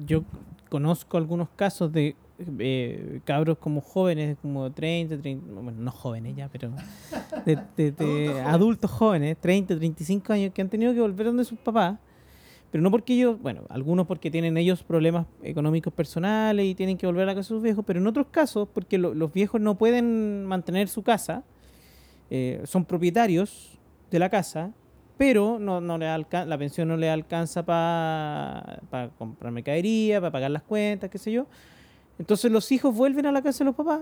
Yo 0.04 0.24
conozco 0.68 1.16
algunos 1.16 1.48
casos 1.50 1.92
de 1.92 2.16
eh, 2.58 3.20
cabros 3.24 3.58
como 3.58 3.80
jóvenes, 3.80 4.36
como 4.42 4.70
30, 4.70 5.18
30, 5.18 5.52
bueno, 5.52 5.80
no 5.80 5.90
jóvenes 5.90 6.36
ya, 6.36 6.48
pero 6.48 6.72
de, 7.44 8.42
adultos, 8.46 8.90
jóvenes. 8.90 9.36
30, 9.40 9.76
35 9.76 10.32
años, 10.32 10.52
que 10.52 10.60
han 10.60 10.68
tenido 10.68 10.92
que 10.92 11.00
volver 11.00 11.26
donde 11.26 11.44
sus 11.44 11.58
papás 11.58 11.98
pero 12.76 12.82
no 12.82 12.90
porque 12.90 13.14
ellos, 13.14 13.40
bueno, 13.40 13.62
algunos 13.70 14.06
porque 14.06 14.30
tienen 14.30 14.58
ellos 14.58 14.82
problemas 14.82 15.24
económicos 15.42 15.94
personales 15.94 16.66
y 16.66 16.74
tienen 16.74 16.98
que 16.98 17.06
volver 17.06 17.22
a 17.22 17.26
la 17.28 17.34
casa 17.34 17.48
de 17.48 17.54
sus 17.54 17.62
viejos, 17.62 17.82
pero 17.86 18.00
en 18.00 18.06
otros 18.06 18.26
casos 18.30 18.68
porque 18.70 18.98
los 18.98 19.32
viejos 19.32 19.62
no 19.62 19.78
pueden 19.78 20.44
mantener 20.44 20.88
su 20.88 21.02
casa, 21.02 21.42
eh, 22.28 22.60
son 22.66 22.84
propietarios 22.84 23.78
de 24.10 24.18
la 24.18 24.28
casa 24.28 24.72
pero 25.16 25.58
no, 25.58 25.80
no 25.80 25.96
le 25.96 26.06
la 26.06 26.58
pensión 26.58 26.88
no 26.88 26.98
le 26.98 27.08
alcanza 27.08 27.64
para 27.64 28.82
comprar 29.16 29.50
mercadería, 29.54 30.20
para 30.20 30.32
pagar 30.32 30.50
las 30.50 30.62
cuentas, 30.62 31.08
qué 31.08 31.16
sé 31.16 31.32
yo. 31.32 31.46
Entonces 32.18 32.52
los 32.52 32.70
hijos 32.72 32.94
vuelven 32.94 33.24
a 33.24 33.32
la 33.32 33.40
casa 33.40 33.60
de 33.60 33.70
los 33.70 33.74
papás 33.74 34.00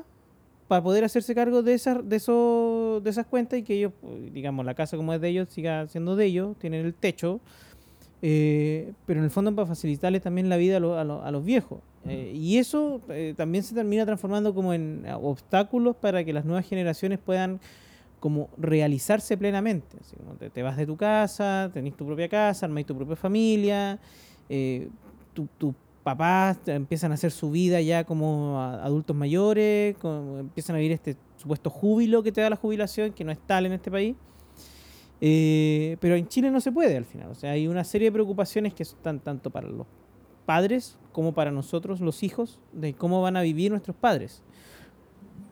para 0.67 0.83
poder 0.83 1.05
hacerse 1.05 1.33
cargo 1.33 1.63
de 1.63 1.75
esas, 1.75 2.09
de, 2.09 2.17
esos, 2.17 3.05
de 3.05 3.11
esas 3.11 3.25
cuentas 3.27 3.61
y 3.61 3.63
que 3.63 3.75
ellos, 3.75 3.93
digamos, 4.33 4.67
la 4.67 4.75
casa 4.75 4.97
como 4.97 5.15
es 5.15 5.21
de 5.21 5.29
ellos, 5.29 5.49
siga 5.51 5.87
siendo 5.87 6.17
de 6.17 6.25
ellos, 6.25 6.57
tienen 6.59 6.85
el 6.85 6.93
techo, 6.93 7.39
eh, 8.27 8.95
pero 9.05 9.21
en 9.21 9.25
el 9.25 9.31
fondo 9.31 9.55
para 9.55 9.67
facilitarles 9.67 10.23
también 10.23 10.49
la 10.49 10.57
vida 10.57 10.79
a, 10.79 10.81
lo- 10.81 10.99
a 10.99 11.05
lo- 11.05 11.23
a 11.23 11.31
los 11.31 11.45
viejos. 11.45 11.81
Eh, 12.07 12.33
y 12.35 12.57
eso 12.57 13.03
eh, 13.11 13.35
también 13.37 13.63
se 13.65 13.75
termina 13.75 14.07
transformando 14.07 14.55
como 14.55 14.73
en 14.73 15.05
eh, 15.07 15.13
obstáculos 15.13 15.95
para 15.97 16.25
que 16.25 16.33
las 16.33 16.47
nuevas 16.47 16.67
generaciones 16.67 17.19
puedan 17.19 17.61
como 18.21 18.49
realizarse 18.57 19.37
plenamente. 19.37 19.99
Así 20.01 20.17
como 20.17 20.37
te, 20.37 20.49
te 20.49 20.63
vas 20.63 20.79
de 20.79 20.87
tu 20.87 20.97
casa, 20.97 21.71
tenés 21.75 21.95
tu 21.97 22.07
propia 22.07 22.27
casa, 22.31 22.65
armáis 22.65 22.87
tu 22.87 22.97
propia 22.97 23.17
familia, 23.17 23.99
tu- 25.35 25.49
tus 25.59 25.75
papás 26.03 26.59
empiezan 26.67 27.11
a 27.13 27.15
hacer 27.15 27.31
su 27.31 27.51
vida 27.51 27.81
ya 27.83 28.05
como 28.05 28.61
adultos 28.61 29.15
mayores, 29.17 29.97
como 29.99 30.39
empiezan 30.39 30.77
a 30.77 30.79
vivir 30.79 30.93
este 30.93 31.17
supuesto 31.37 31.69
júbilo 31.69 32.23
que 32.23 32.33
te 32.33 32.41
da 32.41 32.49
la 32.51 32.57
jubilación, 32.57 33.13
que 33.13 33.25
no 33.25 33.33
es 33.33 33.39
tal 33.47 33.67
en 33.67 33.73
este 33.73 33.91
país. 33.91 34.15
Eh, 35.21 35.97
pero 36.01 36.17
en 36.17 36.29
Chile 36.29 36.51
no 36.51 36.61
se 36.61 36.73
puede 36.73 36.97
al 36.97 37.05
final. 37.05 37.31
O 37.31 37.35
sea, 37.35 37.53
hay 37.53 37.67
una 37.69 37.85
serie 37.85 38.09
de 38.09 38.13
preocupaciones 38.13 38.75
que 38.75 38.83
están 38.83 39.21
tanto 39.21 39.51
para 39.51 39.69
los 39.69 39.87
padres 40.47 40.99
como 41.13 41.33
para 41.33 41.51
nosotros, 41.51 42.01
los 42.01 42.23
hijos, 42.23 42.59
de 42.73 42.93
cómo 42.95 43.23
van 43.23 43.37
a 43.37 43.43
vivir 43.43 43.71
nuestros 43.71 43.97
padres. 43.97 44.43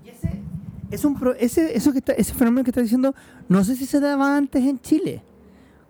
Y 0.05 0.11
ese, 0.11 0.41
es 0.91 1.05
un 1.05 1.19
pro- 1.19 1.35
ese, 1.35 1.77
eso 1.77 1.93
que 1.93 1.99
está- 1.99 2.13
ese 2.13 2.35
fenómeno 2.35 2.65
que 2.65 2.71
está 2.71 2.83
diciendo, 2.83 3.15
no 3.49 3.65
sé 3.65 3.77
si 3.77 3.87
se 3.87 4.01
daba 4.01 4.37
antes 4.37 4.65
en 4.65 4.81
Chile. 4.81 5.23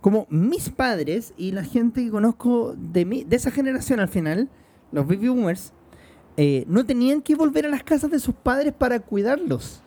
Como 0.00 0.26
mis 0.30 0.68
padres 0.68 1.32
y 1.36 1.52
la 1.52 1.64
gente 1.64 2.04
que 2.04 2.10
conozco 2.10 2.74
de, 2.76 3.04
mi, 3.04 3.24
de 3.24 3.36
esa 3.36 3.50
generación 3.50 3.98
al 4.00 4.08
final, 4.08 4.48
los 4.92 5.06
baby 5.06 5.28
boomers, 5.28 5.72
eh, 6.36 6.64
no 6.68 6.84
tenían 6.84 7.22
que 7.22 7.34
volver 7.34 7.66
a 7.66 7.68
las 7.68 7.82
casas 7.82 8.10
de 8.10 8.18
sus 8.18 8.34
padres 8.34 8.72
para 8.72 9.00
cuidarlos. 9.00 9.82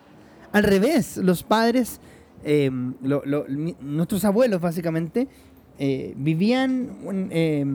Al 0.52 0.64
revés, 0.64 1.18
los 1.18 1.44
padres, 1.44 2.00
mi- 3.50 3.76
nuestros 3.82 4.24
abuelos 4.24 4.62
básicamente, 4.62 5.28
eh, 5.80 6.14
vivían, 6.16 6.90
eh, 7.32 7.66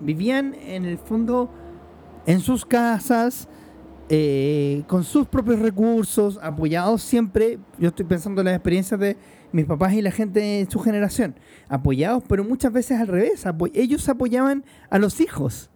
vivían 0.00 0.54
en 0.54 0.84
el 0.84 0.98
fondo 0.98 1.50
en 2.26 2.40
sus 2.40 2.66
casas, 2.66 3.48
eh, 4.08 4.82
con 4.86 5.02
sus 5.04 5.26
propios 5.26 5.60
recursos, 5.60 6.38
apoyados 6.42 7.02
siempre, 7.02 7.58
yo 7.78 7.88
estoy 7.88 8.04
pensando 8.06 8.40
en 8.40 8.46
las 8.46 8.54
experiencias 8.54 9.00
de 9.00 9.16
mis 9.52 9.64
papás 9.64 9.94
y 9.94 10.02
la 10.02 10.10
gente 10.10 10.40
de 10.40 10.66
su 10.70 10.80
generación, 10.80 11.34
apoyados, 11.68 12.22
pero 12.28 12.44
muchas 12.44 12.72
veces 12.72 13.00
al 13.00 13.06
revés, 13.08 13.44
ellos 13.74 14.08
apoyaban 14.08 14.64
a 14.90 14.98
los 14.98 15.20
hijos. 15.20 15.70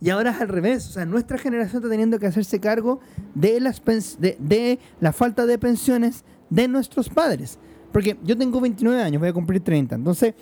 Y 0.00 0.10
ahora 0.10 0.30
es 0.30 0.40
al 0.40 0.48
revés, 0.48 0.86
o 0.88 0.92
sea, 0.92 1.04
nuestra 1.06 1.38
generación 1.38 1.78
está 1.82 1.90
teniendo 1.90 2.20
que 2.20 2.26
hacerse 2.28 2.60
cargo 2.60 3.00
de, 3.34 3.58
las 3.58 3.82
de 4.16 4.78
la 5.00 5.12
falta 5.12 5.44
de 5.44 5.58
pensiones 5.58 6.24
de 6.50 6.68
nuestros 6.68 7.08
padres. 7.08 7.58
Porque 7.92 8.18
yo 8.22 8.36
tengo 8.36 8.60
29 8.60 9.02
años, 9.02 9.20
voy 9.20 9.30
a 9.30 9.32
cumplir 9.32 9.62
30, 9.62 9.94
entonces 9.94 10.34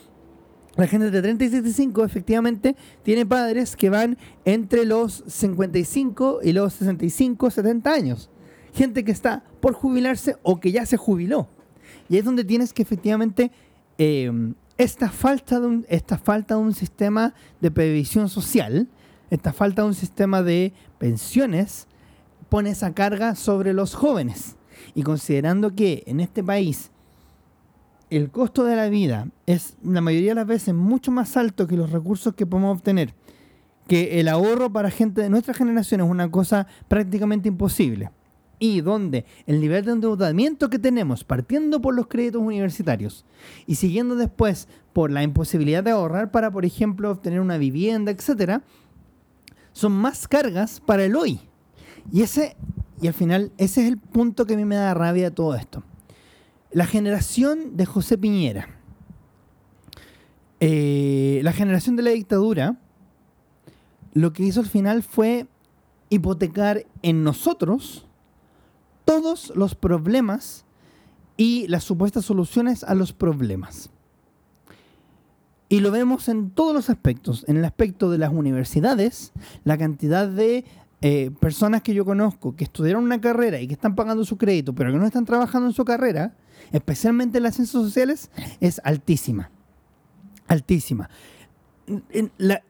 la 0.76 0.86
gente 0.86 1.11
de 1.11 1.22
30 1.22 1.44
y 1.44 1.48
65 1.48 2.04
efectivamente 2.04 2.76
tiene 3.02 3.24
padres 3.24 3.76
que 3.76 3.88
van 3.88 4.18
entre 4.44 4.84
los 4.84 5.24
55 5.26 6.40
y 6.42 6.52
los 6.52 6.74
65, 6.74 7.50
70 7.50 7.92
años. 7.92 8.30
Gente 8.74 9.02
que 9.02 9.12
está 9.12 9.42
por 9.61 9.72
jubilarse 9.72 10.36
o 10.42 10.61
que 10.61 10.72
ya 10.72 10.84
se 10.84 10.98
jubiló. 10.98 11.48
Y 12.11 12.18
es 12.18 12.24
donde 12.26 12.44
tienes 12.44 12.74
que 12.74 12.82
efectivamente 12.82 13.50
eh, 13.96 14.30
esta, 14.76 15.09
falta 15.09 15.61
de 15.61 15.86
esta 15.88 16.18
falta 16.18 16.57
de 16.57 16.61
un 16.61 16.74
sistema 16.74 17.32
de 17.62 17.70
previsión 17.70 18.28
social, 18.28 18.86
esta 19.30 19.54
falta 19.54 19.80
de 19.80 19.88
un 19.88 19.94
sistema 19.94 20.42
de 20.42 20.74
pensiones, 20.98 21.86
pone 22.50 22.70
esa 22.70 22.92
carga 22.92 23.34
sobre 23.34 23.72
los 23.72 23.94
jóvenes. 23.94 24.57
Y 24.97 25.03
considerando 25.03 25.74
que 25.74 26.03
en 26.07 26.20
este 26.20 26.42
país 26.42 26.90
el 28.09 28.30
costo 28.30 28.64
de 28.64 28.76
la 28.76 28.88
vida 28.88 29.28
es 29.44 29.76
la 29.84 30.01
mayoría 30.01 30.30
de 30.30 30.36
las 30.36 30.47
veces 30.47 30.74
mucho 30.74 31.12
más 31.12 31.36
alto 31.36 31.66
que 31.66 31.76
los 31.76 31.90
recursos 31.90 32.34
que 32.34 32.47
podemos 32.47 32.78
obtener, 32.78 33.12
que 33.86 34.18
el 34.20 34.26
ahorro 34.26 34.72
para 34.72 34.90
gente 34.90 35.20
de 35.20 35.28
nuestra 35.28 35.53
generación 35.53 36.01
es 36.01 36.09
una 36.09 36.30
cosa 36.30 36.66
prácticamente 36.88 37.47
imposible. 37.47 38.11
Y 38.59 38.80
donde 38.80 39.26
el 39.47 39.61
nivel 39.61 39.84
de 39.84 39.92
endeudamiento 39.92 40.70
que 40.70 40.78
tenemos, 40.78 41.24
partiendo 41.24 41.82
por 41.82 41.94
los 41.94 42.07
créditos 42.07 42.40
universitarios 42.40 43.26
y 43.66 43.74
siguiendo 43.74 44.16
después 44.16 44.66
por 44.94 45.11
la 45.11 45.22
imposibilidad 45.22 45.84
de 45.84 45.90
ahorrar 45.90 46.30
para, 46.30 46.51
por 46.51 46.64
ejemplo, 46.64 47.11
obtener 47.11 47.40
una 47.40 47.59
vivienda, 47.59 48.12
etcétera, 48.12 48.62
son 49.72 49.92
más 49.92 50.26
cargas 50.26 50.80
para 50.80 51.05
el 51.05 51.16
hoy. 51.16 51.38
Y 52.11 52.22
ese, 52.22 52.57
y 53.01 53.09
al 53.09 53.14
final, 53.14 53.53
ese 53.59 53.82
es 53.82 53.88
el 53.88 53.99
punto 53.99 54.47
que 54.47 54.55
a 54.55 54.57
mí 54.57 54.64
me 54.64 54.76
da 54.76 54.94
rabia 54.94 55.34
todo 55.34 55.55
esto 55.55 55.82
la 56.76 56.86
generación 56.86 57.76
de 57.78 57.86
José 57.86 58.18
Piñera, 58.18 58.68
eh, 60.61 61.40
la 61.42 61.53
generación 61.53 61.97
de 61.97 62.03
la 62.03 62.11
dictadura, 62.11 62.78
lo 64.12 64.34
que 64.34 64.42
hizo 64.42 64.61
al 64.61 64.66
final 64.66 65.03
fue 65.03 65.47
hipotecar 66.11 66.84
en 67.01 67.24
nosotros 67.24 68.07
todos 69.07 69.55
los 69.57 69.74
problemas 69.74 70.66
y 71.38 71.66
las 71.68 71.82
supuestas 71.84 72.26
soluciones 72.26 72.84
a 72.84 72.94
los 72.94 73.14
problemas. 73.14 73.88
Y 75.70 75.80
lo 75.80 75.90
vemos 75.90 76.28
en 76.28 76.51
todos 76.51 76.74
los 76.74 76.90
aspectos, 76.90 77.44
en 77.49 77.57
el 77.57 77.64
aspecto 77.64 78.11
de 78.11 78.18
las 78.18 78.34
universidades, 78.34 79.32
la 79.64 79.78
cantidad 79.78 80.28
de 80.28 80.66
eh, 81.03 81.30
personas 81.40 81.82
que 81.82 81.92
yo 81.92 82.05
conozco 82.05 82.57
que 82.57 82.64
estudiaron 82.64 83.05
una 83.05 83.20
carrera 83.20 83.61
y 83.61 83.66
que 83.66 83.74
están 83.74 83.94
pagando 83.94 84.24
su 84.24 84.38
crédito, 84.38 84.74
pero 84.74 84.92
que 84.92 84.99
no 84.99 85.07
están 85.07 85.24
trabajando 85.24 85.68
en 85.68 85.74
su 85.74 85.84
carrera, 85.84 86.34
especialmente 86.72 87.38
en 87.38 87.44
las 87.44 87.57
ciencias 87.57 87.82
sociales, 87.82 88.30
es 88.61 88.80
altísima. 88.82 89.51
Altísima. 90.49 91.11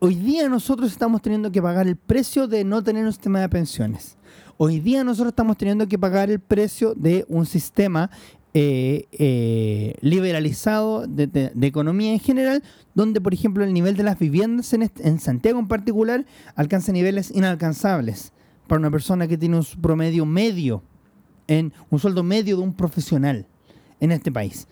Hoy 0.01 0.15
día 0.17 0.49
nosotros 0.49 0.91
estamos 0.91 1.23
teniendo 1.23 1.51
que 1.51 1.63
pagar 1.63 1.87
el 1.87 1.97
precio 1.97 2.49
de 2.49 2.65
no 2.65 2.83
tener 2.83 3.05
un 3.05 3.13
sistema 3.13 3.41
de 3.41 3.49
pensiones. 3.49 4.17
Hoy 4.59 4.81
día 4.81 5.05
nosotros 5.05 5.33
estamos 5.33 5.57
teniendo 5.57 5.87
que 5.87 5.99
pagar 5.99 6.31
el 6.31 6.41
precio 6.41 6.95
de 6.95 7.25
un 7.29 7.47
sistema 7.47 8.11
eh, 8.59 9.07
eh, 9.13 9.97
liberalizado 10.01 11.07
de, 11.07 11.53
economía 11.61 12.15
en 12.15 12.21
general, 12.21 12.63
donde, 12.95 13.21
por 13.21 13.35
ejemplo, 13.35 13.63
el 13.63 13.75
nivel 13.75 13.99
de 13.99 14.03
las 14.03 14.19
viviendas 14.19 14.73
en, 14.73 14.91
en 15.01 15.21
Santiago 15.21 15.59
en 15.59 15.69
particular 15.69 16.25
alcanza 16.55 16.91
niveles 16.91 17.31
inalcanzables 17.35 18.33
para 18.67 18.79
una 18.79 18.91
persona 18.91 19.29
que 19.29 19.37
tiene 19.37 19.59
un 19.59 19.67
promedio 19.83 20.25
medio, 20.25 20.83
en 21.47 21.75
un 21.91 21.99
sueldo 21.99 22.23
medio 22.23 22.57
de 22.57 22.63
un 22.63 22.73
profesional 22.73 23.45
en 24.01 24.11
este 24.11 24.33
país. 24.33 24.67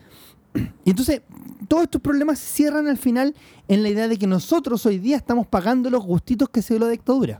Y 0.86 0.88
entonces, 0.88 1.20
todos 1.68 1.82
estos 1.82 2.00
problemas 2.00 2.38
cierran 2.38 2.88
al 2.88 2.96
final 2.96 3.34
en 3.68 3.82
la 3.82 3.90
idea 3.90 4.08
de 4.08 4.16
que 4.16 4.26
nosotros 4.26 4.86
hoy 4.86 4.98
día 4.98 5.18
estamos 5.18 5.46
pagando 5.46 5.90
los 5.90 6.02
gustitos 6.06 6.48
que 6.48 6.62
se 6.62 6.72
dio 6.72 6.86
la 6.86 6.90
dictadura. 6.90 7.38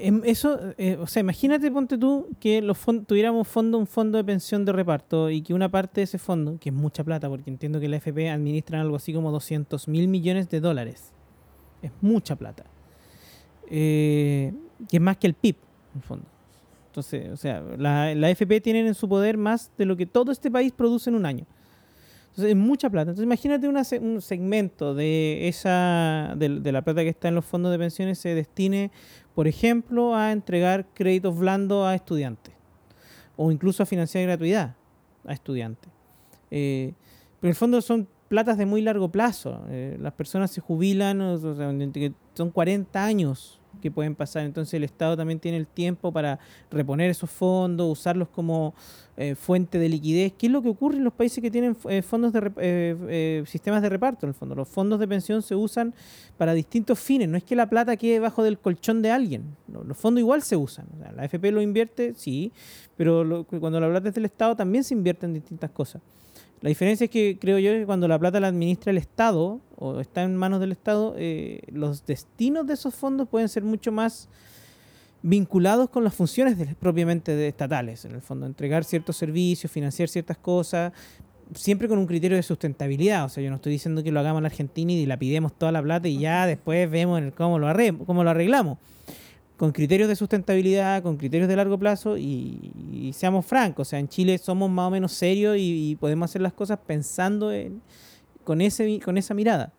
Em, 0.00 0.22
Eso, 0.24 0.58
eh, 0.78 0.96
o 1.00 1.06
sea, 1.06 1.20
imagínate, 1.20 1.70
ponte 1.70 1.98
tú, 1.98 2.28
que 2.38 2.62
los 2.62 2.78
tuviéramos 3.06 3.48
fondo, 3.48 3.78
un 3.78 3.86
fondo 3.86 4.16
de 4.16 4.24
pensión 4.24 4.64
de 4.64 4.72
reparto 4.72 5.28
y 5.28 5.42
que 5.42 5.54
una 5.54 5.68
parte 5.68 6.00
de 6.00 6.04
ese 6.04 6.18
fondo, 6.18 6.58
que 6.60 6.68
es 6.68 6.74
mucha 6.74 7.02
plata, 7.02 7.28
porque 7.28 7.50
entiendo 7.50 7.80
que 7.80 7.88
la 7.88 7.96
FP 7.96 8.30
administra 8.30 8.80
algo 8.80 8.96
así 8.96 9.12
como 9.12 9.32
200 9.32 9.88
mil 9.88 10.06
millones 10.08 10.48
de 10.48 10.60
dólares. 10.60 11.12
Es 11.82 11.90
mucha 12.00 12.36
plata. 12.36 12.64
Eh, 13.70 14.52
que 14.88 14.98
es 14.98 15.02
más 15.02 15.16
que 15.16 15.26
el 15.26 15.34
PIB, 15.34 15.56
en 15.94 16.00
el 16.00 16.02
fondo. 16.02 16.26
Entonces, 16.86 17.30
o 17.32 17.36
sea, 17.36 17.60
la, 17.76 18.14
la 18.14 18.30
FP 18.30 18.60
tiene 18.60 18.80
en 18.86 18.94
su 18.94 19.08
poder 19.08 19.36
más 19.36 19.70
de 19.76 19.84
lo 19.84 19.96
que 19.96 20.06
todo 20.06 20.30
este 20.32 20.50
país 20.50 20.72
produce 20.72 21.10
en 21.10 21.16
un 21.16 21.26
año. 21.26 21.44
Entonces, 22.30 22.50
es 22.50 22.56
mucha 22.56 22.88
plata. 22.88 23.10
Entonces, 23.10 23.24
imagínate 23.24 23.68
una 23.68 23.82
un 24.00 24.20
segmento 24.22 24.94
de 24.94 25.48
esa 25.48 26.34
de, 26.36 26.60
de 26.60 26.72
la 26.72 26.82
plata 26.82 27.02
que 27.02 27.08
está 27.08 27.28
en 27.28 27.34
los 27.34 27.44
fondos 27.44 27.72
de 27.72 27.78
pensiones 27.78 28.18
se 28.18 28.34
destine, 28.34 28.92
por 29.38 29.46
ejemplo, 29.46 30.16
a 30.16 30.32
entregar 30.32 30.88
créditos 30.94 31.38
blandos 31.38 31.86
a 31.86 31.94
estudiantes 31.94 32.52
o 33.36 33.52
incluso 33.52 33.84
a 33.84 33.86
financiar 33.86 34.24
gratuidad 34.24 34.74
a 35.24 35.32
estudiantes. 35.32 35.92
Eh, 36.50 36.92
pero 37.38 37.46
en 37.46 37.50
el 37.50 37.54
fondo 37.54 37.80
son 37.80 38.08
platas 38.26 38.58
de 38.58 38.66
muy 38.66 38.82
largo 38.82 39.12
plazo. 39.12 39.64
Eh, 39.68 39.96
las 40.00 40.12
personas 40.14 40.50
se 40.50 40.60
jubilan, 40.60 41.20
o 41.20 41.38
sea, 41.38 41.72
son 42.34 42.50
40 42.50 43.04
años 43.04 43.57
que 43.80 43.90
pueden 43.90 44.14
pasar. 44.14 44.44
Entonces 44.44 44.74
el 44.74 44.84
Estado 44.84 45.16
también 45.16 45.38
tiene 45.38 45.56
el 45.58 45.66
tiempo 45.66 46.10
para 46.12 46.38
reponer 46.70 47.10
esos 47.10 47.30
fondos, 47.30 47.90
usarlos 47.90 48.28
como 48.28 48.74
eh, 49.16 49.34
fuente 49.34 49.78
de 49.78 49.88
liquidez. 49.88 50.32
¿Qué 50.36 50.46
es 50.46 50.52
lo 50.52 50.62
que 50.62 50.68
ocurre 50.68 50.96
en 50.96 51.04
los 51.04 51.12
países 51.12 51.40
que 51.42 51.50
tienen 51.50 51.76
eh, 51.88 52.02
fondos 52.02 52.32
de 52.32 52.52
eh, 52.58 52.96
eh, 53.08 53.44
sistemas 53.46 53.82
de 53.82 53.88
reparto? 53.88 54.26
En 54.26 54.28
el 54.30 54.34
fondo, 54.34 54.54
los 54.54 54.68
fondos 54.68 54.98
de 55.00 55.06
pensión 55.08 55.42
se 55.42 55.54
usan 55.54 55.94
para 56.36 56.54
distintos 56.54 56.98
fines. 56.98 57.28
No 57.28 57.36
es 57.36 57.44
que 57.44 57.54
la 57.56 57.68
plata 57.68 57.96
quede 57.96 58.14
debajo 58.14 58.42
del 58.42 58.58
colchón 58.58 59.02
de 59.02 59.10
alguien. 59.10 59.56
Los 59.86 59.96
fondos 59.96 60.20
igual 60.20 60.42
se 60.42 60.56
usan. 60.56 60.86
La 61.16 61.24
FP 61.24 61.50
lo 61.52 61.62
invierte, 61.62 62.14
sí, 62.16 62.52
pero 62.96 63.22
lo- 63.24 63.44
cuando 63.44 63.78
la 63.80 63.88
plata 63.88 64.08
es 64.08 64.14
del 64.14 64.24
Estado 64.24 64.56
también 64.56 64.82
se 64.84 64.94
invierte 64.94 65.26
en 65.26 65.34
distintas 65.34 65.70
cosas. 65.70 66.00
La 66.60 66.68
diferencia 66.68 67.04
es 67.04 67.10
que 67.10 67.38
creo 67.40 67.58
yo 67.58 67.70
que 67.72 67.86
cuando 67.86 68.08
la 68.08 68.18
plata 68.18 68.40
la 68.40 68.48
administra 68.48 68.90
el 68.90 68.98
Estado 68.98 69.60
o 69.76 70.00
está 70.00 70.22
en 70.24 70.34
manos 70.36 70.58
del 70.60 70.72
Estado, 70.72 71.14
eh, 71.16 71.60
los 71.72 72.04
destinos 72.04 72.66
de 72.66 72.74
esos 72.74 72.94
fondos 72.94 73.28
pueden 73.28 73.48
ser 73.48 73.62
mucho 73.62 73.92
más 73.92 74.28
vinculados 75.22 75.88
con 75.90 76.04
las 76.04 76.14
funciones 76.14 76.58
de- 76.58 76.74
propiamente 76.74 77.34
de 77.34 77.48
estatales, 77.48 78.04
en 78.04 78.12
el 78.12 78.20
fondo, 78.22 78.46
entregar 78.46 78.84
ciertos 78.84 79.16
servicios, 79.16 79.70
financiar 79.70 80.08
ciertas 80.08 80.36
cosas, 80.38 80.92
siempre 81.54 81.88
con 81.88 81.98
un 81.98 82.06
criterio 82.06 82.36
de 82.36 82.42
sustentabilidad. 82.42 83.24
O 83.24 83.28
sea, 83.28 83.42
yo 83.42 83.50
no 83.50 83.56
estoy 83.56 83.72
diciendo 83.72 84.02
que 84.02 84.12
lo 84.12 84.20
hagamos 84.20 84.38
en 84.40 84.44
la 84.44 84.48
Argentina 84.48 84.92
y 84.92 84.96
dilapidemos 84.96 85.52
toda 85.56 85.72
la 85.72 85.82
plata 85.82 86.08
y 86.08 86.18
ya 86.18 86.46
después 86.46 86.90
vemos 86.90 87.20
el 87.20 87.32
cómo, 87.32 87.58
lo 87.58 87.68
cómo 88.04 88.24
lo 88.24 88.30
arreglamos. 88.30 88.78
Con 89.58 89.72
criterios 89.72 90.08
de 90.08 90.16
sustentabilidad, 90.16 91.02
con 91.02 91.16
criterios 91.18 91.48
de 91.48 91.56
largo 91.56 91.76
plazo 91.78 92.16
y, 92.16 93.10
seamos 93.12 93.44
francos. 93.44 93.88
O 93.88 93.90
sea, 93.90 93.98
en 93.98 94.08
Chile 94.08 94.38
somos 94.38 94.70
más 94.70 94.86
o 94.86 94.90
menos 94.90 95.12
serios 95.12 95.56
y, 95.58 95.90
y 95.90 95.96
podemos 95.96 96.30
hacer 96.30 96.40
las 96.40 96.52
cosas 96.54 96.78
pensando 96.86 97.52
en, 97.52 97.82
con, 98.44 98.60
ese, 98.60 99.00
con 99.00 99.18
esa 99.18 99.34
mirada. 99.34 99.72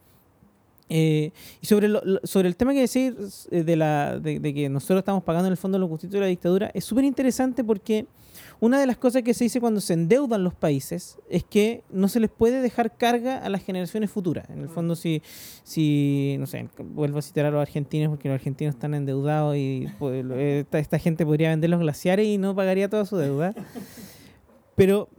Eh, 0.90 1.32
y 1.62 1.68
sobre, 1.68 1.88
lo- 1.88 2.02
sobre 2.24 2.48
el 2.50 2.56
tema 2.56 2.74
que 2.74 2.82
decís 2.82 3.48
eh, 3.52 3.64
de, 3.64 3.76
la, 3.76 4.20
de, 4.20 4.40
de 4.40 4.54
que 4.54 4.68
nosotros 4.70 5.00
estamos 5.00 5.24
pagando 5.24 5.48
en 5.48 5.52
el 5.52 5.58
fondo 5.58 5.78
los 5.80 5.88
gustos 5.88 6.10
de 6.10 6.20
la 6.20 6.26
dictadura, 6.26 6.72
es 6.74 6.84
súper 6.84 7.06
interesante 7.06 7.64
porque 7.64 8.06
una 8.62 8.80
de 8.80 8.86
las 8.88 8.98
cosas 8.98 9.24
que 9.24 9.34
se 9.34 9.46
dice 9.46 9.62
cuando 9.62 9.80
se 9.82 9.94
endeudan 9.94 10.44
los 10.44 10.54
países 10.54 11.18
es 11.30 11.44
que 11.44 11.84
no 11.90 12.08
se 12.10 12.20
les 12.20 12.30
puede 12.30 12.62
dejar 12.62 12.98
carga 12.98 13.38
a 13.38 13.48
las 13.50 13.64
generaciones 13.64 14.12
futuras. 14.12 14.50
En 14.50 14.60
el 14.60 14.70
fondo, 14.70 14.96
si, 14.96 15.22
si 15.64 16.36
no 16.40 16.46
sé, 16.46 16.68
vuelvo 16.78 17.20
a 17.20 17.22
citar 17.22 17.46
a 17.46 17.52
los 17.52 17.62
argentinos 17.62 18.10
porque 18.10 18.28
los 18.28 18.36
argentinos 18.36 18.76
están 18.76 18.94
endeudados 18.94 19.56
y 19.56 19.88
pues, 19.98 20.26
lo- 20.26 20.36
esta, 20.38 20.80
esta 20.80 21.00
gente 21.00 21.26
podría 21.26 21.50
vender 21.50 21.70
los 21.70 21.80
glaciares 21.80 22.28
y 22.28 22.38
no 22.38 22.54
pagaría 22.56 22.90
toda 22.90 23.06
su 23.06 23.16
deuda. 23.18 23.54
Pero 24.76 25.10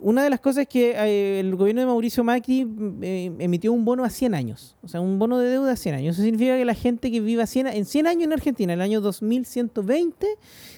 una 0.00 0.22
de 0.22 0.30
las 0.30 0.38
cosas 0.40 0.62
es 0.62 0.68
que 0.68 0.92
eh, 0.96 1.40
el 1.40 1.56
gobierno 1.56 1.80
de 1.80 1.86
Mauricio 1.88 2.22
Macri 2.22 2.64
mm, 2.64 3.02
eh, 3.02 3.32
emitió 3.40 3.72
un 3.72 3.84
bono 3.84 4.04
a 4.04 4.10
100 4.10 4.34
años, 4.34 4.76
o 4.82 4.88
sea, 4.88 5.00
un 5.00 5.18
bono 5.18 5.38
de 5.38 5.48
deuda 5.50 5.72
a 5.72 5.76
100 5.76 5.94
años. 5.96 6.14
Eso 6.16 6.22
significa 6.22 6.56
que 6.56 6.64
la 6.64 6.74
gente 6.74 7.10
que 7.10 7.20
viva 7.20 7.46
100, 7.46 7.66
a- 7.66 7.74
en 7.74 7.84
100 7.84 8.06
años 8.06 8.24
en 8.24 8.32
Argentina, 8.32 8.72
el 8.72 8.80
año 8.80 9.00
2120, 9.00 10.26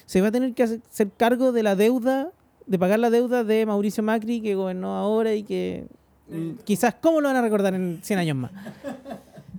se 0.05 0.21
va 0.21 0.27
a 0.27 0.31
tener 0.31 0.53
que 0.53 0.63
hacer 0.63 1.09
cargo 1.15 1.51
de 1.51 1.63
la 1.63 1.75
deuda, 1.75 2.31
de 2.65 2.79
pagar 2.79 2.99
la 2.99 3.09
deuda 3.09 3.43
de 3.43 3.65
Mauricio 3.65 4.01
Macri, 4.03 4.41
que 4.41 4.55
gobernó 4.55 4.95
ahora 4.97 5.33
y 5.35 5.43
que 5.43 5.85
mm, 6.29 6.63
quizás, 6.63 6.95
¿cómo 7.01 7.21
lo 7.21 7.27
van 7.27 7.37
a 7.37 7.41
recordar 7.41 7.73
en 7.75 7.99
100 8.01 8.19
años 8.19 8.37
más? 8.37 8.51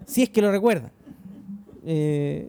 Si 0.07 0.23
es 0.25 0.29
que 0.31 0.43
lo 0.43 0.51
recuerdan. 0.51 0.91
Eh, 1.87 2.49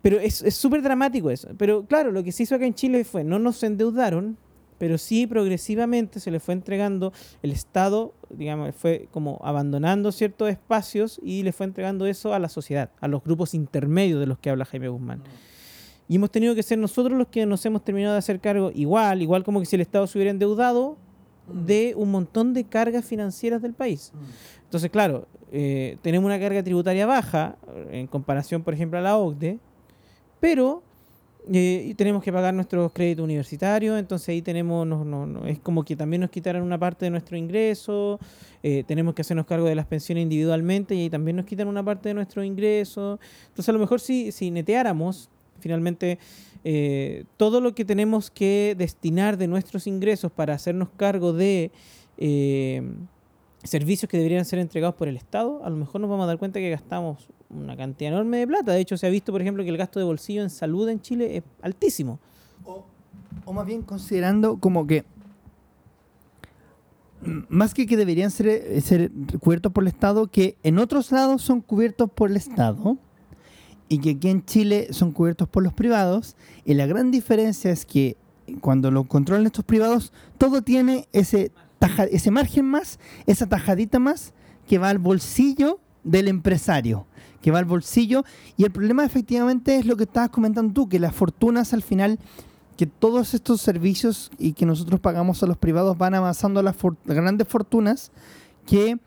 pero 0.00 0.18
es 0.18 0.42
es 0.42 0.54
súper 0.56 0.82
dramático 0.82 1.30
eso. 1.30 1.48
Pero 1.56 1.84
claro, 1.86 2.10
lo 2.12 2.22
que 2.24 2.32
se 2.32 2.42
hizo 2.44 2.54
acá 2.54 2.64
en 2.66 2.74
Chile 2.74 3.04
fue, 3.04 3.22
no 3.24 3.38
nos 3.38 3.62
endeudaron, 3.62 4.36
pero 4.82 4.98
sí 4.98 5.28
progresivamente 5.28 6.18
se 6.18 6.32
le 6.32 6.40
fue 6.40 6.54
entregando 6.54 7.12
el 7.40 7.52
Estado, 7.52 8.14
digamos, 8.30 8.74
fue 8.74 9.06
como 9.12 9.40
abandonando 9.44 10.10
ciertos 10.10 10.48
espacios 10.50 11.20
y 11.22 11.44
le 11.44 11.52
fue 11.52 11.66
entregando 11.66 12.04
eso 12.04 12.34
a 12.34 12.40
la 12.40 12.48
sociedad, 12.48 12.90
a 13.00 13.06
los 13.06 13.22
grupos 13.22 13.54
intermedios 13.54 14.18
de 14.18 14.26
los 14.26 14.40
que 14.40 14.50
habla 14.50 14.64
Jaime 14.64 14.88
Guzmán. 14.88 15.22
Y 16.08 16.16
hemos 16.16 16.32
tenido 16.32 16.56
que 16.56 16.64
ser 16.64 16.78
nosotros 16.78 17.16
los 17.16 17.28
que 17.28 17.46
nos 17.46 17.64
hemos 17.64 17.84
terminado 17.84 18.14
de 18.14 18.18
hacer 18.18 18.40
cargo, 18.40 18.72
igual, 18.74 19.22
igual 19.22 19.44
como 19.44 19.60
que 19.60 19.66
si 19.66 19.76
el 19.76 19.82
Estado 19.82 20.04
se 20.08 20.18
hubiera 20.18 20.32
endeudado, 20.32 20.96
de 21.46 21.94
un 21.96 22.10
montón 22.10 22.52
de 22.52 22.64
cargas 22.64 23.04
financieras 23.04 23.62
del 23.62 23.74
país. 23.74 24.10
Entonces, 24.64 24.90
claro, 24.90 25.28
eh, 25.52 25.96
tenemos 26.02 26.26
una 26.26 26.40
carga 26.40 26.60
tributaria 26.60 27.06
baja 27.06 27.54
eh, 27.68 28.00
en 28.00 28.08
comparación, 28.08 28.64
por 28.64 28.74
ejemplo, 28.74 28.98
a 28.98 29.02
la 29.02 29.16
OCDE, 29.16 29.60
pero 30.40 30.82
eh, 31.52 31.86
y 31.88 31.94
tenemos 31.94 32.22
que 32.22 32.32
pagar 32.32 32.54
nuestros 32.54 32.92
créditos 32.92 33.24
universitarios, 33.24 33.98
entonces 33.98 34.28
ahí 34.28 34.42
tenemos, 34.42 34.86
no, 34.86 35.04
no, 35.04 35.26
no, 35.26 35.46
es 35.46 35.58
como 35.58 35.84
que 35.84 35.96
también 35.96 36.20
nos 36.20 36.30
quitaran 36.30 36.62
una 36.62 36.78
parte 36.78 37.06
de 37.06 37.10
nuestro 37.10 37.36
ingreso, 37.36 38.20
eh, 38.62 38.84
tenemos 38.86 39.14
que 39.14 39.22
hacernos 39.22 39.46
cargo 39.46 39.66
de 39.66 39.74
las 39.74 39.86
pensiones 39.86 40.22
individualmente 40.22 40.94
y 40.94 41.02
ahí 41.02 41.10
también 41.10 41.36
nos 41.36 41.46
quitan 41.46 41.68
una 41.68 41.84
parte 41.84 42.10
de 42.10 42.14
nuestro 42.14 42.44
ingreso. 42.44 43.18
Entonces 43.48 43.68
a 43.68 43.72
lo 43.72 43.78
mejor 43.78 44.00
si, 44.00 44.30
si 44.30 44.50
neteáramos 44.50 45.30
finalmente 45.62 46.18
eh, 46.64 47.24
todo 47.36 47.60
lo 47.60 47.74
que 47.74 47.84
tenemos 47.84 48.30
que 48.30 48.74
destinar 48.76 49.36
de 49.36 49.46
nuestros 49.48 49.86
ingresos 49.86 50.30
para 50.30 50.54
hacernos 50.54 50.90
cargo 50.96 51.32
de 51.32 51.70
eh, 52.18 52.82
servicios 53.64 54.08
que 54.08 54.16
deberían 54.16 54.44
ser 54.44 54.58
entregados 54.58 54.96
por 54.96 55.08
el 55.08 55.16
Estado, 55.16 55.64
a 55.64 55.70
lo 55.70 55.76
mejor 55.76 56.00
nos 56.00 56.10
vamos 56.10 56.24
a 56.24 56.26
dar 56.26 56.38
cuenta 56.38 56.60
que 56.60 56.70
gastamos 56.70 57.28
una 57.52 57.76
cantidad 57.76 58.12
enorme 58.12 58.38
de 58.38 58.46
plata. 58.46 58.72
De 58.72 58.80
hecho, 58.80 58.96
se 58.96 59.06
ha 59.06 59.10
visto, 59.10 59.32
por 59.32 59.40
ejemplo, 59.40 59.62
que 59.64 59.70
el 59.70 59.76
gasto 59.76 59.98
de 59.98 60.04
bolsillo 60.04 60.42
en 60.42 60.50
salud 60.50 60.88
en 60.88 61.00
Chile 61.00 61.36
es 61.36 61.42
altísimo. 61.60 62.18
O, 63.44 63.52
más 63.52 63.66
bien 63.66 63.82
considerando 63.82 64.58
como 64.58 64.86
que 64.86 65.04
más 67.48 67.72
que 67.72 67.86
que 67.86 67.96
deberían 67.96 68.30
ser, 68.30 68.48
eh, 68.48 68.80
ser 68.80 69.10
cubiertos 69.40 69.72
por 69.72 69.84
el 69.84 69.88
Estado, 69.88 70.26
que 70.26 70.56
en 70.62 70.78
otros 70.78 71.12
lados 71.12 71.42
son 71.42 71.60
cubiertos 71.60 72.10
por 72.10 72.30
el 72.30 72.36
Estado 72.36 72.98
y 73.88 73.98
que 73.98 74.10
aquí 74.10 74.28
en 74.28 74.44
Chile 74.44 74.88
son 74.90 75.12
cubiertos 75.12 75.48
por 75.48 75.62
los 75.62 75.72
privados. 75.72 76.34
Y 76.64 76.74
la 76.74 76.86
gran 76.86 77.10
diferencia 77.10 77.70
es 77.70 77.86
que 77.86 78.16
cuando 78.60 78.90
lo 78.90 79.04
controlan 79.04 79.46
estos 79.46 79.64
privados, 79.64 80.12
todo 80.36 80.62
tiene 80.62 81.06
ese, 81.12 81.52
taja- 81.78 82.08
ese 82.10 82.30
margen 82.32 82.64
más, 82.64 82.98
esa 83.26 83.46
tajadita 83.48 84.00
más 84.00 84.32
que 84.66 84.78
va 84.78 84.88
al 84.88 84.98
bolsillo 84.98 85.78
del 86.02 86.26
empresario, 86.26 87.06
que 87.42 87.50
va 87.50 87.58
al 87.58 87.64
bolsillo. 87.66 88.24
Y 88.56 88.64
el 88.64 88.70
problema 88.70 89.04
efectivamente 89.04 89.76
es 89.76 89.84
lo 89.84 89.96
que 89.96 90.04
estabas 90.04 90.30
comentando 90.30 90.72
tú, 90.72 90.88
que 90.88 90.98
las 90.98 91.14
fortunas 91.14 91.74
al 91.74 91.82
final, 91.82 92.18
que 92.76 92.86
todos 92.86 93.34
estos 93.34 93.60
servicios 93.60 94.30
y 94.38 94.54
que 94.54 94.64
nosotros 94.64 95.00
pagamos 95.00 95.42
a 95.42 95.46
los 95.46 95.58
privados 95.58 95.98
van 95.98 96.14
avanzando 96.14 96.60
a 96.60 96.62
las 96.62 96.76
grandes 97.04 97.46
fortunas 97.46 98.10
que 98.66 98.98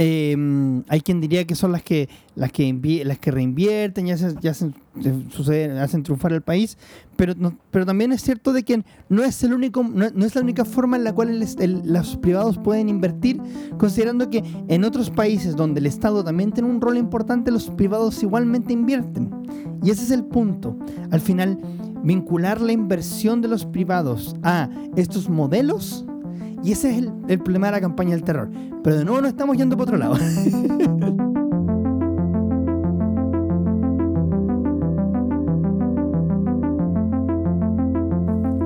eh, 0.00 0.82
hay 0.88 1.00
quien 1.00 1.20
diría 1.20 1.44
que 1.44 1.54
son 1.56 1.72
las 1.72 1.82
que 1.82 2.08
las 2.36 2.52
que 2.52 2.72
las 3.04 3.18
que 3.18 3.30
reinvierten 3.32 4.06
y 4.06 4.12
hacen, 4.12 4.38
y 4.40 4.46
hacen, 4.46 4.74
eh, 5.04 5.24
sucede- 5.30 5.78
hacen 5.80 6.04
triunfar 6.04 6.32
al 6.32 6.42
país 6.42 6.78
pero 7.16 7.34
no- 7.36 7.58
pero 7.72 7.84
también 7.84 8.12
es 8.12 8.22
cierto 8.22 8.52
de 8.52 8.62
que 8.62 8.84
no 9.08 9.24
es 9.24 9.42
el 9.42 9.52
único 9.54 9.82
no, 9.82 10.06
no 10.14 10.24
es 10.24 10.34
la 10.36 10.40
única 10.42 10.64
forma 10.64 10.96
en 10.96 11.02
la 11.02 11.12
cual 11.12 11.30
el 11.30 11.42
el- 11.58 11.82
los 11.92 12.16
privados 12.16 12.58
pueden 12.58 12.88
invertir 12.88 13.40
considerando 13.76 14.30
que 14.30 14.44
en 14.68 14.84
otros 14.84 15.10
países 15.10 15.56
donde 15.56 15.80
el 15.80 15.86
Estado 15.86 16.22
también 16.22 16.52
tiene 16.52 16.70
un 16.70 16.80
rol 16.80 16.96
importante 16.96 17.50
los 17.50 17.68
privados 17.70 18.22
igualmente 18.22 18.72
invierten. 18.72 19.30
Y 19.82 19.90
ese 19.90 20.04
es 20.04 20.10
el 20.12 20.24
punto. 20.24 20.76
Al 21.10 21.20
final 21.20 21.58
vincular 22.04 22.60
la 22.60 22.70
inversión 22.72 23.40
de 23.42 23.48
los 23.48 23.66
privados 23.66 24.36
a 24.44 24.68
estos 24.94 25.28
modelos 25.28 26.04
y 26.62 26.72
ese 26.72 26.90
es 26.90 27.08
el, 27.28 27.38
problema 27.38 27.68
de 27.68 27.72
la 27.72 27.80
campaña 27.80 28.10
del 28.10 28.24
terror. 28.24 28.50
Pero 28.82 28.96
de 28.96 29.04
nuevo 29.04 29.20
nos 29.20 29.30
estamos 29.30 29.56
yendo 29.56 29.76
por 29.76 29.84
otro 29.84 29.96
lado. 29.96 30.16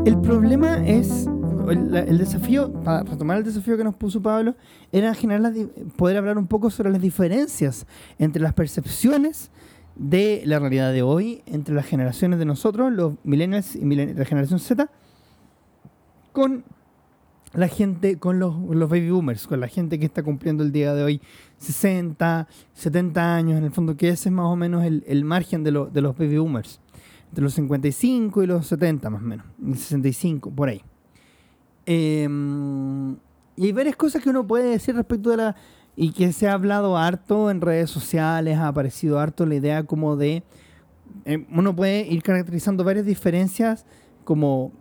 el 0.05 0.21
problema 0.21 0.85
es, 0.87 1.29
el, 1.69 2.19
desafío, 2.19 2.73
para 2.73 3.03
retomar 3.03 3.39
el 3.39 3.45
desafío 3.45 3.77
que 3.77 3.85
nos 3.85 3.95
puso 3.95 4.23
Pablo, 4.23 4.55
era 4.91 5.15
generar 5.15 5.43
las 5.43 5.55
poder 5.97 6.17
hablar 6.17 6.39
un 6.39 6.47
poco 6.47 6.71
sobre 6.71 6.91
las 6.91 7.01
diferencias 7.01 7.87
entre 8.19 8.43
las 8.43 8.55
percepciones 8.55 9.51
de 9.97 10.43
la 10.47 10.59
realidad 10.59 10.93
de 10.93 11.03
hoy, 11.03 11.43
entre 11.47 11.75
las 11.75 11.87
generaciones 11.87 12.39
de 12.39 12.47
nosotros, 12.47 12.91
los 12.93 13.15
millennials 13.25 13.77
y 13.77 13.81
millenn- 13.81 14.15
la 14.15 14.25
generación 14.25 14.59
Z, 14.59 14.89
con 16.33 16.65
la 17.55 17.69
gente, 17.69 18.19
con 18.19 18.39
los, 18.39 18.55
los 18.71 18.89
baby 18.89 19.11
boomers, 19.11 19.47
con 19.47 19.61
la 19.61 19.69
gente 19.69 19.99
que 19.99 20.07
está 20.07 20.23
cumpliendo 20.23 20.63
el 20.65 20.73
día 20.73 20.95
de 20.95 21.03
hoy 21.03 21.21
60, 21.59 22.49
70 22.73 23.35
años, 23.35 23.59
en 23.59 23.65
el 23.65 23.71
fondo, 23.73 23.97
que 23.97 24.09
ese 24.09 24.29
es 24.31 24.35
más 24.35 24.47
o 24.47 24.57
menos 24.57 24.85
el, 24.85 25.05
el 25.07 25.25
margen 25.25 25.63
de, 25.65 25.71
lo- 25.71 25.87
de 25.87 26.01
los 26.01 26.17
baby 26.17 26.39
boomers, 26.39 26.81
entre 27.29 27.45
los 27.45 27.55
55 27.55 28.43
y 28.43 28.47
los 28.47 28.67
70 28.67 29.11
más 29.11 29.21
o 29.23 29.25
menos, 29.25 29.47
y 29.67 29.75
65, 29.75 30.51
por 30.51 30.69
ahí. 30.71 30.83
Em, 31.87 33.13
y 33.57 33.67
hay 33.67 33.73
varias 33.73 33.97
cosas 33.97 34.23
que 34.23 34.31
uno 34.31 34.47
puede 34.47 34.71
decir 34.71 34.95
respecto 34.95 35.31
de 35.31 35.37
la... 35.37 35.57
Y 35.95 36.13
que 36.13 36.33
se 36.33 36.49
ha 36.49 36.55
hablado 36.55 36.97
harto 36.97 37.51
en 37.51 37.61
redes 37.61 37.91
sociales, 37.91 38.57
ha 38.57 38.69
aparecido 38.69 39.19
harto 39.21 39.45
la 39.45 39.57
idea 39.57 39.83
como 39.85 40.17
de... 40.17 40.43
eh, 41.27 41.47
uno 41.53 41.77
puede 41.77 42.07
ir 42.07 42.23
caracterizando 42.23 42.83
varias 42.83 43.05
diferencias 43.05 43.85
como 44.25 44.73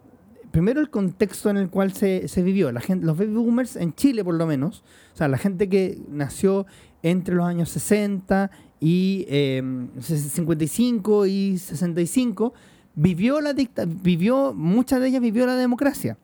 primero 0.52 0.82
el 0.82 0.90
contexto 0.90 1.50
en 1.50 1.58
el 1.58 1.70
cual 1.70 1.94
se, 1.94 2.28
se 2.28 2.44
vivió. 2.44 2.72
La 2.72 2.82
gente, 2.82 3.06
los 3.06 3.18
baby 3.18 3.34
boomers 3.34 3.76
en 3.76 3.94
Chile, 3.94 4.24
por 4.24 4.36
lo 4.36 4.46
menos, 4.46 4.84
o 5.14 5.18
sea, 5.18 5.28
la 5.28 5.38
gente 5.38 5.70
que 5.70 5.98
nació 6.10 6.66
entre 7.04 7.36
los 7.36 7.46
años 7.46 7.70
60 7.70 8.52
y 8.80 9.26
eh, 9.30 9.64
55 10.00 11.26
y 11.26 11.58
65, 11.58 12.54
vivió 12.96 13.40
la 13.42 13.54
dicta 13.54 13.86
vivió, 13.86 14.54
muchas 14.54 15.00
de 15.00 15.08
ellas 15.08 15.22
vivió 15.22 15.46
la 15.46 15.56
democracia. 15.56 16.18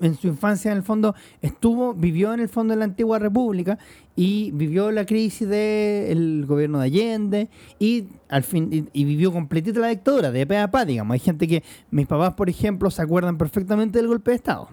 En 0.00 0.14
su 0.16 0.26
infancia, 0.26 0.70
en 0.72 0.78
el 0.78 0.82
fondo, 0.82 1.14
estuvo, 1.42 1.94
vivió 1.94 2.34
en 2.34 2.40
el 2.40 2.48
fondo 2.48 2.74
de 2.74 2.78
la 2.78 2.84
antigua 2.84 3.18
república 3.18 3.78
y 4.16 4.50
vivió 4.52 4.90
la 4.90 5.06
crisis 5.06 5.48
del 5.48 6.44
gobierno 6.46 6.80
de 6.80 6.84
Allende 6.86 7.48
y 7.78 8.06
al 8.28 8.42
fin 8.42 8.68
y, 8.72 9.00
y 9.00 9.04
vivió 9.04 9.32
completita 9.32 9.80
la 9.80 9.88
dictadura, 9.88 10.30
de 10.30 10.46
pe 10.46 10.58
a 10.58 10.70
pa, 10.70 10.84
digamos. 10.84 11.14
Hay 11.14 11.20
gente 11.20 11.46
que, 11.46 11.62
mis 11.90 12.06
papás, 12.06 12.34
por 12.34 12.50
ejemplo, 12.50 12.90
se 12.90 13.02
acuerdan 13.02 13.38
perfectamente 13.38 13.98
del 13.98 14.08
golpe 14.08 14.32
de 14.32 14.36
Estado. 14.36 14.68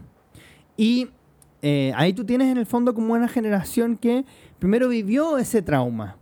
Y 0.78 1.10
eh, 1.66 1.94
ahí 1.96 2.12
tú 2.12 2.26
tienes 2.26 2.52
en 2.52 2.58
el 2.58 2.66
fondo 2.66 2.94
como 2.94 3.14
una 3.14 3.30
generación 3.30 3.96
que 3.96 4.26
primero 4.60 4.90
vivió 4.90 5.38
ese 5.38 5.62
trauma. 5.62 6.18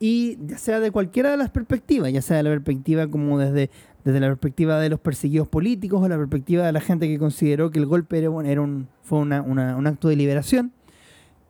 Y 0.00 0.38
ya 0.46 0.56
sea 0.56 0.80
de 0.80 0.90
cualquiera 0.90 1.30
de 1.30 1.36
las 1.36 1.50
perspectivas, 1.50 2.10
ya 2.10 2.22
sea 2.22 2.38
de 2.38 2.42
la 2.42 2.50
perspectiva 2.50 3.06
como 3.06 3.38
desde, 3.38 3.70
desde 4.04 4.20
la 4.20 4.26
perspectiva 4.28 4.78
de 4.80 4.88
los 4.90 5.00
perseguidos 5.00 5.48
políticos 5.48 6.02
o 6.02 6.08
la 6.08 6.16
perspectiva 6.16 6.66
de 6.66 6.72
la 6.72 6.80
gente 6.80 7.08
que 7.08 7.18
consideró 7.18 7.70
que 7.70 7.78
el 7.78 7.86
golpe 7.86 8.18
era, 8.18 8.30
un- 8.30 8.46
era 8.46 8.60
un, 8.60 8.88
fue 9.02 9.18
una- 9.20 9.42
una- 9.42 9.76
un 9.76 9.86
acto 9.86 10.08
de 10.08 10.16
liberación. 10.16 10.72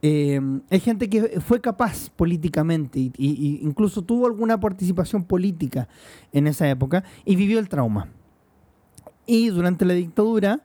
Eh, 0.04 0.40
hay 0.68 0.80
gente 0.80 1.08
que 1.08 1.40
fue 1.40 1.60
capaz 1.60 2.10
políticamente 2.10 2.98
y, 2.98 3.60
incluso 3.62 4.02
tuvo 4.02 4.26
alguna 4.26 4.58
participación 4.58 5.22
política 5.24 5.88
en 6.32 6.48
esa 6.48 6.68
época 6.68 7.04
y 7.24 7.36
vivió 7.36 7.60
el 7.60 7.68
trauma. 7.68 8.08
Y 9.26 9.48
durante 9.50 9.84
la 9.84 9.94
dictadura, 9.94 10.60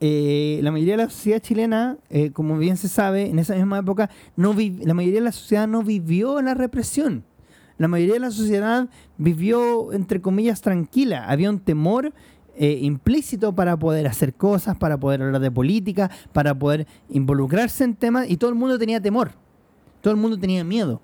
eh, 0.00 0.60
la 0.62 0.72
mayoría 0.72 0.94
de 0.96 1.04
la 1.04 1.10
sociedad 1.10 1.40
chilena, 1.40 1.98
eh, 2.08 2.30
como 2.30 2.56
bien 2.56 2.78
se 2.78 2.88
sabe, 2.88 3.28
en 3.28 3.38
esa 3.38 3.54
misma 3.54 3.78
época, 3.80 4.08
no 4.34 4.54
la 4.54 4.94
mayoría 4.94 5.20
de 5.20 5.24
la 5.26 5.32
sociedad 5.32 5.68
no 5.68 5.82
vivió 5.82 6.40
la 6.40 6.54
represión. 6.54 7.22
La 7.80 7.88
mayoría 7.88 8.14
de 8.14 8.20
la 8.20 8.30
sociedad 8.30 8.88
vivió, 9.16 9.94
entre 9.94 10.20
comillas, 10.20 10.60
tranquila. 10.60 11.24
Había 11.26 11.48
un 11.48 11.60
temor 11.60 12.12
eh, 12.54 12.78
implícito 12.82 13.54
para 13.54 13.78
poder 13.78 14.06
hacer 14.06 14.34
cosas, 14.34 14.76
para 14.76 15.00
poder 15.00 15.22
hablar 15.22 15.40
de 15.40 15.50
política, 15.50 16.10
para 16.34 16.54
poder 16.54 16.86
involucrarse 17.08 17.84
en 17.84 17.94
temas, 17.94 18.28
y 18.28 18.36
todo 18.36 18.50
el 18.50 18.56
mundo 18.56 18.78
tenía 18.78 19.00
temor. 19.00 19.30
Todo 20.02 20.12
el 20.12 20.20
mundo 20.20 20.38
tenía 20.38 20.62
miedo. 20.62 21.00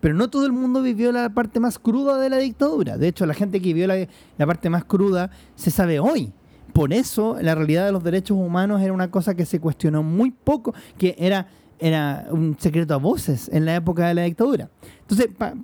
Pero 0.00 0.14
no 0.14 0.28
todo 0.28 0.44
el 0.44 0.52
mundo 0.52 0.82
vivió 0.82 1.10
la 1.10 1.30
parte 1.30 1.58
más 1.58 1.78
cruda 1.78 2.18
de 2.18 2.28
la 2.28 2.36
dictadura. 2.36 2.98
De 2.98 3.08
hecho, 3.08 3.24
la 3.24 3.32
gente 3.32 3.58
que 3.62 3.68
vivió 3.68 3.86
la, 3.86 4.06
la 4.36 4.46
parte 4.46 4.68
más 4.68 4.84
cruda 4.84 5.30
se 5.54 5.70
sabe 5.70 6.00
hoy. 6.00 6.32
Por 6.74 6.92
eso 6.92 7.38
la 7.40 7.54
realidad 7.54 7.86
de 7.86 7.92
los 7.92 8.04
derechos 8.04 8.36
humanos 8.36 8.82
era 8.82 8.92
una 8.92 9.10
cosa 9.10 9.34
que 9.34 9.46
se 9.46 9.58
cuestionó 9.58 10.02
muy 10.02 10.30
poco, 10.32 10.74
que 10.98 11.16
era, 11.18 11.48
era 11.78 12.26
un 12.30 12.56
secreto 12.58 12.92
a 12.92 12.98
voces 12.98 13.48
en 13.52 13.64
la 13.64 13.74
época 13.74 14.06
de 14.06 14.14
la 14.14 14.22
dictadura. 14.24 14.68
Entonces, 15.00 15.28
pa- 15.36 15.54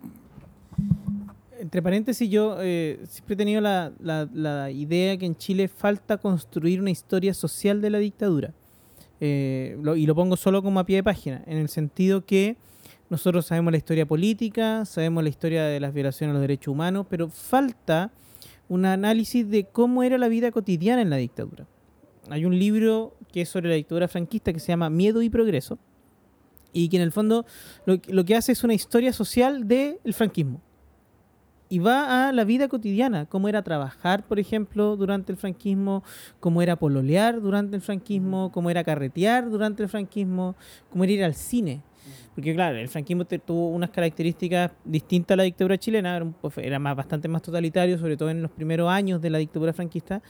Entre 1.66 1.82
paréntesis, 1.82 2.30
yo 2.30 2.58
eh, 2.60 3.00
siempre 3.08 3.34
he 3.34 3.36
tenido 3.36 3.60
la, 3.60 4.70
idea 4.70 5.16
que 5.16 5.26
en 5.26 5.34
Chile 5.34 5.66
falta 5.66 6.16
construir 6.16 6.80
una 6.80 6.92
historia 6.92 7.34
social 7.34 7.80
de 7.80 7.90
la 7.90 7.98
dictadura. 7.98 8.54
Eh, 9.18 9.76
y 9.96 10.06
lo 10.06 10.14
pongo 10.14 10.36
solo 10.36 10.62
como 10.62 10.78
a 10.78 10.86
pie 10.86 10.98
de 10.98 11.02
página, 11.02 11.42
en 11.44 11.58
el 11.58 11.68
sentido 11.68 12.24
que 12.24 12.56
nosotros 13.10 13.46
sabemos 13.46 13.72
la 13.72 13.78
historia 13.78 14.06
política, 14.06 14.84
sabemos 14.84 15.24
la 15.24 15.28
historia 15.28 15.64
de 15.64 15.80
las 15.80 15.92
violaciones 15.92 16.30
a 16.30 16.34
los 16.34 16.40
derechos 16.40 16.70
humanos, 16.70 17.04
pero 17.10 17.30
falta 17.30 18.12
un 18.68 18.86
análisis 18.86 19.50
de 19.50 19.64
cómo 19.64 20.04
era 20.04 20.18
la 20.18 20.28
vida 20.28 20.52
cotidiana 20.52 21.02
en 21.02 21.10
la 21.10 21.16
dictadura. 21.16 21.66
Hay 22.30 22.44
un 22.44 22.56
libro 22.56 23.16
que 23.32 23.40
es 23.40 23.48
sobre 23.48 23.70
la 23.70 23.74
dictadura 23.74 24.06
franquista 24.06 24.52
que 24.52 24.60
se 24.60 24.68
llama 24.68 24.88
Miedo 24.88 25.20
y 25.20 25.30
Progreso, 25.30 25.80
y 26.72 26.88
que 26.88 26.96
en 26.96 27.02
el 27.02 27.10
fondo 27.10 27.44
lo 27.86 28.24
que 28.24 28.36
hace 28.36 28.52
es 28.52 28.62
una 28.62 28.74
historia 28.74 29.12
social 29.12 29.66
del 29.66 29.98
franquismo 30.12 30.62
y 31.68 31.78
va 31.80 32.28
a 32.28 32.32
la 32.32 32.44
vida 32.44 32.68
cotidiana, 32.68 33.26
cómo 33.26 33.48
era 33.48 33.62
trabajar, 33.62 34.24
por 34.26 34.38
ejemplo, 34.38 34.96
durante 34.96 35.32
el 35.32 35.38
franquismo, 35.38 36.04
cómo 36.38 36.62
era 36.62 36.76
pololear 36.76 37.40
durante 37.40 37.74
el 37.76 37.82
franquismo, 37.82 38.52
cómo 38.52 38.70
era 38.70 38.84
carretear 38.84 39.50
durante 39.50 39.82
el 39.82 39.88
franquismo, 39.88 40.54
cómo 40.90 41.04
era 41.04 41.12
ir 41.12 41.24
al 41.24 41.34
cine. 41.34 41.82
Porque 42.36 42.54
claro, 42.54 42.76
el 42.76 42.88
franquismo 42.88 43.24
tuvo 43.24 43.70
unas 43.70 43.90
características 43.90 44.70
distintas 44.84 45.34
a 45.34 45.36
la 45.38 45.42
dictadura 45.42 45.76
chilena, 45.76 46.22
era, 46.58 46.78
más, 46.78 46.94
bastante 46.96 47.26
más 47.26 47.42
totalitario, 47.42 47.98
sobre 47.98 48.16
todo 48.16 48.30
en 48.30 48.42
los 48.42 48.50
primeros 48.52 48.88
años 48.88 49.20
de 49.20 49.30
la 49.30 49.38
dictadura 49.38 49.72
franquista, 49.72 50.22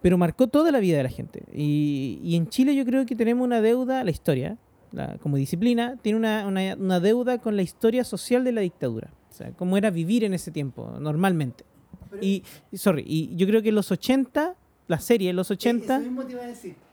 pero 0.00 0.16
marcó 0.16 0.46
toda 0.46 0.70
la 0.70 0.78
vida 0.78 0.96
de 0.96 1.02
la 1.02 1.08
gente. 1.10 1.42
Y, 1.52 2.20
y 2.22 2.36
en 2.36 2.48
Chile 2.48 2.74
yo 2.74 2.84
creo 2.86 3.04
que 3.04 3.14
tenemos 3.16 3.44
una 3.44 3.60
deuda, 3.60 4.04
la 4.04 4.10
historia, 4.10 4.56
la- 4.92 5.18
como 5.18 5.36
disciplina, 5.36 5.96
tiene 6.00 6.18
una, 6.18 6.46
una- 6.46 6.76
una 6.76 7.00
deuda 7.00 7.38
con 7.38 7.56
la 7.56 7.62
historia 7.62 8.04
social 8.04 8.44
de 8.44 8.52
la 8.52 8.60
dictadura. 8.62 9.10
O 9.36 9.38
sea, 9.38 9.52
cómo 9.52 9.76
era 9.76 9.90
vivir 9.90 10.24
en 10.24 10.32
ese 10.32 10.50
tiempo, 10.50 10.96
normalmente. 10.98 11.64
Y, 12.22 12.42
y 12.72 12.78
sorry, 12.78 13.04
y 13.06 13.36
yo 13.36 13.46
creo 13.46 13.60
que 13.60 13.70
los 13.70 13.92
80, 13.92 14.54
la 14.88 14.98
serie 14.98 15.34
los 15.34 15.50
80, 15.50 16.02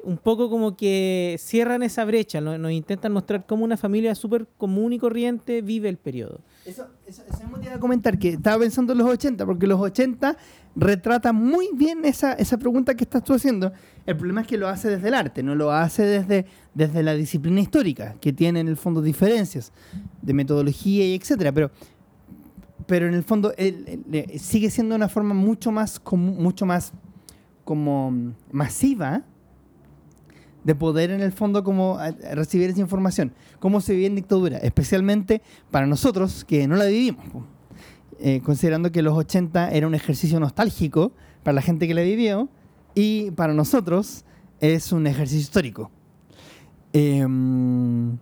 un 0.04 0.18
poco 0.18 0.50
como 0.50 0.76
que 0.76 1.38
cierran 1.40 1.84
esa 1.84 2.04
brecha, 2.04 2.42
¿no? 2.42 2.58
nos 2.58 2.74
intentan 2.74 3.14
mostrar 3.14 3.46
cómo 3.46 3.64
una 3.64 3.78
familia 3.78 4.14
súper 4.14 4.46
común 4.58 4.92
y 4.92 5.00
corriente 5.00 5.62
vive 5.62 5.88
el 5.88 5.96
periodo. 5.96 6.42
Eso, 6.66 6.86
eso, 7.08 7.24
eso 7.30 7.40
mismo 7.44 7.60
te 7.60 7.68
iba 7.68 7.76
a 7.76 7.80
comentar, 7.80 8.20
que 8.20 8.30
estaba 8.30 8.60
pensando 8.60 8.92
en 8.92 9.00
los 9.00 9.08
80, 9.08 9.46
porque 9.46 9.66
los 9.66 9.80
80 9.80 10.36
retrata 10.76 11.32
muy 11.32 11.70
bien 11.74 12.04
esa, 12.04 12.34
esa 12.34 12.58
pregunta 12.58 12.96
que 12.96 13.04
estás 13.04 13.24
tú 13.24 13.34
haciendo. 13.34 13.72
El 14.06 14.18
problema 14.18 14.42
es 14.42 14.48
que 14.48 14.58
lo 14.58 14.68
hace 14.68 14.90
desde 14.90 15.08
el 15.08 15.14
arte, 15.14 15.44
no 15.44 15.56
lo 15.56 15.72
hace 15.72 16.04
desde, 16.04 16.46
desde 16.74 17.04
la 17.04 17.14
disciplina 17.14 17.62
histórica, 17.62 18.16
que 18.20 18.34
tiene 18.34 18.60
en 18.60 18.68
el 18.68 18.78
fondo 18.78 19.02
diferencias 19.02 19.72
de 20.22 20.34
metodología 20.34 21.06
y 21.06 21.16
etcétera, 21.16 21.52
pero 21.52 21.72
pero 22.88 23.08
en 23.08 23.14
el 23.14 23.24
fondo 23.24 23.54
sigue 24.38 24.70
siendo 24.70 24.96
una 24.96 25.10
forma 25.10 25.34
mucho 25.34 25.72
más 25.72 26.02
mucho 26.12 26.66
más 26.66 26.94
como 27.64 28.34
masiva 28.52 29.24
de 30.64 30.76
poder 30.76 31.12
en 31.12 31.22
el 31.22 31.32
fondo 31.32 31.64
como 31.64 32.00
recibir 32.34 32.70
esa 32.70 32.80
información. 32.80 33.34
Cómo 33.60 33.82
se 33.82 33.94
vive 33.94 34.08
en 34.08 34.16
dictadura, 34.16 34.58
especialmente 34.58 35.42
para 35.72 35.86
nosotros 35.86 36.46
que 36.46 36.68
no 36.68 36.76
la 36.76 36.86
vivimos. 36.86 37.26
Eh, 38.20 38.42
considerando 38.42 38.92
que 38.92 39.02
los 39.02 39.18
80 39.18 39.72
era 39.72 39.88
un 39.88 39.96
ejercicio 39.96 40.40
nostálgico 40.40 41.12
para 41.44 41.56
la 41.56 41.62
gente 41.62 41.88
que 41.88 41.94
la 41.94 42.04
vivió 42.04 42.48
y 42.96 43.32
para 43.32 43.54
nosotros 43.54 44.24
es 44.60 44.92
un 44.92 45.08
ejercicio 45.08 45.42
histórico. 45.42 45.92
Em, 46.94 48.18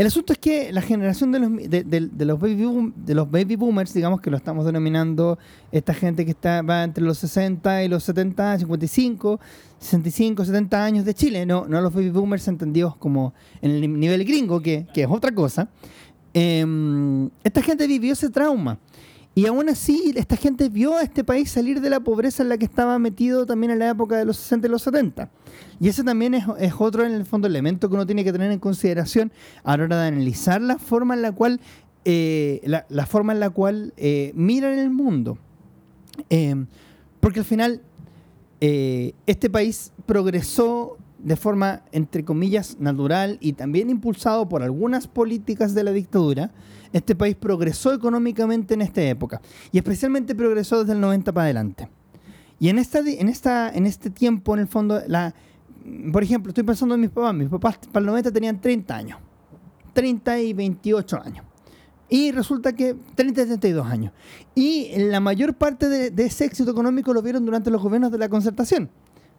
el 0.00 0.06
asunto 0.06 0.32
es 0.32 0.38
que 0.38 0.72
la 0.72 0.80
generación 0.80 1.30
de 1.30 1.38
los, 1.40 1.50
de, 1.56 1.84
de- 1.84 2.24
los, 2.24 2.40
baby 2.40 2.64
boom- 2.64 2.94
de 2.94 3.14
los 3.14 3.30
baby 3.30 3.56
boomers, 3.56 3.92
digamos 3.92 4.20
que 4.22 4.30
lo 4.30 4.38
estamos 4.38 4.64
denominando 4.64 5.38
esta 5.72 5.92
gente 5.92 6.24
que 6.24 6.30
está, 6.30 6.62
va 6.62 6.84
entre 6.84 7.04
los 7.04 7.18
60 7.18 7.84
y 7.84 7.88
los 7.88 8.02
70, 8.04 8.60
55, 8.60 9.38
65, 9.78 10.44
70 10.46 10.82
años 10.84 11.04
de 11.04 11.12
Chile, 11.12 11.44
no, 11.44 11.66
no 11.68 11.82
los 11.82 11.92
baby 11.92 12.08
boomers 12.10 12.48
entendidos 12.48 12.96
como 12.96 13.34
en 13.60 13.72
el 13.72 14.00
nivel 14.00 14.24
gringo, 14.24 14.62
que, 14.62 14.86
que 14.94 15.02
es 15.02 15.08
otra 15.10 15.32
cosa. 15.34 15.68
Em, 16.32 17.28
esta 17.44 17.60
gente 17.60 17.86
vivió 17.86 18.12
ese 18.12 18.30
trauma. 18.30 18.78
Y 19.34 19.46
aún 19.46 19.68
así, 19.68 20.12
esta 20.16 20.36
gente 20.36 20.68
vio 20.68 20.96
a 20.96 21.02
este 21.02 21.22
país 21.22 21.50
salir 21.50 21.80
de 21.80 21.88
la 21.88 22.00
pobreza 22.00 22.42
en 22.42 22.48
la 22.48 22.58
que 22.58 22.64
estaba 22.64 22.98
metido 22.98 23.46
también 23.46 23.70
en 23.70 23.78
la 23.78 23.90
época 23.90 24.16
de 24.16 24.24
los 24.24 24.36
60 24.36 24.66
y 24.66 24.70
los 24.70 24.82
70. 24.82 25.30
Y 25.78 25.88
ese 25.88 26.02
también 26.02 26.34
es, 26.34 26.44
otro, 26.78 27.04
en 27.06 27.12
el 27.12 27.24
fondo, 27.24 27.46
elemento 27.46 27.88
que 27.88 27.94
uno 27.94 28.06
tiene 28.06 28.24
que 28.24 28.32
tener 28.32 28.50
en 28.50 28.58
consideración 28.58 29.32
a 29.62 29.76
la 29.76 29.84
hora 29.84 30.02
de 30.02 30.08
analizar 30.08 30.60
la 30.60 30.78
forma 30.78 31.14
en 31.14 31.22
la 31.22 31.32
cual, 31.32 31.60
eh, 32.04 32.60
la, 32.64 32.86
la 32.88 33.06
forma 33.06 33.32
en 33.32 33.40
la 33.40 33.50
cual 33.50 33.94
eh, 33.96 34.32
miran 34.34 34.78
el 34.78 34.90
mundo. 34.90 35.38
Eh, 36.28 36.66
porque 37.20 37.40
al 37.40 37.46
final, 37.46 37.82
eh, 38.60 39.14
este 39.26 39.48
país 39.48 39.92
progresó 40.06 40.98
de 41.18 41.36
forma, 41.36 41.82
entre 41.92 42.24
comillas, 42.24 42.78
natural 42.78 43.38
y 43.40 43.54
también 43.54 43.90
impulsado 43.90 44.48
por 44.48 44.62
algunas 44.62 45.06
políticas 45.06 45.74
de 45.74 45.84
la 45.84 45.92
dictadura. 45.92 46.50
Este 46.92 47.14
país 47.14 47.36
progresó 47.36 47.92
económicamente 47.92 48.74
en 48.74 48.82
esta 48.82 49.02
época 49.02 49.40
y 49.70 49.78
especialmente 49.78 50.34
progresó 50.34 50.80
desde 50.80 50.94
el 50.94 51.00
90 51.00 51.32
para 51.32 51.44
adelante. 51.44 51.88
Y 52.58 52.68
en, 52.68 52.78
esta, 52.78 52.98
en, 52.98 53.28
esta, 53.28 53.70
en 53.70 53.86
este 53.86 54.10
tiempo, 54.10 54.54
en 54.54 54.60
el 54.60 54.68
fondo, 54.68 55.00
la, 55.06 55.34
por 56.12 56.22
ejemplo, 56.22 56.50
estoy 56.50 56.64
pensando 56.64 56.94
en 56.94 57.00
mis 57.00 57.10
papás. 57.10 57.34
Mis 57.34 57.48
papás 57.48 57.78
para 57.90 58.00
el 58.00 58.06
90 58.06 58.32
tenían 58.32 58.60
30 58.60 58.94
años. 58.96 59.18
30 59.94 60.40
y 60.40 60.52
28 60.52 61.22
años. 61.24 61.44
Y 62.08 62.32
resulta 62.32 62.74
que 62.74 62.96
30 63.14 63.42
y 63.42 63.46
32 63.46 63.86
años. 63.86 64.12
Y 64.54 64.90
la 64.98 65.20
mayor 65.20 65.54
parte 65.54 65.88
de, 65.88 66.10
de 66.10 66.24
ese 66.26 66.44
éxito 66.44 66.70
económico 66.70 67.14
lo 67.14 67.22
vieron 67.22 67.46
durante 67.46 67.70
los 67.70 67.80
gobiernos 67.80 68.10
de 68.10 68.18
la 68.18 68.28
concertación. 68.28 68.90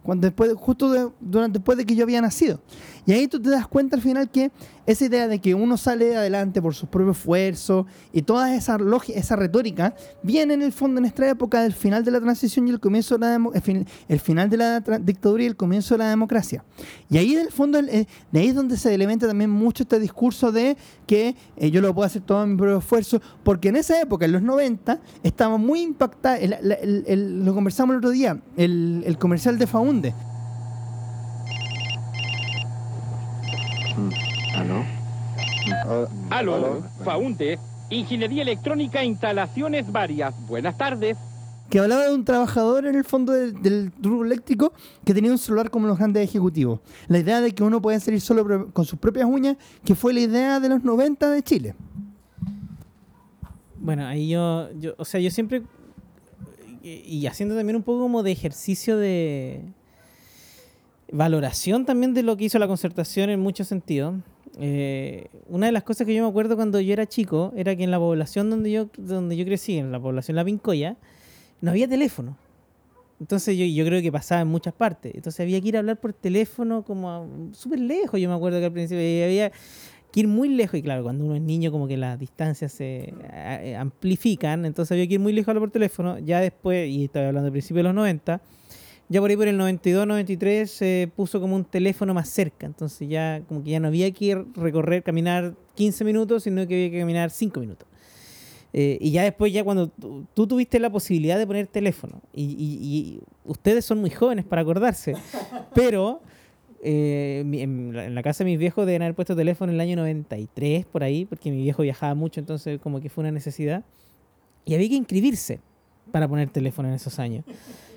Cuando 0.04 0.26
después, 0.26 0.54
justo 0.56 1.14
durante, 1.20 1.60
después 1.60 1.78
de 1.78 1.86
que 1.86 1.96
yo 1.96 2.04
había 2.04 2.22
nacido. 2.22 2.60
Y 3.06 3.12
ahí 3.12 3.28
tú 3.28 3.40
te 3.40 3.50
das 3.50 3.68
cuenta 3.68 3.96
al 3.96 4.02
final 4.02 4.32
que 4.32 4.52
esa 4.86 5.06
idea 5.06 5.28
de 5.28 5.40
que 5.40 5.54
uno 5.56 5.78
sale 5.78 6.16
adelante 6.16 6.62
por 6.62 6.74
su 6.76 6.88
propio 6.88 7.12
esfuerzo 7.12 7.86
y 8.12 8.24
toda 8.24 8.56
esa, 8.56 8.78
esa 9.14 9.36
retórica 9.36 9.94
viene 10.24 10.54
en 10.56 10.62
el 10.62 10.72
fondo 10.72 11.00
en 11.00 11.06
esta 11.06 11.30
época 11.30 11.62
del 11.62 11.74
final 11.74 12.04
de 12.04 12.12
la 12.12 12.20
transición 12.20 12.68
y 12.68 12.72
el 12.72 12.80
comienzo 12.80 13.18
de 13.18 13.26
la 13.28 13.36
el, 13.54 13.62
fin- 13.62 13.86
el 14.08 14.20
final 14.20 14.50
de 14.50 14.58
la 14.58 14.80
dictadura 14.80 15.44
y 15.44 15.46
el 15.48 15.56
comienzo 15.56 15.94
de 15.94 16.00
la 16.00 16.10
democracia. 16.10 16.64
Y 17.10 17.18
ahí 17.18 17.34
en 17.34 17.40
el 17.42 17.52
fondo, 17.52 17.80
eh, 17.80 18.08
ahí 18.34 18.48
es 18.48 18.56
donde 18.56 18.78
se 18.78 18.94
elementa 18.94 19.28
también 19.28 19.50
mucho 19.50 19.84
este 19.84 20.00
discurso 20.00 20.52
de 20.52 20.76
que 21.06 21.36
eh, 21.58 21.72
yo 21.72 21.82
lo 21.82 21.94
puedo 21.94 22.06
hacer 22.06 22.22
todo 22.22 22.44
en 22.44 22.52
mi 22.52 22.58
propio 22.58 22.78
esfuerzo, 22.80 23.22
porque 23.44 23.70
en 23.70 23.76
esa 23.76 24.00
época, 24.02 24.26
en 24.26 24.32
los 24.32 24.42
90, 24.42 25.00
estaba 25.24 25.58
muy 25.58 25.82
impactada, 25.82 26.40
lo 27.16 27.54
conversamos 27.54 27.94
el 27.94 27.98
otro 27.98 28.10
día, 28.12 28.42
el, 28.58 29.04
el 29.06 29.18
comercial 29.18 29.58
de 29.58 29.68
Faunde. 29.68 30.14
Aló, 36.30 36.82
Faunde, 37.04 37.60
Ingeniería 37.90 38.44
Electrónica, 38.44 39.04
instalaciones 39.04 39.92
varias. 39.92 40.34
Buenas 40.48 40.78
tardes. 40.78 41.18
que 41.70 41.80
hablaba 41.80 42.06
de 42.08 42.14
un 42.14 42.26
trabajador 42.26 42.86
en 42.86 42.96
el 42.96 43.06
fondo 43.06 43.32
del, 43.34 43.62
del 43.62 43.92
turbo 43.92 44.26
eléctrico 44.26 44.74
que 45.06 45.14
tenía 45.14 45.32
un 45.32 45.38
celular 45.38 45.70
como 45.70 45.88
los 45.88 45.98
grandes 45.98 46.24
ejecutivos. 46.24 46.80
La 47.08 47.20
idea 47.20 47.40
de 47.42 47.54
que 47.54 47.64
uno 47.64 47.82
puede 47.82 48.00
salir 48.00 48.22
solo 48.22 48.72
con 48.74 48.86
sus 48.86 49.00
propias 49.00 49.26
uñas, 49.26 49.58
que 49.86 49.96
fue 49.96 50.14
la 50.14 50.20
idea 50.22 50.60
de 50.60 50.70
los 50.70 50.84
90 50.84 51.30
de 51.30 51.44
Chile. 51.44 51.76
Bueno, 53.80 54.06
ahí 54.06 54.30
yo, 54.30 54.70
yo, 54.80 54.94
o 54.98 55.06
sea, 55.06 55.20
yo 55.20 55.32
siempre, 55.32 55.64
y, 56.84 56.90
y 57.18 57.28
haciendo 57.28 57.56
también 57.56 57.76
un 57.76 57.84
poco 57.84 58.02
como 58.02 58.22
de 58.22 58.32
ejercicio 58.32 58.98
de 58.98 59.64
valoración 61.12 61.86
también 61.86 62.14
de 62.14 62.24
lo 62.24 62.38
que 62.38 62.46
hizo 62.46 62.60
la 62.60 62.68
concertación 62.68 63.30
en 63.30 63.40
muchos 63.40 63.68
sentidos. 63.68 64.16
Eh, 64.60 65.28
una 65.48 65.68
de 65.68 65.72
las 65.72 65.84
cosas 65.84 66.06
que 66.06 66.14
yo 66.14 66.24
me 66.24 66.30
acuerdo 66.30 66.56
cuando 66.56 66.80
yo 66.80 66.94
era 66.94 67.08
chico 67.08 67.54
era 67.56 67.76
que 67.76 67.84
en 67.84 67.92
la 67.92 68.00
población 68.00 68.50
donde 68.50 68.72
yo, 68.72 68.90
donde 68.98 69.38
yo 69.38 69.46
crecí, 69.46 69.78
en 69.78 69.92
la 69.92 70.00
población 70.00 70.36
La 70.36 70.46
Pincoya, 70.46 70.98
no 71.62 71.72
había 71.72 71.88
teléfono. 71.88 72.38
Entonces 73.20 73.56
yo, 73.56 73.66
yo 73.66 73.86
creo 73.86 74.02
que 74.02 74.12
pasaba 74.12 74.42
en 74.42 74.48
muchas 74.48 74.74
partes. 74.74 75.14
Entonces 75.16 75.40
había 75.40 75.62
que 75.62 75.68
ir 75.68 75.76
a 75.76 75.80
hablar 75.80 76.00
por 76.00 76.12
teléfono 76.14 76.84
como 76.84 77.50
súper 77.54 77.80
lejos. 77.80 78.20
Yo 78.20 78.28
me 78.28 78.36
acuerdo 78.36 78.60
que 78.60 78.66
al 78.66 78.72
principio 78.72 79.00
había 79.00 79.52
que 80.12 80.20
ir 80.20 80.28
muy 80.28 80.50
lejos. 80.50 80.80
Y 80.80 80.82
claro, 80.82 81.04
cuando 81.04 81.26
uno 81.26 81.36
es 81.36 81.42
niño 81.42 81.72
como 81.72 81.88
que 81.88 81.98
las 81.98 82.20
distancias 82.20 82.72
se 82.72 83.14
amplifican. 83.78 84.66
Entonces 84.66 84.92
había 84.92 85.08
que 85.08 85.14
ir 85.14 85.20
muy 85.20 85.34
lejos 85.34 85.50
a 85.50 85.52
hablar 85.52 85.62
por 85.62 85.72
teléfono. 85.72 86.18
Ya 86.18 86.40
después, 86.40 86.90
y 86.90 87.06
estaba 87.06 87.28
hablando 87.28 87.46
del 87.46 87.52
principio 87.52 87.78
de 87.78 87.84
los 87.84 87.94
90, 87.94 88.42
ya 89.12 89.20
por 89.20 89.30
ahí 89.30 89.36
por 89.36 89.48
el 89.48 89.58
92, 89.58 90.08
93 90.08 90.72
se 90.72 91.12
puso 91.16 91.42
como 91.42 91.56
un 91.56 91.66
teléfono 91.66 92.14
más 92.14 92.30
cerca. 92.30 92.66
Entonces 92.66 93.10
ya 93.10 93.42
como 93.48 93.62
que 93.64 93.72
ya 93.72 93.80
no 93.82 93.90
había 93.90 94.10
que 94.12 94.26
ir, 94.26 94.46
recorrer, 94.56 95.04
caminar 95.04 95.54
15 95.76 96.04
minutos, 96.06 96.44
sino 96.44 96.66
que 96.66 96.76
había 96.76 96.92
que 96.92 97.00
caminar 97.00 97.30
5 97.30 97.60
minutos. 97.60 97.88
Eh, 98.74 98.98
y 99.02 99.12
ya 99.12 99.24
después, 99.24 99.52
ya 99.52 99.66
cuando 99.66 99.90
tú, 99.90 100.48
tuviste 100.48 100.80
la 100.80 100.90
posibilidad 100.90 101.38
de 101.38 101.46
poner 101.46 101.68
teléfono, 101.68 102.22
y, 102.34 102.44
y- 102.44 102.80
y 102.88 103.20
ustedes 103.44 103.84
son 103.84 104.00
muy 104.00 104.10
jóvenes 104.12 104.46
para 104.46 104.62
acordarse, 104.62 105.14
pero 105.76 106.22
eh, 106.82 107.42
en, 107.46 107.94
la, 107.94 108.06
en 108.06 108.16
la 108.16 108.24
casa 108.24 108.46
de 108.46 108.50
mis 108.52 108.58
viejos 108.58 108.86
deben 108.86 109.02
haber 109.02 109.14
puesto 109.14 109.36
teléfono 109.36 109.72
en 109.74 109.76
el 109.76 109.82
año 109.82 109.98
93, 109.98 110.86
por 110.86 111.04
ahí, 111.04 111.26
porque 111.26 111.52
mi 111.52 111.58
viejo 111.58 111.84
viajaba 111.84 112.16
mucho, 112.16 112.40
entonces 112.40 112.80
como 112.80 113.02
que 113.02 113.10
fue 113.10 113.24
una 113.24 113.32
necesidad. 113.32 113.84
Y 114.64 114.74
había 114.74 114.88
que 114.88 114.96
inscribirse 114.96 115.60
para 116.14 116.30
poner 116.30 116.50
teléfono 116.50 116.88
en 116.88 116.94
esos 116.96 117.20
años. 117.20 117.44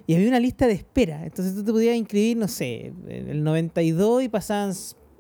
Y 0.07 0.15
había 0.15 0.29
una 0.29 0.41
lista 0.41 0.67
de 0.67 0.75
espera, 0.75 1.25
entonces 1.25 1.55
tú 1.55 1.65
te 1.65 1.73
podías 1.73 1.97
inscribir, 1.97 2.37
no 2.37 2.47
sé, 2.49 2.93
en 3.09 3.29
el 3.31 3.43
92 3.43 4.25
y 4.25 4.29
pasaban 4.29 4.73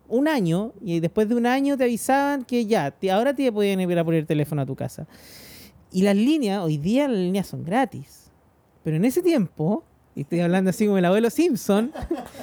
un 0.09 0.29
año, 0.29 0.73
y 0.83 1.01
después 1.01 1.27
de 1.29 1.35
un 1.35 1.47
año 1.47 1.77
te 1.79 1.85
avisaban 1.85 2.45
que 2.45 2.67
ya, 2.67 2.95
ahora 3.13 3.35
te 3.35 3.51
podían 3.51 3.81
ir 3.81 3.99
a 3.99 4.05
poner 4.05 4.27
teléfono 4.27 4.61
a 4.63 4.67
tu 4.67 4.77
casa. 4.77 5.07
Y 5.91 6.03
las 6.03 6.15
líneas, 6.17 6.63
hoy 6.63 6.77
día 6.77 7.09
las 7.09 7.17
líneas 7.19 7.47
son 7.47 7.65
gratis. 7.65 8.31
Pero 8.83 8.97
en 8.97 9.07
ese 9.07 9.23
tiempo, 9.23 9.85
y 10.15 10.21
estoy 10.23 10.41
hablando 10.41 10.69
así 10.71 10.85
como 10.85 10.99
el 10.99 11.05
abuelo 11.07 11.31
Simpson, 11.31 11.91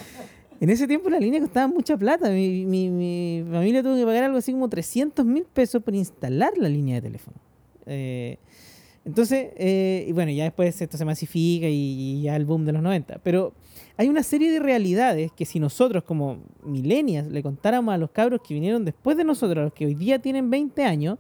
en 0.60 0.70
ese 0.72 0.88
tiempo 0.88 1.10
las 1.12 1.20
líneas 1.22 1.44
costaban 1.44 1.72
mucha 1.72 1.96
plata. 1.98 2.30
Mi, 2.32 2.66
mi- 2.66 2.90
mi 2.90 3.44
familia 3.52 3.84
tuvo 3.84 3.96
que 3.96 4.06
pagar 4.06 4.24
algo 4.24 4.38
así 4.40 4.52
como 4.52 4.68
300 4.68 5.24
mil 5.26 5.44
pesos 5.44 5.84
por 5.84 5.94
instalar 5.94 6.54
la 6.58 6.70
línea 6.70 6.96
de 6.96 7.02
teléfono. 7.02 7.38
Eh, 7.86 8.38
entonces, 9.04 9.50
eh, 9.58 10.06
y 10.08 10.12
bueno, 10.12 10.32
ya 10.32 10.44
después 10.44 10.80
esto 10.80 10.98
se 10.98 11.06
masifica 11.06 11.68
y, 11.68 12.22
ya 12.22 12.36
el 12.36 12.46
boom 12.46 12.66
de 12.66 12.74
los 12.74 12.84
90. 12.84 13.20
Pero 13.24 13.54
hay 13.98 14.10
una 14.10 14.22
serie 14.22 14.52
de 14.52 14.60
realidades 14.60 15.32
que 15.32 15.46
si 15.46 15.60
nosotros 15.60 16.04
como 16.04 16.44
millennials 16.64 17.28
le 17.32 17.42
contáramos 17.42 17.94
a 17.94 17.98
los 17.98 18.12
cabros 18.12 18.42
que 18.48 18.54
vinieron 18.54 18.86
después 18.86 19.18
de 19.18 19.24
nosotros, 19.24 19.64
los 19.64 19.74
que 19.74 19.88
hoy 19.88 19.96
día 19.96 20.20
tienen 20.20 20.50
20 20.50 20.84
años, 20.84 21.18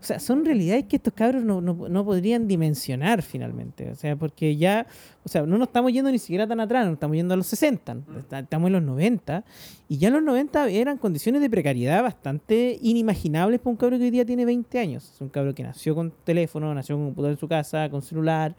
o 0.00 0.04
sea, 0.04 0.20
son 0.20 0.44
realidades 0.44 0.84
que 0.84 0.96
estos 0.96 1.12
cabros 1.12 1.42
no, 1.44 1.60
no- 1.60 1.88
no 1.88 2.04
podrían 2.04 2.46
dimensionar 2.46 3.20
finalmente. 3.22 3.90
O 3.90 3.96
sea, 3.96 4.14
porque 4.14 4.56
ya, 4.56 4.86
o 5.24 5.28
sea, 5.28 5.42
no 5.42 5.58
nos 5.58 5.68
estamos 5.68 5.92
yendo 5.92 6.10
ni 6.12 6.18
siquiera 6.20 6.46
tan 6.46 6.60
atrás, 6.60 6.84
nos 6.86 6.94
estamos 6.94 7.16
yendo 7.16 7.34
a 7.34 7.36
los 7.36 7.46
60, 7.48 7.96
está- 8.18 8.38
estamos 8.38 8.68
en 8.68 8.74
los 8.74 8.82
90, 8.82 9.44
y 9.88 9.98
ya 9.98 10.08
en 10.08 10.14
los 10.14 10.22
90 10.22 10.68
eran 10.70 10.98
condiciones 10.98 11.40
de 11.40 11.50
precariedad 11.50 12.02
bastante 12.02 12.78
inimaginables 12.80 13.58
para 13.58 13.70
un 13.70 13.76
cabro 13.76 13.98
que 13.98 14.04
hoy 14.04 14.10
día 14.10 14.24
tiene 14.24 14.44
20 14.44 14.78
años. 14.78 15.10
Es 15.14 15.20
un 15.20 15.30
cabro 15.30 15.52
que 15.54 15.64
nació 15.64 15.94
con 15.96 16.12
teléfono, 16.24 16.72
nació 16.74 16.94
con 16.96 17.06
computador 17.06 17.32
en 17.32 17.38
su 17.38 17.48
casa, 17.48 17.90
con 17.90 18.00
celular, 18.02 18.54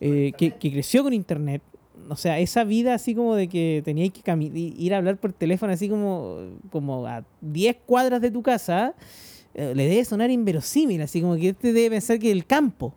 eh, 0.00 0.32
que, 0.36 0.50
que 0.52 0.70
creció 0.70 1.02
con 1.02 1.14
internet. 1.14 1.62
O 2.10 2.16
sea, 2.16 2.38
esa 2.40 2.64
vida 2.64 2.92
así 2.92 3.14
como 3.14 3.36
de 3.36 3.48
que 3.48 3.80
teníais 3.86 4.12
que 4.12 4.20
ir 4.52 4.92
a 4.92 4.98
hablar 4.98 5.16
por 5.16 5.32
teléfono 5.32 5.72
así 5.72 5.88
como, 5.88 6.40
como 6.70 7.06
a 7.06 7.24
10 7.40 7.76
cuadras 7.86 8.20
de 8.20 8.30
tu 8.30 8.42
casa, 8.42 8.94
le 9.54 9.86
debe 9.88 10.04
sonar 10.04 10.30
inverosímil, 10.30 11.00
así 11.02 11.20
como 11.20 11.36
que 11.36 11.50
este 11.50 11.72
debe 11.72 11.90
pensar 11.90 12.18
que 12.18 12.30
el 12.32 12.44
campo. 12.46 12.94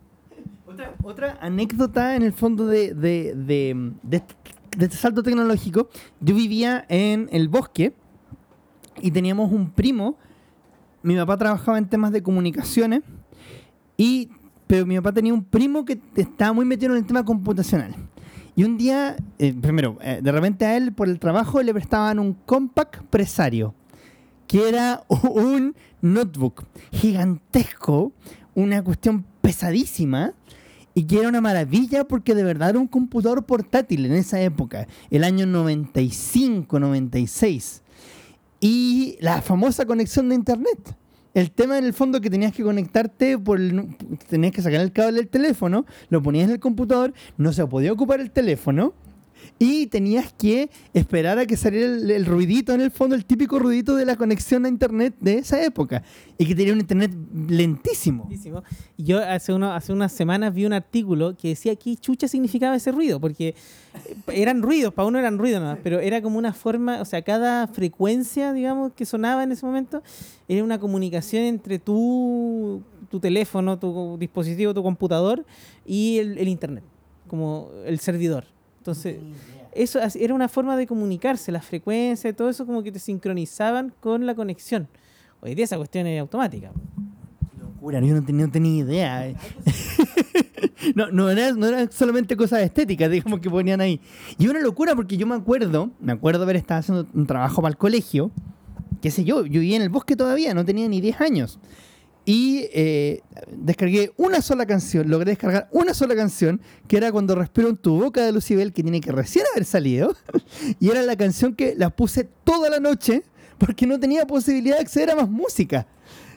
Otra, 0.66 0.94
otra 1.02 1.38
anécdota 1.40 2.14
en 2.16 2.22
el 2.22 2.32
fondo 2.32 2.66
de, 2.66 2.94
de, 2.94 3.34
de- 3.34 3.92
de 4.02 4.16
este, 4.18 4.34
de 4.76 4.84
este 4.84 4.96
salto 4.96 5.22
tecnológico. 5.22 5.88
Yo 6.20 6.34
vivía 6.34 6.84
en 6.88 7.28
el 7.32 7.48
bosque 7.48 7.92
y 9.00 9.10
teníamos 9.10 9.50
un 9.52 9.70
primo. 9.70 10.16
Mi 11.02 11.16
papá 11.16 11.36
trabajaba 11.36 11.78
en 11.78 11.88
temas 11.88 12.12
de 12.12 12.22
comunicaciones 12.22 13.02
y 13.96 14.30
pero 14.66 14.84
mi 14.84 14.96
papá 14.96 15.12
tenía 15.12 15.32
un 15.32 15.44
primo 15.44 15.84
que 15.86 15.98
estaba 16.16 16.52
muy 16.52 16.66
metido 16.66 16.92
en 16.92 16.98
el 16.98 17.06
tema 17.06 17.24
computacional. 17.24 17.94
Y 18.54 18.64
un 18.64 18.76
día, 18.76 19.16
eh, 19.38 19.54
primero, 19.58 19.96
eh, 20.02 20.20
de 20.22 20.30
repente 20.32 20.66
a 20.66 20.76
él 20.76 20.92
por 20.92 21.08
el 21.08 21.18
trabajo 21.18 21.62
le 21.62 21.72
prestaban 21.72 22.18
un 22.18 22.34
compact 22.34 23.02
presario, 23.08 23.74
que 24.48 24.68
era 24.68 25.04
un 25.08 25.76
notebook 26.02 26.64
gigantesco, 26.90 28.12
una 28.54 28.82
cuestión 28.82 29.24
pesadísima, 29.40 30.32
y 30.94 31.04
que 31.04 31.20
era 31.20 31.28
una 31.28 31.40
maravilla 31.40 32.02
porque 32.08 32.34
de 32.34 32.42
verdad 32.42 32.70
era 32.70 32.78
un 32.80 32.88
computador 32.88 33.44
portátil 33.46 34.04
en 34.06 34.12
esa 34.14 34.40
época, 34.40 34.88
el 35.10 35.22
año 35.22 35.46
95, 35.46 36.80
96. 36.80 37.82
Y 38.60 39.16
la 39.20 39.40
famosa 39.40 39.86
conexión 39.86 40.28
de 40.28 40.34
internet. 40.34 40.96
El 41.34 41.52
tema 41.52 41.78
en 41.78 41.84
el 41.84 41.92
fondo 41.92 42.20
que 42.20 42.30
tenías 42.30 42.52
que 42.52 42.64
conectarte 42.64 43.38
por 43.38 43.60
el- 43.60 43.94
tenías 44.28 44.52
que 44.52 44.62
sacar 44.62 44.80
el 44.80 44.90
cable 44.92 45.18
del 45.18 45.28
teléfono, 45.28 45.86
lo 46.08 46.20
ponías 46.20 46.46
en 46.46 46.54
el 46.54 46.58
computador, 46.58 47.12
no 47.36 47.52
se 47.52 47.64
podía 47.66 47.92
ocupar 47.92 48.20
el 48.20 48.32
teléfono 48.32 48.92
y 49.58 49.88
tenías 49.88 50.32
que 50.32 50.70
esperar 50.94 51.38
a 51.38 51.46
que 51.46 51.56
saliera 51.56 51.86
el, 51.86 52.26
ruidito 52.26 52.72
en 52.72 52.80
el 52.80 52.90
fondo, 52.90 53.16
el 53.16 53.24
típico 53.24 53.58
ruidito 53.58 53.96
de 53.96 54.04
la 54.04 54.16
conexión 54.16 54.64
a 54.64 54.68
internet 54.68 55.14
de 55.20 55.38
esa 55.38 55.62
época 55.62 56.02
y 56.36 56.46
que 56.46 56.54
tenía 56.54 56.72
un 56.72 56.80
internet 56.80 57.12
lentísimo. 57.48 58.28
Yo 58.96 59.18
hace, 59.18 59.52
uno, 59.52 59.72
hace 59.72 59.92
unas 59.92 60.12
semanas 60.12 60.54
vi 60.54 60.64
un 60.64 60.72
artículo 60.72 61.36
que 61.36 61.48
decía 61.48 61.74
qué 61.74 61.96
chucha 61.96 62.28
significaba 62.28 62.76
ese 62.76 62.92
ruido, 62.92 63.20
porque 63.20 63.56
eran 64.28 64.62
ruidos, 64.62 64.94
para 64.94 65.08
uno 65.08 65.18
eran 65.18 65.38
ruidos 65.38 65.60
nomás, 65.60 65.78
pero 65.82 65.98
era 65.98 66.22
como 66.22 66.38
una 66.38 66.52
forma, 66.52 67.00
o 67.00 67.04
sea, 67.04 67.22
cada 67.22 67.66
frecuencia, 67.66 68.52
digamos, 68.52 68.92
que 68.92 69.04
sonaba 69.04 69.42
en 69.42 69.52
ese 69.52 69.66
momento, 69.66 70.02
era 70.46 70.62
una 70.62 70.78
comunicación 70.78 71.42
entre 71.42 71.80
tu, 71.80 72.82
tu 73.10 73.18
teléfono, 73.18 73.78
tu 73.78 74.16
dispositivo, 74.18 74.72
tu 74.72 74.84
computador 74.84 75.44
y 75.84 76.18
el 76.18 76.46
internet, 76.46 76.84
como 77.26 77.70
el 77.84 77.98
servidor. 77.98 78.44
Entonces, 78.88 79.18
eso 79.72 80.00
era 80.18 80.32
una 80.32 80.48
forma 80.48 80.74
de 80.78 80.86
comunicarse, 80.86 81.52
la 81.52 81.60
frecuencia, 81.60 82.32
todo 82.32 82.48
eso 82.48 82.64
como 82.64 82.82
que 82.82 82.90
te 82.90 82.98
sincronizaban 82.98 83.92
con 84.00 84.24
la 84.24 84.34
conexión. 84.34 84.88
Hoy 85.42 85.54
día 85.54 85.66
esa 85.66 85.76
cuestión 85.76 86.06
es 86.06 86.18
automática. 86.18 86.72
Locura, 87.60 88.00
yo 88.00 88.14
no 88.14 88.24
tenía, 88.24 88.46
no 88.46 88.50
tenía 88.50 88.82
idea. 88.82 89.28
eh. 89.28 89.36
no, 90.94 91.10
no, 91.10 91.28
era, 91.28 91.52
no 91.52 91.66
eran 91.66 91.92
solamente 91.92 92.34
cosas 92.34 92.62
estéticas, 92.62 93.10
digamos, 93.10 93.40
que 93.40 93.50
ponían 93.50 93.82
ahí. 93.82 94.00
Y 94.38 94.48
una 94.48 94.60
locura 94.60 94.96
porque 94.96 95.18
yo 95.18 95.26
me 95.26 95.34
acuerdo, 95.34 95.90
me 96.00 96.12
acuerdo 96.12 96.44
haber 96.44 96.56
estado 96.56 96.80
haciendo 96.80 97.06
un 97.12 97.26
trabajo 97.26 97.60
para 97.60 97.72
el 97.72 97.76
colegio, 97.76 98.30
qué 99.02 99.10
sé 99.10 99.22
yo, 99.24 99.44
yo 99.44 99.60
vivía 99.60 99.76
en 99.76 99.82
el 99.82 99.90
bosque 99.90 100.16
todavía, 100.16 100.54
no 100.54 100.64
tenía 100.64 100.88
ni 100.88 101.02
10 101.02 101.20
años. 101.20 101.58
Y 102.30 102.68
eh, 102.74 103.22
descargué 103.50 104.12
una 104.18 104.42
sola 104.42 104.66
canción, 104.66 105.08
logré 105.08 105.30
descargar 105.30 105.66
una 105.72 105.94
sola 105.94 106.14
canción, 106.14 106.60
que 106.86 106.98
era 106.98 107.10
Cuando 107.10 107.34
respiro 107.34 107.70
en 107.70 107.78
tu 107.78 107.98
boca 107.98 108.22
de 108.22 108.32
Lucibel, 108.32 108.74
que 108.74 108.82
tiene 108.82 109.00
que 109.00 109.12
recién 109.12 109.46
haber 109.50 109.64
salido. 109.64 110.14
y 110.78 110.90
era 110.90 111.00
la 111.00 111.16
canción 111.16 111.54
que 111.54 111.74
la 111.74 111.88
puse 111.88 112.28
toda 112.44 112.68
la 112.68 112.80
noche 112.80 113.22
porque 113.56 113.86
no 113.86 113.98
tenía 113.98 114.26
posibilidad 114.26 114.76
de 114.76 114.82
acceder 114.82 115.10
a 115.12 115.16
más 115.16 115.30
música. 115.30 115.86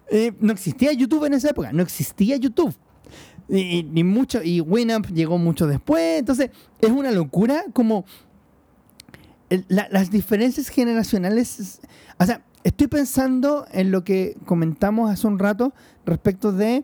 Eh, 0.09 0.31
no 0.39 0.53
existía 0.53 0.93
YouTube 0.93 1.25
en 1.25 1.33
esa 1.33 1.49
época, 1.49 1.73
no 1.73 1.83
existía 1.83 2.37
YouTube. 2.37 2.73
Y, 3.49 3.83
ni 3.83 4.05
mucho, 4.05 4.41
y 4.41 4.61
Winamp 4.61 5.07
llegó 5.07 5.37
mucho 5.37 5.67
después. 5.67 6.19
Entonces, 6.19 6.51
es 6.79 6.89
una 6.89 7.11
locura 7.11 7.65
como 7.73 8.05
las 9.67 10.09
diferencias 10.09 10.69
generacionales. 10.69 11.59
es- 11.59 11.79
O 12.17 12.25
sea, 12.25 12.45
estoy 12.63 12.87
pensando 12.87 13.65
en 13.71 13.91
lo 13.91 14.03
que 14.03 14.37
comentamos 14.45 15.09
hace 15.09 15.27
un 15.27 15.39
rato 15.39 15.73
respecto 16.05 16.51
de 16.51 16.83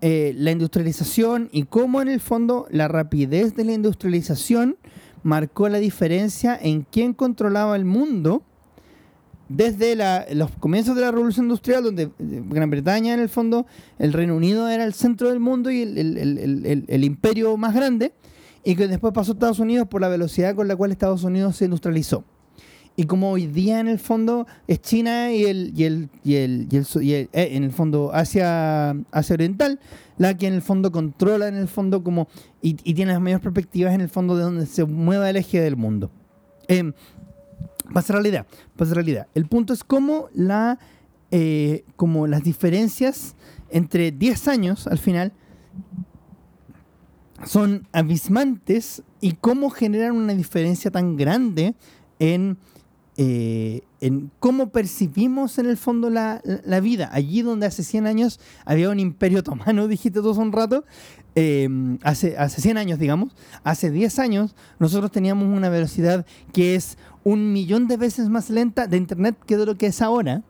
eh, 0.00 0.34
la 0.36 0.50
industrialización 0.50 1.48
y 1.52 1.64
cómo 1.64 2.02
en 2.02 2.08
el 2.08 2.20
fondo 2.20 2.66
la 2.70 2.88
rapidez 2.88 3.54
de 3.56 3.64
la 3.64 3.72
industrialización 3.72 4.76
marcó 5.22 5.68
la 5.68 5.78
diferencia 5.78 6.58
en 6.60 6.82
quién 6.90 7.12
controlaba 7.14 7.74
el 7.76 7.84
mundo 7.84 8.42
desde 9.48 9.96
los 10.34 10.50
comienzos 10.58 10.96
de 10.96 11.02
la 11.02 11.12
revolución 11.12 11.46
industrial, 11.46 11.84
donde 11.84 12.04
eh, 12.04 12.10
Gran 12.18 12.68
Bretaña 12.68 13.14
en 13.14 13.20
el 13.20 13.28
fondo, 13.28 13.66
el 13.98 14.12
Reino 14.12 14.36
Unido 14.36 14.68
era 14.68 14.84
el 14.84 14.92
centro 14.92 15.28
del 15.28 15.38
mundo 15.38 15.70
y 15.70 15.82
el- 15.82 16.84
el 16.88 17.04
imperio 17.04 17.56
más 17.56 17.72
grande, 17.74 18.12
y 18.64 18.74
que 18.74 18.88
después 18.88 19.12
pasó 19.12 19.30
a 19.32 19.34
Estados 19.34 19.60
Unidos 19.60 19.86
por 19.86 20.00
la 20.00 20.08
velocidad 20.08 20.56
con 20.56 20.66
la 20.66 20.74
cual 20.74 20.90
Estados 20.90 21.22
Unidos 21.22 21.56
se 21.56 21.66
industrializó. 21.66 22.24
Y 22.98 23.04
como 23.04 23.30
hoy 23.30 23.46
día 23.46 23.78
en 23.80 23.88
el 23.88 23.98
fondo 23.98 24.46
es 24.66 24.80
China 24.80 25.30
y 25.32 25.44
el, 25.44 25.72
y 25.76 25.84
el, 25.84 26.08
y 26.24 26.34
el, 26.36 26.66
y 26.70 26.76
el, 26.76 26.86
y 27.02 27.12
el- 27.12 27.28
eh, 27.32 27.48
en 27.52 27.64
el 27.64 27.70
fondo 27.72 28.10
Asia, 28.14 28.90
Asia 29.10 29.34
Oriental, 29.34 29.78
la 30.16 30.34
que 30.36 30.46
en 30.46 30.54
el 30.54 30.62
fondo 30.62 30.90
controla 30.90 31.48
en 31.48 31.56
el 31.56 31.68
fondo 31.68 32.02
como 32.02 32.26
y, 32.62 32.76
y 32.84 32.94
tiene 32.94 33.12
las 33.12 33.20
mayores 33.20 33.42
perspectivas 33.42 33.94
en 33.94 34.00
el 34.00 34.08
fondo 34.08 34.36
de 34.36 34.44
donde 34.44 34.64
se 34.66 34.84
mueva 34.86 35.28
el 35.28 35.36
eje 35.36 35.60
del 35.60 35.76
mundo. 35.76 36.10
Eh, 36.68 36.92
pasa 37.92 38.14
realidad, 38.14 38.46
pasa 38.76 38.94
realidad. 38.94 39.26
El 39.34 39.46
punto 39.46 39.74
es 39.74 39.84
cómo 39.84 40.28
la 40.34 40.78
eh, 41.30 41.84
como 41.96 42.26
las 42.26 42.44
diferencias 42.44 43.34
entre 43.70 44.10
10 44.10 44.48
años 44.48 44.86
al 44.86 44.98
final 44.98 45.32
son 47.44 47.86
abismantes 47.92 49.02
y 49.20 49.32
cómo 49.32 49.70
generan 49.70 50.16
una 50.16 50.34
diferencia 50.34 50.90
tan 50.90 51.16
grande 51.16 51.74
en, 52.18 52.56
eh, 53.18 53.82
en 54.00 54.30
cómo 54.40 54.70
percibimos 54.70 55.58
en 55.58 55.66
el 55.66 55.76
fondo 55.76 56.10
la, 56.10 56.42
la- 56.64 56.80
vida. 56.80 57.08
Allí 57.12 57.42
donde 57.42 57.66
hace 57.66 57.82
100 57.82 58.06
años 58.06 58.40
había 58.64 58.90
un 58.90 59.00
imperio 59.00 59.38
otomano, 59.40 59.88
dijiste 59.88 60.20
tú 60.20 60.30
hace 60.30 60.40
un 60.40 60.52
rato, 60.52 60.84
eh, 61.34 61.68
hace, 62.02 62.36
hace 62.36 62.60
100 62.60 62.76
años, 62.78 62.98
digamos, 62.98 63.34
hace 63.64 63.90
10 63.90 64.18
años 64.18 64.54
nosotros 64.78 65.10
teníamos 65.10 65.48
una 65.48 65.68
velocidad 65.68 66.26
que 66.52 66.74
es 66.74 66.98
un 67.24 67.52
millón 67.52 67.88
de 67.88 67.96
veces 67.96 68.28
más 68.28 68.50
lenta 68.50 68.86
de 68.86 68.96
Internet 68.98 69.36
que 69.46 69.56
de 69.56 69.66
lo 69.66 69.76
que 69.76 69.86
es 69.86 70.02
ahora. 70.02 70.42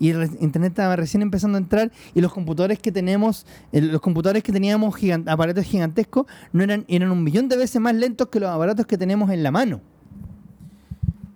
Y 0.00 0.10
Internet 0.10 0.72
estaba 0.72 0.96
recién 0.96 1.22
empezando 1.22 1.56
a 1.56 1.60
entrar 1.60 1.92
y 2.14 2.20
los 2.20 2.32
computadores 2.32 2.80
que 2.80 2.90
tenemos, 2.90 3.46
eh, 3.70 3.80
los 3.80 4.00
computadores 4.00 4.42
que 4.42 4.50
teníamos, 4.50 4.96
aparatos 5.26 5.64
gigantescos, 5.64 6.26
no 6.52 6.64
eran, 6.64 6.84
eran 6.88 7.10
un 7.12 7.22
millón 7.22 7.48
de 7.48 7.56
veces 7.56 7.80
más 7.80 7.94
lentos 7.94 8.28
que 8.28 8.40
los 8.40 8.50
aparatos 8.50 8.86
que 8.86 8.98
tenemos 8.98 9.30
en 9.30 9.42
la 9.44 9.52
mano. 9.52 9.80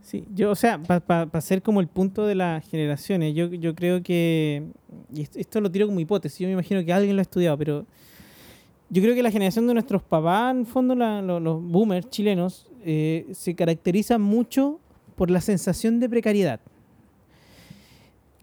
Sí, 0.08 0.24
yo, 0.34 0.50
o 0.50 0.54
sea, 0.54 0.82
para 0.82 1.40
ser 1.42 1.60
como 1.60 1.80
el 1.82 1.86
punto 1.86 2.24
de 2.26 2.34
las 2.34 2.66
generaciones, 2.66 3.34
yo, 3.34 3.48
yo 3.48 3.74
creo 3.74 4.02
que, 4.02 4.62
y 5.14 5.20
esto, 5.38 5.60
lo 5.60 5.70
tiro 5.70 5.86
como 5.86 6.00
hipótesis, 6.00 6.38
yo 6.38 6.46
me 6.46 6.54
imagino 6.54 6.82
que 6.82 6.94
alguien 6.94 7.14
lo 7.14 7.20
ha 7.20 7.28
estudiado, 7.28 7.58
pero 7.58 7.84
yo 8.88 9.02
creo 9.02 9.14
que 9.14 9.22
la 9.22 9.30
generación 9.30 9.66
de 9.66 9.74
nuestros 9.74 10.02
papás, 10.02 10.54
en 10.56 10.64
fondo 10.64 10.94
los 10.94 11.62
boomers 11.62 12.08
chilenos, 12.08 12.70
eh, 12.86 13.26
se 13.32 13.54
caracteriza 13.54 14.16
mucho 14.16 14.80
por 15.14 15.30
la 15.30 15.42
sensación 15.42 16.00
de 16.00 16.08
precariedad. 16.08 16.58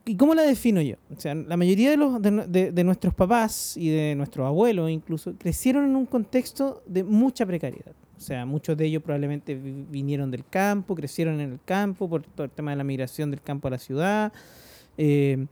¿Y 0.05 0.17
cómo 0.17 0.35
la 0.35 0.43
defino 0.43 0.81
yo? 0.83 0.97
O 1.17 1.19
sea, 1.19 1.33
la 1.33 1.57
mayoría 1.57 1.89
de, 1.89 1.97
los, 1.97 2.21
de, 2.21 2.29
de- 2.47 2.71
de 2.73 2.83
nuestros 2.83 3.15
papás 3.15 3.75
y 3.75 3.89
de 3.89 4.13
nuestros 4.13 4.45
abuelos 4.45 4.91
incluso 4.91 5.33
crecieron 5.35 5.85
en 5.85 5.95
un 5.95 6.05
contexto 6.05 6.83
de 6.85 7.03
mucha 7.03 7.43
precariedad. 7.43 7.93
O 8.17 8.21
sea, 8.21 8.45
muchos 8.45 8.77
de 8.77 8.85
ellos 8.85 9.03
probablemente 9.03 9.55
vi- 9.55 9.85
vinieron 9.89 10.31
del 10.31 10.45
campo, 10.45 10.95
crecieron 10.95 11.39
en 11.41 11.51
el 11.53 11.59
campo 11.65 12.09
por 12.09 12.23
todo 12.23 12.45
el 12.45 12.51
tema 12.51 12.71
de 12.71 12.77
la 12.77 12.83
migración 12.83 13.29
del 13.31 13.41
campo 13.41 13.67
a 13.67 13.71
la 13.71 13.77
ciudad. 13.79 14.31
eh, 14.97 15.45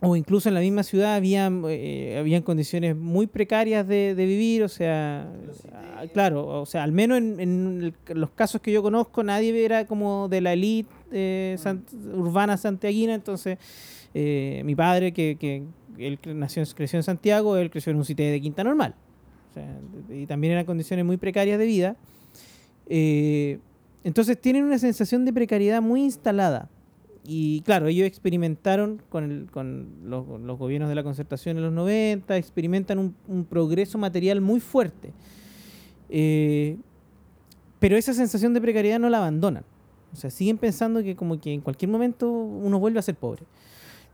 o 0.00 0.14
incluso 0.14 0.48
en 0.48 0.54
la 0.54 0.60
misma 0.60 0.84
ciudad 0.84 1.16
habían, 1.16 1.64
eh, 1.66 2.16
habían 2.20 2.42
condiciones 2.42 2.94
muy 2.94 3.26
precarias 3.26 3.84
de, 3.88 4.14
de 4.14 4.26
vivir, 4.26 4.62
o 4.62 4.68
sea, 4.68 5.28
ah, 5.74 6.04
claro, 6.12 6.46
o 6.46 6.66
sea, 6.66 6.84
al 6.84 6.92
menos 6.92 7.18
en, 7.18 7.92
los 8.14 8.30
casos 8.30 8.60
que 8.60 8.70
yo 8.70 8.80
conozco, 8.80 9.24
nadie 9.24 9.64
era 9.64 9.86
como 9.86 10.28
de 10.28 10.40
la 10.40 10.52
élite 10.52 10.88
eh, 11.10 11.56
san- 11.58 11.82
urbana 12.14 12.56
santiaguina, 12.56 13.12
entonces 13.14 13.58
eh, 14.14 14.62
mi 14.64 14.76
padre, 14.76 15.10
que, 15.10 15.36
que 15.40 15.64
él 15.98 16.16
nació, 16.38 16.62
creció 16.76 17.00
en 17.00 17.02
Santiago, 17.02 17.56
él 17.56 17.68
creció 17.68 17.90
en 17.90 17.96
un 17.96 18.04
sitio 18.04 18.24
de 18.30 18.40
quinta 18.40 18.62
normal, 18.62 18.94
sea, 19.58 20.16
y 20.16 20.26
también 20.26 20.52
eran 20.54 20.64
condiciones 20.66 21.04
muy 21.04 21.16
precarias 21.16 21.58
de 21.58 21.66
vida, 21.66 21.96
eh, 22.88 23.58
entonces 24.04 24.40
tienen 24.40 24.64
una 24.64 24.78
sensación 24.78 25.24
de 25.24 25.32
precariedad 25.32 25.82
muy 25.82 26.02
instalada. 26.02 26.68
Y 27.30 27.60
claro, 27.62 27.88
ellos 27.88 28.06
experimentaron 28.06 29.02
con, 29.10 29.24
el- 29.30 29.50
con 29.50 29.88
los, 30.04 30.26
los 30.40 30.58
gobiernos 30.58 30.88
de 30.88 30.94
la 30.94 31.02
concertación 31.02 31.58
en 31.58 31.64
los 31.64 31.72
90, 31.72 32.36
experimentan 32.38 32.98
un, 32.98 33.14
un 33.26 33.44
progreso 33.44 33.98
material 33.98 34.40
muy 34.40 34.60
fuerte. 34.60 35.12
Eh, 36.08 36.76
pero 37.78 37.96
esa 37.96 38.14
sensación 38.14 38.54
de 38.54 38.60
precariedad 38.60 38.98
no 38.98 39.10
la 39.10 39.18
abandonan. 39.18 39.64
O 40.12 40.16
sea, 40.16 40.30
siguen 40.30 40.56
pensando 40.56 41.02
que 41.02 41.14
como 41.14 41.38
que 41.38 41.52
en 41.52 41.60
cualquier 41.60 41.90
momento 41.90 42.30
uno 42.30 42.78
vuelve 42.78 42.98
a 42.98 43.02
ser 43.02 43.14
pobre. 43.14 43.42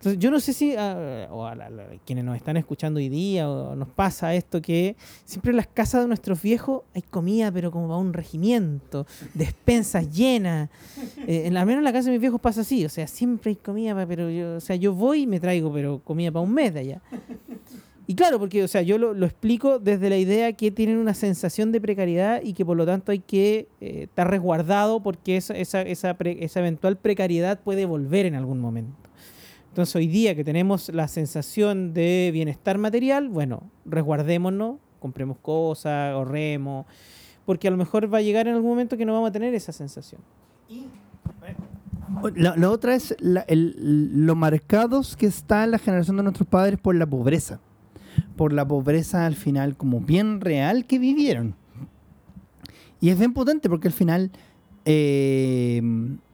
Entonces, 0.05 0.23
yo 0.23 0.31
no 0.31 0.39
sé 0.39 0.53
si 0.53 0.77
a, 0.77 1.29
o 1.31 1.47
a 1.47 1.55
la- 1.55 1.71
la- 1.71 1.87
quienes 2.05 2.27
nos 2.27 2.37
están 2.37 2.59
escuchando 2.59 2.99
hoy 2.99 3.09
día 3.09 3.49
o 3.49 3.75
nos 3.75 3.89
pasa 3.89 4.35
esto 4.35 4.61
que 4.61 4.97
siempre 5.25 5.51
en 5.53 5.57
las 5.57 5.67
casas 5.67 6.03
de 6.03 6.09
nuestros 6.09 6.43
viejos 6.43 6.83
hay 6.95 7.01
comida, 7.01 7.51
pero 7.51 7.71
como 7.71 7.89
para 7.89 7.99
un 8.01 8.13
regimiento, 8.13 9.07
despensas 9.33 10.11
llenas. 10.15 10.69
Eh, 11.27 11.47
en 11.47 11.57
al 11.57 11.65
menos 11.65 11.79
en 11.79 11.85
la 11.85 11.93
casa 11.93 12.07
de 12.07 12.13
mis 12.13 12.21
viejos 12.21 12.39
pasa 12.39 12.61
así, 12.61 12.85
o 12.85 12.89
sea, 12.91 13.07
siempre 13.07 13.49
hay 13.51 13.57
comida, 13.57 13.95
pero 14.07 14.29
yo, 14.29 14.57
o 14.57 14.61
sea, 14.61 14.77
yo 14.77 14.93
voy 14.93 15.23
y 15.23 15.27
me 15.27 15.41
traigo, 15.41 15.73
pero 15.73 16.01
comida 16.05 16.31
para 16.31 16.43
un 16.45 16.53
mes 16.53 16.75
de 16.75 16.81
allá. 16.81 17.03
Y 18.07 18.15
claro, 18.15 18.39
porque, 18.39 18.63
o 18.63 18.69
sea, 18.69 18.83
yo 18.83 18.99
lo, 18.99 19.15
lo 19.15 19.25
explico 19.25 19.79
desde 19.79 20.11
la 20.11 20.19
idea 20.19 20.53
que 20.53 20.71
tienen 20.71 20.99
una 20.99 21.15
sensación 21.15 21.73
de 21.73 21.81
precariedad 21.81 22.43
y 22.45 22.53
que 22.53 22.63
por 22.63 22.77
lo 22.77 22.85
tanto 22.85 23.13
hay 23.13 23.21
que 23.21 23.67
eh, 23.81 24.03
estar 24.03 24.29
resguardado 24.29 25.03
porque 25.03 25.39
esa, 25.39 25.55
esa, 25.57 25.81
esa, 25.81 26.13
pre- 26.13 26.45
esa 26.45 26.61
eventual 26.61 26.99
precariedad 26.99 27.59
puede 27.61 27.87
volver 27.87 28.27
en 28.27 28.35
algún 28.35 28.61
momento. 28.61 29.04
Entonces 29.75 29.97
hoy 29.97 30.07
día 30.07 30.37
que 30.37 30.45
tenemos 30.45 30.89
la 30.91 31.09
sensación 31.09 31.93
de 31.95 32.31
bienestar 32.33 32.79
material, 32.79 33.29
bueno, 33.29 33.65
resguardémonos, 33.85 34.77
compremos 35.01 35.37
cosas, 35.43 36.13
ahorremos, 36.13 36.87
porque 37.45 37.67
a 37.67 37.73
lo 37.73 37.77
mejor 37.77 38.07
va 38.15 38.19
a 38.19 38.23
llegar 38.23 38.47
en 38.47 38.55
algún 38.55 38.71
momento 38.71 38.97
que 38.97 39.05
no 39.05 39.13
vamos 39.15 39.31
a 39.31 39.33
tener 39.33 39.53
esa 39.53 39.73
sensación. 39.73 40.21
La, 42.37 42.55
la 42.57 42.71
otra 42.71 42.95
es 42.95 43.17
la- 43.19 43.41
el- 43.49 44.25
lo 44.25 44.37
marcados 44.37 45.17
que 45.17 45.27
está 45.27 45.67
la 45.67 45.79
generación 45.81 46.19
de 46.19 46.23
nuestros 46.23 46.47
padres 46.47 46.79
por 46.79 46.95
la 46.95 47.05
pobreza. 47.07 47.59
Por 48.37 48.53
la 48.53 48.65
pobreza 48.69 49.27
al 49.27 49.35
final 49.35 49.77
como 49.77 49.99
bien 49.99 50.41
real 50.41 50.85
que 50.87 51.01
vivieron. 51.01 51.57
Y 53.01 53.09
es 53.09 53.19
bien 53.19 53.33
potente 53.33 53.69
porque 53.69 53.89
al 53.89 53.93
final 53.95 54.31
eh, 54.85 55.83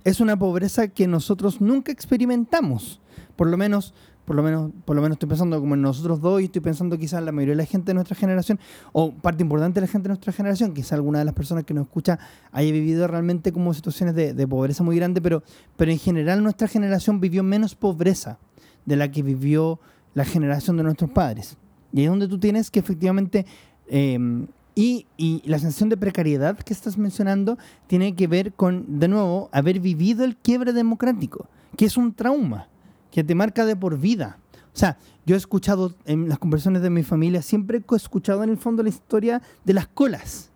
es 0.04 0.20
una 0.20 0.38
pobreza 0.38 0.88
que 0.88 1.06
nosotros 1.06 1.62
nunca 1.62 1.90
experimentamos. 1.90 3.00
Por 3.36 3.48
lo 3.48 3.56
menos, 3.56 3.94
por 4.24 4.36
lo 4.36 4.42
menos, 4.42 4.70
por 4.84 4.96
lo 4.96 5.02
menos 5.02 5.16
estoy 5.16 5.28
pensando 5.28 5.58
como 5.60 5.74
en 5.74 5.82
nosotros 5.82 6.20
dos 6.20 6.40
y 6.40 6.44
estoy 6.44 6.60
pensando 6.60 6.98
quizás 6.98 7.18
en 7.18 7.26
la 7.26 7.32
mayoría 7.32 7.52
de 7.52 7.62
la 7.62 7.66
gente 7.66 7.90
de 7.90 7.94
nuestra 7.94 8.16
generación, 8.16 8.58
o 8.92 9.12
parte 9.12 9.42
importante 9.42 9.80
de 9.80 9.86
la 9.86 9.90
gente 9.90 10.04
de 10.04 10.10
nuestra 10.10 10.32
generación, 10.32 10.72
quizás 10.72 10.92
alguna 10.92 11.18
de 11.18 11.24
las 11.24 11.34
personas 11.34 11.64
que 11.64 11.74
nos 11.74 11.86
escucha 11.86 12.18
haya 12.52 12.72
vivido 12.72 13.06
realmente 13.06 13.52
como 13.52 13.74
situaciones 13.74 14.14
de, 14.14 14.34
de 14.34 14.46
pobreza 14.46 14.84
muy 14.84 14.96
grande, 14.96 15.20
pero, 15.20 15.42
pero 15.76 15.90
en 15.90 15.98
general 15.98 16.42
nuestra 16.42 16.68
generación 16.68 17.20
vivió 17.20 17.42
menos 17.42 17.74
pobreza 17.74 18.38
de 18.86 18.96
la 18.96 19.10
que 19.10 19.22
vivió 19.22 19.80
la 20.14 20.24
generación 20.24 20.76
de 20.76 20.82
nuestros 20.82 21.10
padres. 21.10 21.56
Y 21.92 21.98
ahí 22.00 22.04
es 22.04 22.10
donde 22.10 22.28
tú 22.28 22.38
tienes 22.38 22.70
que 22.70 22.80
efectivamente... 22.80 23.46
eh, 23.88 24.46
y, 24.72 25.06
y 25.16 25.42
la 25.46 25.58
sensación 25.58 25.88
de 25.88 25.96
precariedad 25.96 26.56
que 26.56 26.72
estás 26.72 26.96
mencionando 26.96 27.58
tiene 27.88 28.14
que 28.14 28.28
ver 28.28 28.52
con, 28.52 29.00
de 29.00 29.08
nuevo, 29.08 29.50
haber 29.52 29.80
vivido 29.80 30.24
el 30.24 30.36
quiebre 30.36 30.72
democrático, 30.72 31.46
que 31.76 31.84
es 31.86 31.96
un 31.96 32.14
trauma, 32.14 32.68
que 33.10 33.24
te 33.24 33.34
marca 33.34 33.64
de 33.64 33.76
por 33.76 33.98
vida. 33.98 34.38
O 34.72 34.76
sea, 34.76 34.98
yo 35.26 35.34
he 35.34 35.38
escuchado 35.38 35.94
en 36.06 36.28
las 36.28 36.38
conversaciones 36.38 36.82
de 36.82 36.90
mi 36.90 37.02
familia, 37.02 37.42
siempre 37.42 37.78
he 37.78 37.96
escuchado 37.96 38.42
en 38.44 38.50
el 38.50 38.56
fondo 38.56 38.82
la 38.82 38.88
historia 38.88 39.42
de 39.64 39.74
las 39.74 39.88
colas. 39.88 40.50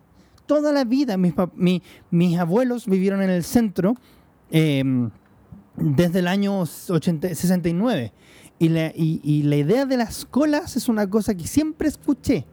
Toda 0.45 0.71
la 0.71 0.83
vida 0.83 1.17
mis, 1.17 1.33
mi- 1.55 1.81
mis 2.11 2.37
abuelos 2.37 2.85
vivieron 2.87 3.21
en 3.21 3.29
el 3.29 3.43
centro 3.43 3.95
eh, 4.51 4.83
desde 5.75 6.19
el 6.19 6.27
año 6.27 6.59
80 6.61 7.35
69. 7.35 8.13
Y 8.57 8.69
la, 8.69 8.87
y- 8.95 9.19
y 9.23 9.43
la 9.43 9.57
idea 9.57 9.85
de 9.85 9.97
las 9.97 10.23
colas 10.25 10.77
es 10.77 10.87
una 10.87 11.09
cosa 11.09 11.35
que 11.35 11.45
siempre 11.47 11.87
escuché 11.89 12.45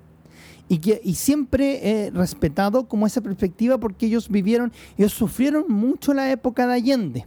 y 0.69 0.79
que 0.79 1.01
y 1.05 1.15
siempre 1.15 2.07
he 2.07 2.11
respetado 2.11 2.89
como 2.89 3.07
esa 3.07 3.21
perspectiva 3.21 3.79
porque 3.79 4.07
ellos 4.07 4.29
vivieron, 4.29 4.73
ellos 4.99 5.13
sufrieron 5.13 5.67
mucho 5.69 6.13
la 6.15 6.31
época 6.33 6.67
de 6.67 6.73
Allende 6.75 7.27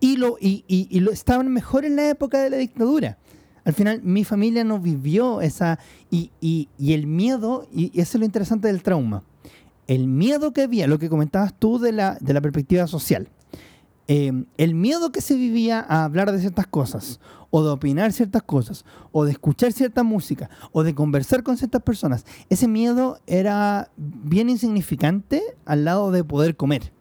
y 0.00 0.16
lo 0.16 0.36
y, 0.40 0.64
y- 0.66 1.00
lo 1.00 1.10
estaban 1.12 1.52
mejor 1.52 1.84
en 1.84 1.96
la 1.96 2.08
época 2.08 2.40
de 2.42 2.50
la 2.50 2.56
dictadura. 2.56 3.18
Al 3.64 3.74
final 3.74 4.00
mi 4.02 4.24
familia 4.24 4.64
no 4.64 4.78
vivió 4.78 5.40
esa 5.42 5.78
y, 6.10 6.30
y- 6.40 6.68
y 6.78 6.94
el 6.94 7.06
miedo 7.06 7.66
y, 7.72 7.90
y 7.96 8.00
es 8.00 8.14
lo 8.14 8.24
interesante 8.24 8.68
del 8.68 8.82
trauma. 8.82 9.22
El 9.86 10.06
miedo 10.08 10.52
que 10.52 10.62
había, 10.62 10.86
lo 10.86 10.98
que 10.98 11.08
comentabas 11.10 11.52
tú 11.58 11.78
de 11.78 11.92
la, 11.92 12.16
de 12.20 12.32
la 12.32 12.40
perspectiva 12.40 12.86
social. 12.86 13.28
Eh, 14.08 14.44
el 14.56 14.74
miedo 14.74 15.12
que 15.12 15.20
se 15.20 15.34
vivía 15.36 15.84
a 15.88 16.04
hablar 16.04 16.32
de 16.32 16.40
ciertas 16.40 16.66
cosas, 16.66 17.20
o 17.50 17.62
de 17.64 17.70
opinar 17.70 18.12
ciertas 18.12 18.42
cosas, 18.42 18.84
o 19.12 19.24
de 19.24 19.32
escuchar 19.32 19.72
cierta 19.72 20.02
música, 20.04 20.48
o 20.72 20.82
de 20.82 20.94
conversar 20.94 21.42
con 21.42 21.56
ciertas 21.56 21.82
personas, 21.82 22.24
ese 22.48 22.66
miedo 22.66 23.18
era 23.26 23.90
bien 23.96 24.48
insignificante 24.50 25.42
al 25.64 25.84
lado 25.84 26.10
de 26.12 26.24
poder 26.24 26.56
comer. 26.56 26.92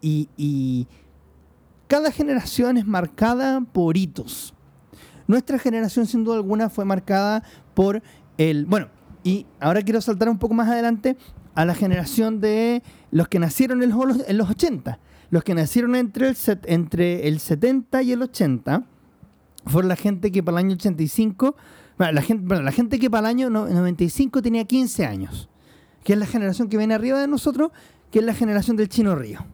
Y, 0.00 0.28
y 0.36 0.86
cada 1.90 2.12
generación 2.12 2.76
es 2.76 2.86
marcada 2.86 3.60
por 3.60 3.96
hitos. 3.96 4.54
Nuestra 5.26 5.58
generación, 5.58 6.06
sin 6.06 6.22
duda 6.22 6.36
alguna, 6.36 6.70
fue 6.70 6.84
marcada 6.84 7.42
por 7.74 8.00
el... 8.38 8.64
Bueno, 8.66 8.86
y 9.24 9.44
ahora 9.58 9.82
quiero 9.82 10.00
saltar 10.00 10.28
un 10.28 10.38
poco 10.38 10.54
más 10.54 10.68
adelante 10.68 11.16
a 11.56 11.64
la 11.64 11.74
generación 11.74 12.40
de 12.40 12.84
los 13.10 13.26
que 13.26 13.40
nacieron 13.40 13.82
en 13.82 13.90
los, 13.90 13.98
los 14.30 14.50
80. 14.50 15.00
Los 15.30 15.42
que 15.42 15.52
nacieron 15.54 15.96
entre 15.96 16.28
el, 16.28 16.36
entre 16.66 17.26
el 17.26 17.40
70 17.40 18.02
y 18.02 18.12
el 18.12 18.22
80 18.22 18.84
fueron 19.66 19.88
la 19.88 19.96
gente 19.96 20.30
que 20.30 20.44
para 20.44 20.60
el 20.60 20.66
año 20.66 20.74
85, 20.74 21.56
bueno, 21.98 22.12
la 22.12 22.22
gente, 22.22 22.44
bueno, 22.46 22.62
la 22.62 22.72
gente 22.72 23.00
que 23.00 23.10
para 23.10 23.28
el 23.28 23.36
año 23.36 23.50
no- 23.50 23.66
95 23.68 24.42
tenía 24.42 24.64
15 24.64 25.06
años, 25.06 25.48
que 26.04 26.12
es 26.12 26.18
la 26.20 26.26
generación 26.26 26.68
que 26.68 26.76
viene 26.78 26.94
arriba 26.94 27.18
de 27.20 27.26
nosotros, 27.26 27.72
que 28.10 28.20
es 28.20 28.24
la 28.24 28.34
generación 28.34 28.76
del 28.76 28.88
Chino 28.88 29.14
Río. 29.14 29.44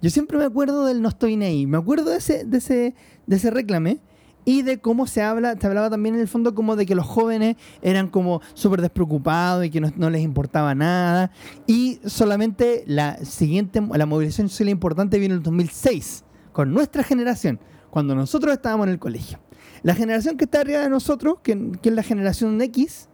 Yo 0.00 0.10
siempre 0.10 0.38
me 0.38 0.44
acuerdo 0.44 0.84
del 0.84 1.02
No 1.02 1.08
estoy 1.08 1.36
ni 1.36 1.66
me 1.66 1.78
acuerdo 1.78 2.10
de 2.10 2.18
ese, 2.18 2.44
de 2.44 2.58
ese, 2.58 2.94
de 3.26 3.36
ese 3.36 3.50
reclame 3.50 4.00
y 4.44 4.62
de 4.62 4.78
cómo 4.78 5.06
se 5.06 5.22
habla, 5.22 5.56
se 5.58 5.66
hablaba 5.66 5.90
también 5.90 6.14
en 6.14 6.20
el 6.20 6.28
fondo 6.28 6.54
como 6.54 6.76
de 6.76 6.86
que 6.86 6.94
los 6.94 7.06
jóvenes 7.06 7.56
eran 7.82 8.08
como 8.08 8.42
súper 8.52 8.82
despreocupados 8.82 9.64
y 9.64 9.70
que 9.70 9.80
no, 9.80 10.10
les 10.10 10.22
importaba 10.22 10.74
nada. 10.74 11.30
Y 11.66 12.00
solamente 12.04 12.84
la 12.86 13.24
siguiente, 13.24 13.80
la 13.92 14.06
movilización 14.06 14.48
social 14.48 14.68
importante 14.68 15.18
vino 15.18 15.34
en 15.34 15.38
el 15.38 15.42
2006, 15.42 16.24
con 16.52 16.72
nuestra 16.72 17.02
generación, 17.02 17.58
cuando 17.90 18.14
nosotros 18.14 18.54
estábamos 18.54 18.86
en 18.86 18.92
el 18.92 18.98
colegio. 18.98 19.38
La 19.82 19.94
generación 19.94 20.36
que 20.36 20.44
está 20.44 20.60
arriba 20.60 20.80
de 20.80 20.90
nosotros, 20.90 21.38
que, 21.42 21.72
es 21.82 21.92
la 21.92 22.02
generación 22.02 22.60
X, 22.60 23.08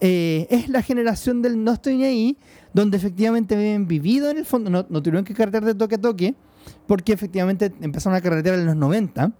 eh, 0.00 0.46
es 0.50 0.68
la 0.68 0.82
generación 0.82 1.42
del 1.42 1.62
no 1.62 1.72
estoy 1.72 1.98
ni 1.98 2.38
donde 2.74 2.96
efectivamente 2.96 3.54
habían 3.54 3.86
vivido 3.86 4.30
en 4.30 4.38
el 4.38 4.44
fondo, 4.46 4.70
no, 4.70 4.86
no 4.88 5.02
tuvieron 5.02 5.24
que 5.24 5.34
carretear 5.34 5.64
de 5.64 5.74
toque 5.74 5.94
a 5.96 6.00
toque, 6.00 6.34
porque 6.86 7.12
efectivamente 7.12 7.72
empezaron 7.80 8.16
a 8.16 8.20
carretear 8.20 8.58
en 8.58 8.66
los 8.66 8.76
90, 8.76 9.32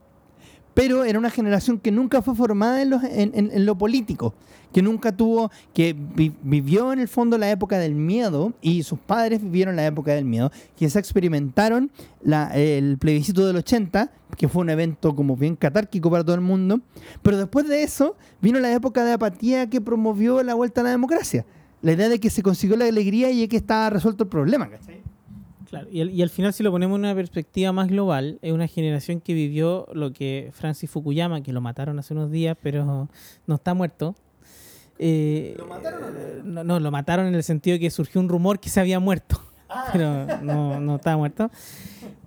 pero 0.74 1.04
era 1.04 1.18
una 1.18 1.30
generación 1.30 1.78
que 1.78 1.90
nunca 1.90 2.22
fue 2.22 2.34
formada 2.34 2.80
en, 2.80 2.90
los- 2.90 3.02
en- 3.04 3.32
en- 3.34 3.66
lo 3.66 3.76
político, 3.76 4.34
que 4.72 4.82
nunca 4.82 5.10
tuvo, 5.16 5.50
que 5.74 5.94
vi- 6.14 6.32
vivió 6.42 6.92
en 6.92 7.00
el 7.00 7.08
fondo 7.08 7.36
la 7.38 7.50
época 7.50 7.76
del 7.78 7.94
miedo 7.96 8.52
y 8.62 8.84
sus 8.84 8.98
padres 9.00 9.42
vivieron 9.42 9.74
la 9.76 9.84
época 9.84 10.12
del 10.12 10.24
miedo, 10.24 10.50
que 10.76 10.88
se 10.88 10.98
experimentaron 10.98 11.90
el 12.54 12.98
plebiscito 12.98 13.46
del 13.46 13.56
80, 13.56 14.12
que 14.36 14.48
fue 14.48 14.62
un 14.62 14.70
evento 14.70 15.14
como 15.16 15.36
bien 15.36 15.56
catárquico 15.56 16.08
para 16.10 16.22
todo 16.24 16.36
el 16.36 16.40
mundo, 16.40 16.80
pero 17.22 17.36
después 17.36 17.66
de 17.68 17.82
eso 17.82 18.16
vino 18.40 18.60
la 18.60 18.72
época 18.72 19.04
de 19.04 19.12
apatía 19.12 19.68
que 19.68 19.80
promovió 19.80 20.42
la 20.44 20.54
vuelta 20.54 20.80
a 20.82 20.84
la 20.84 20.90
democracia. 20.90 21.44
La 21.82 21.92
idea 21.92 22.08
de 22.08 22.20
que 22.20 22.30
se 22.30 22.42
consiguió 22.42 22.76
la 22.76 22.86
alegría 22.86 23.30
y 23.30 23.40
de 23.40 23.48
que 23.48 23.56
estaba 23.56 23.90
resuelto 23.90 24.24
el 24.24 24.30
problema, 24.30 24.68
¿cachai? 24.68 25.00
Claro, 25.68 25.88
y 25.90 26.00
al, 26.00 26.10
y 26.10 26.20
al 26.22 26.30
final 26.30 26.52
si 26.52 26.62
lo 26.62 26.72
ponemos 26.72 26.96
en 26.96 27.04
una 27.04 27.14
perspectiva 27.14 27.72
más 27.72 27.88
global, 27.88 28.38
es 28.42 28.52
una 28.52 28.66
generación 28.66 29.20
que 29.20 29.34
vivió 29.34 29.86
lo 29.92 30.12
que 30.12 30.50
Francis 30.52 30.90
Fukuyama, 30.90 31.42
que 31.42 31.52
lo 31.52 31.60
mataron 31.60 31.98
hace 31.98 32.12
unos 32.12 32.30
días, 32.30 32.56
pero 32.60 33.08
no 33.46 33.54
está 33.54 33.72
muerto. 33.72 34.16
Eh, 35.02 35.54
¿Lo 35.56 35.66
mataron 35.66 36.04
o 36.04 36.10
no? 36.10 36.44
no, 36.44 36.64
no, 36.64 36.78
lo 36.78 36.90
mataron 36.90 37.26
en 37.26 37.34
el 37.34 37.42
sentido 37.42 37.76
de 37.76 37.80
que 37.80 37.90
surgió 37.90 38.20
un 38.20 38.28
rumor 38.28 38.60
que 38.60 38.68
se 38.68 38.80
había 38.80 39.00
muerto, 39.00 39.40
pero 39.92 40.26
no, 40.42 40.78
no 40.78 40.96
estaba 40.96 41.16
muerto. 41.16 41.50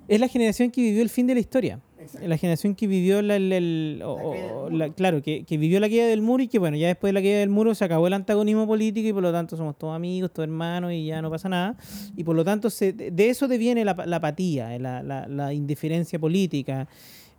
Es 0.07 0.19
la 0.19 0.27
generación 0.27 0.71
que 0.71 0.81
vivió 0.81 1.03
el 1.03 1.09
fin 1.09 1.27
de 1.27 1.35
la 1.35 1.39
historia. 1.39 1.79
Exacto. 2.03 2.27
La 2.27 2.37
generación 2.37 2.75
que 2.75 2.87
vivió 2.87 3.21
la, 3.21 3.35
el- 3.35 3.51
el- 3.51 4.01
o- 4.05 4.69
La 4.69 4.87
o- 4.87 4.93
claro, 4.93 5.21
que, 5.21 5.43
que 5.43 5.57
vivió 5.57 5.79
la 5.79 5.87
caída 5.87 6.05
del 6.07 6.21
muro 6.21 6.43
y 6.43 6.47
que 6.47 6.59
bueno, 6.59 6.77
ya 6.77 6.87
después 6.87 7.09
de 7.09 7.13
la 7.13 7.21
caída 7.21 7.39
del 7.39 7.49
muro 7.49 7.73
se 7.75 7.83
acabó 7.85 8.07
el 8.07 8.13
antagonismo 8.13 8.67
político 8.67 9.07
y 9.07 9.13
por 9.13 9.23
lo 9.23 9.31
tanto 9.31 9.57
somos 9.57 9.77
todos 9.77 9.95
amigos, 9.95 10.31
todos 10.31 10.47
hermanos 10.47 10.91
y 10.93 11.05
ya 11.07 11.21
no 11.21 11.29
pasa 11.31 11.49
nada. 11.49 11.75
Y 12.15 12.23
por 12.23 12.35
lo 12.35 12.43
tanto 12.45 12.69
se, 12.69 12.93
de 12.93 13.29
eso 13.29 13.47
deviene 13.47 13.83
la, 13.85 13.93
la 14.05 14.17
apatía, 14.17 14.75
eh, 14.75 14.79
la, 14.79 15.01
la- 15.03 15.27
la 15.27 15.53
indiferencia 15.53 16.19
política, 16.19 16.87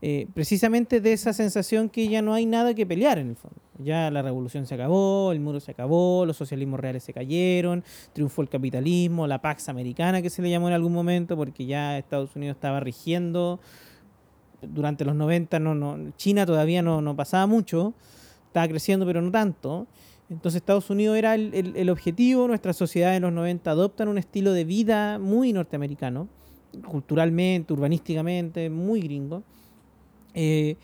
eh, 0.02 0.26
precisamente 0.34 1.00
de 1.00 1.12
esa 1.14 1.32
sensación 1.32 1.88
que 1.88 2.08
ya 2.08 2.20
no 2.20 2.34
hay 2.34 2.44
nada 2.44 2.74
que 2.74 2.84
pelear 2.84 3.18
en 3.18 3.28
el 3.30 3.36
fondo. 3.36 3.56
Ya 3.78 4.10
la 4.10 4.20
revolución 4.22 4.66
se 4.66 4.74
acabó, 4.74 5.32
el 5.32 5.40
muro 5.40 5.60
se 5.60 5.70
acabó, 5.70 6.26
los 6.26 6.36
socialismos 6.36 6.78
reales 6.78 7.02
se 7.02 7.12
cayeron, 7.12 7.82
triunfó 8.12 8.42
el 8.42 8.48
capitalismo, 8.48 9.26
la 9.26 9.40
Pax 9.40 9.68
Americana 9.68 10.20
que 10.22 10.30
se 10.30 10.42
le 10.42 10.50
llamó 10.50 10.68
en 10.68 10.74
algún 10.74 10.92
momento 10.92 11.36
porque 11.36 11.64
ya 11.66 11.96
Estados 11.98 12.36
Unidos 12.36 12.54
estaba 12.56 12.80
rigiendo 12.80 13.60
durante 14.72 15.04
los 15.04 15.14
90 15.14 15.58
no, 15.60 15.74
no, 15.74 16.12
China 16.16 16.46
todavía 16.46 16.82
no, 16.82 17.00
no 17.00 17.14
pasaba 17.16 17.46
mucho, 17.46 17.94
estaba 18.46 18.68
creciendo 18.68 19.06
pero 19.06 19.20
no 19.22 19.30
tanto. 19.30 19.86
Entonces 20.30 20.56
Estados 20.62 20.88
Unidos 20.90 21.16
era 21.18 21.34
el, 21.34 21.74
el- 21.76 21.90
objetivo, 21.90 22.48
nuestras 22.48 22.76
sociedades 22.76 23.18
en 23.18 23.22
los 23.24 23.32
90 23.32 23.70
adoptan 23.70 24.08
un 24.08 24.16
estilo 24.18 24.52
de 24.52 24.64
vida 24.64 25.18
muy 25.18 25.52
norteamericano, 25.52 26.28
culturalmente, 26.86 27.72
urbanísticamente, 27.72 28.70
muy 28.70 29.00
gringo. 29.02 29.42
Eh, 30.32 30.76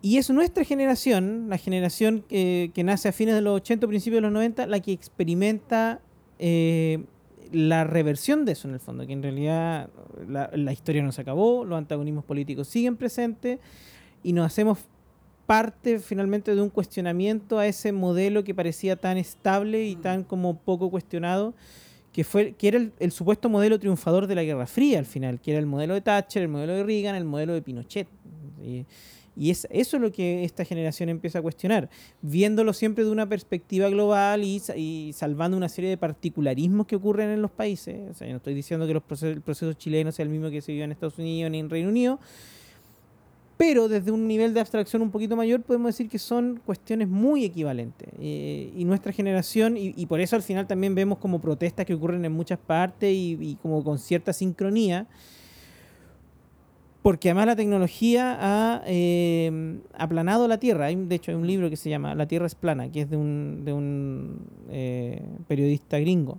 y 0.00 0.16
es 0.18 0.30
nuestra 0.30 0.62
generación, 0.64 1.46
la 1.48 1.58
generación 1.58 2.24
que, 2.28 2.70
que 2.72 2.84
nace 2.84 3.08
a 3.08 3.12
fines 3.12 3.34
de 3.34 3.40
los 3.40 3.56
80, 3.56 3.86
principios 3.88 4.18
de 4.18 4.22
los 4.22 4.32
90, 4.32 4.66
la 4.66 4.78
que 4.80 4.92
experimenta 4.92 6.00
eh, 6.38 7.04
la 7.52 7.84
reversión 7.84 8.44
de 8.44 8.52
eso 8.52 8.68
en 8.68 8.74
el 8.74 8.80
fondo, 8.80 9.06
que 9.06 9.12
en 9.12 9.22
realidad 9.22 9.90
la, 10.28 10.50
la 10.54 10.72
historia 10.72 11.02
no 11.02 11.12
se 11.12 11.20
acabó, 11.20 11.64
los 11.64 11.78
antagonismos 11.78 12.24
políticos 12.24 12.68
siguen 12.68 12.96
presentes 12.96 13.58
y 14.22 14.32
nos 14.32 14.46
hacemos 14.46 14.78
parte 15.46 15.98
finalmente 15.98 16.54
de 16.54 16.60
un 16.60 16.68
cuestionamiento 16.68 17.58
a 17.58 17.66
ese 17.66 17.90
modelo 17.90 18.44
que 18.44 18.54
parecía 18.54 18.96
tan 18.96 19.16
estable 19.16 19.84
y 19.86 19.96
tan 19.96 20.22
como 20.22 20.58
poco 20.58 20.90
cuestionado, 20.90 21.54
que 22.12 22.22
fue 22.22 22.52
que 22.52 22.68
era 22.68 22.76
el, 22.76 22.92
el 22.98 23.12
supuesto 23.12 23.48
modelo 23.48 23.78
triunfador 23.78 24.26
de 24.26 24.34
la 24.34 24.42
Guerra 24.42 24.66
Fría 24.66 24.98
al 24.98 25.06
final, 25.06 25.40
que 25.40 25.52
era 25.52 25.60
el 25.60 25.66
modelo 25.66 25.94
de 25.94 26.02
Thatcher, 26.02 26.42
el 26.42 26.48
modelo 26.48 26.74
de 26.74 26.84
Reagan, 26.84 27.14
el 27.14 27.24
modelo 27.24 27.54
de 27.54 27.62
Pinochet. 27.62 28.08
Y, 28.62 28.84
y 29.38 29.50
es, 29.50 29.68
eso 29.70 29.96
es 29.96 30.02
lo 30.02 30.10
que 30.10 30.42
esta 30.42 30.64
generación 30.64 31.08
empieza 31.08 31.38
a 31.38 31.42
cuestionar, 31.42 31.88
viéndolo 32.20 32.72
siempre 32.72 33.04
de 33.04 33.10
una 33.10 33.28
perspectiva 33.28 33.88
global 33.88 34.42
y, 34.42 34.60
y 34.76 35.12
salvando 35.12 35.56
una 35.56 35.68
serie 35.68 35.88
de 35.90 35.96
particularismos 35.96 36.86
que 36.86 36.96
ocurren 36.96 37.30
en 37.30 37.40
los 37.40 37.52
países. 37.52 38.10
O 38.10 38.14
sea, 38.14 38.26
yo 38.26 38.32
no 38.32 38.38
estoy 38.38 38.54
diciendo 38.54 38.86
que 38.86 38.94
los 38.94 39.02
procesos, 39.02 39.36
el 39.36 39.42
proceso 39.42 39.72
chileno 39.74 40.10
sea 40.10 40.24
el 40.24 40.28
mismo 40.28 40.50
que 40.50 40.60
se 40.60 40.72
vive 40.72 40.84
en 40.84 40.92
Estados 40.92 41.18
Unidos 41.18 41.52
ni 41.52 41.60
en 41.60 41.70
Reino 41.70 41.88
Unido, 41.88 42.18
pero 43.56 43.88
desde 43.88 44.10
un 44.10 44.28
nivel 44.28 44.54
de 44.54 44.60
abstracción 44.60 45.02
un 45.02 45.10
poquito 45.10 45.34
mayor 45.34 45.62
podemos 45.62 45.88
decir 45.88 46.08
que 46.08 46.18
son 46.18 46.60
cuestiones 46.64 47.08
muy 47.08 47.44
equivalentes. 47.44 48.08
Eh, 48.20 48.72
y 48.76 48.84
nuestra 48.84 49.12
generación, 49.12 49.76
y, 49.76 49.94
y 49.96 50.06
por 50.06 50.20
eso 50.20 50.36
al 50.36 50.42
final 50.42 50.66
también 50.66 50.94
vemos 50.94 51.18
como 51.18 51.40
protestas 51.40 51.86
que 51.86 51.94
ocurren 51.94 52.24
en 52.24 52.32
muchas 52.32 52.58
partes 52.58 53.12
y, 53.12 53.36
y 53.40 53.56
como 53.56 53.82
con 53.82 53.98
cierta 53.98 54.32
sincronía, 54.32 55.06
porque 57.02 57.28
además 57.30 57.46
la 57.46 57.56
tecnología 57.56 58.36
ha 58.40 58.82
eh, 58.86 59.78
aplanado 59.94 60.46
la 60.48 60.58
Tierra. 60.58 60.86
Hay, 60.86 60.96
de 60.96 61.14
hecho, 61.14 61.30
hay 61.30 61.36
un 61.36 61.46
libro 61.46 61.70
que 61.70 61.76
se 61.76 61.88
llama 61.90 62.14
La 62.14 62.26
Tierra 62.26 62.46
es 62.46 62.54
plana, 62.54 62.90
que 62.90 63.02
es 63.02 63.10
de 63.10 63.16
un, 63.16 63.62
de 63.64 63.72
un 63.72 64.40
eh, 64.70 65.22
periodista 65.46 65.98
gringo. 65.98 66.38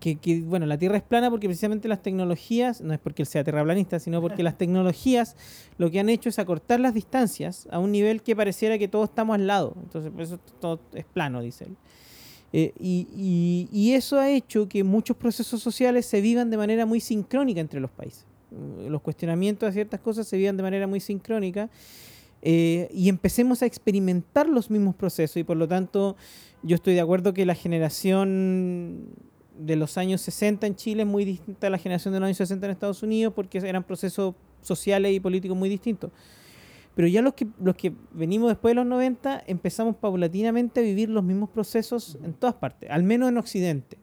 Que, 0.00 0.16
que, 0.16 0.40
bueno, 0.42 0.66
la 0.66 0.76
Tierra 0.76 0.98
es 0.98 1.02
plana 1.02 1.30
porque 1.30 1.46
precisamente 1.48 1.88
las 1.88 2.02
tecnologías, 2.02 2.82
no 2.82 2.92
es 2.92 3.00
porque 3.00 3.22
él 3.22 3.26
sea 3.26 3.42
terraplanista, 3.44 3.98
sino 3.98 4.20
porque 4.20 4.42
las 4.42 4.58
tecnologías 4.58 5.36
lo 5.78 5.90
que 5.90 6.00
han 6.00 6.10
hecho 6.10 6.28
es 6.28 6.38
acortar 6.38 6.80
las 6.80 6.92
distancias 6.92 7.66
a 7.70 7.78
un 7.78 7.92
nivel 7.92 8.22
que 8.22 8.36
pareciera 8.36 8.78
que 8.78 8.88
todos 8.88 9.08
estamos 9.08 9.34
al 9.34 9.46
lado. 9.46 9.74
Entonces, 9.82 10.10
por 10.12 10.20
eso 10.22 10.38
todo 10.60 10.80
es 10.94 11.04
plano, 11.06 11.40
dice 11.40 11.64
él. 11.64 11.76
Eh, 12.52 12.72
y, 12.78 13.08
y- 13.16 13.68
y 13.72 13.92
eso 13.94 14.18
ha 14.18 14.30
hecho 14.30 14.68
que 14.68 14.84
muchos 14.84 15.16
procesos 15.16 15.60
sociales 15.62 16.06
se 16.06 16.20
vivan 16.20 16.50
de 16.50 16.56
manera 16.58 16.84
muy 16.86 17.00
sincrónica 17.00 17.60
entre 17.60 17.80
los 17.80 17.90
países. 17.90 18.24
Mm, 18.50 18.88
Los 18.88 19.02
cuestionamientos 19.02 19.68
a 19.68 19.72
ciertas 19.72 20.00
cosas 20.00 20.26
se 20.26 20.36
vivan 20.36 20.56
de 20.56 20.62
manera 20.62 20.86
muy 20.86 21.00
sincrónica 21.00 21.68
eh, 22.42 22.88
y 22.92 23.08
empecemos 23.08 23.62
a 23.62 23.66
experimentar 23.66 24.48
los 24.48 24.70
mismos 24.70 24.94
procesos 24.94 25.38
y 25.38 25.44
por 25.44 25.56
lo 25.56 25.66
tanto 25.66 26.16
yo 26.62 26.76
estoy 26.76 26.94
de 26.94 27.00
acuerdo 27.00 27.32
que 27.34 27.46
la 27.46 27.54
generación 27.54 29.06
de 29.58 29.76
los 29.76 29.96
años 29.96 30.20
60 30.20 30.66
en 30.66 30.76
Chile 30.76 31.02
es 31.02 31.08
muy 31.08 31.24
distinta 31.24 31.66
a 31.66 31.70
la 31.70 31.78
generación 31.78 32.12
de 32.12 32.20
los 32.20 32.26
años 32.26 32.36
60 32.36 32.66
en 32.66 32.72
Estados 32.72 33.02
Unidos 33.02 33.32
porque 33.34 33.58
eran 33.58 33.82
procesos 33.82 34.34
sociales 34.62 35.12
y 35.12 35.20
políticos 35.20 35.56
muy 35.56 35.68
distintos. 35.68 36.10
Pero 36.94 37.08
ya 37.08 37.20
los 37.20 37.34
que, 37.34 37.46
los 37.60 37.76
que 37.76 37.92
venimos 38.12 38.48
después 38.48 38.70
de 38.70 38.76
los 38.76 38.86
90 38.86 39.44
empezamos 39.46 39.96
paulatinamente 39.96 40.80
a 40.80 40.82
vivir 40.82 41.10
los 41.10 41.22
mismos 41.22 41.50
procesos 41.50 42.18
en 42.22 42.32
todas 42.32 42.54
partes, 42.54 42.90
al 42.90 43.02
menos 43.02 43.28
en 43.28 43.38
Occidente. 43.38 43.98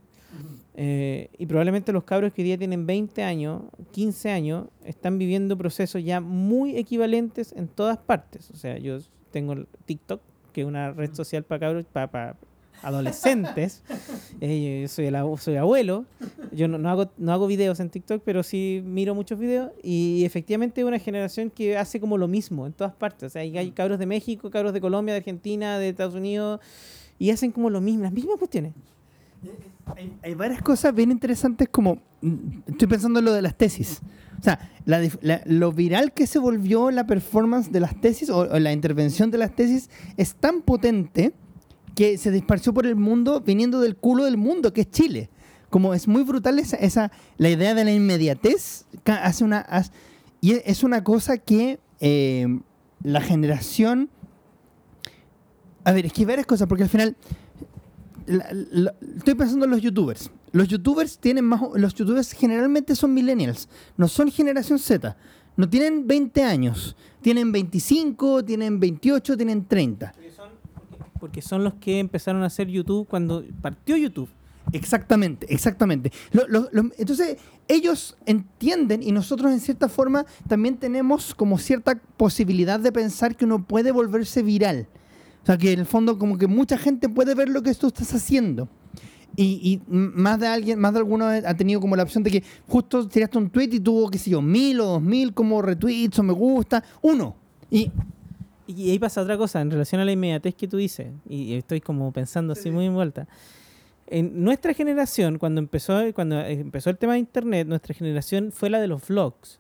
Eh, 0.76 1.30
y 1.38 1.46
probablemente 1.46 1.92
los 1.92 2.04
cabros 2.04 2.34
que 2.34 2.42
hoy 2.42 2.48
día 2.48 2.58
tienen 2.58 2.86
20 2.86 3.24
años, 3.24 3.62
15 3.92 4.32
años, 4.32 4.68
están 4.86 5.18
viviendo 5.18 5.58
procesos 5.58 6.04
ya 6.04 6.20
muy 6.20 6.78
equivalentes 6.78 7.54
en 7.56 7.68
todas 7.68 7.98
partes. 7.98 8.50
O 8.52 8.56
sea, 8.56 8.78
yo 8.78 8.98
tengo 9.32 9.56
TikTok, 9.86 10.22
que 10.52 10.62
es 10.62 10.68
una 10.68 10.92
red 10.92 11.14
social 11.14 11.44
para 11.44 11.60
cabros, 11.60 11.86
para, 11.92 12.36
adolescentes. 12.84 13.82
Eh, 14.42 14.82
yo 14.82 14.88
soy, 14.90 15.06
el 15.06 15.16
soy 15.38 15.56
abuelo. 15.56 16.06
Yo 16.52 16.68
no, 16.68 16.78
no 16.78 16.90
hago, 16.90 17.10
no 17.18 17.32
hago 17.32 17.48
videos 17.48 17.80
en 17.80 17.90
TikTok, 17.90 18.22
pero 18.26 18.44
sí 18.44 18.82
miro 18.84 19.16
muchos 19.16 19.40
videos. 19.40 19.72
Y 19.82 20.26
efectivamente 20.26 20.82
es 20.82 20.88
una 20.88 21.00
generación 21.00 21.50
que 21.50 21.78
hace 21.78 22.02
como 22.02 22.18
lo 22.18 22.28
mismo 22.28 22.66
en 22.66 22.74
todas 22.74 22.94
partes. 22.94 23.28
O 23.28 23.30
sea, 23.30 23.44
hay, 23.44 23.58
hay 23.58 23.72
cabros 23.72 24.00
de 24.00 24.06
México, 24.06 24.50
cabros 24.50 24.74
de 24.74 24.82
Colombia, 24.82 25.14
de 25.14 25.20
Argentina, 25.20 25.80
de 25.80 25.90
Estados 25.90 26.16
Unidos, 26.16 26.60
y 27.20 27.30
hacen 27.30 27.52
como 27.54 27.70
lo 27.70 27.80
mismo, 27.80 28.04
las 28.04 28.12
mismas 28.12 28.38
cuestiones. 28.38 28.74
Hay, 29.98 30.18
hay 30.24 30.34
varias 30.34 30.62
cosas 30.62 30.94
bien 30.96 31.12
interesantes 31.12 31.68
como... 31.70 32.02
mm, 32.22 32.36
Estoy 32.68 32.88
pensando 32.88 33.20
en 33.20 33.26
lo 33.26 33.34
de 33.34 33.42
las 33.42 33.56
tesis. 33.58 34.02
O 34.40 34.44
sea, 34.44 34.72
la 34.86 35.00
la- 35.22 35.42
lo 35.46 35.72
viral 35.72 36.14
que 36.14 36.26
se 36.28 36.40
volvió 36.40 36.90
la 36.92 37.06
performance 37.06 37.72
de 37.72 37.80
las 37.80 38.00
tesis 38.00 38.30
o, 38.30 38.40
o 38.40 38.60
la 38.60 38.72
intervención 38.74 39.30
de 39.32 39.38
las 39.38 39.56
tesis 39.56 39.90
es 40.18 40.36
tan 40.36 40.62
potente 40.62 41.34
que 41.96 42.18
se 42.18 42.32
disparció 42.32 42.74
por 42.74 42.86
el 42.88 42.96
mundo 42.96 43.42
viniendo 43.42 43.80
del 43.80 43.96
culo 43.96 44.24
del 44.26 44.38
mundo, 44.38 44.74
que 44.74 44.82
es 44.82 44.90
Chile. 44.92 45.30
Como 45.70 45.94
es 45.94 46.08
muy 46.08 46.24
brutal 46.24 46.60
esa, 46.60 46.78
esa 46.78 47.12
la 47.38 47.50
idea 47.50 47.74
de 47.74 47.84
la 47.84 47.92
inmediatez, 47.94 48.86
hace 49.06 49.44
una, 49.44 49.60
haz- 49.70 49.92
y 50.42 50.54
e- 50.54 50.64
es 50.66 50.84
una 50.84 51.04
cosa 51.04 51.38
que 51.38 51.80
eh, 52.00 52.48
la 53.04 53.22
generación... 53.22 54.10
A 55.86 55.92
ver, 55.92 56.06
es 56.06 56.14
que 56.14 56.22
hay 56.22 56.26
varias 56.26 56.48
cosas, 56.48 56.68
porque 56.68 56.84
al 56.84 56.90
final... 56.90 57.16
la- 58.28 58.48
la- 58.72 58.96
estoy 59.18 59.36
pensando 59.36 59.66
en 59.66 59.72
los 59.72 59.82
youtubers. 59.82 60.32
Los 60.52 60.68
youtubers 60.68 61.18
tienen 61.18 61.46
más... 61.46 61.62
Los 61.76 61.94
youtubers 61.96 62.32
generalmente 62.32 62.96
son 62.96 63.14
millennials, 63.14 63.68
no 63.98 64.08
son 64.08 64.30
generación 64.32 64.80
Z. 64.80 65.16
No 65.56 65.70
tienen 65.70 66.08
20 66.08 66.44
años, 66.44 66.96
tienen 67.22 67.52
25, 67.52 68.44
tienen 68.44 68.80
28, 68.80 69.38
tienen 69.38 69.66
30. 69.66 70.14
Porque 71.20 71.42
son 71.42 71.64
los 71.64 71.76
que 71.76 72.00
empezaron 72.00 72.44
a 72.44 72.48
hacer 72.48 72.68
YouTube 72.68 73.08
cuando 73.08 73.44
partió 73.62 73.96
YouTube. 73.96 74.30
Exactamente, 74.72 75.46
exactamente. 75.54 76.12
Lo- 76.32 76.48
lo- 76.48 76.70
lo- 76.72 76.90
entonces, 76.98 77.38
ellos 77.68 78.18
entienden 78.26 79.04
y 79.04 79.12
nosotros 79.12 79.52
en 79.52 79.60
cierta 79.60 79.88
forma 79.90 80.26
también 80.48 80.78
tenemos 80.78 81.36
como 81.36 81.58
cierta 81.60 81.96
posibilidad 82.18 82.80
de 82.80 82.92
pensar 82.92 83.36
que 83.36 83.46
uno 83.46 83.64
puede 83.66 83.92
volverse 83.92 84.42
viral. 84.42 84.88
O 85.44 85.46
sea, 85.46 85.58
que 85.58 85.74
en 85.74 85.80
el 85.82 85.86
fondo 85.86 86.18
como 86.18 86.38
que 86.38 86.48
mucha 86.48 86.78
gente 86.78 87.10
puede 87.10 87.36
ver 87.36 87.50
lo 87.50 87.62
que 87.62 87.74
tú 87.76 87.88
estás 87.88 88.14
haciendo. 88.14 88.68
Y, 89.36 89.44
y 89.64 89.82
más 89.90 90.40
de 90.40 90.48
alguien, 90.48 90.80
más 90.80 90.94
de 90.94 91.00
alguno 91.00 91.26
ha 91.26 91.54
tenido 91.56 91.82
como 91.82 91.96
la 91.96 92.04
opción 92.04 92.24
de 92.24 92.32
que 92.32 92.44
justo 92.68 93.08
tiraste 93.08 93.38
un 93.40 93.50
tweet 93.50 93.70
y 93.74 93.80
tuvo, 93.80 94.10
qué 94.10 94.18
sé 94.20 94.30
yo, 94.30 94.42
mil 94.42 94.80
o 94.80 94.86
dos 94.86 95.02
mil 95.02 95.34
como 95.34 95.62
retweets 95.62 96.20
o 96.20 96.24
me 96.24 96.34
gusta. 96.34 96.84
Uno. 97.02 97.36
Y 97.72 97.92
Y 98.68 98.92
ahí 98.92 99.00
pasa 99.00 99.22
otra 99.22 99.38
cosa 99.38 99.60
en 99.60 99.70
relación 99.72 100.00
a 100.02 100.06
la 100.06 100.12
inmediatez 100.12 100.56
que 100.56 100.68
tú 100.68 100.78
dices. 100.78 101.08
Y 101.28 101.56
estoy 101.56 101.82
como 101.82 102.12
pensando 102.14 102.54
así 102.54 102.72
muy 102.72 102.86
en 102.86 102.94
vuelta. 102.94 103.28
En 104.08 104.44
nuestra 104.44 104.74
generación, 104.74 105.38
cuando 105.40 105.60
empezó, 105.60 106.00
cuando 106.14 106.40
empezó 106.40 106.90
el 106.92 106.98
tema 106.98 107.14
de 107.14 107.20
internet, 107.20 107.68
nuestra 107.68 107.94
generación 107.96 108.52
fue 108.54 108.70
la 108.70 108.80
de 108.80 108.88
los 108.88 109.06
vlogs. 109.08 109.60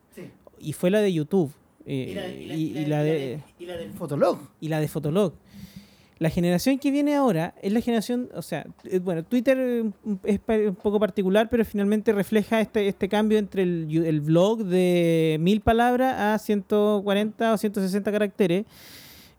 Y 0.59 0.71
fue 0.73 0.89
la 0.91 0.99
de 1.01 1.11
YouTube. 1.11 1.51
eh, 1.85 2.45
y, 2.55 2.77
y 2.77 2.85
la 2.85 3.03
de, 3.03 3.41
y 3.59 3.65
la 3.65 3.75
del 3.75 3.91
Fotolog. 3.91 4.37
y 4.61 4.69
la 4.69 4.79
de 4.79 4.87
Fotolog. 4.87 5.33
La 6.23 6.29
generación 6.29 6.79
que 6.79 6.89
viene 6.89 7.15
ahora 7.15 7.53
es 7.61 7.73
la 7.73 7.81
generación, 7.81 8.29
o 8.33 8.41
sea, 8.41 8.65
eh, 8.85 8.99
bueno, 8.99 9.23
Twitter 9.25 9.57
eh, 9.59 9.91
es 10.23 10.39
un 10.69 10.75
poco 10.75 10.97
particular, 10.97 11.49
pero 11.49 11.65
finalmente 11.65 12.13
refleja 12.13 12.61
este, 12.61 12.87
este 12.87 13.09
cambio 13.09 13.37
entre 13.37 13.63
el, 13.63 13.87
el 14.05 14.21
blog 14.21 14.63
de 14.63 15.35
mil 15.41 15.59
palabras 15.59 16.15
a 16.17 16.39
140 16.39 17.53
o 17.53 17.57
160 17.57 18.09
caracteres 18.11 18.65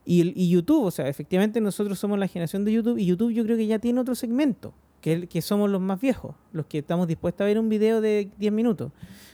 y, 0.04 0.38
y 0.38 0.50
YouTube, 0.50 0.84
o 0.84 0.90
sea, 0.90 1.08
efectivamente 1.08 1.58
nosotros 1.62 1.98
somos 1.98 2.18
la 2.18 2.28
generación 2.28 2.66
de 2.66 2.72
YouTube 2.72 2.98
y 2.98 3.06
YouTube 3.06 3.32
yo 3.32 3.44
creo 3.44 3.56
que 3.56 3.66
ya 3.66 3.78
tiene 3.78 4.00
otro 4.00 4.14
segmento, 4.14 4.74
que, 5.00 5.12
el- 5.14 5.28
que 5.28 5.40
somos 5.40 5.70
los 5.70 5.80
más 5.80 5.98
viejos, 6.00 6.34
los 6.52 6.66
que 6.66 6.78
estamos 6.80 7.08
dispuestos 7.08 7.44
a 7.44 7.46
ver 7.46 7.58
un 7.58 7.70
video 7.70 8.02
de 8.02 8.28
10 8.38 8.52
minutos, 8.52 8.92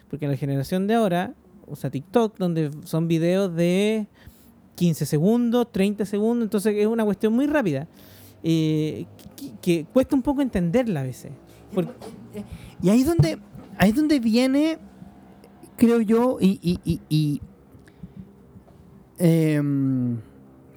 porque 0.09 0.29
la 0.29 0.37
generación 0.37 0.87
de 0.87 0.95
ahora 0.95 1.35
usa 1.67 1.91
TikTok, 1.91 2.37
donde 2.39 2.71
son 2.85 3.09
videos 3.09 3.53
de 3.57 4.07
15 4.75 5.07
segundos, 5.07 5.71
30 5.73 6.05
segundos, 6.07 6.47
entonces 6.47 6.75
es 6.77 6.87
una 6.87 7.05
cuestión 7.05 7.33
muy 7.35 7.47
rápida, 7.47 7.87
eh, 8.43 9.07
que, 9.61 9.85
cuesta 9.93 10.17
un 10.17 10.23
poco 10.23 10.41
entenderla 10.43 11.01
a 11.01 11.03
veces. 11.05 11.33
Y 12.83 12.89
ahí 12.89 13.01
es 13.01 13.07
donde, 13.07 13.39
ahí 13.79 13.91
es 13.91 13.97
donde 13.97 14.19
viene, 14.21 14.79
creo 15.77 16.01
yo, 16.01 16.39
y, 16.41 17.41
em, 19.19 20.19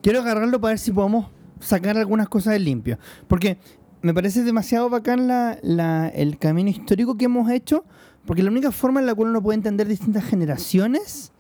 quiero 0.02 0.20
agarrarlo 0.20 0.60
para 0.60 0.72
ver 0.74 0.80
si 0.80 0.92
podemos 0.92 1.28
sacar 1.60 1.98
algunas 1.98 2.28
cosas 2.30 2.54
del 2.54 2.66
limpio. 2.66 2.98
Porque 3.28 3.58
me 4.02 4.14
parece 4.14 4.44
demasiado 4.44 4.90
bacán 4.90 5.28
la, 5.28 5.58
la- 5.62 6.10
el 6.10 6.38
camino 6.38 6.70
histórico 6.70 7.16
que 7.16 7.26
hemos 7.26 7.50
hecho, 7.50 7.86
porque 8.26 8.44
la 8.44 8.52
única 8.52 8.72
forma 8.72 9.00
en 9.00 9.06
la 9.06 9.16
cual 9.16 9.30
uno 9.30 9.42
puede 9.42 9.56
entender 9.58 9.88
distintas 9.88 10.26
generaciones 10.26 11.32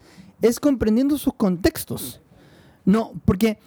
es 0.41 0.59
comprendiendo 0.59 1.17
sus 1.17 1.34
contextos. 1.34 2.21
No, 2.85 3.14
porque 3.26 3.57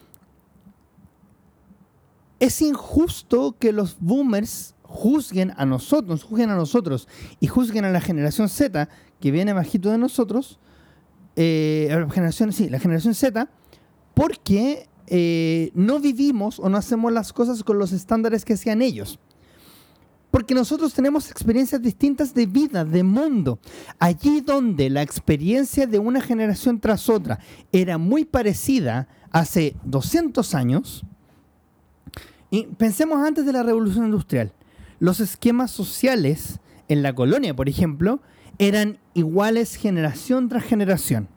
es 2.40 2.60
injusto 2.60 3.56
que 3.58 3.72
los 3.72 3.96
boomers 3.98 4.74
juzguen 4.82 5.52
a 5.56 5.66
nosotros, 5.66 6.08
nos 6.08 6.24
juzguen 6.24 6.50
a 6.50 6.56
nosotros 6.56 7.08
y 7.40 7.46
juzguen 7.46 7.84
a 7.84 7.90
la 7.90 8.00
generación 8.00 8.48
Z 8.48 8.88
que 9.20 9.30
viene 9.30 9.52
bajito 9.52 9.90
de 9.90 9.98
nosotros, 9.98 10.58
eh, 11.34 11.88
la 11.90 12.10
generación, 12.10 12.50
la 12.70 12.78
generación 12.78 13.14
Z, 13.14 13.48
porque 14.14 14.88
eh, 15.06 15.70
no 15.74 16.00
vivimos 16.00 16.58
o 16.60 16.68
no 16.68 16.76
hacemos 16.76 17.12
las 17.12 17.32
cosas 17.32 17.62
con 17.62 17.78
los 17.78 17.92
estándares 17.92 18.44
que 18.44 18.54
hacían 18.54 18.82
ellos. 18.82 19.18
Porque 20.36 20.54
nosotros 20.54 20.92
tenemos 20.92 21.30
experiencias 21.30 21.80
distintas 21.80 22.34
de 22.34 22.44
vida, 22.44 22.84
de 22.84 23.02
mundo. 23.02 23.58
Allí 23.98 24.42
donde 24.42 24.90
la 24.90 25.00
experiencia 25.00 25.86
de 25.86 25.98
una 25.98 26.20
generación 26.20 26.78
tras 26.78 27.08
otra 27.08 27.38
era 27.72 27.96
muy 27.96 28.26
parecida 28.26 29.08
hace 29.30 29.76
200 29.84 30.54
años, 30.54 31.06
y 32.50 32.64
pensemos 32.64 33.26
antes 33.26 33.46
de 33.46 33.52
la 33.54 33.62
revolución 33.62 34.04
industrial. 34.04 34.52
Los 34.98 35.20
esquemas 35.20 35.70
sociales 35.70 36.60
en 36.88 37.02
la 37.02 37.14
colonia, 37.14 37.56
por 37.56 37.70
ejemplo, 37.70 38.20
eran 38.58 38.98
iguales 39.14 39.76
generación 39.76 40.50
tras 40.50 40.64
generación. 40.64 41.28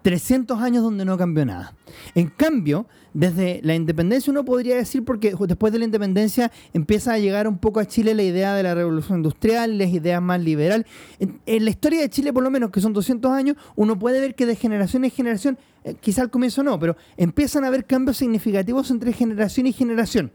300 0.00 0.58
años 0.58 0.82
donde 0.82 1.04
no 1.04 1.18
cambió 1.18 1.44
nada. 1.44 1.74
En 2.14 2.28
cambio, 2.28 2.86
desde 3.14 3.60
la 3.62 3.74
independencia 3.74 4.30
uno 4.30 4.44
podría 4.44 4.76
decir, 4.76 5.04
porque 5.04 5.34
después 5.46 5.72
de 5.72 5.78
la 5.78 5.84
independencia 5.84 6.50
empieza 6.72 7.12
a 7.12 7.18
llegar 7.18 7.46
un 7.48 7.58
poco 7.58 7.80
a 7.80 7.86
Chile 7.86 8.14
la 8.14 8.22
idea 8.22 8.54
de 8.54 8.62
la 8.62 8.74
revolución 8.74 9.18
industrial, 9.18 9.78
las 9.78 9.88
ideas 9.88 10.22
más 10.22 10.40
liberales. 10.40 10.86
En, 11.18 11.40
en 11.46 11.64
la 11.64 11.70
historia 11.70 12.00
de 12.00 12.08
Chile, 12.08 12.32
por 12.32 12.42
lo 12.42 12.50
menos, 12.50 12.70
que 12.70 12.80
son 12.80 12.92
200 12.92 13.30
años, 13.32 13.56
uno 13.76 13.98
puede 13.98 14.20
ver 14.20 14.34
que 14.34 14.46
de 14.46 14.56
generación 14.56 15.04
en 15.04 15.10
generación, 15.10 15.58
eh, 15.84 15.94
quizá 16.00 16.22
al 16.22 16.30
comienzo 16.30 16.62
no, 16.62 16.78
pero 16.78 16.96
empiezan 17.16 17.64
a 17.64 17.68
haber 17.68 17.84
cambios 17.84 18.16
significativos 18.16 18.90
entre 18.90 19.12
generación 19.12 19.66
y 19.66 19.72
generación. 19.72 20.32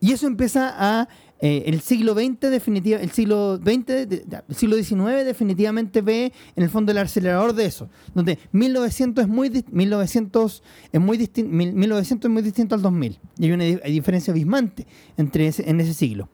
Y 0.00 0.10
eso 0.10 0.26
empieza 0.26 0.74
a 0.76 1.08
eh, 1.44 1.64
el 1.66 1.80
siglo 1.80 2.14
XX 2.14 2.44
el 2.44 3.10
siglo 3.10 3.56
XX, 3.56 4.56
siglo 4.56 4.76
XIX 4.76 5.24
definitivamente 5.24 6.00
ve 6.00 6.32
en 6.54 6.62
el 6.62 6.70
fondo 6.70 6.92
el 6.92 6.98
acelerador 6.98 7.52
de 7.52 7.64
eso, 7.66 7.88
donde 8.14 8.38
1900 8.52 9.24
es 9.24 9.28
muy 9.28 9.48
dis- 9.50 9.66
1900 9.70 10.62
es 10.92 11.00
muy 11.00 11.18
distin- 11.18 11.48
mil- 11.48 11.72
1900 11.74 12.28
es 12.28 12.32
muy 12.32 12.42
distinto 12.42 12.76
al 12.76 12.82
2000 12.82 13.18
y 13.38 13.44
hay 13.46 13.52
una 13.52 13.64
diferencia 13.64 14.30
abismante 14.32 14.86
entre 15.16 15.48
ese- 15.48 15.68
en 15.68 15.80
ese 15.80 15.94
siglo. 15.94 16.28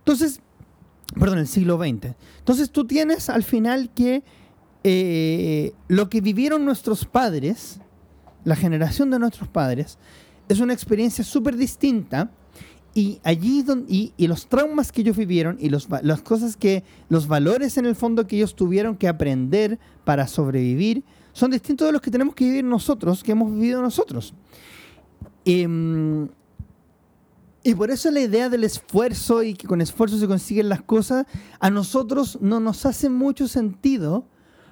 Entonces, 0.00 0.40
perdón, 1.18 1.38
el 1.38 1.46
siglo 1.46 1.78
XX. 1.78 2.14
Entonces 2.40 2.70
tú 2.72 2.86
tienes 2.86 3.30
al 3.30 3.44
final 3.44 3.90
que 3.94 4.24
eh, 4.82 5.72
lo 5.88 6.10
que 6.10 6.20
vivieron 6.20 6.64
nuestros 6.64 7.04
padres, 7.06 7.80
la 8.44 8.56
generación 8.56 9.10
de 9.10 9.18
nuestros 9.18 9.48
padres, 9.48 9.96
es 10.48 10.60
una 10.60 10.72
experiencia 10.74 11.24
súper 11.24 11.56
distinta 11.56 12.30
y 12.94 13.20
allí 13.24 13.62
don- 13.62 13.86
y, 13.88 14.12
y 14.16 14.26
los 14.28 14.46
traumas 14.46 14.92
que 14.92 15.00
ellos 15.00 15.16
vivieron 15.16 15.56
y 15.60 15.68
los, 15.68 15.88
las 16.02 16.22
cosas 16.22 16.56
que 16.56 16.84
los 17.08 17.26
valores 17.26 17.76
en 17.76 17.86
el 17.86 17.94
fondo 17.96 18.26
que 18.26 18.36
ellos 18.36 18.54
tuvieron 18.54 18.96
que 18.96 19.08
aprender 19.08 19.78
para 20.04 20.26
sobrevivir 20.28 21.02
son 21.32 21.50
distintos 21.50 21.86
de 21.88 21.92
los 21.92 22.00
que 22.00 22.10
tenemos 22.10 22.34
que 22.34 22.44
vivir 22.44 22.64
nosotros 22.64 23.22
que 23.24 23.32
hemos 23.32 23.52
vivido 23.52 23.82
nosotros 23.82 24.34
Em, 25.46 26.28
y 27.62 27.74
por 27.74 27.90
eso 27.90 28.10
la 28.10 28.20
idea 28.20 28.48
del 28.48 28.64
esfuerzo 28.64 29.42
y 29.42 29.54
que 29.54 29.66
con 29.66 29.80
esfuerzo 29.80 30.18
se 30.18 30.26
consiguen 30.26 30.68
las 30.68 30.82
cosas 30.82 31.26
a 31.60 31.70
nosotros 31.70 32.38
no 32.40 32.60
nos 32.60 32.86
hace 32.86 33.08
mucho 33.10 33.48
sentido 33.48 34.26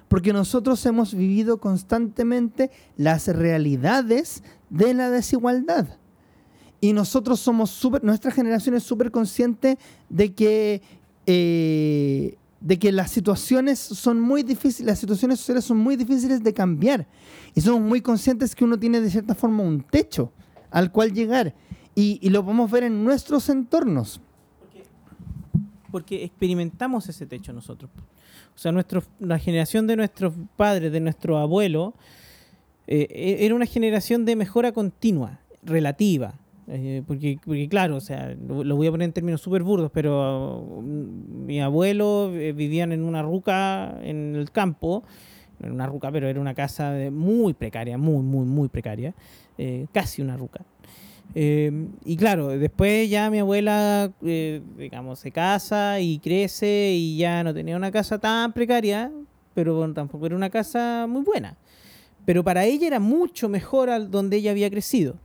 porque 0.07 0.33
nosotros 0.33 0.83
hemos 0.85 1.13
vivido 1.13 1.57
constantemente 1.57 2.69
las 2.97 3.27
realidades 3.27 4.43
de 4.69 4.93
la 4.93 5.09
desigualdad. 5.09 5.87
Y 6.83 6.91
nosotros 6.91 7.39
somos 7.39 7.69
súper, 7.69 8.03
nuestra 8.03 8.29
generación 8.29 8.75
es 8.75 8.83
súper 8.83 9.09
consciente 9.09 9.77
de 10.09 10.33
que, 10.33 10.81
eh, 11.25 12.35
de 12.59 12.77
que 12.77 12.91
las 12.91 13.09
situaciones 13.09 13.79
son 13.79 14.19
muy 14.19 14.43
difíciles, 14.43 14.87
las 14.87 14.99
situaciones 14.99 15.39
sociales 15.39 15.63
son 15.63 15.77
muy 15.77 15.95
difíciles 15.95 16.43
de 16.43 16.53
cambiar. 16.53 17.07
Y 17.55 17.61
somos 17.61 17.79
muy 17.79 18.01
conscientes 18.01 18.53
que 18.53 18.65
uno 18.65 18.77
tiene 18.77 18.99
de 18.99 19.09
cierta 19.09 19.33
forma 19.33 19.63
un 19.63 19.81
techo 19.81 20.33
al 20.71 20.91
cual 20.91 21.13
llegar. 21.13 21.55
Y, 21.95 22.19
y 22.21 22.29
lo 22.31 22.43
podemos 22.43 22.69
ver 22.69 22.83
en 22.83 23.01
nuestros 23.05 23.47
entornos. 23.47 24.19
porque 25.89 26.25
experimentamos 26.25 27.07
ese 27.07 27.25
techo 27.25 27.53
nosotros. 27.53 27.89
O 28.53 28.59
sea, 28.59 28.73
nuestro, 28.73 29.03
la 29.19 29.39
generación 29.39 29.87
de 29.87 29.95
nuestros 29.95 30.33
padres, 30.57 30.91
de 30.91 30.99
nuestro 30.99 31.37
abuelo, 31.37 31.93
eh, 32.87 33.07
e- 33.09 33.45
era 33.45 33.55
una 33.55 33.67
generación 33.67 34.25
de 34.25 34.35
mejora 34.35 34.73
continua, 34.73 35.39
relativa. 35.63 36.33
Eh, 36.67 37.03
porque, 37.05 37.37
claro, 37.69 37.97
o 37.97 38.01
sea, 38.01 38.35
lo, 38.35 38.75
voy 38.75 38.87
a 38.87 38.91
poner 38.91 39.05
en 39.05 39.13
términos 39.13 39.41
súper 39.41 39.63
burdos, 39.63 39.91
pero 39.93 40.81
mm, 40.81 41.45
mi 41.45 41.61
abuelo 41.61 42.31
eh, 42.33 42.53
vivían 42.53 42.91
en 42.91 43.03
una 43.03 43.21
ruca 43.21 43.99
en 44.01 44.35
el 44.35 44.51
campo, 44.51 45.03
no 45.59 45.65
era 45.65 45.73
una 45.73 45.87
ruca, 45.87 46.11
pero 46.11 46.27
era 46.27 46.39
una 46.39 46.53
casa 46.53 46.93
muy 47.11 47.53
precaria, 47.53 47.97
muy, 47.97 48.23
muy, 48.23 48.45
muy 48.45 48.69
precaria, 48.69 49.13
eh, 49.57 49.87
casi 49.91 50.21
una 50.21 50.37
ruca. 50.37 50.61
Eh, 51.35 51.87
y 52.05 52.15
claro, 52.15 52.49
después 52.49 53.09
ya 53.09 53.29
mi 53.29 53.39
abuela, 53.39 54.11
eh, 54.21 54.61
digamos, 54.77 55.19
se 55.19 55.31
casa 55.31 55.99
y 55.99 56.19
crece 56.19 56.93
y 56.93 57.17
ya 57.17 57.43
no 57.43 57.53
tenía 57.53 57.75
una 57.75 57.91
casa 57.91 58.19
tan 58.19 58.53
precaria, 58.53 59.11
pero 59.53 59.91
tampoco 59.93 60.25
era 60.25 60.35
una 60.35 60.49
casa 60.49 61.05
muy 61.07 61.23
buena. 61.23 61.57
Pero 62.25 62.43
para 62.43 62.65
ella 62.65 62.87
era 62.87 62.99
mucho 62.99 63.49
mejor 63.49 63.89
al 63.89 64.11
donde 64.11 64.37
ella 64.37 64.51
había 64.51 64.69
crecido. 64.69 65.15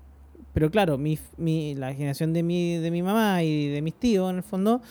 Pero 0.59 0.73
claro, 0.73 0.99
mi, 0.99 1.17
mi, 1.37 1.77
la 1.77 1.95
generación 1.95 2.33
de 2.33 2.43
mi, 2.43 2.79
de 2.79 2.91
mi 2.91 3.01
mamá 3.01 3.45
y 3.45 3.69
de 3.69 3.81
mis 3.81 3.95
tíos, 3.95 4.29
en 4.29 4.39
el 4.39 4.43
fondo, 4.43 4.83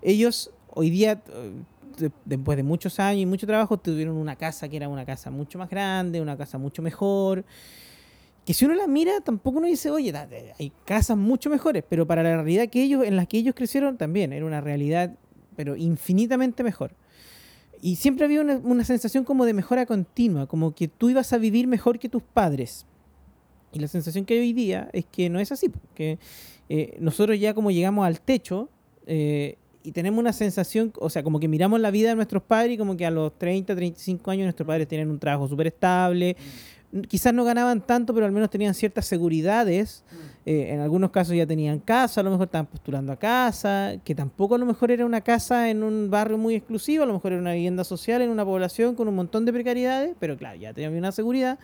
ellos 0.00 0.50
hoy 0.68 0.88
día, 0.88 1.22
eh, 1.28 2.08
después 2.24 2.56
de 2.56 2.62
muchos 2.62 2.98
años 2.98 3.20
y 3.24 3.26
mucho 3.26 3.46
trabajo, 3.46 3.76
tuvieron 3.76 4.16
una 4.16 4.36
casa 4.36 4.66
que 4.70 4.78
era 4.78 4.88
una 4.88 5.04
casa 5.04 5.30
mucho 5.30 5.58
más 5.58 5.68
grande, 5.68 6.22
una 6.22 6.38
casa 6.38 6.56
mucho 6.56 6.80
mejor. 6.80 7.44
Que 8.46 8.54
si 8.54 8.64
uno 8.64 8.74
la 8.74 8.86
mira, 8.86 9.20
tampoco 9.20 9.58
uno 9.58 9.66
dice, 9.66 9.90
oye, 9.90 10.10
hay 10.58 10.72
casas 10.86 11.18
mucho 11.18 11.50
mejores, 11.50 11.84
pero 11.86 12.06
para 12.06 12.22
la 12.22 12.36
realidad 12.36 12.70
que 12.70 12.82
ellos, 12.82 13.04
en 13.04 13.16
la 13.16 13.26
que 13.26 13.36
ellos 13.36 13.54
crecieron 13.54 13.98
también, 13.98 14.32
era 14.32 14.46
una 14.46 14.62
realidad, 14.62 15.18
pero 15.54 15.76
infinitamente 15.76 16.62
mejor. 16.62 16.94
Y 17.82 17.96
siempre 17.96 18.24
había 18.24 18.40
una, 18.40 18.56
una 18.56 18.84
sensación 18.84 19.24
como 19.24 19.44
de 19.44 19.52
mejora 19.52 19.84
continua, 19.84 20.46
como 20.46 20.74
que 20.74 20.88
tú 20.88 21.10
ibas 21.10 21.30
a 21.34 21.36
vivir 21.36 21.66
mejor 21.66 21.98
que 21.98 22.08
tus 22.08 22.22
padres. 22.22 22.86
Y 23.72 23.78
la 23.78 23.88
sensación 23.88 24.24
que 24.24 24.34
hay 24.34 24.40
hoy 24.40 24.52
día 24.52 24.88
es 24.92 25.04
que 25.04 25.28
no 25.28 25.40
es 25.40 25.52
así, 25.52 25.70
que 25.94 26.18
eh, 26.68 26.96
nosotros 27.00 27.38
ya 27.38 27.54
como 27.54 27.70
llegamos 27.70 28.06
al 28.06 28.20
techo 28.20 28.68
eh, 29.06 29.56
y 29.82 29.92
tenemos 29.92 30.18
una 30.18 30.32
sensación, 30.32 30.92
o 30.98 31.08
sea, 31.08 31.22
como 31.22 31.40
que 31.40 31.48
miramos 31.48 31.80
la 31.80 31.90
vida 31.90 32.10
de 32.10 32.16
nuestros 32.16 32.42
padres 32.42 32.74
y 32.74 32.78
como 32.78 32.96
que 32.96 33.06
a 33.06 33.10
los 33.10 33.36
30, 33.38 33.74
35 33.74 34.30
años 34.30 34.44
nuestros 34.44 34.66
padres 34.66 34.86
tienen 34.88 35.10
un 35.10 35.18
trabajo 35.18 35.48
súper 35.48 35.68
estable, 35.68 36.36
quizás 37.08 37.32
no 37.32 37.44
ganaban 37.44 37.80
tanto, 37.80 38.12
pero 38.12 38.26
al 38.26 38.32
menos 38.32 38.50
tenían 38.50 38.74
ciertas 38.74 39.06
seguridades. 39.06 40.04
Eh, 40.46 40.70
en 40.70 40.80
algunos 40.80 41.10
casos 41.10 41.36
ya 41.36 41.46
tenían 41.46 41.78
casa, 41.78 42.20
a 42.20 42.24
lo 42.24 42.30
mejor 42.30 42.46
estaban 42.46 42.66
postulando 42.66 43.12
a 43.12 43.16
casa, 43.16 43.94
que 44.04 44.14
tampoco 44.14 44.54
a 44.54 44.58
lo 44.58 44.66
mejor 44.66 44.90
era 44.90 45.04
una 45.04 45.20
casa 45.20 45.70
en 45.70 45.82
un 45.82 46.10
barrio 46.10 46.38
muy 46.38 46.54
exclusivo, 46.54 47.04
a 47.04 47.06
lo 47.06 47.12
mejor 47.12 47.32
era 47.32 47.40
una 47.40 47.52
vivienda 47.52 47.84
social 47.84 48.22
en 48.22 48.30
una 48.30 48.44
población 48.44 48.94
con 48.94 49.06
un 49.06 49.14
montón 49.14 49.44
de 49.44 49.52
precariedades, 49.52 50.16
pero 50.18 50.36
claro, 50.36 50.58
ya 50.58 50.72
tenían 50.72 50.94
una 50.94 51.12
seguridad. 51.12 51.58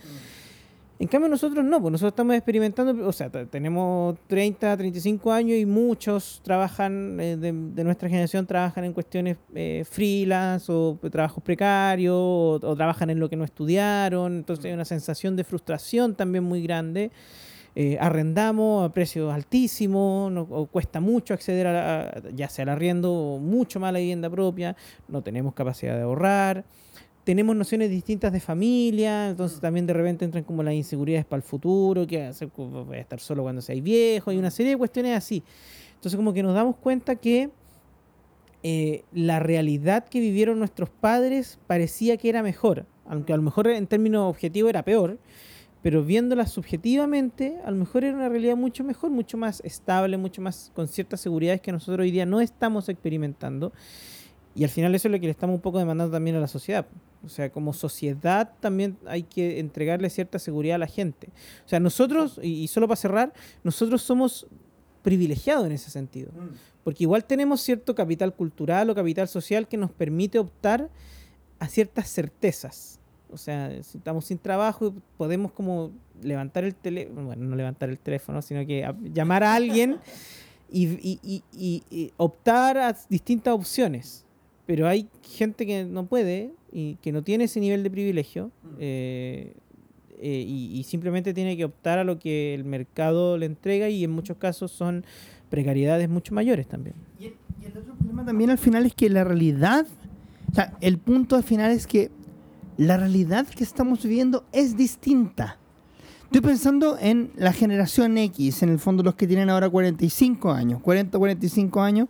En 0.98 1.08
cambio 1.08 1.28
nosotros 1.28 1.62
no, 1.62 1.80
pues 1.80 1.92
nosotros 1.92 2.12
estamos 2.12 2.36
experimentando, 2.36 3.06
o 3.06 3.12
sea, 3.12 3.30
tenemos 3.30 4.16
30, 4.28 4.76
35 4.78 5.30
años 5.30 5.58
y 5.58 5.66
muchos 5.66 6.40
trabajan, 6.42 7.18
eh, 7.20 7.36
de, 7.36 7.52
nuestra 7.52 8.08
generación 8.08 8.46
trabajan 8.46 8.84
en 8.84 8.94
cuestiones 8.94 9.36
eh, 9.54 9.84
freelance 9.88 10.72
o 10.72 10.98
trabajos 11.10 11.44
precarios 11.44 12.16
o, 12.16 12.74
trabajan 12.76 13.10
en 13.10 13.20
lo 13.20 13.28
que 13.28 13.36
no 13.36 13.44
estudiaron, 13.44 14.36
entonces 14.36 14.64
hay 14.64 14.72
una 14.72 14.86
sensación 14.86 15.36
de 15.36 15.44
frustración 15.44 16.14
también 16.14 16.44
muy 16.44 16.62
grande. 16.62 17.10
Eh, 17.78 17.98
arrendamos 18.00 18.88
a 18.88 18.94
precios 18.94 19.34
altísimos, 19.34 20.32
o 20.48 20.64
cuesta 20.64 20.98
mucho 20.98 21.34
acceder 21.34 21.66
a, 21.66 22.22
ya 22.34 22.48
sea 22.48 22.62
al 22.62 22.70
arriendo 22.70 23.12
o 23.12 23.38
mucho 23.38 23.78
más 23.80 23.90
a 23.90 23.92
la 23.92 23.98
vivienda 23.98 24.30
propia, 24.30 24.74
no 25.08 25.20
tenemos 25.20 25.52
capacidad 25.52 25.94
de 25.94 26.02
ahorrar 26.02 26.64
tenemos 27.26 27.56
nociones 27.56 27.90
distintas 27.90 28.32
de 28.32 28.38
familia, 28.38 29.30
entonces 29.30 29.58
también 29.58 29.84
de 29.84 29.92
repente 29.92 30.24
entran 30.24 30.44
como 30.44 30.62
las 30.62 30.74
inseguridades 30.74 31.26
para 31.26 31.38
el 31.38 31.42
futuro, 31.42 32.06
que 32.06 32.30
voy 32.56 32.98
a 32.98 33.00
estar 33.00 33.18
solo 33.18 33.42
cuando 33.42 33.60
seáis 33.60 33.82
viejo, 33.82 34.30
y 34.30 34.36
una 34.36 34.52
serie 34.52 34.70
de 34.70 34.78
cuestiones 34.78 35.16
así. 35.16 35.42
Entonces 35.96 36.16
como 36.16 36.32
que 36.32 36.44
nos 36.44 36.54
damos 36.54 36.76
cuenta 36.76 37.16
que 37.16 37.50
eh, 38.62 39.02
la 39.12 39.40
realidad 39.40 40.04
que 40.04 40.20
vivieron 40.20 40.60
nuestros 40.60 40.88
padres 40.88 41.58
parecía 41.66 42.16
que 42.16 42.28
era 42.28 42.44
mejor, 42.44 42.86
aunque 43.04 43.32
a 43.32 43.36
lo 43.36 43.42
mejor 43.42 43.66
en 43.66 43.88
términos 43.88 44.30
objetivos 44.30 44.70
era 44.70 44.84
peor, 44.84 45.18
pero 45.82 46.04
viéndola 46.04 46.46
subjetivamente, 46.46 47.58
a 47.64 47.72
lo 47.72 47.76
mejor 47.76 48.04
era 48.04 48.16
una 48.16 48.28
realidad 48.28 48.54
mucho 48.54 48.84
mejor, 48.84 49.10
mucho 49.10 49.36
más 49.36 49.60
estable, 49.64 50.16
mucho 50.16 50.42
más 50.42 50.70
con 50.76 50.86
ciertas 50.86 51.22
seguridades 51.22 51.60
que 51.60 51.72
nosotros 51.72 52.04
hoy 52.04 52.12
día 52.12 52.24
no 52.24 52.40
estamos 52.40 52.88
experimentando. 52.88 53.72
Y 54.56 54.64
al 54.64 54.70
final 54.70 54.94
eso 54.94 55.08
es 55.08 55.12
lo 55.12 55.20
que 55.20 55.26
le 55.26 55.32
estamos 55.32 55.54
un 55.54 55.60
poco 55.60 55.78
demandando 55.78 56.10
también 56.10 56.34
a 56.36 56.40
la 56.40 56.48
sociedad. 56.48 56.86
O 57.22 57.28
sea, 57.28 57.52
como 57.52 57.74
sociedad 57.74 58.54
también 58.58 58.96
hay 59.06 59.22
que 59.22 59.60
entregarle 59.60 60.08
cierta 60.08 60.38
seguridad 60.38 60.76
a 60.76 60.78
la 60.78 60.86
gente. 60.86 61.28
O 61.66 61.68
sea, 61.68 61.78
nosotros, 61.78 62.40
y, 62.42 62.66
solo 62.68 62.88
para 62.88 62.96
cerrar, 62.96 63.34
nosotros 63.62 64.00
somos 64.00 64.46
privilegiados 65.02 65.66
en 65.66 65.72
ese 65.72 65.90
sentido. 65.90 66.32
Mm. 66.32 66.54
Porque 66.84 67.04
igual 67.04 67.26
tenemos 67.26 67.60
cierto 67.60 67.94
capital 67.94 68.34
cultural 68.34 68.88
o 68.88 68.94
capital 68.94 69.28
social 69.28 69.68
que 69.68 69.76
nos 69.76 69.90
permite 69.90 70.38
optar 70.38 70.88
a 71.58 71.68
ciertas 71.68 72.08
certezas. 72.08 72.98
O 73.30 73.36
sea, 73.36 73.82
si 73.82 73.98
estamos 73.98 74.24
sin 74.24 74.38
trabajo, 74.38 74.94
podemos 75.18 75.52
como 75.52 75.92
levantar 76.22 76.64
el 76.64 76.74
teléfono, 76.74 77.26
bueno, 77.26 77.44
no 77.44 77.56
levantar 77.56 77.90
el 77.90 77.98
teléfono, 77.98 78.40
sino 78.40 78.64
que 78.64 78.90
llamar 79.12 79.42
a 79.42 79.54
alguien 79.54 79.98
y, 80.70 81.42
y 81.52 82.12
optar 82.16 82.78
a 82.78 82.96
distintas 83.10 83.52
opciones 83.52 84.25
pero 84.66 84.88
hay 84.88 85.08
gente 85.22 85.64
que 85.64 85.84
no 85.84 86.06
puede 86.06 86.50
y 86.72 86.96
que 86.96 87.12
no 87.12 87.22
tiene 87.22 87.44
ese 87.44 87.60
nivel 87.60 87.82
de 87.82 87.90
privilegio 87.90 88.50
mm. 88.62 88.68
eh, 88.80 89.54
eh, 90.18 90.44
y, 90.46 90.82
simplemente 90.84 91.34
tiene 91.34 91.56
que 91.56 91.64
optar 91.64 91.98
a 91.98 92.04
lo 92.04 92.18
que 92.18 92.54
el 92.54 92.64
mercado 92.64 93.36
le 93.36 93.46
entrega 93.46 93.88
y 93.90 94.02
en 94.02 94.10
muchos 94.10 94.38
casos 94.38 94.72
son 94.72 95.04
precariedades 95.50 96.08
mucho 96.08 96.34
mayores 96.34 96.66
también. 96.66 96.96
Y 97.20 97.26
el, 97.26 97.34
otro 97.76 97.94
problema 97.94 98.24
también 98.24 98.50
al 98.50 98.58
final 98.58 98.86
es 98.86 98.94
que 98.94 99.10
la 99.10 99.24
realidad, 99.24 99.86
o 100.50 100.54
sea, 100.54 100.74
el 100.80 100.96
punto 100.98 101.36
al 101.36 101.42
final 101.44 101.70
es 101.70 101.86
que 101.86 102.10
la 102.78 102.96
realidad 102.96 103.46
que 103.46 103.62
estamos 103.62 104.02
viviendo 104.02 104.44
es 104.52 104.76
distinta. 104.76 105.58
Estoy 106.24 106.40
pensando 106.40 106.96
en 106.98 107.30
la 107.36 107.52
generación 107.52 108.16
X, 108.18 108.62
en 108.62 108.70
el 108.70 108.78
fondo 108.78 109.02
los 109.02 109.14
que 109.14 109.26
tienen 109.26 109.50
ahora 109.50 109.68
45 109.68 110.50
años, 110.50 110.80
40, 110.80 111.18
45 111.18 111.80
años, 111.82 112.08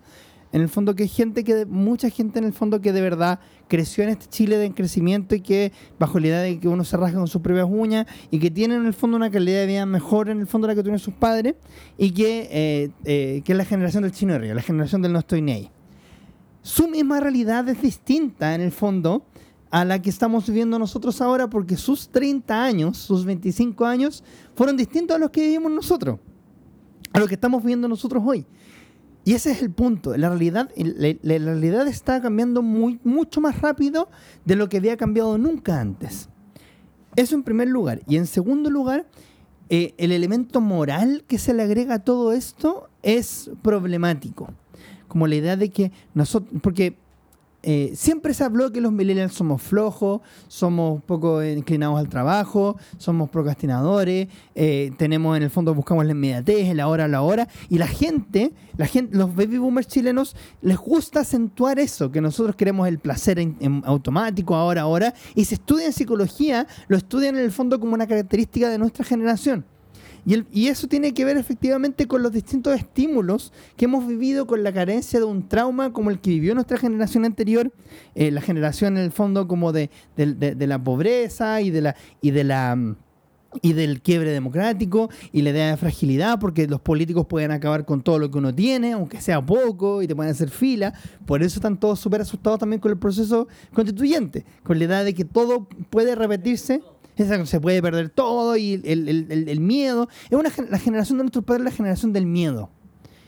en 0.52 0.62
el 0.62 0.68
fondo 0.68 0.94
que 0.94 1.04
hay 1.04 1.08
gente 1.08 1.44
que, 1.44 1.66
mucha 1.66 2.10
gente 2.10 2.38
en 2.38 2.44
el 2.44 2.52
fondo 2.52 2.80
que 2.80 2.92
de 2.92 3.00
verdad 3.00 3.40
creció 3.68 4.04
en 4.04 4.10
este 4.10 4.26
Chile 4.26 4.58
de 4.58 4.72
crecimiento 4.72 5.34
y 5.34 5.40
que 5.40 5.72
bajo 5.98 6.18
la 6.20 6.26
idea 6.28 6.40
de 6.40 6.58
que 6.58 6.68
uno 6.68 6.84
se 6.84 6.96
rasga 6.96 7.18
con 7.18 7.28
sus 7.28 7.42
propias 7.42 7.66
uñas 7.68 8.06
y 8.30 8.38
que 8.38 8.50
tienen 8.50 8.80
en 8.80 8.86
el 8.86 8.94
fondo 8.94 9.16
una 9.16 9.30
calidad 9.30 9.60
de 9.60 9.66
vida 9.66 9.86
mejor 9.86 10.28
en 10.28 10.40
el 10.40 10.46
fondo 10.46 10.66
la 10.66 10.74
que 10.74 10.82
tuvieron 10.82 10.98
sus 10.98 11.14
padres 11.14 11.54
y 11.98 12.12
que, 12.12 12.48
eh, 12.50 12.90
eh, 13.04 13.42
que 13.44 13.52
es 13.52 13.58
la 13.58 13.64
generación 13.64 14.02
del 14.02 14.12
chino 14.12 14.38
de 14.38 14.54
la 14.54 14.62
generación 14.62 15.02
del 15.02 15.12
no 15.12 15.18
estoy 15.18 15.42
ni 15.42 15.70
Su 16.62 16.88
misma 16.88 17.20
realidad 17.20 17.68
es 17.68 17.82
distinta 17.82 18.54
en 18.54 18.60
el 18.60 18.72
fondo 18.72 19.24
a 19.70 19.84
la 19.84 20.00
que 20.00 20.10
estamos 20.10 20.46
viviendo 20.46 20.78
nosotros 20.78 21.20
ahora 21.20 21.50
porque 21.50 21.76
sus 21.76 22.08
30 22.08 22.64
años, 22.64 22.98
sus 22.98 23.24
25 23.24 23.84
años 23.84 24.22
fueron 24.54 24.76
distintos 24.76 25.16
a 25.16 25.18
los 25.18 25.30
que 25.30 25.42
vivimos 25.42 25.72
nosotros, 25.72 26.18
a 27.12 27.18
lo 27.18 27.26
que 27.26 27.34
estamos 27.34 27.62
viviendo 27.62 27.88
nosotros 27.88 28.22
hoy. 28.24 28.46
Y 29.26 29.34
ese 29.34 29.50
es 29.50 29.60
el 29.60 29.72
punto. 29.72 30.16
La 30.16 30.28
realidad, 30.28 30.70
la, 30.76 31.38
realidad 31.38 31.88
está 31.88 32.22
cambiando 32.22 32.62
muy, 32.62 33.00
mucho 33.02 33.40
más 33.40 33.60
rápido 33.60 34.08
de 34.44 34.54
lo 34.54 34.68
que 34.68 34.76
había 34.76 34.96
cambiado 34.96 35.36
nunca 35.36 35.80
antes. 35.80 36.28
Eso 37.16 37.34
en 37.34 37.42
primer 37.42 37.66
lugar. 37.66 38.02
Y 38.06 38.18
en 38.18 38.28
segundo 38.28 38.70
lugar, 38.70 39.08
eh, 39.68 39.94
el 39.98 40.12
elemento 40.12 40.60
moral 40.60 41.24
que 41.26 41.38
se 41.38 41.54
le 41.54 41.64
agrega 41.64 41.94
a 41.94 42.04
todo 42.04 42.30
esto 42.30 42.88
es 43.02 43.50
problemático. 43.62 44.54
Como 45.08 45.26
la 45.26 45.34
idea 45.34 45.56
de 45.56 45.70
que 45.70 45.90
nosotros, 46.14 46.60
porque 46.62 46.96
eh, 47.68 47.96
siempre 47.96 48.32
se 48.32 48.44
habló 48.44 48.70
que 48.70 48.80
los 48.80 48.92
millennials 48.92 49.34
somos 49.34 49.60
flojos, 49.60 50.20
somos 50.46 51.02
poco 51.02 51.42
inclinados 51.42 51.98
al 51.98 52.08
trabajo, 52.08 52.76
somos 52.96 53.28
procrastinadores, 53.28 54.28
eh, 54.54 54.92
tenemos 54.96 55.36
en 55.36 55.42
el 55.42 55.50
fondo 55.50 55.74
buscamos 55.74 56.04
la 56.04 56.12
inmediatez, 56.12 56.72
la 56.76 56.86
hora 56.86 57.06
a 57.06 57.08
la 57.08 57.22
hora, 57.22 57.48
y 57.68 57.78
la 57.78 57.88
gente, 57.88 58.52
la 58.76 58.86
gente, 58.86 59.16
los 59.16 59.34
baby 59.34 59.58
boomers 59.58 59.88
chilenos 59.88 60.36
les 60.62 60.76
gusta 60.76 61.20
acentuar 61.20 61.80
eso, 61.80 62.12
que 62.12 62.20
nosotros 62.20 62.54
queremos 62.54 62.86
el 62.86 63.00
placer 63.00 63.40
en, 63.40 63.82
automático, 63.84 64.54
ahora, 64.54 64.82
ahora, 64.82 65.12
y 65.34 65.44
se 65.44 65.56
estudia 65.56 65.86
en 65.86 65.92
psicología, 65.92 66.68
lo 66.86 66.96
estudian 66.96 67.34
en 67.34 67.42
el 67.42 67.50
fondo 67.50 67.80
como 67.80 67.94
una 67.94 68.06
característica 68.06 68.70
de 68.70 68.78
nuestra 68.78 69.04
generación. 69.04 69.64
Y, 70.26 70.66
eso 70.66 70.88
tiene 70.88 71.14
que 71.14 71.24
ver 71.24 71.36
efectivamente 71.36 72.06
con 72.06 72.20
los 72.20 72.32
distintos 72.32 72.74
estímulos 72.74 73.52
que 73.76 73.84
hemos 73.84 74.06
vivido, 74.06 74.46
con 74.48 74.64
la 74.64 74.72
carencia 74.72 75.20
de 75.20 75.24
un 75.24 75.48
trauma 75.48 75.92
como 75.92 76.10
el 76.10 76.18
que 76.18 76.30
vivió 76.30 76.52
nuestra 76.54 76.78
generación 76.78 77.24
anterior, 77.24 77.72
eh, 78.16 78.32
la 78.32 78.40
generación 78.40 78.96
en 78.96 79.04
el 79.04 79.12
fondo 79.12 79.46
como 79.46 79.72
de, 79.72 79.88
la 80.16 80.82
pobreza 80.82 81.60
y 81.60 81.70
de 81.70 81.80
la... 81.80 81.96
Y 82.20 82.32
de 82.32 82.44
la 82.44 82.96
y 83.62 83.72
del 83.72 84.02
quiebre 84.02 84.32
democrático 84.32 85.08
y 85.32 85.40
la 85.40 85.50
idea 85.50 85.70
de 85.70 85.76
fragilidad, 85.78 86.38
porque 86.38 86.66
los 86.66 86.80
políticos 86.80 87.24
pueden 87.26 87.52
acabar 87.52 87.86
con 87.86 88.02
todo 88.02 88.18
lo 88.18 88.30
que 88.30 88.36
uno 88.36 88.54
tiene, 88.54 88.92
aunque 88.92 89.20
sea 89.20 89.40
poco, 89.40 90.02
y 90.02 90.06
te 90.06 90.14
pueden 90.14 90.32
hacer 90.32 90.50
fila. 90.50 90.92
Por 91.24 91.42
eso 91.42 91.56
están 91.56 91.78
todos 91.78 91.98
súper 91.98 92.20
asustados 92.20 92.58
también 92.58 92.80
con 92.80 92.90
el 92.92 92.98
proceso 92.98 93.48
constituyente, 93.72 94.44
con 94.62 94.78
la 94.78 94.84
idea 94.84 95.04
de 95.04 95.14
que 95.14 95.24
todo 95.24 95.68
puede 95.88 96.14
repetirse 96.14 96.82
se 97.16 97.60
puede 97.60 97.80
perder 97.80 98.10
todo 98.10 98.56
y 98.56 98.80
el, 98.84 99.60
miedo. 99.60 100.08
Es 100.28 100.38
una, 100.38 100.50
la 100.68 100.78
generación 100.78 101.18
de 101.18 101.24
nuestros 101.24 101.44
padres 101.44 101.66
es 101.66 101.72
la 101.72 101.76
generación 101.76 102.12
del 102.12 102.26
miedo. 102.26 102.70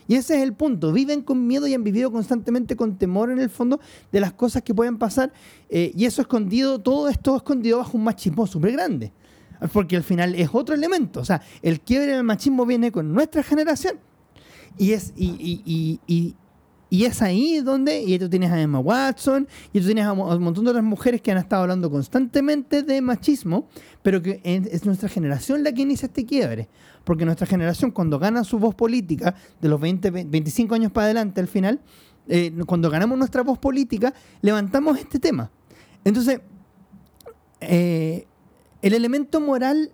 Y 0.09 0.15
ese 0.15 0.37
es 0.37 0.41
el 0.41 0.53
punto. 0.53 0.91
Viven 0.91 1.21
con 1.21 1.45
miedo 1.45 1.67
y 1.67 1.75
han 1.75 1.83
vivido 1.83 2.11
constantemente 2.11 2.75
con 2.75 2.97
temor 2.97 3.29
en 3.29 3.39
el 3.39 3.51
fondo 3.51 3.79
de 4.11 4.19
las 4.19 4.33
cosas 4.33 4.63
que 4.63 4.73
pueden 4.73 4.97
pasar. 4.97 5.31
Eh, 5.69 5.91
y 5.95 6.05
eso 6.05 6.23
escondido, 6.23 6.79
todo 6.79 7.09
esto 7.09 7.35
escondido 7.35 7.77
bajo 7.77 7.95
un 7.95 8.03
machismo 8.03 8.47
súper 8.47 8.71
grande. 8.71 9.13
Porque 9.71 9.95
al 9.95 10.03
final 10.03 10.33
es 10.33 10.49
otro 10.51 10.73
elemento. 10.73 11.19
O 11.19 11.25
sea, 11.25 11.43
el 11.61 11.79
quiebre 11.79 12.13
del 12.13 12.23
machismo 12.23 12.65
viene 12.65 12.91
con 12.91 13.13
nuestra 13.13 13.43
generación. 13.43 13.99
Y 14.79 14.93
es, 14.93 15.13
y, 15.15 16.35
y, 16.89 17.05
es 17.05 17.21
ahí 17.21 17.59
donde, 17.61 18.01
y 18.01 18.17
tú 18.19 18.29
tienes 18.29 18.51
a 18.51 18.61
Emma 18.61 18.79
Watson, 18.79 19.47
y 19.73 19.79
tú 19.79 19.85
tienes 19.85 20.05
a 20.05 20.13
un 20.13 20.43
montón 20.43 20.63
de 20.63 20.71
otras 20.71 20.83
mujeres 20.83 21.21
que 21.21 21.31
han 21.31 21.37
estado 21.37 21.63
hablando 21.63 21.89
constantemente 21.89 22.83
de 22.83 23.01
machismo, 23.01 23.67
pero 24.01 24.21
que 24.21 24.41
es 24.43 24.85
nuestra 24.85 25.09
generación 25.09 25.63
la 25.63 25.71
que 25.71 25.81
inicia 25.81 26.07
este 26.07 26.25
quiebre. 26.25 26.67
Porque 27.03 27.25
nuestra 27.25 27.47
generación, 27.47 27.91
cuando 27.91 28.19
gana 28.19 28.43
su 28.43 28.59
voz 28.59 28.75
política, 28.75 29.35
de 29.61 29.69
los 29.69 29.79
20, 29.79 30.11
25 30.11 30.75
años 30.75 30.91
para 30.91 31.05
adelante 31.05 31.41
al 31.41 31.47
final, 31.47 31.79
eh, 32.27 32.53
cuando 32.65 32.89
ganamos 32.89 33.17
nuestra 33.17 33.41
voz 33.41 33.57
política, 33.57 34.13
levantamos 34.41 34.97
este 34.99 35.19
tema. 35.19 35.49
Entonces, 36.03 36.41
eh, 37.61 38.27
el 38.81 38.93
elemento 38.93 39.41
moral, 39.41 39.91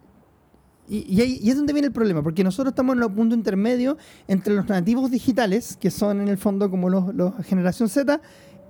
y, 0.88 1.06
y, 1.08 1.50
es 1.50 1.56
donde 1.56 1.74
viene 1.74 1.88
el 1.88 1.94
problema, 1.94 2.22
porque 2.22 2.44
nosotros 2.44 2.72
estamos 2.72 2.96
en 2.96 3.04
un 3.04 3.14
punto 3.14 3.36
intermedio 3.36 3.98
entre 4.28 4.54
los 4.54 4.68
nativos 4.68 5.10
digitales, 5.12 5.78
que 5.80 5.90
son 5.90 6.22
en 6.22 6.28
el 6.28 6.38
fondo 6.38 6.70
como 6.70 6.90
los, 6.90 7.34
generación 7.46 7.90
Z, 7.90 8.22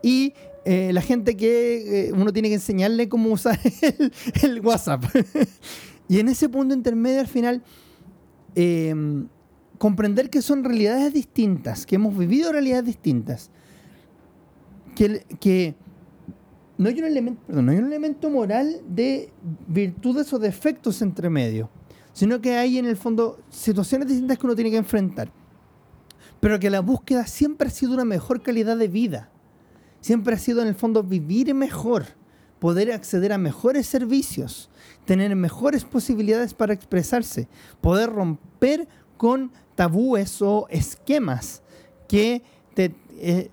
y 0.02 0.34
eh, 0.66 0.92
la 0.94 1.02
gente 1.02 1.36
que 1.36 2.08
eh, 2.08 2.12
uno 2.14 2.32
tiene 2.32 2.50
que 2.50 2.56
enseñarle 2.56 3.10
cómo 3.10 3.30
usar 3.32 3.60
el, 3.82 4.12
el 4.44 4.62
WhatsApp. 4.62 5.04
y 6.08 6.20
en 6.20 6.30
ese 6.30 6.50
punto 6.50 6.74
intermedio, 6.74 7.20
al 7.20 7.28
final, 7.28 7.64
eh, 8.56 8.96
comprender 9.78 10.30
que 10.30 10.42
son 10.42 10.64
realidades 10.64 11.14
distintas, 11.14 11.86
que 11.86 11.96
hemos 11.96 12.18
vivido 12.18 12.52
realidades 12.52 12.86
distintas, 12.86 13.52
que, 14.96 15.76
no 16.78 16.90
hay 16.90 17.00
un 17.00 17.06
elemento, 17.06 17.62
no 17.62 17.72
hay 17.72 17.78
un 17.78 17.86
elemento 17.86 18.30
moral 18.30 18.82
de 18.88 19.30
virtudes 19.68 20.32
o 20.34 20.40
defectos 20.40 21.02
entre 21.02 21.30
medio, 21.30 21.70
sino 22.16 22.40
que 22.40 22.56
hay 22.56 22.78
en 22.78 22.86
el 22.86 22.96
fondo 22.96 23.38
situaciones 23.50 24.08
distintas 24.08 24.38
que 24.38 24.46
uno 24.46 24.56
tiene 24.56 24.72
que 24.72 24.78
enfrentar. 24.78 25.30
Pero 26.40 26.60
que 26.62 26.70
la 26.70 26.80
búsqueda 26.80 27.28
siempre 27.28 27.68
ha 27.68 27.72
sido 27.72 27.94
una 27.94 28.06
mejor 28.06 28.42
calidad 28.42 28.78
de 28.78 28.88
vida. 28.88 29.30
Siempre 30.00 30.36
ha 30.36 30.40
sido 30.40 30.62
en 30.62 30.70
el 30.70 30.76
fondo 30.76 31.04
vivir 31.04 31.54
mejor, 31.54 32.06
poder 32.60 32.94
acceder 32.94 33.34
a 33.34 33.38
mejores 33.38 33.86
servicios, 33.88 34.70
tener 35.04 35.36
mejores 35.36 35.84
posibilidades 35.84 36.54
para 36.54 36.74
expresarse, 36.74 37.50
poder 37.82 38.10
romper 38.10 38.88
con 39.18 39.52
tabúes 39.76 40.42
o 40.42 40.68
esquemas 40.70 41.64
que 42.08 42.44
te, 42.76 42.96
eh, 43.18 43.52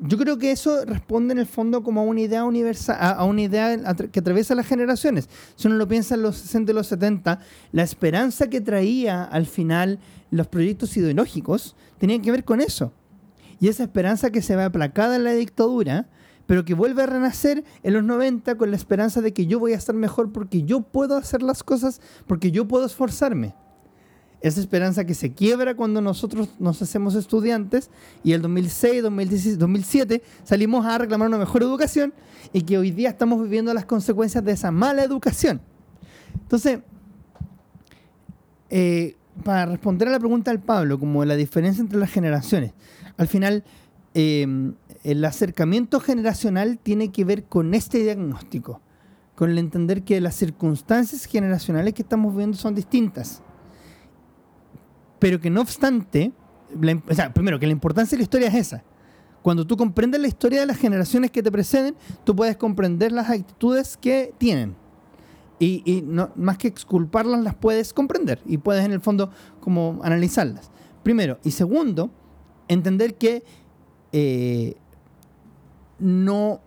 yo 0.00 0.18
creo 0.18 0.38
que 0.38 0.50
eso 0.50 0.84
responde 0.84 1.32
en 1.32 1.38
el 1.38 1.46
fondo 1.46 1.82
como 1.82 2.00
a 2.00 2.04
una 2.04 2.20
idea 2.20 2.44
universal, 2.44 2.96
a, 3.00 3.24
una 3.24 3.42
idea 3.42 3.94
que 4.10 4.20
atraviesa 4.20 4.54
las 4.54 4.66
generaciones. 4.66 5.28
Si 5.54 5.68
uno 5.68 5.76
lo 5.76 5.86
piensa 5.86 6.16
en 6.16 6.22
los 6.22 6.36
60 6.38 6.72
y 6.72 6.74
los 6.74 6.86
70, 6.88 7.40
la 7.72 7.82
esperanza 7.82 8.48
que 8.48 8.60
traía 8.60 9.22
al 9.22 9.46
final 9.46 10.00
los 10.30 10.48
proyectos 10.48 10.96
ideológicos 10.96 11.76
tenía 11.98 12.20
que 12.20 12.32
ver 12.32 12.44
con 12.44 12.60
eso. 12.60 12.92
Y 13.60 13.68
esa 13.68 13.84
esperanza 13.84 14.30
que 14.30 14.42
se 14.42 14.56
ve 14.56 14.64
aplacada 14.64 15.16
en 15.16 15.24
la 15.24 15.32
dictadura, 15.32 16.08
pero 16.46 16.64
que 16.64 16.74
vuelve 16.74 17.02
a 17.02 17.06
renacer 17.06 17.64
en 17.82 17.94
los 17.94 18.02
90 18.02 18.56
con 18.56 18.70
la 18.70 18.76
esperanza 18.76 19.20
de 19.20 19.32
que 19.32 19.46
yo 19.46 19.60
voy 19.60 19.72
a 19.72 19.76
estar 19.76 19.94
mejor 19.94 20.32
porque 20.32 20.64
yo 20.64 20.80
puedo 20.80 21.16
hacer 21.16 21.42
las 21.42 21.62
cosas, 21.62 22.00
porque 22.26 22.50
yo 22.50 22.66
puedo 22.66 22.84
esforzarme 22.84 23.54
esa 24.44 24.60
esperanza 24.60 25.06
que 25.06 25.14
se 25.14 25.32
quiebra 25.32 25.74
cuando 25.74 26.02
nosotros 26.02 26.50
nos 26.58 26.82
hacemos 26.82 27.14
estudiantes 27.14 27.90
y 28.22 28.32
el 28.32 28.42
2006, 28.42 29.02
2016, 29.02 29.58
2007 29.58 30.22
salimos 30.42 30.84
a 30.84 30.98
reclamar 30.98 31.28
una 31.28 31.38
mejor 31.38 31.62
educación 31.62 32.12
y 32.52 32.60
que 32.60 32.76
hoy 32.76 32.90
día 32.90 33.08
estamos 33.08 33.42
viviendo 33.42 33.72
las 33.72 33.86
consecuencias 33.86 34.44
de 34.44 34.52
esa 34.52 34.70
mala 34.70 35.02
educación. 35.02 35.62
Entonces, 36.34 36.80
eh, 38.68 39.16
para 39.42 39.64
responder 39.64 40.08
a 40.08 40.10
la 40.10 40.18
pregunta 40.18 40.50
del 40.50 40.60
Pablo, 40.60 40.98
como 40.98 41.24
la 41.24 41.36
diferencia 41.36 41.80
entre 41.80 41.98
las 41.98 42.10
generaciones, 42.10 42.74
al 43.16 43.28
final 43.28 43.64
eh, 44.12 44.46
el 45.04 45.24
acercamiento 45.24 46.00
generacional 46.00 46.78
tiene 46.82 47.10
que 47.10 47.24
ver 47.24 47.44
con 47.44 47.72
este 47.72 48.02
diagnóstico, 48.02 48.82
con 49.36 49.48
el 49.48 49.56
entender 49.56 50.02
que 50.02 50.20
las 50.20 50.34
circunstancias 50.34 51.24
generacionales 51.24 51.94
que 51.94 52.02
estamos 52.02 52.34
viviendo 52.34 52.58
son 52.58 52.74
distintas 52.74 53.42
pero 55.24 55.40
que 55.40 55.48
no 55.48 55.62
obstante, 55.62 56.32
primero 57.32 57.58
que 57.58 57.64
la 57.64 57.72
importancia 57.72 58.14
de 58.14 58.18
la 58.18 58.24
historia 58.24 58.48
es 58.48 58.54
esa. 58.56 58.84
Cuando 59.40 59.66
tú 59.66 59.74
comprendes 59.74 60.20
la 60.20 60.28
historia 60.28 60.60
de 60.60 60.66
las 60.66 60.76
generaciones 60.76 61.30
que 61.30 61.42
te 61.42 61.50
preceden, 61.50 61.96
tú 62.24 62.36
puedes 62.36 62.58
comprender 62.58 63.10
las 63.10 63.30
actitudes 63.30 63.96
que 63.96 64.34
tienen. 64.36 64.76
Y, 65.58 66.04
más 66.36 66.58
que 66.58 66.68
exculparlas, 66.68 67.40
las 67.40 67.54
puedes 67.54 67.94
comprender 67.94 68.42
y 68.44 68.58
puedes 68.58 68.84
en 68.84 68.92
el 68.92 69.00
fondo 69.00 69.30
como 69.60 69.98
analizarlas. 70.02 70.70
Primero. 71.02 71.38
Y 71.42 71.52
segundo, 71.52 72.10
entender 72.68 73.14
que 73.14 73.44
eh, 74.12 74.76
no, 75.98 76.60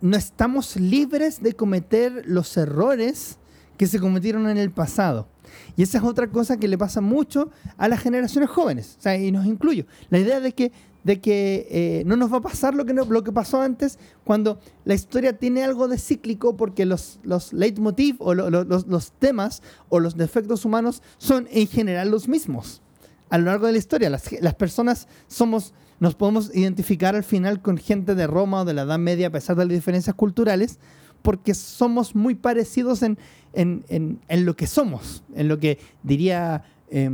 no 0.00 0.16
estamos 0.16 0.76
libres 0.76 1.42
de 1.42 1.52
cometer 1.52 2.22
los 2.24 2.56
errores 2.56 3.38
que 3.76 3.86
se 3.86 4.00
cometieron 4.00 4.48
en 4.48 4.56
el 4.56 4.70
pasado. 4.70 5.28
Y 5.76 5.82
esa 5.82 5.98
es 5.98 6.04
otra 6.04 6.30
cosa 6.30 6.58
que 6.58 6.68
le 6.68 6.78
pasa 6.78 7.00
mucho 7.00 7.50
a 7.76 7.88
las 7.88 8.00
generaciones 8.00 8.50
jóvenes, 8.50 8.96
o 8.98 9.02
sea, 9.02 9.16
y 9.16 9.32
nos 9.32 9.46
incluyo. 9.46 9.86
La 10.10 10.18
idea 10.18 10.40
de 10.40 10.52
que, 10.52 10.72
de 11.04 11.20
que 11.20 11.66
eh, 11.70 12.02
no 12.06 12.16
nos 12.16 12.32
va 12.32 12.38
a 12.38 12.42
pasar 12.42 12.74
lo 12.74 12.84
que, 12.84 12.92
lo 12.92 13.24
que 13.24 13.32
pasó 13.32 13.60
antes 13.60 13.98
cuando 14.24 14.60
la 14.84 14.94
historia 14.94 15.38
tiene 15.38 15.62
algo 15.64 15.88
de 15.88 15.98
cíclico 15.98 16.56
porque 16.56 16.84
los, 16.84 17.20
los 17.22 17.52
leitmotiv 17.52 18.16
o 18.18 18.34
los, 18.34 18.86
los 18.86 19.12
temas 19.12 19.62
o 19.88 20.00
los 20.00 20.16
defectos 20.16 20.64
humanos 20.64 21.02
son 21.18 21.48
en 21.50 21.66
general 21.66 22.10
los 22.10 22.28
mismos. 22.28 22.82
A 23.30 23.38
lo 23.38 23.44
largo 23.44 23.66
de 23.66 23.72
la 23.72 23.78
historia, 23.78 24.10
las, 24.10 24.30
las 24.40 24.54
personas 24.54 25.06
somos 25.28 25.72
nos 26.00 26.14
podemos 26.14 26.50
identificar 26.56 27.14
al 27.14 27.24
final 27.24 27.60
con 27.60 27.76
gente 27.76 28.14
de 28.14 28.26
Roma 28.26 28.62
o 28.62 28.64
de 28.64 28.72
la 28.72 28.82
Edad 28.82 28.98
Media 28.98 29.26
a 29.26 29.30
pesar 29.30 29.54
de 29.56 29.66
las 29.66 29.74
diferencias 29.74 30.16
culturales, 30.16 30.78
porque 31.22 31.54
somos 31.54 32.14
muy 32.14 32.34
parecidos 32.34 33.02
en, 33.02 33.18
en, 33.52 34.44
lo 34.44 34.56
que 34.56 34.66
somos, 34.66 35.22
en 35.34 35.48
lo 35.48 35.58
que 35.58 35.78
diría 36.02 36.64
eh, 36.88 37.10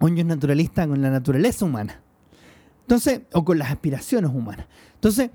naturalista 0.00 0.86
con 0.86 1.00
la 1.02 1.10
naturaleza 1.10 1.64
humana. 1.64 2.00
Entonces, 2.82 3.22
o 3.32 3.44
con 3.44 3.58
las 3.58 3.70
aspiraciones 3.70 4.30
humanas. 4.34 4.66
Entonces, 4.94 5.30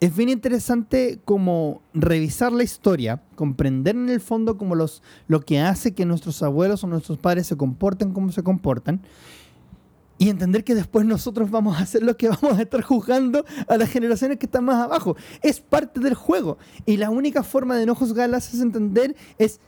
es 0.00 0.14
bien 0.14 0.28
interesante 0.28 1.20
como 1.24 1.80
revisar 1.94 2.52
la 2.52 2.62
historia, 2.62 3.22
comprender 3.34 3.96
en 3.96 4.08
el 4.10 4.20
fondo 4.20 4.58
como 4.58 4.74
los, 4.74 5.02
lo 5.26 5.40
que 5.40 5.60
hace 5.60 5.94
que 5.94 6.04
nuestros 6.04 6.42
abuelos 6.42 6.84
o 6.84 6.86
nuestros 6.86 7.18
padres 7.18 7.46
se 7.46 7.56
comporten 7.56 8.12
como 8.12 8.30
se 8.32 8.42
comportan 8.42 9.00
y 10.18 10.30
entender 10.30 10.64
que 10.64 10.74
después 10.74 11.06
nosotros 11.06 11.50
vamos 11.50 11.76
a 11.78 11.82
hacer 11.82 12.02
lo 12.02 12.16
que 12.16 12.28
vamos 12.42 12.58
a 12.58 12.62
estar 12.62 12.82
juzgando 12.82 13.44
a 13.68 13.76
las 13.76 13.90
generaciones 13.90 14.38
que 14.38 14.46
están 14.46 14.64
más 14.64 14.82
abajo. 14.82 15.16
Es 15.42 15.60
parte 15.60 16.00
del 16.00 16.14
juego. 16.14 16.58
Y 16.84 16.96
la 16.96 17.10
única 17.10 17.42
forma 17.42 17.76
de 17.76 17.86
no 17.86 17.94
juzgarlas 17.94 18.52
es 18.52 18.60
entender, 18.60 19.16
es 19.38 19.60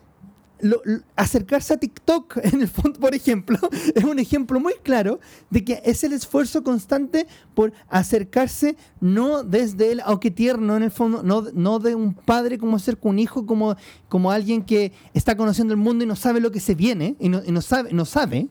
acercarse 1.16 1.74
a 1.74 1.76
TikTok, 1.76 2.38
en 2.42 2.62
el 2.62 2.68
fondo, 2.68 2.98
por 2.98 3.14
ejemplo, 3.14 3.58
es 3.94 4.04
un 4.04 4.18
ejemplo 4.18 4.60
muy 4.60 4.74
claro 4.82 5.20
de 5.50 5.64
que 5.64 5.80
es 5.84 6.02
el 6.04 6.12
esfuerzo 6.12 6.62
constante 6.62 7.26
por 7.54 7.72
acercarse 7.88 8.76
no 9.00 9.44
desde 9.44 9.92
el, 9.92 10.00
aunque 10.00 10.30
tierno 10.30 10.76
en 10.76 10.82
el 10.82 10.90
fondo, 10.90 11.22
no, 11.22 11.46
no 11.52 11.78
de 11.78 11.94
un 11.94 12.14
padre 12.14 12.58
como 12.58 12.78
ser 12.78 12.98
un 13.02 13.18
hijo, 13.18 13.46
como, 13.46 13.76
como 14.08 14.30
alguien 14.30 14.62
que 14.62 14.92
está 15.14 15.36
conociendo 15.36 15.72
el 15.72 15.80
mundo 15.80 16.04
y 16.04 16.06
no 16.06 16.16
sabe 16.16 16.40
lo 16.40 16.50
que 16.50 16.60
se 16.60 16.74
viene, 16.74 17.16
y 17.18 17.28
no, 17.28 17.42
y 17.44 17.52
no 17.52 17.62
sabe, 17.62 17.92
no 17.92 18.04
sabe, 18.04 18.48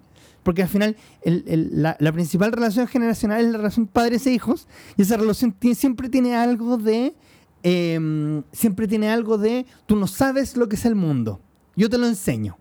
porque 0.48 0.62
al 0.62 0.70
final 0.70 0.96
la, 1.26 2.12
principal 2.14 2.54
relación 2.54 2.88
generacional 2.88 3.44
es 3.44 3.52
la 3.52 3.58
relación 3.58 3.86
padres 3.86 4.26
e 4.28 4.32
hijos, 4.32 4.66
y 4.96 5.02
esa 5.02 5.18
relación 5.18 5.54
siempre 5.76 6.08
tiene 6.08 6.38
algo 6.38 6.78
de, 6.78 7.16
em, 7.64 8.44
siempre 8.54 8.88
tiene 8.88 9.10
algo 9.10 9.38
de, 9.38 9.66
tú 9.88 9.98
no 9.98 10.08
sabes 10.08 10.56
lo 10.56 10.70
que 10.70 10.78
es 10.78 10.86
el 10.86 10.96
mundo, 10.96 11.42
yo 11.76 11.90
te 11.90 11.98
lo 11.98 12.08
enseño. 12.08 12.58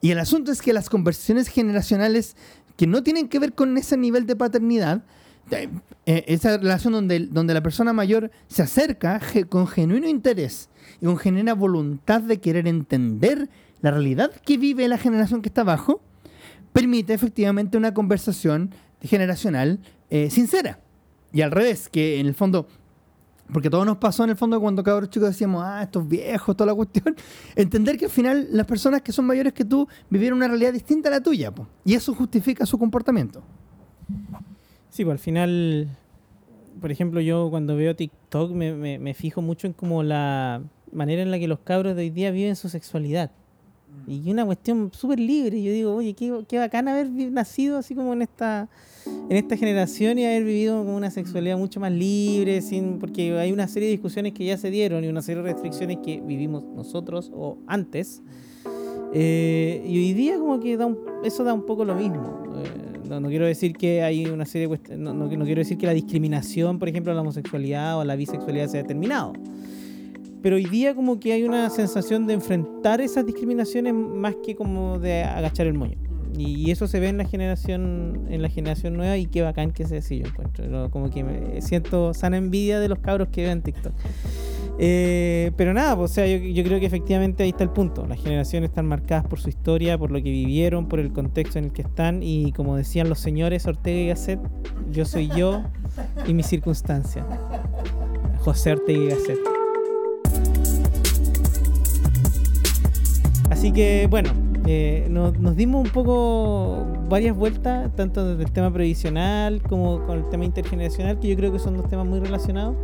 Y 0.00 0.10
el 0.10 0.18
asunto 0.18 0.50
es 0.50 0.62
que 0.62 0.72
las 0.72 0.88
conversaciones 0.88 1.48
generacionales 1.48 2.34
que 2.78 2.86
no 2.86 3.02
tienen 3.02 3.28
que 3.28 3.40
ver 3.40 3.52
con 3.52 3.76
ese 3.76 3.98
nivel 3.98 4.24
de 4.24 4.34
paternidad, 4.34 5.04
eh, 5.50 5.68
esa 6.06 6.56
relación 6.56 6.94
donde, 6.94 7.26
donde 7.26 7.52
la 7.52 7.62
persona 7.62 7.92
mayor 7.92 8.30
se 8.48 8.62
acerca 8.62 9.20
con 9.50 9.66
genuino 9.66 10.08
interés 10.08 10.70
y 11.02 11.04
con 11.04 11.18
genuina 11.18 11.52
voluntad 11.52 12.22
de 12.22 12.40
querer 12.40 12.66
entender 12.66 13.50
la 13.82 13.90
realidad 13.90 14.30
que 14.46 14.56
vive 14.56 14.88
la 14.88 14.96
generación 14.96 15.42
que 15.42 15.50
está 15.50 15.60
abajo, 15.60 16.00
permite 16.76 17.14
efectivamente 17.14 17.78
una 17.78 17.94
conversación 17.94 18.70
generacional 19.00 19.80
eh, 20.10 20.28
sincera. 20.28 20.78
Y 21.32 21.40
al 21.40 21.50
revés, 21.50 21.88
que 21.88 22.20
en 22.20 22.26
el 22.26 22.34
fondo, 22.34 22.66
porque 23.50 23.70
todo 23.70 23.86
nos 23.86 23.96
pasó 23.96 24.24
en 24.24 24.30
el 24.30 24.36
fondo 24.36 24.60
cuando 24.60 24.84
cabros 24.84 25.08
chicos 25.08 25.30
decíamos, 25.30 25.64
ah, 25.64 25.82
estos 25.82 26.06
viejos, 26.06 26.54
toda 26.54 26.66
la 26.66 26.74
cuestión, 26.74 27.16
entender 27.56 27.96
que 27.96 28.04
al 28.04 28.10
final 28.10 28.48
las 28.52 28.66
personas 28.66 29.00
que 29.00 29.10
son 29.10 29.24
mayores 29.24 29.54
que 29.54 29.64
tú 29.64 29.88
vivieron 30.10 30.36
una 30.36 30.48
realidad 30.48 30.74
distinta 30.74 31.08
a 31.08 31.12
la 31.12 31.22
tuya, 31.22 31.50
y 31.82 31.94
eso 31.94 32.14
justifica 32.14 32.66
su 32.66 32.78
comportamiento. 32.78 33.42
Sí, 34.90 35.02
pues 35.02 35.12
al 35.12 35.18
final, 35.18 35.88
por 36.78 36.92
ejemplo, 36.92 37.22
yo 37.22 37.48
cuando 37.48 37.74
veo 37.74 37.96
TikTok 37.96 38.52
me, 38.52 38.98
me 38.98 39.14
fijo 39.14 39.40
mucho 39.40 39.66
en 39.66 39.72
como 39.72 40.02
la 40.02 40.62
manera 40.92 41.22
en 41.22 41.30
la 41.30 41.38
que 41.38 41.48
los 41.48 41.60
cabros 41.60 41.96
de 41.96 42.02
hoy 42.02 42.10
día 42.10 42.30
viven 42.32 42.54
su 42.54 42.68
sexualidad 42.68 43.30
Y 44.06 44.30
una 44.30 44.44
cuestión 44.44 44.90
súper 44.92 45.18
libre. 45.18 45.62
Yo 45.62 45.72
digo, 45.72 45.94
oye, 45.94 46.14
qué, 46.14 46.44
qué 46.48 46.58
bacán 46.58 46.86
haber 46.88 47.10
nacido 47.10 47.78
así 47.78 47.94
como 47.94 48.12
en 48.12 48.22
esta, 48.22 48.68
en 49.28 49.36
esta 49.36 49.56
generación 49.56 50.18
y 50.18 50.24
haber 50.24 50.44
vivido 50.44 50.84
con 50.84 50.94
una 50.94 51.10
sexualidad 51.10 51.58
mucho 51.58 51.80
más 51.80 51.90
libre, 51.92 52.60
sin 52.62 52.98
porque 52.98 53.36
hay 53.38 53.52
una 53.52 53.66
serie 53.68 53.88
de 53.88 53.92
discusiones 53.92 54.32
que 54.32 54.44
ya 54.44 54.56
se 54.58 54.70
dieron 54.70 55.02
y 55.04 55.08
una 55.08 55.22
serie 55.22 55.42
de 55.42 55.52
restricciones 55.52 55.98
que 56.04 56.20
vivimos 56.20 56.62
nosotros 56.74 57.30
o 57.34 57.58
antes. 57.66 58.22
Eh, 59.12 59.82
y 59.86 59.96
hoy 59.98 60.12
día 60.12 60.38
como 60.38 60.60
que 60.60 60.76
da 60.76 60.86
un- 60.86 60.98
eso 61.24 61.44
da 61.44 61.54
un 61.54 61.64
poco 61.64 61.84
lo 61.84 61.94
mismo. 61.94 62.42
Eh, 62.64 62.98
no, 63.08 63.20
no 63.20 63.28
quiero 63.28 63.46
decir 63.46 63.72
que 63.74 64.02
hay 64.02 64.26
una 64.26 64.44
serie 64.44 64.68
de 64.68 64.96
no, 64.96 65.14
no, 65.14 65.28
quiero 65.28 65.60
decir 65.60 65.78
que 65.78 65.86
la 65.86 65.94
discriminación, 65.94 66.78
por 66.78 66.88
ejemplo, 66.88 67.12
a 67.12 67.14
la 67.14 67.20
homosexualidad 67.22 67.96
o 67.98 68.00
a 68.00 68.04
la 68.04 68.16
bisexualidad 68.16 68.68
se 68.68 68.78
haya 68.78 68.86
terminado. 68.86 69.32
Pero 70.46 70.54
hoy 70.54 70.66
día 70.66 70.94
como 70.94 71.18
que 71.18 71.32
hay 71.32 71.42
una 71.42 71.68
sensación 71.70 72.28
de 72.28 72.34
enfrentar 72.34 73.00
esas 73.00 73.26
discriminaciones 73.26 73.92
más 73.94 74.36
que 74.46 74.54
como 74.54 75.00
de 75.00 75.24
agachar 75.24 75.66
el 75.66 75.74
moño. 75.74 75.98
Y 76.38 76.70
eso 76.70 76.86
se 76.86 77.00
ve 77.00 77.08
en 77.08 77.18
la 77.18 77.24
generación 77.24 78.28
en 78.30 78.42
la 78.42 78.48
generación 78.48 78.96
nueva 78.96 79.16
y 79.16 79.26
qué 79.26 79.42
bacán 79.42 79.72
que 79.72 79.88
sea 79.88 79.98
así 79.98 80.20
yo 80.20 80.26
encuentro. 80.26 80.88
Como 80.92 81.10
que 81.10 81.24
me 81.24 81.60
siento 81.62 82.14
sana 82.14 82.36
envidia 82.36 82.78
de 82.78 82.88
los 82.88 83.00
cabros 83.00 83.26
que 83.32 83.44
ven 83.44 83.60
TikTok. 83.60 83.92
Eh, 84.78 85.50
pero 85.56 85.74
nada, 85.74 85.96
pues, 85.96 86.12
o 86.12 86.14
sea, 86.14 86.28
yo, 86.28 86.36
yo 86.36 86.62
creo 86.62 86.78
que 86.78 86.86
efectivamente 86.86 87.42
ahí 87.42 87.48
está 87.48 87.64
el 87.64 87.70
punto. 87.70 88.06
Las 88.06 88.22
generaciones 88.22 88.70
están 88.70 88.86
marcadas 88.86 89.26
por 89.26 89.40
su 89.40 89.48
historia, 89.48 89.98
por 89.98 90.12
lo 90.12 90.22
que 90.22 90.30
vivieron, 90.30 90.86
por 90.86 91.00
el 91.00 91.12
contexto 91.12 91.58
en 91.58 91.64
el 91.64 91.72
que 91.72 91.82
están 91.82 92.22
y 92.22 92.52
como 92.52 92.76
decían 92.76 93.08
los 93.08 93.18
señores 93.18 93.66
Ortega 93.66 94.00
y 94.00 94.06
Gasset, 94.10 94.38
yo 94.92 95.06
soy 95.06 95.26
yo 95.36 95.64
y 96.24 96.34
mi 96.34 96.44
circunstancia. 96.44 97.26
José 98.38 98.74
Ortega 98.74 99.02
y 99.02 99.06
Gasset. 99.08 99.55
Así 103.56 103.72
que 103.72 104.06
bueno, 104.10 104.28
eh, 104.66 105.06
nos, 105.08 105.56
dimos 105.56 105.82
un 105.86 105.90
poco 105.90 106.86
varias 107.08 107.34
vueltas, 107.34 107.90
tanto 107.96 108.28
desde 108.28 108.44
el 108.44 108.52
tema 108.52 108.70
previsional 108.70 109.62
como 109.62 110.04
con 110.04 110.18
el 110.18 110.28
tema 110.28 110.44
intergeneracional, 110.44 111.18
que 111.18 111.28
yo 111.28 111.36
creo 111.36 111.50
que 111.50 111.58
son 111.58 111.74
dos 111.74 111.88
temas 111.88 112.04
muy 112.04 112.20
relacionados. 112.20 112.76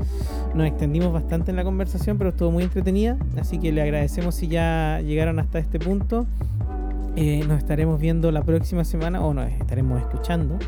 Nos 0.55 0.67
extendimos 0.67 1.13
bastante 1.13 1.51
en 1.51 1.59
la 1.59 1.65
conversación, 1.65 2.17
pero 2.17 2.31
estuvo 2.31 2.51
muy 2.51 2.65
entretenida, 2.65 3.19
así 3.39 3.59
que 3.59 3.71
le 3.71 3.83
agradecemos 3.83 4.35
si 4.35 4.49
ya 4.49 5.03
llegaron 5.03 5.39
hasta 5.41 5.59
este 5.59 5.79
punto. 5.79 6.25
Eh, 7.17 7.45
nos 7.47 7.59
estaremos 7.59 8.01
viendo 8.01 8.33
la 8.33 8.43
próxima 8.43 8.87
semana, 8.87 9.21
o 9.21 9.35
nos 9.35 9.53
estaremos 9.53 10.01
escuchando 10.01 10.59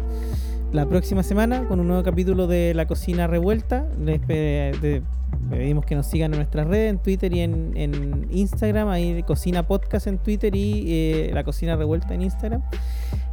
la 0.74 0.86
próxima 0.86 1.22
semana 1.22 1.68
con 1.68 1.78
un 1.78 1.86
nuevo 1.86 2.02
capítulo 2.02 2.48
de 2.48 2.74
La 2.74 2.86
Cocina 2.86 3.28
Revuelta. 3.28 3.86
Les 4.00 4.18
pedimos 4.18 5.86
que 5.86 5.94
nos 5.94 6.04
sigan 6.06 6.32
en 6.32 6.38
nuestras 6.38 6.66
redes, 6.66 6.90
en 6.90 6.98
Twitter 6.98 7.32
y 7.32 7.40
en, 7.40 7.72
en 7.76 8.26
Instagram. 8.32 8.88
Ahí 8.88 9.22
Cocina 9.22 9.68
Podcast 9.68 10.08
en 10.08 10.18
Twitter 10.18 10.56
y 10.56 10.84
eh, 10.88 11.30
La 11.32 11.44
Cocina 11.44 11.76
Revuelta 11.76 12.12
en 12.12 12.22
Instagram. 12.22 12.62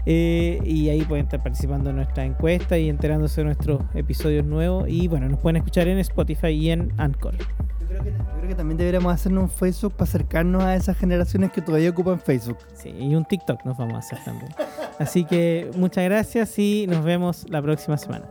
Eh, 0.06 0.60
y 0.66 0.90
ahí 0.90 1.02
pueden 1.04 1.26
estar 1.26 1.42
participando 1.44 1.90
en 1.90 1.98
nuestra 1.98 2.26
encuesta 2.26 2.78
y 2.78 2.90
enterándose 2.90 3.42
de 3.42 3.46
nuestros 3.46 3.82
episodios 3.94 4.46
nuevos. 4.46 4.86
Y 4.88 5.08
bueno, 5.08 5.30
nos 5.30 5.40
pueden 5.40 5.58
escuchar 5.58 5.88
en 5.88 6.00
Spotify 6.00 6.48
y 6.48 6.72
en 6.72 6.94
Anchor. 6.98 7.38
Yo 7.38 7.88
creo, 7.88 8.04
que, 8.04 8.12
yo 8.12 8.38
creo 8.38 8.48
que 8.50 8.56
también 8.56 8.78
deberíamos 8.78 9.14
hacernos 9.14 9.44
un 9.44 9.50
Facebook 9.50 9.94
para 9.94 10.06
acercarnos 10.06 10.64
a 10.64 10.76
esas 10.76 10.98
generaciones 10.98 11.52
que 11.52 11.62
todavía 11.62 11.90
ocupan 11.90 12.20
Facebook. 12.20 12.58
Sí, 12.74 12.90
y 12.90 13.16
un 13.16 13.26
TikTok 13.26 13.66
nos 13.66 13.78
vamos 13.78 13.96
a 13.96 14.00
hacer 14.00 14.20
también. 14.24 14.52
Así 15.00 15.26
que 15.26 15.70
muchas 15.76 16.06
gracias 16.06 16.58
y 16.58 16.88
nos 16.88 17.04
vemos 17.04 17.46
la 17.50 17.62
próxima 17.62 17.98
semana. 17.98 18.26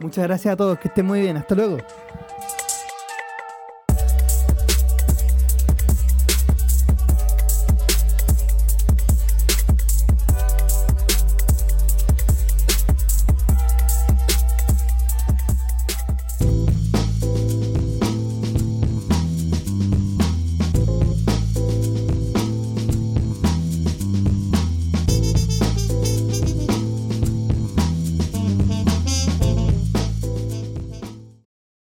Muchas 0.00 0.24
gracias 0.24 0.54
a 0.54 0.56
todos, 0.56 0.78
que 0.78 0.88
estén 0.88 1.06
muy 1.06 1.20
bien. 1.20 1.36
Hasta 1.36 1.54
luego. 1.54 1.78